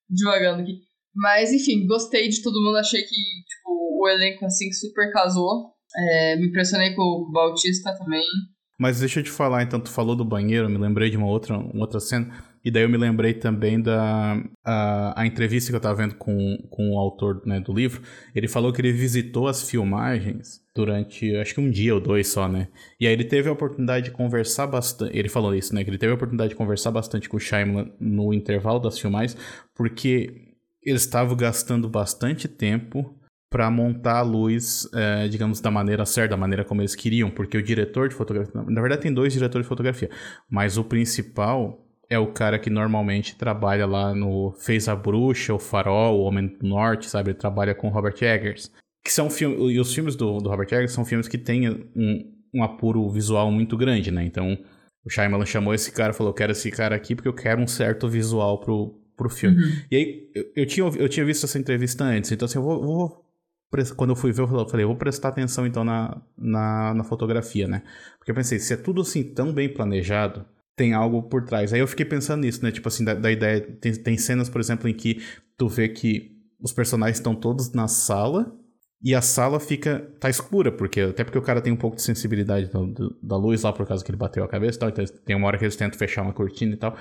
devagando 0.10 0.62
aqui. 0.62 0.80
Mas, 1.14 1.52
enfim, 1.52 1.86
gostei 1.86 2.30
de 2.30 2.42
todo 2.42 2.62
mundo. 2.62 2.78
Achei 2.78 3.02
que 3.02 3.16
tipo, 3.16 4.02
o 4.02 4.08
elenco 4.08 4.46
assim 4.46 4.72
super 4.72 5.12
casou. 5.12 5.74
É, 5.98 6.36
me 6.38 6.48
impressionei 6.48 6.94
com 6.94 7.02
o 7.02 7.32
Bautista 7.32 7.94
também. 7.98 8.24
Mas 8.78 9.00
deixa 9.00 9.22
eu 9.22 9.24
te 9.24 9.32
falar, 9.32 9.64
então, 9.64 9.80
tu 9.80 9.90
falou 9.90 10.16
do 10.16 10.26
banheiro, 10.26 10.70
me 10.70 10.78
lembrei 10.78 11.10
de 11.10 11.16
uma 11.16 11.28
outra, 11.28 11.58
uma 11.58 11.82
outra 11.82 12.00
cena. 12.02 12.28
E 12.66 12.72
daí 12.72 12.82
eu 12.82 12.90
me 12.90 12.98
lembrei 12.98 13.32
também 13.32 13.80
da 13.80 14.42
a, 14.64 15.22
a 15.22 15.28
entrevista 15.28 15.70
que 15.70 15.76
eu 15.76 15.80
tava 15.80 16.02
vendo 16.02 16.16
com, 16.16 16.58
com 16.72 16.96
o 16.96 16.98
autor 16.98 17.44
né, 17.46 17.60
do 17.60 17.72
livro. 17.72 18.02
Ele 18.34 18.48
falou 18.48 18.74
que 18.74 18.82
ele 18.82 18.92
visitou 18.92 19.48
as 19.48 19.70
filmagens 19.70 20.64
durante, 20.74 21.36
acho 21.36 21.54
que 21.54 21.62
um 21.62 21.70
dia 21.70 21.94
ou 21.94 22.02
dois 22.02 22.28
só, 22.28 22.48
né? 22.48 22.68
E 23.00 23.06
aí 23.06 23.14
ele 23.14 23.24
teve 23.24 23.48
a 23.48 23.52
oportunidade 23.52 24.06
de 24.06 24.12
conversar 24.12 24.66
bastante. 24.66 25.16
Ele 25.16 25.30
falou 25.30 25.54
isso, 25.54 25.76
né? 25.76 25.84
Que 25.84 25.92
ele 25.92 26.00
teve 26.00 26.12
a 26.12 26.16
oportunidade 26.16 26.50
de 26.50 26.56
conversar 26.56 26.90
bastante 26.90 27.30
com 27.30 27.38
o 27.38 27.40
Shyamalan 27.40 27.92
no 28.00 28.34
intervalo 28.34 28.80
das 28.80 28.98
filmagens, 28.98 29.38
porque 29.76 30.56
eles 30.84 31.04
estavam 31.04 31.38
gastando 31.38 31.88
bastante 31.88 32.48
tempo 32.48 33.16
para 33.48 33.70
montar 33.70 34.18
a 34.18 34.22
luz, 34.24 34.90
é, 34.92 35.28
digamos, 35.28 35.62
da 35.62 35.70
maneira 35.70 36.04
certa, 36.04 36.32
da 36.32 36.38
maneira 36.38 36.66
como 36.66 36.82
eles 36.82 36.96
queriam, 36.96 37.30
porque 37.30 37.58
o 37.58 37.64
diretor 37.64 38.10
de 38.10 38.16
fotografia, 38.16 38.52
na 38.54 38.82
verdade 38.82 39.04
tem 39.04 39.14
dois 39.14 39.32
diretores 39.34 39.66
de 39.66 39.70
fotografia, 39.70 40.10
mas 40.50 40.78
o 40.78 40.84
principal 40.84 41.85
é 42.10 42.20
o 42.20 42.28
cara 42.28 42.60
que 42.60 42.70
normalmente 42.70 43.36
trabalha 43.36 43.86
lá 43.86 44.14
no 44.14 44.52
Fez 44.60 44.88
a 44.88 44.96
Bruxa, 44.96 45.54
o 45.54 45.60
Farol, 45.60 46.20
o 46.20 46.24
Homem 46.24 46.48
do 46.48 46.68
Norte, 46.68 47.10
sabe? 47.10 47.32
Ele 47.32 47.38
trabalha 47.38 47.74
com 47.74 47.90
Robert 47.90 48.16
Eggers. 48.22 48.72
Que 49.04 49.12
são 49.12 49.30
filmes. 49.30 49.60
E 49.72 49.80
os 49.80 49.94
filmes 49.94 50.16
do, 50.16 50.40
do 50.40 50.50
Robert 50.50 50.68
Eggers 50.68 50.92
são 50.92 51.06
filmes 51.06 51.28
que 51.28 51.38
têm 51.38 51.70
um, 51.96 52.34
um 52.54 52.64
apuro 52.64 53.10
visual 53.10 53.52
muito 53.52 53.78
grande, 53.78 54.12
né? 54.12 54.24
Então, 54.26 54.58
o 55.04 55.10
Shyamalan 55.10 55.46
chamou 55.46 55.74
esse 55.74 55.92
cara 55.92 56.12
e 56.12 56.16
falou: 56.16 56.32
Eu 56.32 56.36
quero 56.36 56.52
esse 56.52 56.72
cara 56.72 56.96
aqui 56.96 57.16
porque 57.16 57.28
eu 57.28 57.34
quero 57.34 57.62
um 57.62 57.68
certo 57.68 58.08
visual 58.08 58.60
pro, 58.60 59.00
pro 59.16 59.30
filme. 59.30 59.64
Uhum. 59.64 59.72
E 59.92 59.96
aí, 59.96 60.32
eu, 60.34 60.46
eu, 60.56 60.66
tinha, 60.66 60.88
eu 60.88 61.10
tinha 61.10 61.26
visto 61.26 61.46
essa 61.46 61.60
entrevista 61.60 62.04
antes, 62.04 62.32
então 62.32 62.46
assim, 62.46 62.58
eu 62.58 62.64
vou, 62.64 62.82
vou 62.82 63.26
quando 63.98 64.12
eu 64.12 64.16
fui 64.16 64.32
ver, 64.32 64.42
eu 64.42 64.48
falei, 64.48 64.84
eu 64.84 64.88
vou 64.88 64.96
prestar 64.96 65.30
atenção 65.30 65.68
então 65.68 65.84
na, 65.84 66.22
na, 66.38 66.94
na, 66.94 67.04
fotografia, 67.04 67.68
né? 67.68 67.84
Porque 68.18 68.32
eu 68.32 68.36
pensei, 68.36 68.58
se 68.58 68.74
é 68.74 68.78
tudo 68.78 69.02
assim 69.02 69.22
tão 69.22 69.52
bem 69.52 69.68
planejado, 69.68 70.46
tem 70.76 70.94
algo 70.94 71.24
por 71.24 71.46
trás. 71.46 71.74
Aí 71.74 71.80
eu 71.80 71.88
fiquei 71.88 72.06
pensando 72.06 72.42
nisso, 72.42 72.64
né? 72.64 72.72
Tipo 72.72 72.88
assim, 72.88 73.04
da, 73.04 73.14
da 73.14 73.32
ideia. 73.32 73.62
Tem, 73.62 73.94
tem 73.94 74.18
cenas, 74.18 74.50
por 74.50 74.60
exemplo, 74.60 74.90
em 74.90 74.94
que 74.94 75.22
tu 75.58 75.68
vê 75.68 75.90
que 75.90 76.32
os 76.60 76.74
personagens 76.74 77.18
estão 77.18 77.36
todos 77.36 77.72
na 77.74 77.88
sala 77.88 78.54
e 79.02 79.14
a 79.14 79.22
sala 79.22 79.60
fica. 79.60 80.00
tá 80.20 80.30
escura, 80.30 80.72
porque 80.72 81.02
até 81.02 81.24
porque 81.24 81.38
o 81.38 81.42
cara 81.42 81.62
tem 81.62 81.72
um 81.72 81.78
pouco 81.78 81.96
de 81.96 82.02
sensibilidade 82.02 82.70
do, 82.70 83.16
da 83.22 83.38
luz 83.38 83.64
lá 83.64 83.72
por 83.72 83.86
causa 83.86 84.04
que 84.04 84.12
ele 84.12 84.18
bateu 84.18 84.44
a 84.44 84.48
cabeça 84.48 84.78
e 84.78 84.80
tal. 84.80 84.90
Então 84.90 85.06
tem 85.26 85.36
uma 85.36 85.48
hora 85.48 85.58
que 85.58 85.64
eles 85.64 85.76
tentam 85.76 85.98
fechar 85.98 86.22
uma 86.22 86.34
cortina 86.34 86.74
e 86.74 86.78
tal. 86.78 86.98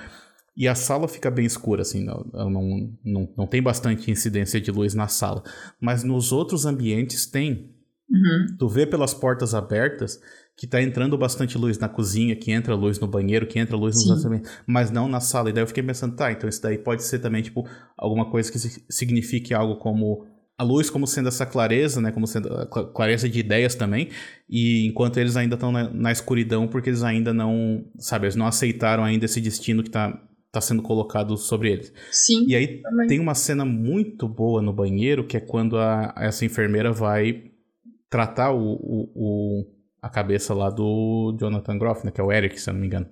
E 0.57 0.69
a 0.69 0.75
sala 0.75 1.07
fica 1.07 1.29
bem 1.29 1.45
escura, 1.45 1.81
assim, 1.81 2.01
não, 2.05 2.25
não, 2.33 2.97
não, 3.03 3.33
não 3.37 3.47
tem 3.47 3.61
bastante 3.61 4.09
incidência 4.09 4.61
de 4.61 4.71
luz 4.71 4.93
na 4.93 5.07
sala. 5.07 5.43
Mas 5.81 6.03
nos 6.03 6.31
outros 6.31 6.65
ambientes 6.65 7.25
tem. 7.25 7.74
Uhum. 8.09 8.57
Tu 8.57 8.67
vê 8.67 8.85
pelas 8.85 9.13
portas 9.13 9.53
abertas 9.53 10.19
que 10.57 10.65
tá 10.65 10.81
entrando 10.81 11.17
bastante 11.17 11.57
luz 11.57 11.77
na 11.77 11.89
cozinha, 11.89 12.35
que 12.35 12.51
entra 12.51 12.75
luz 12.75 12.99
no 12.99 13.07
banheiro, 13.07 13.45
que 13.45 13.59
entra 13.59 13.75
luz 13.75 13.95
nos 13.95 14.25
mas 14.65 14.89
não 14.89 15.07
na 15.07 15.19
sala. 15.19 15.49
E 15.49 15.53
daí 15.53 15.63
eu 15.63 15.67
fiquei 15.67 15.83
pensando, 15.83 16.15
tá, 16.15 16.31
então 16.31 16.47
isso 16.47 16.61
daí 16.61 16.77
pode 16.77 17.03
ser 17.03 17.19
também, 17.19 17.41
tipo, 17.41 17.67
alguma 17.97 18.29
coisa 18.29 18.51
que 18.51 18.57
signifique 18.89 19.53
algo 19.53 19.75
como 19.77 20.25
a 20.57 20.63
luz 20.63 20.89
como 20.89 21.05
sendo 21.05 21.27
essa 21.27 21.45
clareza, 21.45 21.99
né, 21.99 22.11
como 22.11 22.25
sendo 22.25 22.53
a 22.53 22.65
clareza 22.65 23.27
de 23.27 23.39
ideias 23.39 23.75
também, 23.75 24.09
e 24.49 24.87
enquanto 24.87 25.17
eles 25.17 25.35
ainda 25.35 25.55
estão 25.55 25.69
na, 25.69 25.89
na, 25.89 26.11
escuridão, 26.13 26.65
porque 26.65 26.89
eles 26.89 27.03
ainda 27.03 27.33
não, 27.33 27.83
sabe, 27.99 28.25
eles 28.25 28.37
não 28.37 28.47
aceitaram 28.47 29.03
ainda 29.03 29.25
esse 29.25 29.41
destino 29.41 29.83
que 29.83 29.89
tá, 29.89 30.17
tá 30.53 30.61
sendo 30.61 30.81
colocado 30.81 31.35
sobre 31.35 31.73
eles. 31.73 31.93
Sim. 32.09 32.45
E 32.47 32.55
aí 32.55 32.81
também. 32.81 33.07
tem 33.07 33.19
uma 33.19 33.35
cena 33.35 33.65
muito 33.65 34.29
boa 34.29 34.61
no 34.61 34.71
banheiro, 34.71 35.27
que 35.27 35.35
é 35.35 35.41
quando 35.41 35.77
a, 35.77 36.13
essa 36.17 36.45
enfermeira 36.45 36.89
vai 36.93 37.51
tratar 38.15 38.51
o, 38.51 38.75
o, 38.75 39.11
o 39.13 39.65
a 40.01 40.09
cabeça 40.09 40.53
lá 40.53 40.69
do 40.69 41.35
Jonathan 41.37 41.77
Groff, 41.77 42.05
né? 42.05 42.11
Que 42.11 42.21
é 42.21 42.23
o 42.23 42.31
Eric, 42.31 42.57
se 42.61 42.69
eu 42.69 42.73
não 42.73 42.79
me 42.79 42.87
engano. 42.87 43.09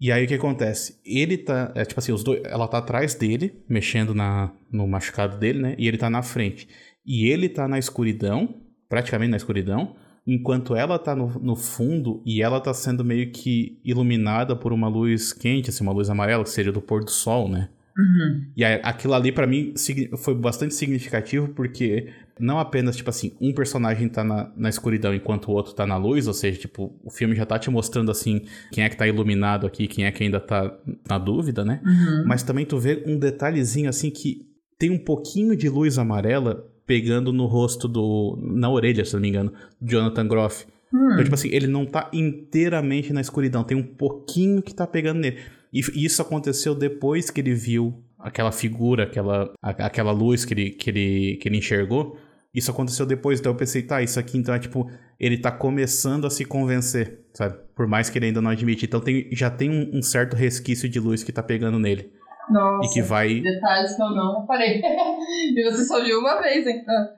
E 0.00 0.10
aí 0.10 0.24
o 0.24 0.28
que 0.28 0.34
acontece? 0.34 1.00
Ele 1.04 1.38
tá. 1.38 1.72
É 1.76 1.84
tipo 1.84 2.00
assim, 2.00 2.10
os 2.10 2.24
dois. 2.24 2.42
Ela 2.44 2.66
tá 2.66 2.78
atrás 2.78 3.14
dele, 3.14 3.62
mexendo 3.68 4.12
na, 4.12 4.52
no 4.72 4.88
machucado 4.88 5.38
dele, 5.38 5.60
né? 5.60 5.76
E 5.78 5.86
ele 5.86 5.96
tá 5.96 6.10
na 6.10 6.20
frente. 6.20 6.68
E 7.06 7.28
ele 7.28 7.48
tá 7.48 7.68
na 7.68 7.78
escuridão, 7.78 8.60
praticamente 8.88 9.30
na 9.30 9.36
escuridão, 9.36 9.94
enquanto 10.26 10.74
ela 10.74 10.98
tá 10.98 11.14
no, 11.14 11.28
no 11.38 11.54
fundo 11.54 12.20
e 12.26 12.42
ela 12.42 12.60
tá 12.60 12.74
sendo 12.74 13.04
meio 13.04 13.30
que 13.30 13.80
iluminada 13.84 14.56
por 14.56 14.72
uma 14.72 14.88
luz 14.88 15.32
quente, 15.32 15.70
assim, 15.70 15.84
uma 15.84 15.92
luz 15.92 16.10
amarela, 16.10 16.42
que 16.42 16.50
seria 16.50 16.72
do 16.72 16.82
pôr 16.82 17.04
do 17.04 17.10
sol, 17.12 17.48
né? 17.48 17.68
Uhum. 17.96 18.46
E 18.56 18.64
aquilo 18.64 19.14
ali, 19.14 19.32
para 19.32 19.46
mim, 19.46 19.72
foi 20.18 20.34
bastante 20.34 20.74
significativo, 20.74 21.48
porque 21.48 22.08
não 22.38 22.58
apenas, 22.58 22.96
tipo 22.96 23.08
assim, 23.08 23.32
um 23.40 23.52
personagem 23.52 24.08
tá 24.08 24.22
na, 24.22 24.52
na 24.54 24.68
escuridão 24.68 25.14
enquanto 25.14 25.48
o 25.48 25.52
outro 25.52 25.72
tá 25.72 25.86
na 25.86 25.96
luz, 25.96 26.26
ou 26.28 26.34
seja, 26.34 26.60
tipo, 26.60 26.94
o 27.02 27.10
filme 27.10 27.34
já 27.34 27.46
tá 27.46 27.58
te 27.58 27.70
mostrando, 27.70 28.10
assim, 28.10 28.42
quem 28.70 28.84
é 28.84 28.88
que 28.88 28.96
tá 28.96 29.06
iluminado 29.06 29.66
aqui, 29.66 29.86
quem 29.86 30.04
é 30.04 30.12
que 30.12 30.22
ainda 30.22 30.38
tá 30.38 30.78
na 31.08 31.18
dúvida, 31.18 31.64
né? 31.64 31.80
Uhum. 31.84 32.24
Mas 32.26 32.42
também 32.42 32.66
tu 32.66 32.78
vê 32.78 33.02
um 33.06 33.18
detalhezinho, 33.18 33.88
assim, 33.88 34.10
que 34.10 34.46
tem 34.78 34.90
um 34.90 34.98
pouquinho 34.98 35.56
de 35.56 35.68
luz 35.68 35.96
amarela 35.96 36.70
pegando 36.86 37.32
no 37.32 37.46
rosto 37.46 37.88
do. 37.88 38.38
na 38.40 38.70
orelha, 38.70 39.04
se 39.04 39.14
não 39.14 39.20
me 39.20 39.28
engano, 39.28 39.52
do 39.80 39.90
Jonathan 39.90 40.28
Groff. 40.28 40.66
Hum. 40.92 41.12
Então, 41.12 41.24
tipo 41.24 41.34
assim, 41.34 41.48
ele 41.50 41.66
não 41.66 41.84
tá 41.84 42.08
inteiramente 42.12 43.12
na 43.12 43.20
escuridão, 43.20 43.64
tem 43.64 43.76
um 43.76 43.82
pouquinho 43.82 44.62
que 44.62 44.74
tá 44.74 44.86
pegando 44.86 45.20
nele. 45.20 45.38
E 45.72 45.80
isso 46.04 46.22
aconteceu 46.22 46.74
depois 46.74 47.30
que 47.30 47.40
ele 47.40 47.54
viu 47.54 48.02
aquela 48.18 48.50
figura, 48.50 49.04
aquela, 49.04 49.52
aquela 49.62 50.12
luz 50.12 50.44
que 50.44 50.54
ele, 50.54 50.70
que, 50.70 50.90
ele, 50.90 51.36
que 51.36 51.48
ele 51.48 51.58
enxergou. 51.58 52.18
Isso 52.54 52.70
aconteceu 52.70 53.04
depois, 53.04 53.38
então 53.38 53.52
eu 53.52 53.56
pensei, 53.56 53.82
tá, 53.82 54.02
isso 54.02 54.18
aqui 54.18 54.38
então 54.38 54.54
é 54.54 54.58
tipo, 54.58 54.90
ele 55.20 55.36
tá 55.36 55.50
começando 55.50 56.26
a 56.26 56.30
se 56.30 56.44
convencer, 56.44 57.20
sabe? 57.34 57.58
Por 57.74 57.86
mais 57.86 58.08
que 58.08 58.18
ele 58.18 58.26
ainda 58.26 58.40
não 58.40 58.50
admite. 58.50 58.86
Então 58.86 59.00
tem, 59.00 59.28
já 59.32 59.50
tem 59.50 59.70
um, 59.70 59.98
um 59.98 60.02
certo 60.02 60.34
resquício 60.34 60.88
de 60.88 60.98
luz 60.98 61.22
que 61.22 61.32
tá 61.32 61.42
pegando 61.42 61.78
nele. 61.78 62.10
Nossa, 62.48 62.88
e 62.88 62.94
que 62.94 63.02
vai. 63.02 63.40
Detalhes 63.40 63.94
que 63.94 64.02
eu 64.02 64.10
não 64.10 64.40
reparei. 64.40 64.80
e 64.82 65.70
você 65.70 65.84
só 65.84 66.02
viu 66.02 66.18
uma 66.18 66.40
vez? 66.40 66.64
Ah. 66.66 67.08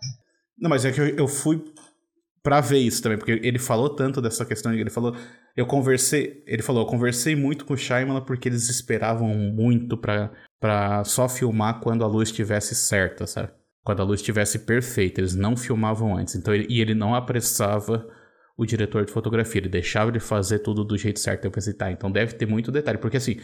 Não, 0.59 0.71
mas 0.71 0.85
é 0.85 0.91
que 0.91 1.01
eu, 1.01 1.09
eu 1.09 1.29
fui 1.29 1.63
pra 2.43 2.61
ver 2.61 2.79
isso 2.79 3.03
também, 3.03 3.19
porque 3.19 3.41
ele 3.43 3.59
falou 3.59 3.91
tanto 3.91 4.21
dessa 4.21 4.45
questão, 4.45 4.73
ele 4.73 4.91
falou, 4.91 5.15
eu 5.57 5.67
conversei, 5.67 6.43
ele 6.47 6.63
falou, 6.63 6.83
eu 6.83 6.87
conversei 6.87 7.35
muito 7.35 7.65
com 7.65 7.75
o 7.75 7.77
Shyamalan 7.77 8.23
porque 8.23 8.49
eles 8.49 8.69
esperavam 8.69 9.29
muito 9.29 9.97
pra, 9.97 10.31
pra 10.61 11.05
só 11.05 11.29
filmar 11.29 11.81
quando 11.81 12.05
a 12.05 12.07
luz 12.07 12.29
estivesse 12.29 12.75
certa, 12.75 13.27
sabe? 13.27 13.51
Quando 13.85 14.01
a 14.01 14.05
luz 14.05 14.21
estivesse 14.21 14.61
perfeita, 14.61 15.21
eles 15.21 15.35
não 15.35 15.57
filmavam 15.57 16.17
antes, 16.17 16.35
então 16.35 16.55
ele, 16.55 16.67
e 16.69 16.81
ele 16.81 16.95
não 16.95 17.15
apressava 17.15 18.09
o 18.57 18.67
diretor 18.67 19.05
de 19.05 19.13
fotografia, 19.13 19.61
ele 19.61 19.69
deixava 19.69 20.11
ele 20.11 20.21
fazer 20.21 20.59
tudo 20.61 20.85
do 20.85 20.97
jeito 20.97 21.21
certo, 21.21 21.45
eu 21.45 21.51
pensei, 21.51 21.73
tá, 21.73 21.91
então 21.91 22.11
deve 22.11 22.35
ter 22.35 22.47
muito 22.47 22.73
detalhe, 22.73 22.99
porque 22.99 23.17
assim, 23.17 23.37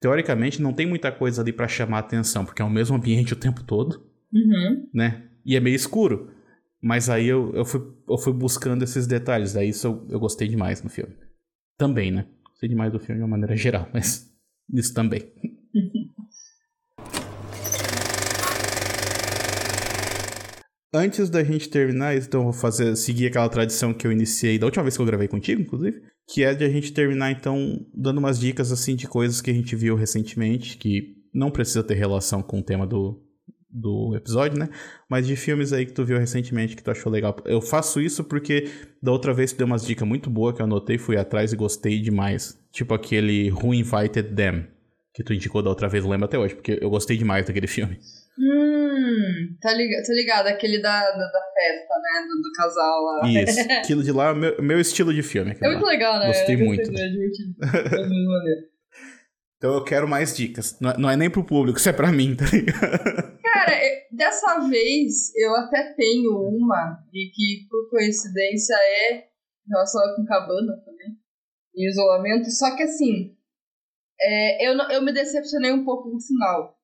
teoricamente 0.00 0.60
não 0.60 0.72
tem 0.72 0.86
muita 0.86 1.12
coisa 1.12 1.42
ali 1.42 1.52
para 1.52 1.68
chamar 1.68 2.00
atenção, 2.00 2.44
porque 2.44 2.62
é 2.62 2.64
o 2.64 2.70
mesmo 2.70 2.96
ambiente 2.96 3.32
o 3.32 3.36
tempo 3.36 3.62
todo, 3.62 4.04
uhum. 4.32 4.88
né? 4.92 5.28
E 5.44 5.56
é 5.56 5.60
meio 5.60 5.76
escuro. 5.76 6.31
Mas 6.82 7.08
aí 7.08 7.28
eu, 7.28 7.54
eu, 7.54 7.64
fui, 7.64 7.80
eu 8.08 8.18
fui 8.18 8.32
buscando 8.32 8.82
esses 8.82 9.06
detalhes, 9.06 9.52
daí 9.52 9.68
isso 9.68 9.86
eu, 9.86 10.04
eu 10.10 10.18
gostei 10.18 10.48
demais 10.48 10.82
no 10.82 10.90
filme. 10.90 11.14
Também, 11.78 12.10
né? 12.10 12.26
Gostei 12.48 12.68
demais 12.68 12.92
do 12.92 12.98
filme 12.98 13.20
de 13.20 13.22
uma 13.22 13.30
maneira 13.30 13.54
geral, 13.54 13.88
mas 13.94 14.28
isso 14.74 14.92
também. 14.92 15.22
Antes 20.94 21.30
da 21.30 21.42
gente 21.42 21.70
terminar, 21.70 22.16
então 22.16 22.42
vou 22.42 22.52
fazer, 22.52 22.96
seguir 22.96 23.28
aquela 23.28 23.48
tradição 23.48 23.94
que 23.94 24.06
eu 24.06 24.12
iniciei 24.12 24.58
da 24.58 24.66
última 24.66 24.82
vez 24.82 24.94
que 24.94 25.00
eu 25.00 25.06
gravei 25.06 25.26
contigo, 25.26 25.62
inclusive, 25.62 26.02
que 26.28 26.44
é 26.44 26.52
de 26.52 26.64
a 26.64 26.68
gente 26.68 26.92
terminar 26.92 27.30
então 27.30 27.86
dando 27.94 28.18
umas 28.18 28.38
dicas 28.38 28.70
assim 28.70 28.94
de 28.94 29.06
coisas 29.06 29.40
que 29.40 29.50
a 29.50 29.54
gente 29.54 29.74
viu 29.74 29.94
recentemente, 29.94 30.76
que 30.76 31.16
não 31.32 31.50
precisa 31.50 31.82
ter 31.82 31.94
relação 31.94 32.42
com 32.42 32.58
o 32.58 32.62
tema 32.62 32.86
do, 32.86 33.22
do 33.72 34.14
episódio, 34.14 34.58
né? 34.58 34.68
Mas 35.08 35.26
de 35.26 35.34
filmes 35.34 35.72
aí 35.72 35.86
que 35.86 35.92
tu 35.92 36.04
viu 36.04 36.18
recentemente 36.18 36.76
que 36.76 36.82
tu 36.82 36.90
achou 36.90 37.10
legal. 37.10 37.34
Eu 37.46 37.60
faço 37.60 38.00
isso 38.00 38.22
porque 38.22 38.68
da 39.02 39.10
outra 39.10 39.32
vez 39.32 39.52
tu 39.52 39.58
deu 39.58 39.66
umas 39.66 39.84
dicas 39.84 40.06
muito 40.06 40.28
boas 40.28 40.54
que 40.54 40.60
eu 40.60 40.66
anotei, 40.66 40.98
fui 40.98 41.16
atrás 41.16 41.52
e 41.52 41.56
gostei 41.56 41.98
demais. 41.98 42.58
Tipo 42.70 42.92
aquele 42.94 43.50
Who 43.50 43.72
Invited 43.72 44.34
Them, 44.34 44.66
que 45.14 45.22
tu 45.24 45.32
indicou 45.32 45.62
da 45.62 45.70
outra 45.70 45.88
vez, 45.88 46.04
eu 46.04 46.10
lembro 46.10 46.26
até 46.26 46.38
hoje, 46.38 46.54
porque 46.54 46.78
eu 46.80 46.90
gostei 46.90 47.16
demais 47.16 47.46
daquele 47.46 47.66
filme. 47.66 47.98
Hum, 48.38 49.56
tá 49.60 49.72
ligado, 49.74 50.06
tô 50.06 50.12
ligado, 50.14 50.46
aquele 50.46 50.80
da, 50.80 51.00
da, 51.10 51.26
da 51.26 51.40
festa, 51.54 51.94
né? 51.98 52.26
Do, 52.28 52.42
do, 52.42 52.52
casal 52.52 53.02
lá. 53.02 53.28
Isso, 53.28 53.60
aquilo 53.72 54.02
de 54.02 54.12
lá 54.12 54.30
é 54.30 54.34
meu, 54.34 54.62
meu 54.62 54.80
estilo 54.80 55.12
de 55.12 55.22
filme. 55.22 55.54
É 55.60 55.68
muito 55.68 55.84
lá. 55.84 55.90
legal, 55.90 56.18
né? 56.18 56.28
Gostei 56.28 56.54
é 56.54 56.58
muito. 56.58 56.90
É 56.90 57.08
divertido. 57.08 57.54
É 57.62 58.06
muito 58.06 58.30
maneiro. 58.30 58.72
Então 59.62 59.74
eu 59.74 59.84
quero 59.84 60.08
mais 60.08 60.36
dicas. 60.36 60.76
Não 60.80 60.90
é, 60.90 60.98
não 60.98 61.08
é 61.08 61.16
nem 61.16 61.30
pro 61.30 61.46
público, 61.46 61.78
isso 61.78 61.88
é 61.88 61.92
pra 61.92 62.10
mim, 62.10 62.34
tá 62.34 62.44
ligado? 62.46 63.38
Cara, 63.40 63.80
dessa 64.10 64.58
vez 64.68 65.32
eu 65.36 65.54
até 65.54 65.94
tenho 65.94 66.32
uma, 66.36 66.98
e 67.12 67.30
que 67.32 67.68
por 67.70 67.88
coincidência 67.88 68.74
é 68.74 69.28
relacionada 69.70 70.16
com 70.16 70.24
cabana 70.24 70.72
também, 70.84 71.16
em 71.76 71.88
isolamento, 71.88 72.50
só 72.50 72.74
que 72.74 72.82
assim, 72.82 73.36
é, 74.20 74.68
eu, 74.68 74.76
eu 74.90 75.00
me 75.00 75.12
decepcionei 75.12 75.70
um 75.70 75.84
pouco 75.84 76.08
no 76.08 76.20
final. 76.20 76.76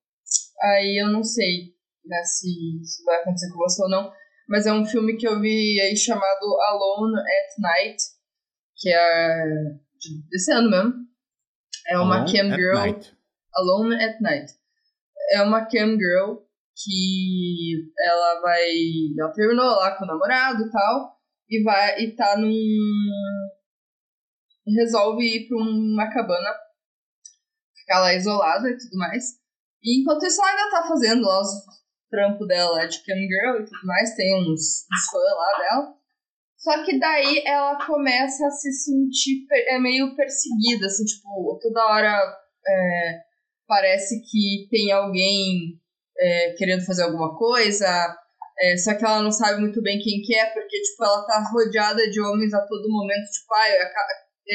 Aí 0.63 1.03
eu 1.03 1.09
não 1.09 1.25
sei 1.25 1.75
né, 2.05 2.23
se 2.23 2.47
isso 2.81 3.03
vai 3.05 3.23
acontecer 3.23 3.51
com 3.51 3.59
você 3.59 3.83
ou 3.83 3.91
não, 3.91 4.13
mas 4.49 4.67
é 4.67 4.73
um 4.73 4.87
filme 4.87 5.17
que 5.17 5.27
eu 5.27 5.41
vi 5.41 5.81
aí 5.81 5.97
chamado 5.97 6.61
Alone 6.69 7.19
at 7.19 7.59
Night, 7.59 8.05
que 8.77 8.89
é 8.89 9.45
desse 10.31 10.53
ano 10.53 10.71
mesmo. 10.71 11.08
É 11.89 11.99
uma 11.99 12.17
Alone 12.17 12.33
cam 12.33 12.55
girl. 12.55 12.75
Night. 12.75 13.17
Alone 13.55 13.95
at 14.05 14.21
Night. 14.21 14.53
É 15.31 15.43
uma 15.43 15.65
cam 15.65 15.97
girl 15.97 16.37
que 16.77 17.91
ela 17.99 18.41
vai. 18.41 18.63
Ela 19.19 19.33
terminou 19.33 19.65
lá 19.65 19.97
com 19.97 20.05
o 20.05 20.07
namorado 20.07 20.63
e 20.65 20.71
tal. 20.71 21.19
E 21.49 21.63
vai 21.63 22.01
e 22.03 22.15
tá 22.15 22.37
num. 22.37 22.53
Resolve 24.77 25.25
ir 25.25 25.49
pra 25.49 25.57
uma 25.57 26.13
cabana. 26.13 26.55
Ficar 27.75 28.01
lá 28.01 28.15
isolada 28.15 28.69
e 28.69 28.77
tudo 28.77 28.99
mais. 28.99 29.39
E 29.83 30.01
enquanto 30.01 30.27
isso 30.27 30.43
ela 30.43 30.51
ainda 30.51 30.71
tá 30.71 30.89
fazendo 30.89 31.23
lá 31.23 31.41
os 31.41 31.49
trampos 32.11 32.47
dela 32.47 32.87
de 32.87 32.99
cam 33.03 33.15
girl 33.15 33.63
e 33.63 33.65
tudo 33.65 33.87
mais. 33.87 34.15
Tem 34.15 34.43
uns, 34.43 34.87
uns 34.93 35.11
fãs 35.11 35.37
lá 35.37 35.59
dela. 35.59 35.98
Só 36.59 36.85
que 36.85 36.99
daí 36.99 37.43
ela 37.47 37.87
começa 37.87 38.47
a 38.47 38.51
se 38.51 38.73
sentir 38.73 39.47
é 39.69 39.79
meio 39.79 40.17
perseguida, 40.17 40.87
assim, 40.87 41.05
tipo, 41.05 41.59
toda 41.63 41.87
hora 41.87 42.37
é, 42.67 43.21
parece 43.67 44.21
que 44.29 44.69
tem 44.69 44.91
alguém 44.91 45.81
é, 46.19 46.55
querendo 46.55 46.85
fazer 46.85 47.05
alguma 47.05 47.37
coisa, 47.37 47.87
é, 48.61 48.77
só 48.77 48.93
que 48.97 49.05
ela 49.05 49.23
não 49.23 49.31
sabe 49.31 49.61
muito 49.61 49.81
bem 49.81 50.01
quem 50.01 50.21
que 50.21 50.35
é, 50.35 50.47
porque, 50.47 50.83
tipo, 50.83 51.05
ela 51.05 51.25
tá 51.27 51.49
rodeada 51.53 52.11
de 52.11 52.21
homens 52.21 52.53
a 52.53 52.67
todo 52.67 52.91
momento, 52.91 53.31
tipo, 53.31 53.55
ai, 53.55 53.73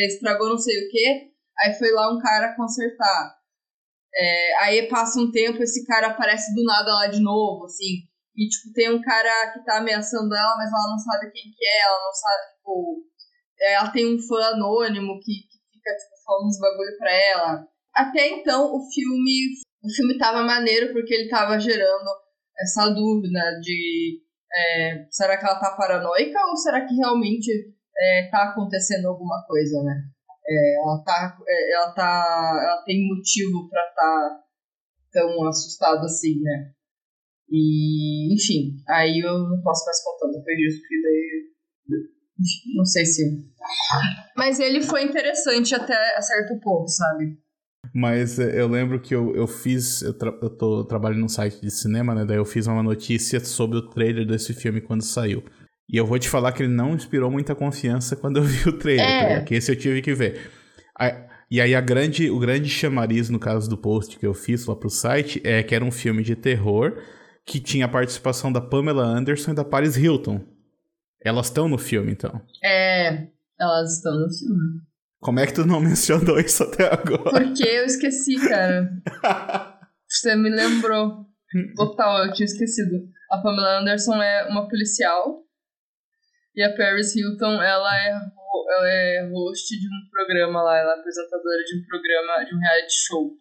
estragou 0.06 0.50
não 0.50 0.58
sei 0.58 0.86
o 0.86 0.90
que, 0.90 1.32
aí 1.60 1.74
foi 1.76 1.90
lá 1.92 2.14
um 2.14 2.20
cara 2.20 2.54
consertar. 2.56 3.38
É, 4.16 4.64
aí 4.64 4.88
passa 4.90 5.20
um 5.20 5.32
tempo, 5.32 5.64
esse 5.64 5.86
cara 5.86 6.08
aparece 6.08 6.54
do 6.54 6.64
nada 6.66 6.92
lá 6.94 7.08
de 7.08 7.22
novo, 7.22 7.66
assim, 7.66 8.04
e, 8.36 8.50
tipo, 8.50 8.74
tem 8.74 8.92
um 8.92 9.02
cara 9.02 9.54
que 9.54 9.64
tá 9.64 9.78
ameaçando 9.78 10.34
ela, 10.34 10.58
mas 10.58 10.72
ela 10.72 10.90
não 10.90 10.98
sabe 10.98 11.32
quem 11.32 11.52
que 11.52 11.66
é, 11.66 11.86
ela 11.86 12.00
não 12.00 12.14
sabe, 12.14 12.56
tipo... 12.56 13.04
É, 13.62 13.74
ela 13.76 13.92
tem 13.92 14.16
um 14.16 14.20
fã 14.20 14.44
anônimo 14.56 15.20
que, 15.20 15.32
que 15.32 15.58
fica, 15.72 15.92
tipo, 15.96 16.24
falando 16.26 16.48
uns 16.48 16.60
bagulho 16.60 16.98
pra 16.98 17.12
ela. 17.12 17.68
Até 17.94 18.30
então, 18.30 18.74
o 18.74 18.80
filme... 18.92 19.62
O 19.84 19.90
filme 19.94 20.18
tava 20.18 20.42
maneiro 20.44 20.94
porque 20.94 21.14
ele 21.14 21.30
tava 21.30 21.60
gerando 21.60 22.10
essa 22.58 22.90
dúvida 22.90 23.60
de... 23.62 24.22
É, 24.56 25.06
será 25.12 25.38
que 25.38 25.46
ela 25.46 25.60
tá 25.60 25.76
paranoica 25.76 26.40
ou 26.48 26.56
será 26.56 26.86
que 26.86 26.96
realmente 26.96 27.52
é, 27.98 28.30
tá 28.32 28.50
acontecendo 28.50 29.08
alguma 29.08 29.44
coisa, 29.46 29.84
né? 29.84 29.94
É, 30.48 30.76
ela, 30.78 31.04
tá, 31.04 31.38
é, 31.48 31.74
ela 31.74 31.92
tá... 31.94 32.62
Ela 32.64 32.84
tem 32.84 33.08
motivo 33.08 33.70
pra 33.70 33.82
tá 33.96 34.40
tão 35.12 35.48
assustada 35.48 36.06
assim, 36.06 36.42
né? 36.42 36.72
E, 37.50 38.34
enfim, 38.34 38.78
aí 38.90 39.20
eu 39.20 39.38
não 39.50 39.62
posso 39.62 39.86
mais 39.86 40.04
contar 40.04 40.28
depois 40.38 40.58
disso, 40.58 40.80
porque 40.80 41.02
daí. 41.02 41.54
Não 42.76 42.86
sei 42.86 43.06
se. 43.06 43.22
Mas 44.36 44.60
ele 44.60 44.82
foi 44.82 45.04
interessante 45.04 45.76
até 45.76 45.94
a 46.18 46.22
certo 46.22 46.60
ponto, 46.60 46.90
sabe? 46.90 47.38
Mas 47.94 48.40
é, 48.40 48.60
eu 48.60 48.68
lembro 48.68 49.00
que 49.00 49.14
eu, 49.14 49.36
eu 49.36 49.48
fiz. 49.48 50.02
Eu, 50.02 50.18
tra 50.18 50.34
eu 50.42 50.50
tô 50.50 50.84
trabalhando 50.84 51.22
num 51.22 51.30
site 51.30 51.62
de 51.62 51.70
cinema, 51.70 52.16
né? 52.16 52.26
Daí 52.26 52.38
eu 52.38 52.46
fiz 52.46 52.66
uma 52.66 52.82
notícia 52.82 53.40
sobre 53.40 53.78
o 53.78 53.90
trailer 53.90 54.26
desse 54.26 54.54
filme 54.54 54.82
quando 54.82 55.04
saiu. 55.04 55.44
E 55.90 55.98
eu 55.98 56.06
vou 56.06 56.18
te 56.18 56.30
falar 56.30 56.52
que 56.54 56.64
ele 56.64 56.74
não 56.74 56.96
inspirou 56.96 57.30
muita 57.30 57.54
confiança 57.54 58.16
quando 58.16 58.38
eu 58.38 58.44
vi 58.44 58.68
o 58.68 58.80
trailer, 58.80 59.06
é. 59.06 59.40
tá 59.40 59.46
que 59.46 59.56
esse 59.56 59.72
eu 59.72 59.76
tive 59.76 60.02
que 60.02 60.14
ver. 60.14 60.50
E 61.52 61.62
aí 61.62 61.76
a 61.76 61.82
grande, 61.82 62.32
o 62.32 62.40
grande 62.40 62.70
chamariz, 62.70 63.30
no 63.30 63.38
caso 63.38 63.70
do 63.70 63.78
post 63.78 64.18
que 64.18 64.26
eu 64.26 64.34
fiz 64.34 64.66
lá 64.66 64.76
pro 64.76 64.90
site, 64.90 65.42
é 65.44 65.62
que 65.62 65.76
era 65.76 65.86
um 65.86 65.92
filme 65.92 66.24
de 66.24 66.36
terror 66.36 66.98
que 67.46 67.60
tinha 67.60 67.86
a 67.86 67.90
participação 67.90 68.52
da 68.52 68.62
Pamela 68.62 69.04
Anderson 69.04 69.52
e 69.52 69.56
da 69.56 69.66
Paris 69.66 69.98
Hilton. 69.98 70.42
Elas 71.22 71.48
estão 71.48 71.68
no 71.68 71.78
filme, 71.78 72.12
então. 72.12 72.42
É, 72.64 73.28
elas 73.60 73.98
estão 73.98 74.14
no 74.14 74.30
filme. 74.30 74.82
Como 75.20 75.40
é 75.40 75.48
que 75.48 75.54
tu 75.54 75.66
não 75.66 75.80
mencionou 75.80 76.40
isso 76.40 76.64
até 76.64 76.92
agora? 76.92 77.32
Porque 77.32 77.64
eu 77.64 77.86
esqueci, 77.86 78.36
cara. 78.48 78.90
Você 80.08 80.36
me 80.36 80.50
lembrou. 80.50 81.26
Total, 81.76 82.26
eu 82.26 82.34
tinha 82.34 82.46
esquecido. 82.46 83.08
A 83.32 83.38
Pamela 83.38 83.80
Anderson 83.80 84.22
é 84.22 84.48
uma 84.50 84.68
policial. 84.68 85.44
E 86.56 86.62
a 86.62 86.76
Paris 86.76 87.16
Hilton, 87.16 87.62
ela 87.62 87.98
é, 87.98 88.10
ela 88.10 88.90
é 88.90 89.30
host 89.32 89.80
de 89.80 89.88
um 89.88 90.10
programa 90.12 90.62
lá. 90.62 90.78
Ela 90.78 90.96
é 90.96 91.00
apresentadora 91.00 91.64
de 91.64 91.80
um 91.80 91.86
programa, 91.88 92.46
de 92.46 92.56
um 92.56 92.60
reality 92.60 92.94
show. 93.08 93.32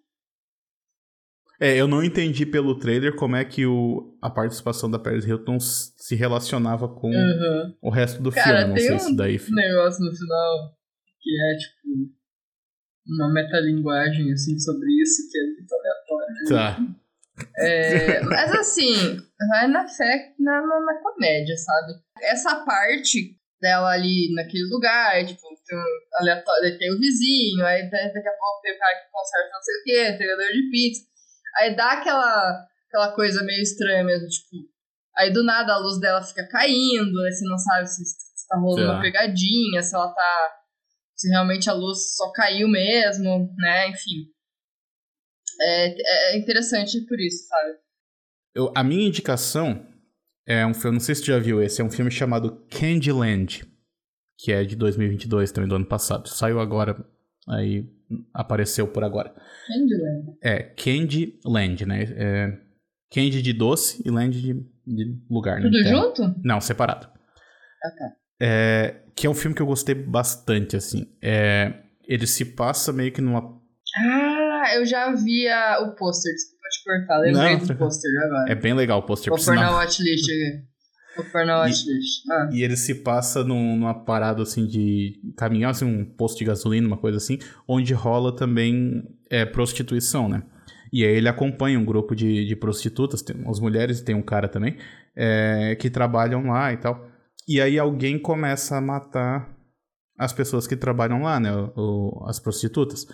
É, 1.63 1.77
eu 1.77 1.87
não 1.87 2.03
entendi 2.03 2.45
pelo 2.45 2.77
trailer 2.77 3.15
como 3.15 3.37
é 3.37 3.45
que 3.45 3.65
o, 3.65 4.19
a 4.21 4.29
participação 4.29 4.91
da 4.91 4.99
Paris 4.99 5.25
Hilton 5.25 5.61
se 5.61 6.17
relacionava 6.17 6.89
com 6.89 7.09
uhum. 7.09 7.77
o 7.81 7.89
resto 7.89 8.21
do 8.21 8.33
Cara, 8.33 8.67
filme. 8.67 8.69
Não 8.71 8.75
tem 8.75 8.87
sei 8.87 8.97
um 8.97 8.99
se 8.99 9.17
daí. 9.17 9.39
negócio 9.49 10.05
no 10.05 10.13
final 10.13 10.77
que 11.21 11.31
é 11.31 11.57
tipo 11.59 12.11
uma 13.07 13.33
metalinguagem 13.33 14.33
assim 14.33 14.59
sobre 14.59 14.89
isso 15.03 15.31
que 15.31 15.39
é 15.39 15.45
muito 15.45 15.73
aleatório. 15.73 16.35
Né? 16.35 16.43
Tá. 16.49 17.03
É, 17.59 18.21
mas 18.27 18.53
assim, 18.57 19.19
vai 19.49 19.69
na 19.69 19.87
fé, 19.87 20.35
na, 20.41 20.67
na, 20.67 20.81
na, 20.81 21.01
comédia, 21.01 21.57
sabe? 21.57 21.93
Essa 22.23 22.65
parte 22.65 23.37
dela 23.61 23.91
ali 23.91 24.35
naquele 24.35 24.65
lugar, 24.65 25.25
tipo, 25.25 25.43
tem, 25.65 25.79
um 25.79 26.21
aleatório, 26.21 26.77
tem 26.77 26.93
o 26.93 26.99
vizinho, 26.99 27.65
aí 27.65 27.89
daqui 27.89 28.29
a 28.29 28.33
pouco 28.33 28.63
tem 28.63 28.75
o 28.75 28.79
cara 28.79 28.97
que 28.97 29.13
conserta 29.13 29.51
não 29.55 29.63
sei 29.63 29.75
o 29.77 29.83
quê, 29.85 30.09
entregador 30.11 30.53
de 30.53 30.71
pizza. 30.73 31.12
Aí 31.57 31.77
dá 31.77 31.93
aquela, 31.93 32.67
aquela 32.89 33.13
coisa 33.15 33.43
meio 33.43 33.63
estranha 33.63 34.05
mesmo, 34.05 34.29
tipo. 34.29 34.57
Aí 35.17 35.33
do 35.33 35.45
nada 35.45 35.75
a 35.75 35.79
luz 35.79 36.01
dela 36.01 36.23
fica 36.23 36.47
caindo, 36.49 37.21
aí 37.21 37.33
você 37.33 37.45
não 37.47 37.59
sabe 37.59 37.87
se, 37.87 38.05
se 38.05 38.49
tá 38.49 38.57
rolando 38.57 38.93
uma 38.93 39.01
pegadinha, 39.01 39.83
se 39.83 39.95
ela 39.95 40.13
tá. 40.13 40.59
Se 41.15 41.29
realmente 41.29 41.69
a 41.69 41.73
luz 41.73 42.17
só 42.17 42.33
caiu 42.33 42.69
mesmo, 42.69 43.55
né? 43.59 43.89
Enfim. 43.89 44.27
É, 45.61 46.33
é 46.33 46.39
interessante 46.39 47.01
por 47.07 47.21
isso, 47.21 47.47
sabe? 47.47 47.79
Eu, 48.55 48.73
a 48.75 48.83
minha 48.83 49.07
indicação 49.07 49.87
é 50.47 50.67
um 50.67 50.75
filme, 50.75 50.97
não 50.97 51.01
sei 51.01 51.15
se 51.15 51.23
você 51.23 51.33
já 51.33 51.39
viu 51.39 51.63
esse, 51.63 51.81
é 51.81 51.85
um 51.85 51.91
filme 51.91 52.11
chamado 52.11 52.67
Candyland, 52.71 53.65
que 54.39 54.53
é 54.53 54.65
de 54.65 54.75
2022, 54.77 55.53
também 55.53 55.69
do 55.69 55.77
ano 55.77 55.87
passado. 55.87 56.29
Saiu 56.29 56.61
agora, 56.61 56.97
aí 57.49 57.87
apareceu 58.33 58.87
por 58.89 59.05
agora. 59.05 59.35
Candyland. 59.67 60.37
É, 60.43 60.63
Candyland, 60.63 61.87
né? 61.87 62.03
É, 62.17 62.59
Candy 63.13 63.43
de 63.43 63.53
doce 63.53 64.03
e 64.05 64.11
Land 64.11 64.41
de, 64.41 64.55
de 64.87 65.19
lugar, 65.31 65.61
né? 65.61 65.63
Tudo 65.63 65.79
é. 65.79 65.85
junto? 65.85 66.35
Não, 66.45 66.61
separado. 66.61 67.07
Ah, 67.07 67.91
tá. 67.99 68.13
É, 68.41 69.03
que 69.15 69.27
é 69.27 69.31
um 69.31 69.35
filme 69.35 69.55
que 69.55 69.63
eu 69.63 69.67
gostei 69.67 69.95
bastante, 69.95 70.77
assim. 70.77 71.07
É, 71.23 71.75
ele 72.07 72.27
se 72.27 72.45
passa 72.45 72.93
meio 72.93 73.13
que 73.13 73.21
numa... 73.21 73.61
Ah, 73.97 74.75
eu 74.75 74.87
já 74.87 75.15
vi 75.15 75.47
a, 75.49 75.81
o 75.81 75.95
pôster, 75.95 76.33
desculpa 76.33 76.63
te 76.71 76.85
cortar, 76.85 77.19
lembrei 77.19 77.57
Não, 77.57 77.67
do 77.67 77.77
pôster 77.77 78.11
agora. 78.25 78.53
É 78.53 78.55
bem 78.55 78.73
legal 78.73 79.01
o 79.01 79.03
pôster, 79.03 79.31
Vou 79.31 79.45
pôr 79.45 79.55
na 79.55 79.71
watchlist 79.73 80.25
aqui. 80.25 80.72
Ah. 82.31 82.49
E 82.53 82.63
ele 82.63 82.77
se 82.77 82.97
passa 82.97 83.45
num, 83.45 83.77
numa 83.77 83.95
parada 83.95 84.43
assim 84.43 84.67
de 84.67 85.21
caminhar, 85.37 85.71
assim, 85.71 85.85
um 85.85 86.05
posto 86.05 86.39
de 86.39 86.45
gasolina, 86.45 86.87
uma 86.87 86.97
coisa 86.97 87.19
assim, 87.19 87.39
onde 87.67 87.93
rola 87.93 88.35
também 88.35 89.05
é, 89.31 89.45
prostituição, 89.45 90.29
né? 90.29 90.43
E 90.93 91.05
aí 91.05 91.15
ele 91.15 91.29
acompanha 91.29 91.79
um 91.79 91.85
grupo 91.85 92.15
de, 92.15 92.47
de 92.47 92.55
prostitutas, 92.55 93.23
tem 93.23 93.37
umas 93.37 93.59
mulheres 93.59 94.01
e 94.01 94.05
tem 94.05 94.15
um 94.15 94.23
cara 94.23 94.47
também, 94.47 94.77
é, 95.17 95.75
que 95.77 95.89
trabalham 95.89 96.47
lá 96.49 96.73
e 96.73 96.77
tal. 96.77 97.09
E 97.49 97.61
aí 97.61 97.79
alguém 97.79 98.19
começa 98.19 98.77
a 98.77 98.81
matar 98.81 99.51
as 100.19 100.33
pessoas 100.33 100.67
que 100.67 100.77
trabalham 100.77 101.23
lá, 101.23 101.41
né? 101.41 101.51
O, 101.77 102.25
as 102.29 102.39
prostitutas. 102.39 103.07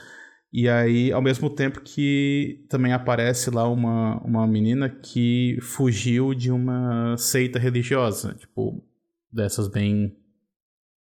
E 0.53 0.69
aí, 0.69 1.13
ao 1.13 1.21
mesmo 1.21 1.51
tempo 1.51 1.81
que 1.81 2.65
também 2.71 2.93
aparece 2.93 3.51
lá 3.51 3.69
uma, 3.69 4.19
uma 4.23 4.47
menina 4.47 4.89
que 4.89 5.59
fugiu 5.61 6.33
de 6.33 6.51
uma 6.51 7.17
seita 7.19 7.59
religiosa, 7.59 8.35
tipo, 8.35 8.83
dessas 9.31 9.69
bem, 9.69 10.17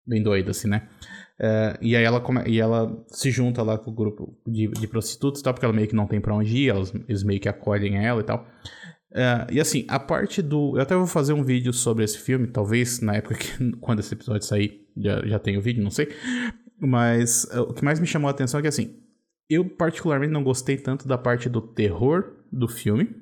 bem 0.07 0.23
doidas, 0.23 0.59
assim, 0.59 0.69
né? 0.69 0.87
É, 1.41 1.79
e 1.81 1.97
aí 1.97 2.05
ela, 2.05 2.21
come, 2.21 2.43
e 2.47 2.61
ela 2.61 3.05
se 3.09 3.31
junta 3.31 3.63
lá 3.63 3.79
com 3.79 3.91
o 3.91 3.95
grupo 3.95 4.37
de, 4.47 4.69
de 4.69 4.89
prostitutas 4.89 5.41
e 5.41 5.45
tal, 5.45 5.55
porque 5.55 5.65
ela 5.65 5.75
meio 5.75 5.89
que 5.89 5.95
não 5.95 6.07
tem 6.07 6.21
pra 6.21 6.35
onde 6.35 6.55
ir, 6.55 6.69
elas, 6.69 6.93
eles 7.09 7.23
meio 7.23 7.41
que 7.41 7.49
acolhem 7.49 8.05
ela 8.05 8.21
e 8.21 8.25
tal. 8.25 8.47
É, 9.15 9.47
e 9.51 9.61
assim, 9.61 9.87
a 9.89 9.99
parte 9.99 10.43
do. 10.43 10.77
Eu 10.77 10.83
até 10.83 10.95
vou 10.95 11.07
fazer 11.07 11.33
um 11.33 11.43
vídeo 11.43 11.73
sobre 11.73 12.05
esse 12.05 12.19
filme, 12.19 12.47
talvez 12.49 13.01
na 13.01 13.15
época 13.15 13.37
que 13.37 13.73
quando 13.81 14.01
esse 14.01 14.13
episódio 14.13 14.47
sair 14.47 14.87
já, 14.97 15.27
já 15.27 15.39
tenha 15.39 15.59
o 15.59 15.63
vídeo, 15.63 15.83
não 15.83 15.91
sei. 15.91 16.09
Mas 16.79 17.45
uh, 17.45 17.63
o 17.63 17.73
que 17.73 17.85
mais 17.85 17.99
me 17.99 18.07
chamou 18.07 18.29
a 18.29 18.31
atenção 18.33 18.59
é 18.59 18.63
que 18.63 18.69
assim, 18.69 18.97
eu, 19.49 19.69
particularmente, 19.69 20.33
não 20.33 20.45
gostei 20.45 20.77
tanto 20.77 21.07
da 21.07 21.17
parte 21.17 21.49
do 21.49 21.61
terror 21.61 22.33
do 22.53 22.69
filme. 22.69 23.15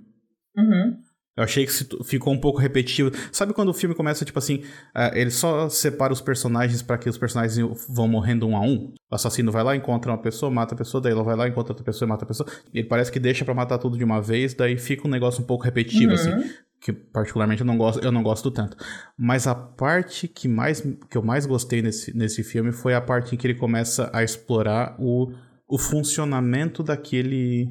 Uhum. 0.56 0.96
Eu 1.36 1.44
achei 1.44 1.66
que 1.66 1.72
ficou 2.02 2.32
um 2.32 2.40
pouco 2.40 2.58
repetitivo. 2.58 3.10
Sabe 3.30 3.52
quando 3.52 3.68
o 3.68 3.74
filme 3.74 3.94
começa, 3.94 4.24
tipo 4.24 4.38
assim, 4.38 4.62
uh, 4.96 5.14
ele 5.14 5.30
só 5.30 5.68
separa 5.68 6.10
os 6.10 6.20
personagens 6.22 6.80
para 6.80 6.96
que 6.96 7.10
os 7.10 7.18
personagens 7.18 7.58
vão 7.90 8.08
morrendo 8.08 8.48
um 8.48 8.56
a 8.56 8.60
um? 8.60 8.94
O 9.10 9.14
assassino 9.14 9.52
vai 9.52 9.62
lá, 9.62 9.76
encontra 9.76 10.10
uma 10.10 10.18
pessoa, 10.18 10.50
mata 10.50 10.74
a 10.74 10.78
pessoa, 10.78 10.98
daí 10.98 11.12
ela 11.12 11.22
vai 11.22 11.36
lá, 11.36 11.46
encontra 11.46 11.72
outra 11.72 11.84
pessoa 11.84 12.06
e 12.06 12.08
mata 12.08 12.24
a 12.24 12.28
pessoa. 12.28 12.48
Ele 12.72 12.88
parece 12.88 13.12
que 13.12 13.20
deixa 13.20 13.44
para 13.44 13.52
matar 13.52 13.76
tudo 13.76 13.98
de 13.98 14.04
uma 14.04 14.22
vez, 14.22 14.54
daí 14.54 14.78
fica 14.78 15.06
um 15.06 15.10
negócio 15.10 15.42
um 15.42 15.46
pouco 15.46 15.62
repetitivo, 15.62 16.14
assim, 16.14 16.30
uhum. 16.30 16.38
assim. 16.38 16.54
Que 16.80 16.92
particularmente 16.92 17.60
eu 17.60 17.66
não 17.66 17.76
gosto, 17.76 18.02
eu 18.02 18.12
não 18.12 18.22
gosto 18.22 18.50
tanto. 18.50 18.78
Mas 19.18 19.46
a 19.46 19.54
parte 19.54 20.28
que, 20.28 20.48
mais, 20.48 20.80
que 20.80 21.18
eu 21.18 21.22
mais 21.22 21.44
gostei 21.44 21.82
nesse, 21.82 22.16
nesse 22.16 22.42
filme 22.42 22.72
foi 22.72 22.94
a 22.94 23.00
parte 23.00 23.34
em 23.34 23.38
que 23.38 23.46
ele 23.46 23.54
começa 23.54 24.08
a 24.10 24.22
explorar 24.22 24.96
o 24.98 25.32
o 25.68 25.78
funcionamento 25.78 26.82
daquele 26.82 27.68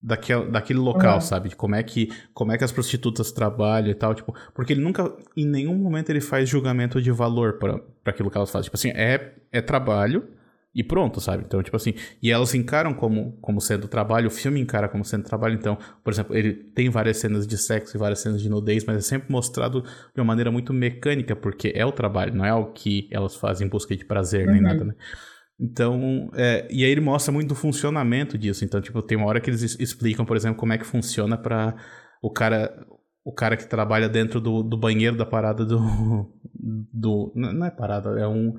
daquele, 0.00 0.50
daquele 0.50 0.78
local, 0.78 1.16
uhum. 1.16 1.20
sabe? 1.20 1.48
De 1.48 1.56
como 1.56 1.74
é 1.74 1.82
que 1.82 2.10
como 2.32 2.52
é 2.52 2.58
que 2.58 2.64
as 2.64 2.72
prostitutas 2.72 3.32
trabalham 3.32 3.90
e 3.90 3.94
tal, 3.94 4.14
tipo, 4.14 4.34
porque 4.54 4.72
ele 4.72 4.80
nunca 4.80 5.12
em 5.36 5.46
nenhum 5.46 5.76
momento 5.76 6.10
ele 6.10 6.20
faz 6.20 6.48
julgamento 6.48 7.02
de 7.02 7.10
valor 7.10 7.58
para 7.58 7.80
aquilo 8.06 8.30
que 8.30 8.36
elas 8.36 8.50
fazem. 8.50 8.64
Tipo 8.64 8.76
assim, 8.76 8.90
é 8.90 9.34
é 9.50 9.60
trabalho 9.60 10.28
e 10.74 10.84
pronto, 10.84 11.20
sabe? 11.20 11.42
Então, 11.44 11.62
tipo 11.62 11.76
assim, 11.76 11.94
e 12.22 12.30
elas 12.30 12.54
encaram 12.54 12.94
como, 12.94 13.32
como 13.40 13.60
sendo 13.60 13.88
trabalho, 13.88 14.28
o 14.28 14.30
filme 14.30 14.60
encara 14.60 14.88
como 14.88 15.04
sendo 15.04 15.24
trabalho. 15.24 15.54
Então, 15.54 15.76
por 16.04 16.12
exemplo, 16.12 16.36
ele 16.36 16.52
tem 16.52 16.88
várias 16.90 17.16
cenas 17.16 17.46
de 17.46 17.58
sexo 17.58 17.96
e 17.96 17.98
várias 17.98 18.20
cenas 18.20 18.40
de 18.40 18.48
nudez, 18.48 18.84
mas 18.84 18.98
é 18.98 19.00
sempre 19.00 19.32
mostrado 19.32 19.82
de 19.82 20.20
uma 20.20 20.24
maneira 20.24 20.52
muito 20.52 20.72
mecânica, 20.72 21.34
porque 21.34 21.72
é 21.74 21.84
o 21.84 21.90
trabalho, 21.90 22.34
não 22.34 22.44
é 22.44 22.54
o 22.54 22.66
que 22.66 23.08
elas 23.10 23.34
fazem 23.34 23.66
em 23.66 23.70
busca 23.70 23.96
de 23.96 24.04
prazer 24.04 24.46
uhum. 24.46 24.52
nem 24.52 24.62
nada, 24.62 24.84
né? 24.84 24.94
Então, 25.60 26.30
é, 26.34 26.68
e 26.70 26.84
aí 26.84 26.90
ele 26.90 27.00
mostra 27.00 27.32
muito 27.32 27.48
do 27.48 27.54
funcionamento 27.54 28.38
disso. 28.38 28.64
Então, 28.64 28.80
tipo, 28.80 29.02
tem 29.02 29.18
uma 29.18 29.26
hora 29.26 29.40
que 29.40 29.50
eles 29.50 29.62
explicam, 29.80 30.24
por 30.24 30.36
exemplo, 30.36 30.56
como 30.56 30.72
é 30.72 30.78
que 30.78 30.86
funciona 30.86 31.36
para 31.36 31.74
o 32.22 32.30
cara 32.30 32.86
o 33.24 33.32
cara 33.32 33.58
que 33.58 33.68
trabalha 33.68 34.08
dentro 34.08 34.40
do, 34.40 34.62
do 34.62 34.78
banheiro 34.78 35.14
da 35.14 35.26
parada 35.26 35.62
do, 35.62 35.78
do 36.54 37.30
não 37.34 37.66
é 37.66 37.70
parada, 37.70 38.18
é 38.18 38.26
um 38.26 38.54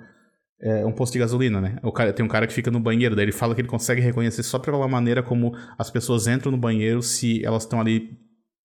é 0.61 0.85
um 0.85 0.91
posto 0.91 1.13
de 1.13 1.19
gasolina, 1.19 1.61
né? 1.61 1.77
O 1.81 1.91
cara, 1.91 2.11
tem 2.11 2.23
um 2.23 2.27
cara 2.27 2.45
que 2.45 2.53
fica 2.53 2.69
no 2.69 2.81
banheiro, 2.81 3.15
daí 3.15 3.26
ele 3.26 3.31
fala 3.31 3.55
que 3.55 3.61
ele 3.61 3.67
consegue 3.67 4.01
reconhecer 4.01 4.43
só 4.43 4.59
pela 4.59 4.85
maneira 4.88 5.23
como 5.23 5.55
as 5.77 5.89
pessoas 5.89 6.27
entram 6.27 6.51
no 6.51 6.57
banheiro 6.57 7.01
se 7.01 7.43
elas 7.45 7.63
estão 7.63 7.80
ali 7.80 8.19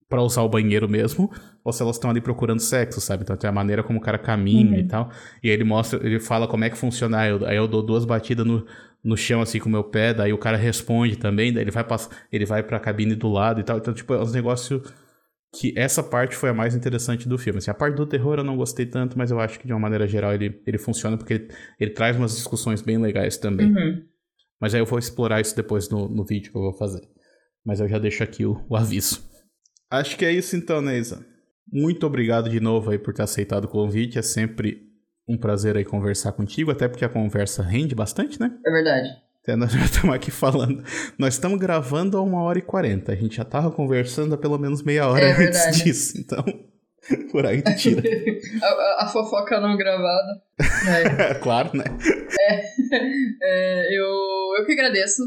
para 0.07 0.21
usar 0.21 0.43
o 0.43 0.49
banheiro 0.49 0.87
mesmo, 0.87 1.31
ou 1.63 1.73
se 1.73 1.81
elas 1.81 1.95
estão 1.95 2.09
ali 2.09 2.21
procurando 2.21 2.59
sexo, 2.59 3.01
sabe? 3.01 3.23
Então 3.23 3.35
tem 3.35 3.49
a 3.49 3.53
maneira 3.53 3.83
como 3.83 3.99
o 3.99 4.01
cara 4.01 4.17
caminha 4.17 4.73
uhum. 4.73 4.79
e 4.79 4.87
tal. 4.87 5.09
E 5.41 5.49
aí 5.49 5.53
ele 5.53 5.63
mostra, 5.63 5.99
ele 6.05 6.19
fala 6.19 6.47
como 6.47 6.63
é 6.63 6.69
que 6.69 6.77
funciona. 6.77 7.19
Aí 7.19 7.31
eu, 7.31 7.45
aí 7.45 7.57
eu 7.57 7.67
dou 7.67 7.81
duas 7.81 8.05
batidas 8.05 8.45
no, 8.45 8.65
no 9.03 9.17
chão 9.17 9.41
assim 9.41 9.59
com 9.59 9.67
o 9.67 9.71
meu 9.71 9.83
pé, 9.83 10.13
daí 10.13 10.31
o 10.31 10.37
cara 10.37 10.57
responde 10.57 11.15
também, 11.15 11.51
daí 11.51 11.63
ele 11.63 11.71
vai 11.71 11.83
passar, 11.83 12.15
ele 12.31 12.45
vai 12.45 12.61
pra 12.61 12.79
cabine 12.79 13.15
do 13.15 13.29
lado 13.29 13.59
e 13.59 13.63
tal. 13.63 13.77
Então, 13.77 13.93
tipo, 13.93 14.13
é 14.13 14.21
um 14.21 14.29
negócio 14.29 14.81
que 15.59 15.73
essa 15.75 16.03
parte 16.03 16.35
foi 16.35 16.49
a 16.49 16.53
mais 16.53 16.75
interessante 16.75 17.27
do 17.27 17.37
filme. 17.37 17.57
Assim, 17.57 17.71
a 17.71 17.73
parte 17.73 17.95
do 17.95 18.05
terror 18.05 18.37
eu 18.37 18.43
não 18.43 18.57
gostei 18.57 18.85
tanto, 18.85 19.17
mas 19.17 19.31
eu 19.31 19.39
acho 19.39 19.59
que 19.59 19.65
de 19.65 19.73
uma 19.73 19.79
maneira 19.79 20.07
geral 20.07 20.33
ele, 20.33 20.61
ele 20.67 20.77
funciona 20.77 21.17
porque 21.17 21.33
ele, 21.33 21.47
ele 21.79 21.91
traz 21.91 22.15
umas 22.15 22.35
discussões 22.35 22.81
bem 22.81 22.97
legais 22.97 23.37
também. 23.37 23.67
Uhum. 23.67 24.03
Mas 24.59 24.73
aí 24.73 24.81
eu 24.81 24.85
vou 24.85 24.99
explorar 24.99 25.41
isso 25.41 25.55
depois 25.55 25.89
no, 25.89 26.07
no 26.07 26.23
vídeo 26.25 26.51
que 26.51 26.57
eu 26.57 26.61
vou 26.61 26.73
fazer. 26.73 27.01
Mas 27.65 27.79
eu 27.79 27.87
já 27.87 27.97
deixo 27.97 28.23
aqui 28.23 28.45
o, 28.45 28.63
o 28.69 28.75
aviso. 28.75 29.23
Acho 29.99 30.17
que 30.17 30.25
é 30.25 30.31
isso 30.31 30.55
então, 30.55 30.81
Neisa. 30.81 31.25
Muito 31.71 32.05
obrigado 32.05 32.49
de 32.49 32.59
novo 32.59 32.91
aí 32.91 32.97
por 32.97 33.13
ter 33.13 33.23
aceitado 33.23 33.65
o 33.65 33.69
convite. 33.69 34.19
É 34.19 34.21
sempre 34.21 34.83
um 35.27 35.37
prazer 35.37 35.75
aí 35.75 35.83
conversar 35.83 36.31
contigo, 36.33 36.71
até 36.71 36.87
porque 36.87 37.05
a 37.05 37.09
conversa 37.09 37.63
rende 37.63 37.95
bastante, 37.95 38.39
né? 38.39 38.51
É 38.65 38.71
verdade. 38.71 39.09
Até 39.41 39.55
nós 39.55 39.71
já 39.71 39.83
estamos 39.83 40.15
aqui 40.15 40.31
falando. 40.31 40.83
Nós 41.17 41.35
estamos 41.35 41.59
gravando 41.59 42.17
a 42.17 42.21
uma 42.21 42.41
hora 42.41 42.59
e 42.59 42.61
quarenta. 42.61 43.11
A 43.11 43.15
gente 43.15 43.35
já 43.35 43.43
estava 43.43 43.71
conversando 43.71 44.33
há 44.33 44.37
pelo 44.37 44.57
menos 44.57 44.81
meia 44.81 45.07
hora 45.07 45.25
é 45.25 45.31
antes 45.31 45.83
disso. 45.83 46.17
Então, 46.17 46.43
por 47.31 47.45
aí 47.45 47.61
tu 47.61 47.75
tira. 47.75 48.01
a, 48.61 49.05
a, 49.05 49.07
fofoca 49.07 49.59
não 49.59 49.77
gravada. 49.77 50.41
É. 50.59 51.33
claro, 51.41 51.77
né? 51.77 51.85
É, 52.39 52.61
é, 53.41 53.97
eu, 53.97 54.05
eu 54.59 54.65
que 54.65 54.73
agradeço. 54.73 55.21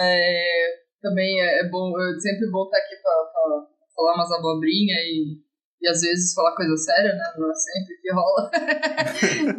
É, 0.00 0.88
também 1.02 1.40
é, 1.40 1.60
é 1.60 1.68
bom, 1.68 1.92
é 2.00 2.20
sempre 2.20 2.50
bom 2.50 2.64
estar 2.64 2.78
aqui 2.78 2.96
para 3.02 3.77
falar 3.98 4.14
umas 4.14 4.30
abobrinhas 4.30 4.98
e, 5.06 5.42
e 5.82 5.88
às 5.88 6.00
vezes 6.00 6.32
falar 6.32 6.54
coisa 6.54 6.76
séria, 6.76 7.12
né? 7.12 7.24
Não 7.36 7.50
é 7.50 7.54
sempre 7.54 7.96
que 8.00 8.12
rola. 8.12 8.50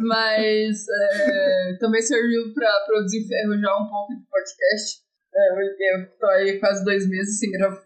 Mas 0.00 0.86
é, 0.88 1.76
também 1.78 2.00
serviu 2.00 2.54
para 2.54 2.86
eu 2.88 3.04
desenferrujar 3.04 3.82
um 3.82 3.90
pouco 3.90 4.14
de 4.14 4.24
podcast. 4.30 5.00
É, 5.32 5.96
eu, 5.96 6.18
tô 6.18 6.26
aí 6.26 6.58
quase 6.58 6.84
dois 6.84 7.08
meses 7.08 7.38
sem 7.38 7.50
gravar. 7.52 7.82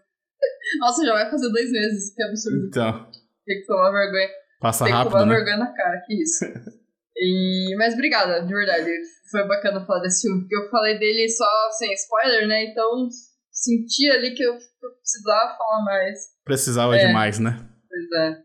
Nossa, 0.79 1.05
já 1.05 1.13
vai 1.13 1.29
fazer 1.29 1.49
dois 1.49 1.71
meses, 1.71 2.15
que 2.15 2.23
absurdo. 2.23 2.67
Então. 2.67 3.11
Tem 3.45 3.59
que 3.59 3.67
tomar 3.67 3.91
vergonha. 3.91 4.29
Passa 4.59 4.85
Tem 4.85 4.93
rápido, 4.93 5.11
que 5.11 5.19
tomar 5.19 5.25
né? 5.27 5.35
vergonha 5.35 5.57
na 5.57 5.73
cara, 5.73 6.01
que 6.05 6.21
isso. 6.21 6.45
E, 7.17 7.75
mas 7.77 7.93
obrigada, 7.93 8.41
de 8.41 8.53
verdade. 8.53 8.89
Foi 9.29 9.47
bacana 9.47 9.85
falar 9.85 10.01
desse 10.01 10.27
filme, 10.27 10.41
porque 10.41 10.55
eu 10.55 10.69
falei 10.69 10.97
dele 10.97 11.29
só 11.29 11.47
sem 11.77 11.93
spoiler, 11.93 12.47
né? 12.47 12.65
Então 12.65 13.07
senti 13.65 14.09
ali 14.11 14.35
que 14.35 14.43
eu 14.43 14.53
precisava 14.79 15.57
falar 15.57 15.83
mais. 15.83 16.19
Precisava 16.43 16.97
é. 16.97 17.07
demais, 17.07 17.39
né? 17.39 17.67
Pois 17.89 18.21
é. 18.21 18.37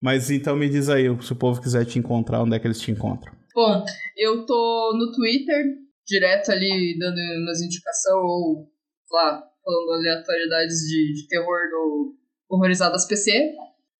Mas 0.00 0.30
então 0.30 0.54
me 0.54 0.68
diz 0.68 0.88
aí, 0.88 1.04
se 1.22 1.32
o 1.32 1.36
povo 1.36 1.60
quiser 1.60 1.84
te 1.84 1.98
encontrar, 1.98 2.42
onde 2.42 2.54
é 2.54 2.58
que 2.58 2.66
eles 2.66 2.80
te 2.80 2.90
encontram? 2.92 3.32
Bom, 3.52 3.84
eu 4.16 4.46
tô 4.46 4.92
no 4.96 5.12
Twitter, 5.12 5.64
direto 6.06 6.52
ali 6.52 6.96
dando 6.98 7.18
umas 7.42 7.60
indicações 7.60 8.14
ou 8.14 8.68
lá, 9.10 9.42
falando 9.64 9.92
aleatoriedades 9.94 10.78
de, 10.82 11.14
de 11.14 11.28
terror 11.28 11.58
do 11.70 12.14
Horrorizadas 12.48 13.06
PC. 13.06 13.54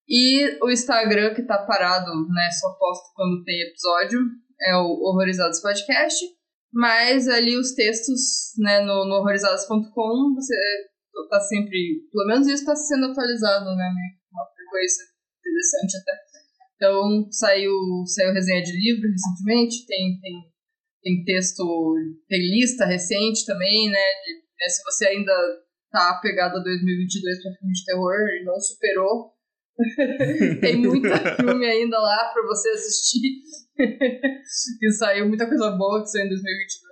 E 0.09 0.59
o 0.63 0.71
Instagram 0.71 1.35
que 1.35 1.43
tá 1.43 1.59
parado, 1.59 2.11
né? 2.29 2.51
Só 2.53 2.73
posto 2.79 3.13
quando 3.15 3.43
tem 3.45 3.61
episódio. 3.63 4.21
É 4.61 4.77
o 4.77 5.03
Horrorizados 5.03 5.61
Podcast. 5.61 6.25
Mas 6.73 7.29
ali 7.29 7.57
os 7.57 7.73
textos, 7.73 8.53
né, 8.59 8.81
no, 8.81 9.07
no 9.07 9.17
horrorizados.com, 9.17 10.35
você 10.35 10.55
tá 11.29 11.41
sempre. 11.41 12.07
Pelo 12.13 12.27
menos 12.27 12.47
isso 12.47 12.65
tá 12.65 12.77
sendo 12.77 13.07
atualizado, 13.07 13.65
né? 13.75 13.91
Uma 14.33 14.47
frequência 14.55 15.05
interessante 15.41 15.97
até. 15.97 16.13
Então 16.77 17.33
saiu, 17.33 17.75
saiu 18.07 18.33
resenha 18.33 18.63
de 18.63 18.73
livro 18.73 19.11
recentemente, 19.11 19.87
tem, 19.87 20.21
tem, 20.21 20.35
tem 21.03 21.25
texto, 21.25 21.65
tem 22.29 22.39
lista 22.39 22.85
recente 22.85 23.45
também, 23.47 23.91
né? 23.91 23.99
De, 24.25 24.35
né 24.61 24.69
se 24.69 24.83
você 24.85 25.09
ainda 25.09 25.33
tá 25.91 26.11
a 26.59 26.63
2022 26.63 27.43
para 27.43 27.53
filme 27.59 27.73
de 27.73 27.85
terror 27.85 28.15
e 28.15 28.45
não 28.45 28.61
superou, 28.61 29.33
tem 30.61 30.77
muito 30.77 31.09
filme 31.37 31.67
ainda 31.67 31.99
lá 31.99 32.31
para 32.33 32.43
você 32.47 32.71
assistir. 32.71 33.43
e 34.83 34.93
saiu 34.93 35.29
muita 35.29 35.47
coisa 35.47 35.71
boa 35.71 36.03
que 36.03 36.09
saiu 36.09 36.27
em 36.27 36.29
2022. 36.31 36.89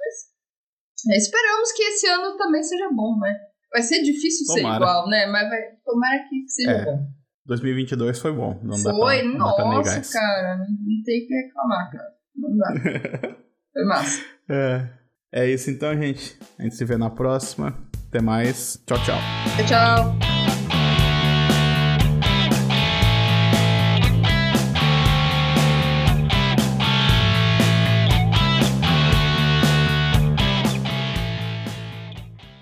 É, 1.12 1.16
esperamos 1.16 1.72
que 1.72 1.82
esse 1.82 2.06
ano 2.08 2.36
também 2.36 2.62
seja 2.62 2.88
bom, 2.94 3.18
né? 3.18 3.34
Vai 3.72 3.82
ser 3.82 4.02
difícil 4.02 4.46
tomara. 4.46 4.74
ser 4.74 4.76
igual, 4.76 5.08
né? 5.08 5.26
Mas 5.26 5.48
vai, 5.48 5.60
tomara 5.84 6.24
que 6.28 6.48
seja 6.48 6.70
é. 6.70 6.84
bom. 6.84 7.06
2022 7.46 8.18
foi 8.18 8.32
bom. 8.32 8.58
Não 8.62 8.76
foi? 8.76 9.22
Dá 9.22 9.54
pra, 9.54 9.64
Nossa, 9.64 10.00
dá 10.00 10.12
cara. 10.12 10.58
Não 10.58 11.02
tem 11.04 11.26
que 11.26 11.34
reclamar, 11.34 11.90
cara. 11.90 12.08
Não 12.34 12.56
dá. 12.56 13.36
foi 13.72 13.84
massa. 13.84 14.24
É. 14.48 14.88
é 15.32 15.50
isso 15.50 15.70
então, 15.70 15.94
gente. 15.94 16.38
A 16.58 16.62
gente 16.62 16.74
se 16.74 16.84
vê 16.84 16.96
na 16.96 17.10
próxima. 17.10 17.76
Até 18.08 18.20
mais. 18.20 18.82
Tchau, 18.86 18.98
tchau. 19.04 19.18
Tchau, 19.56 19.66
tchau. 19.66 20.35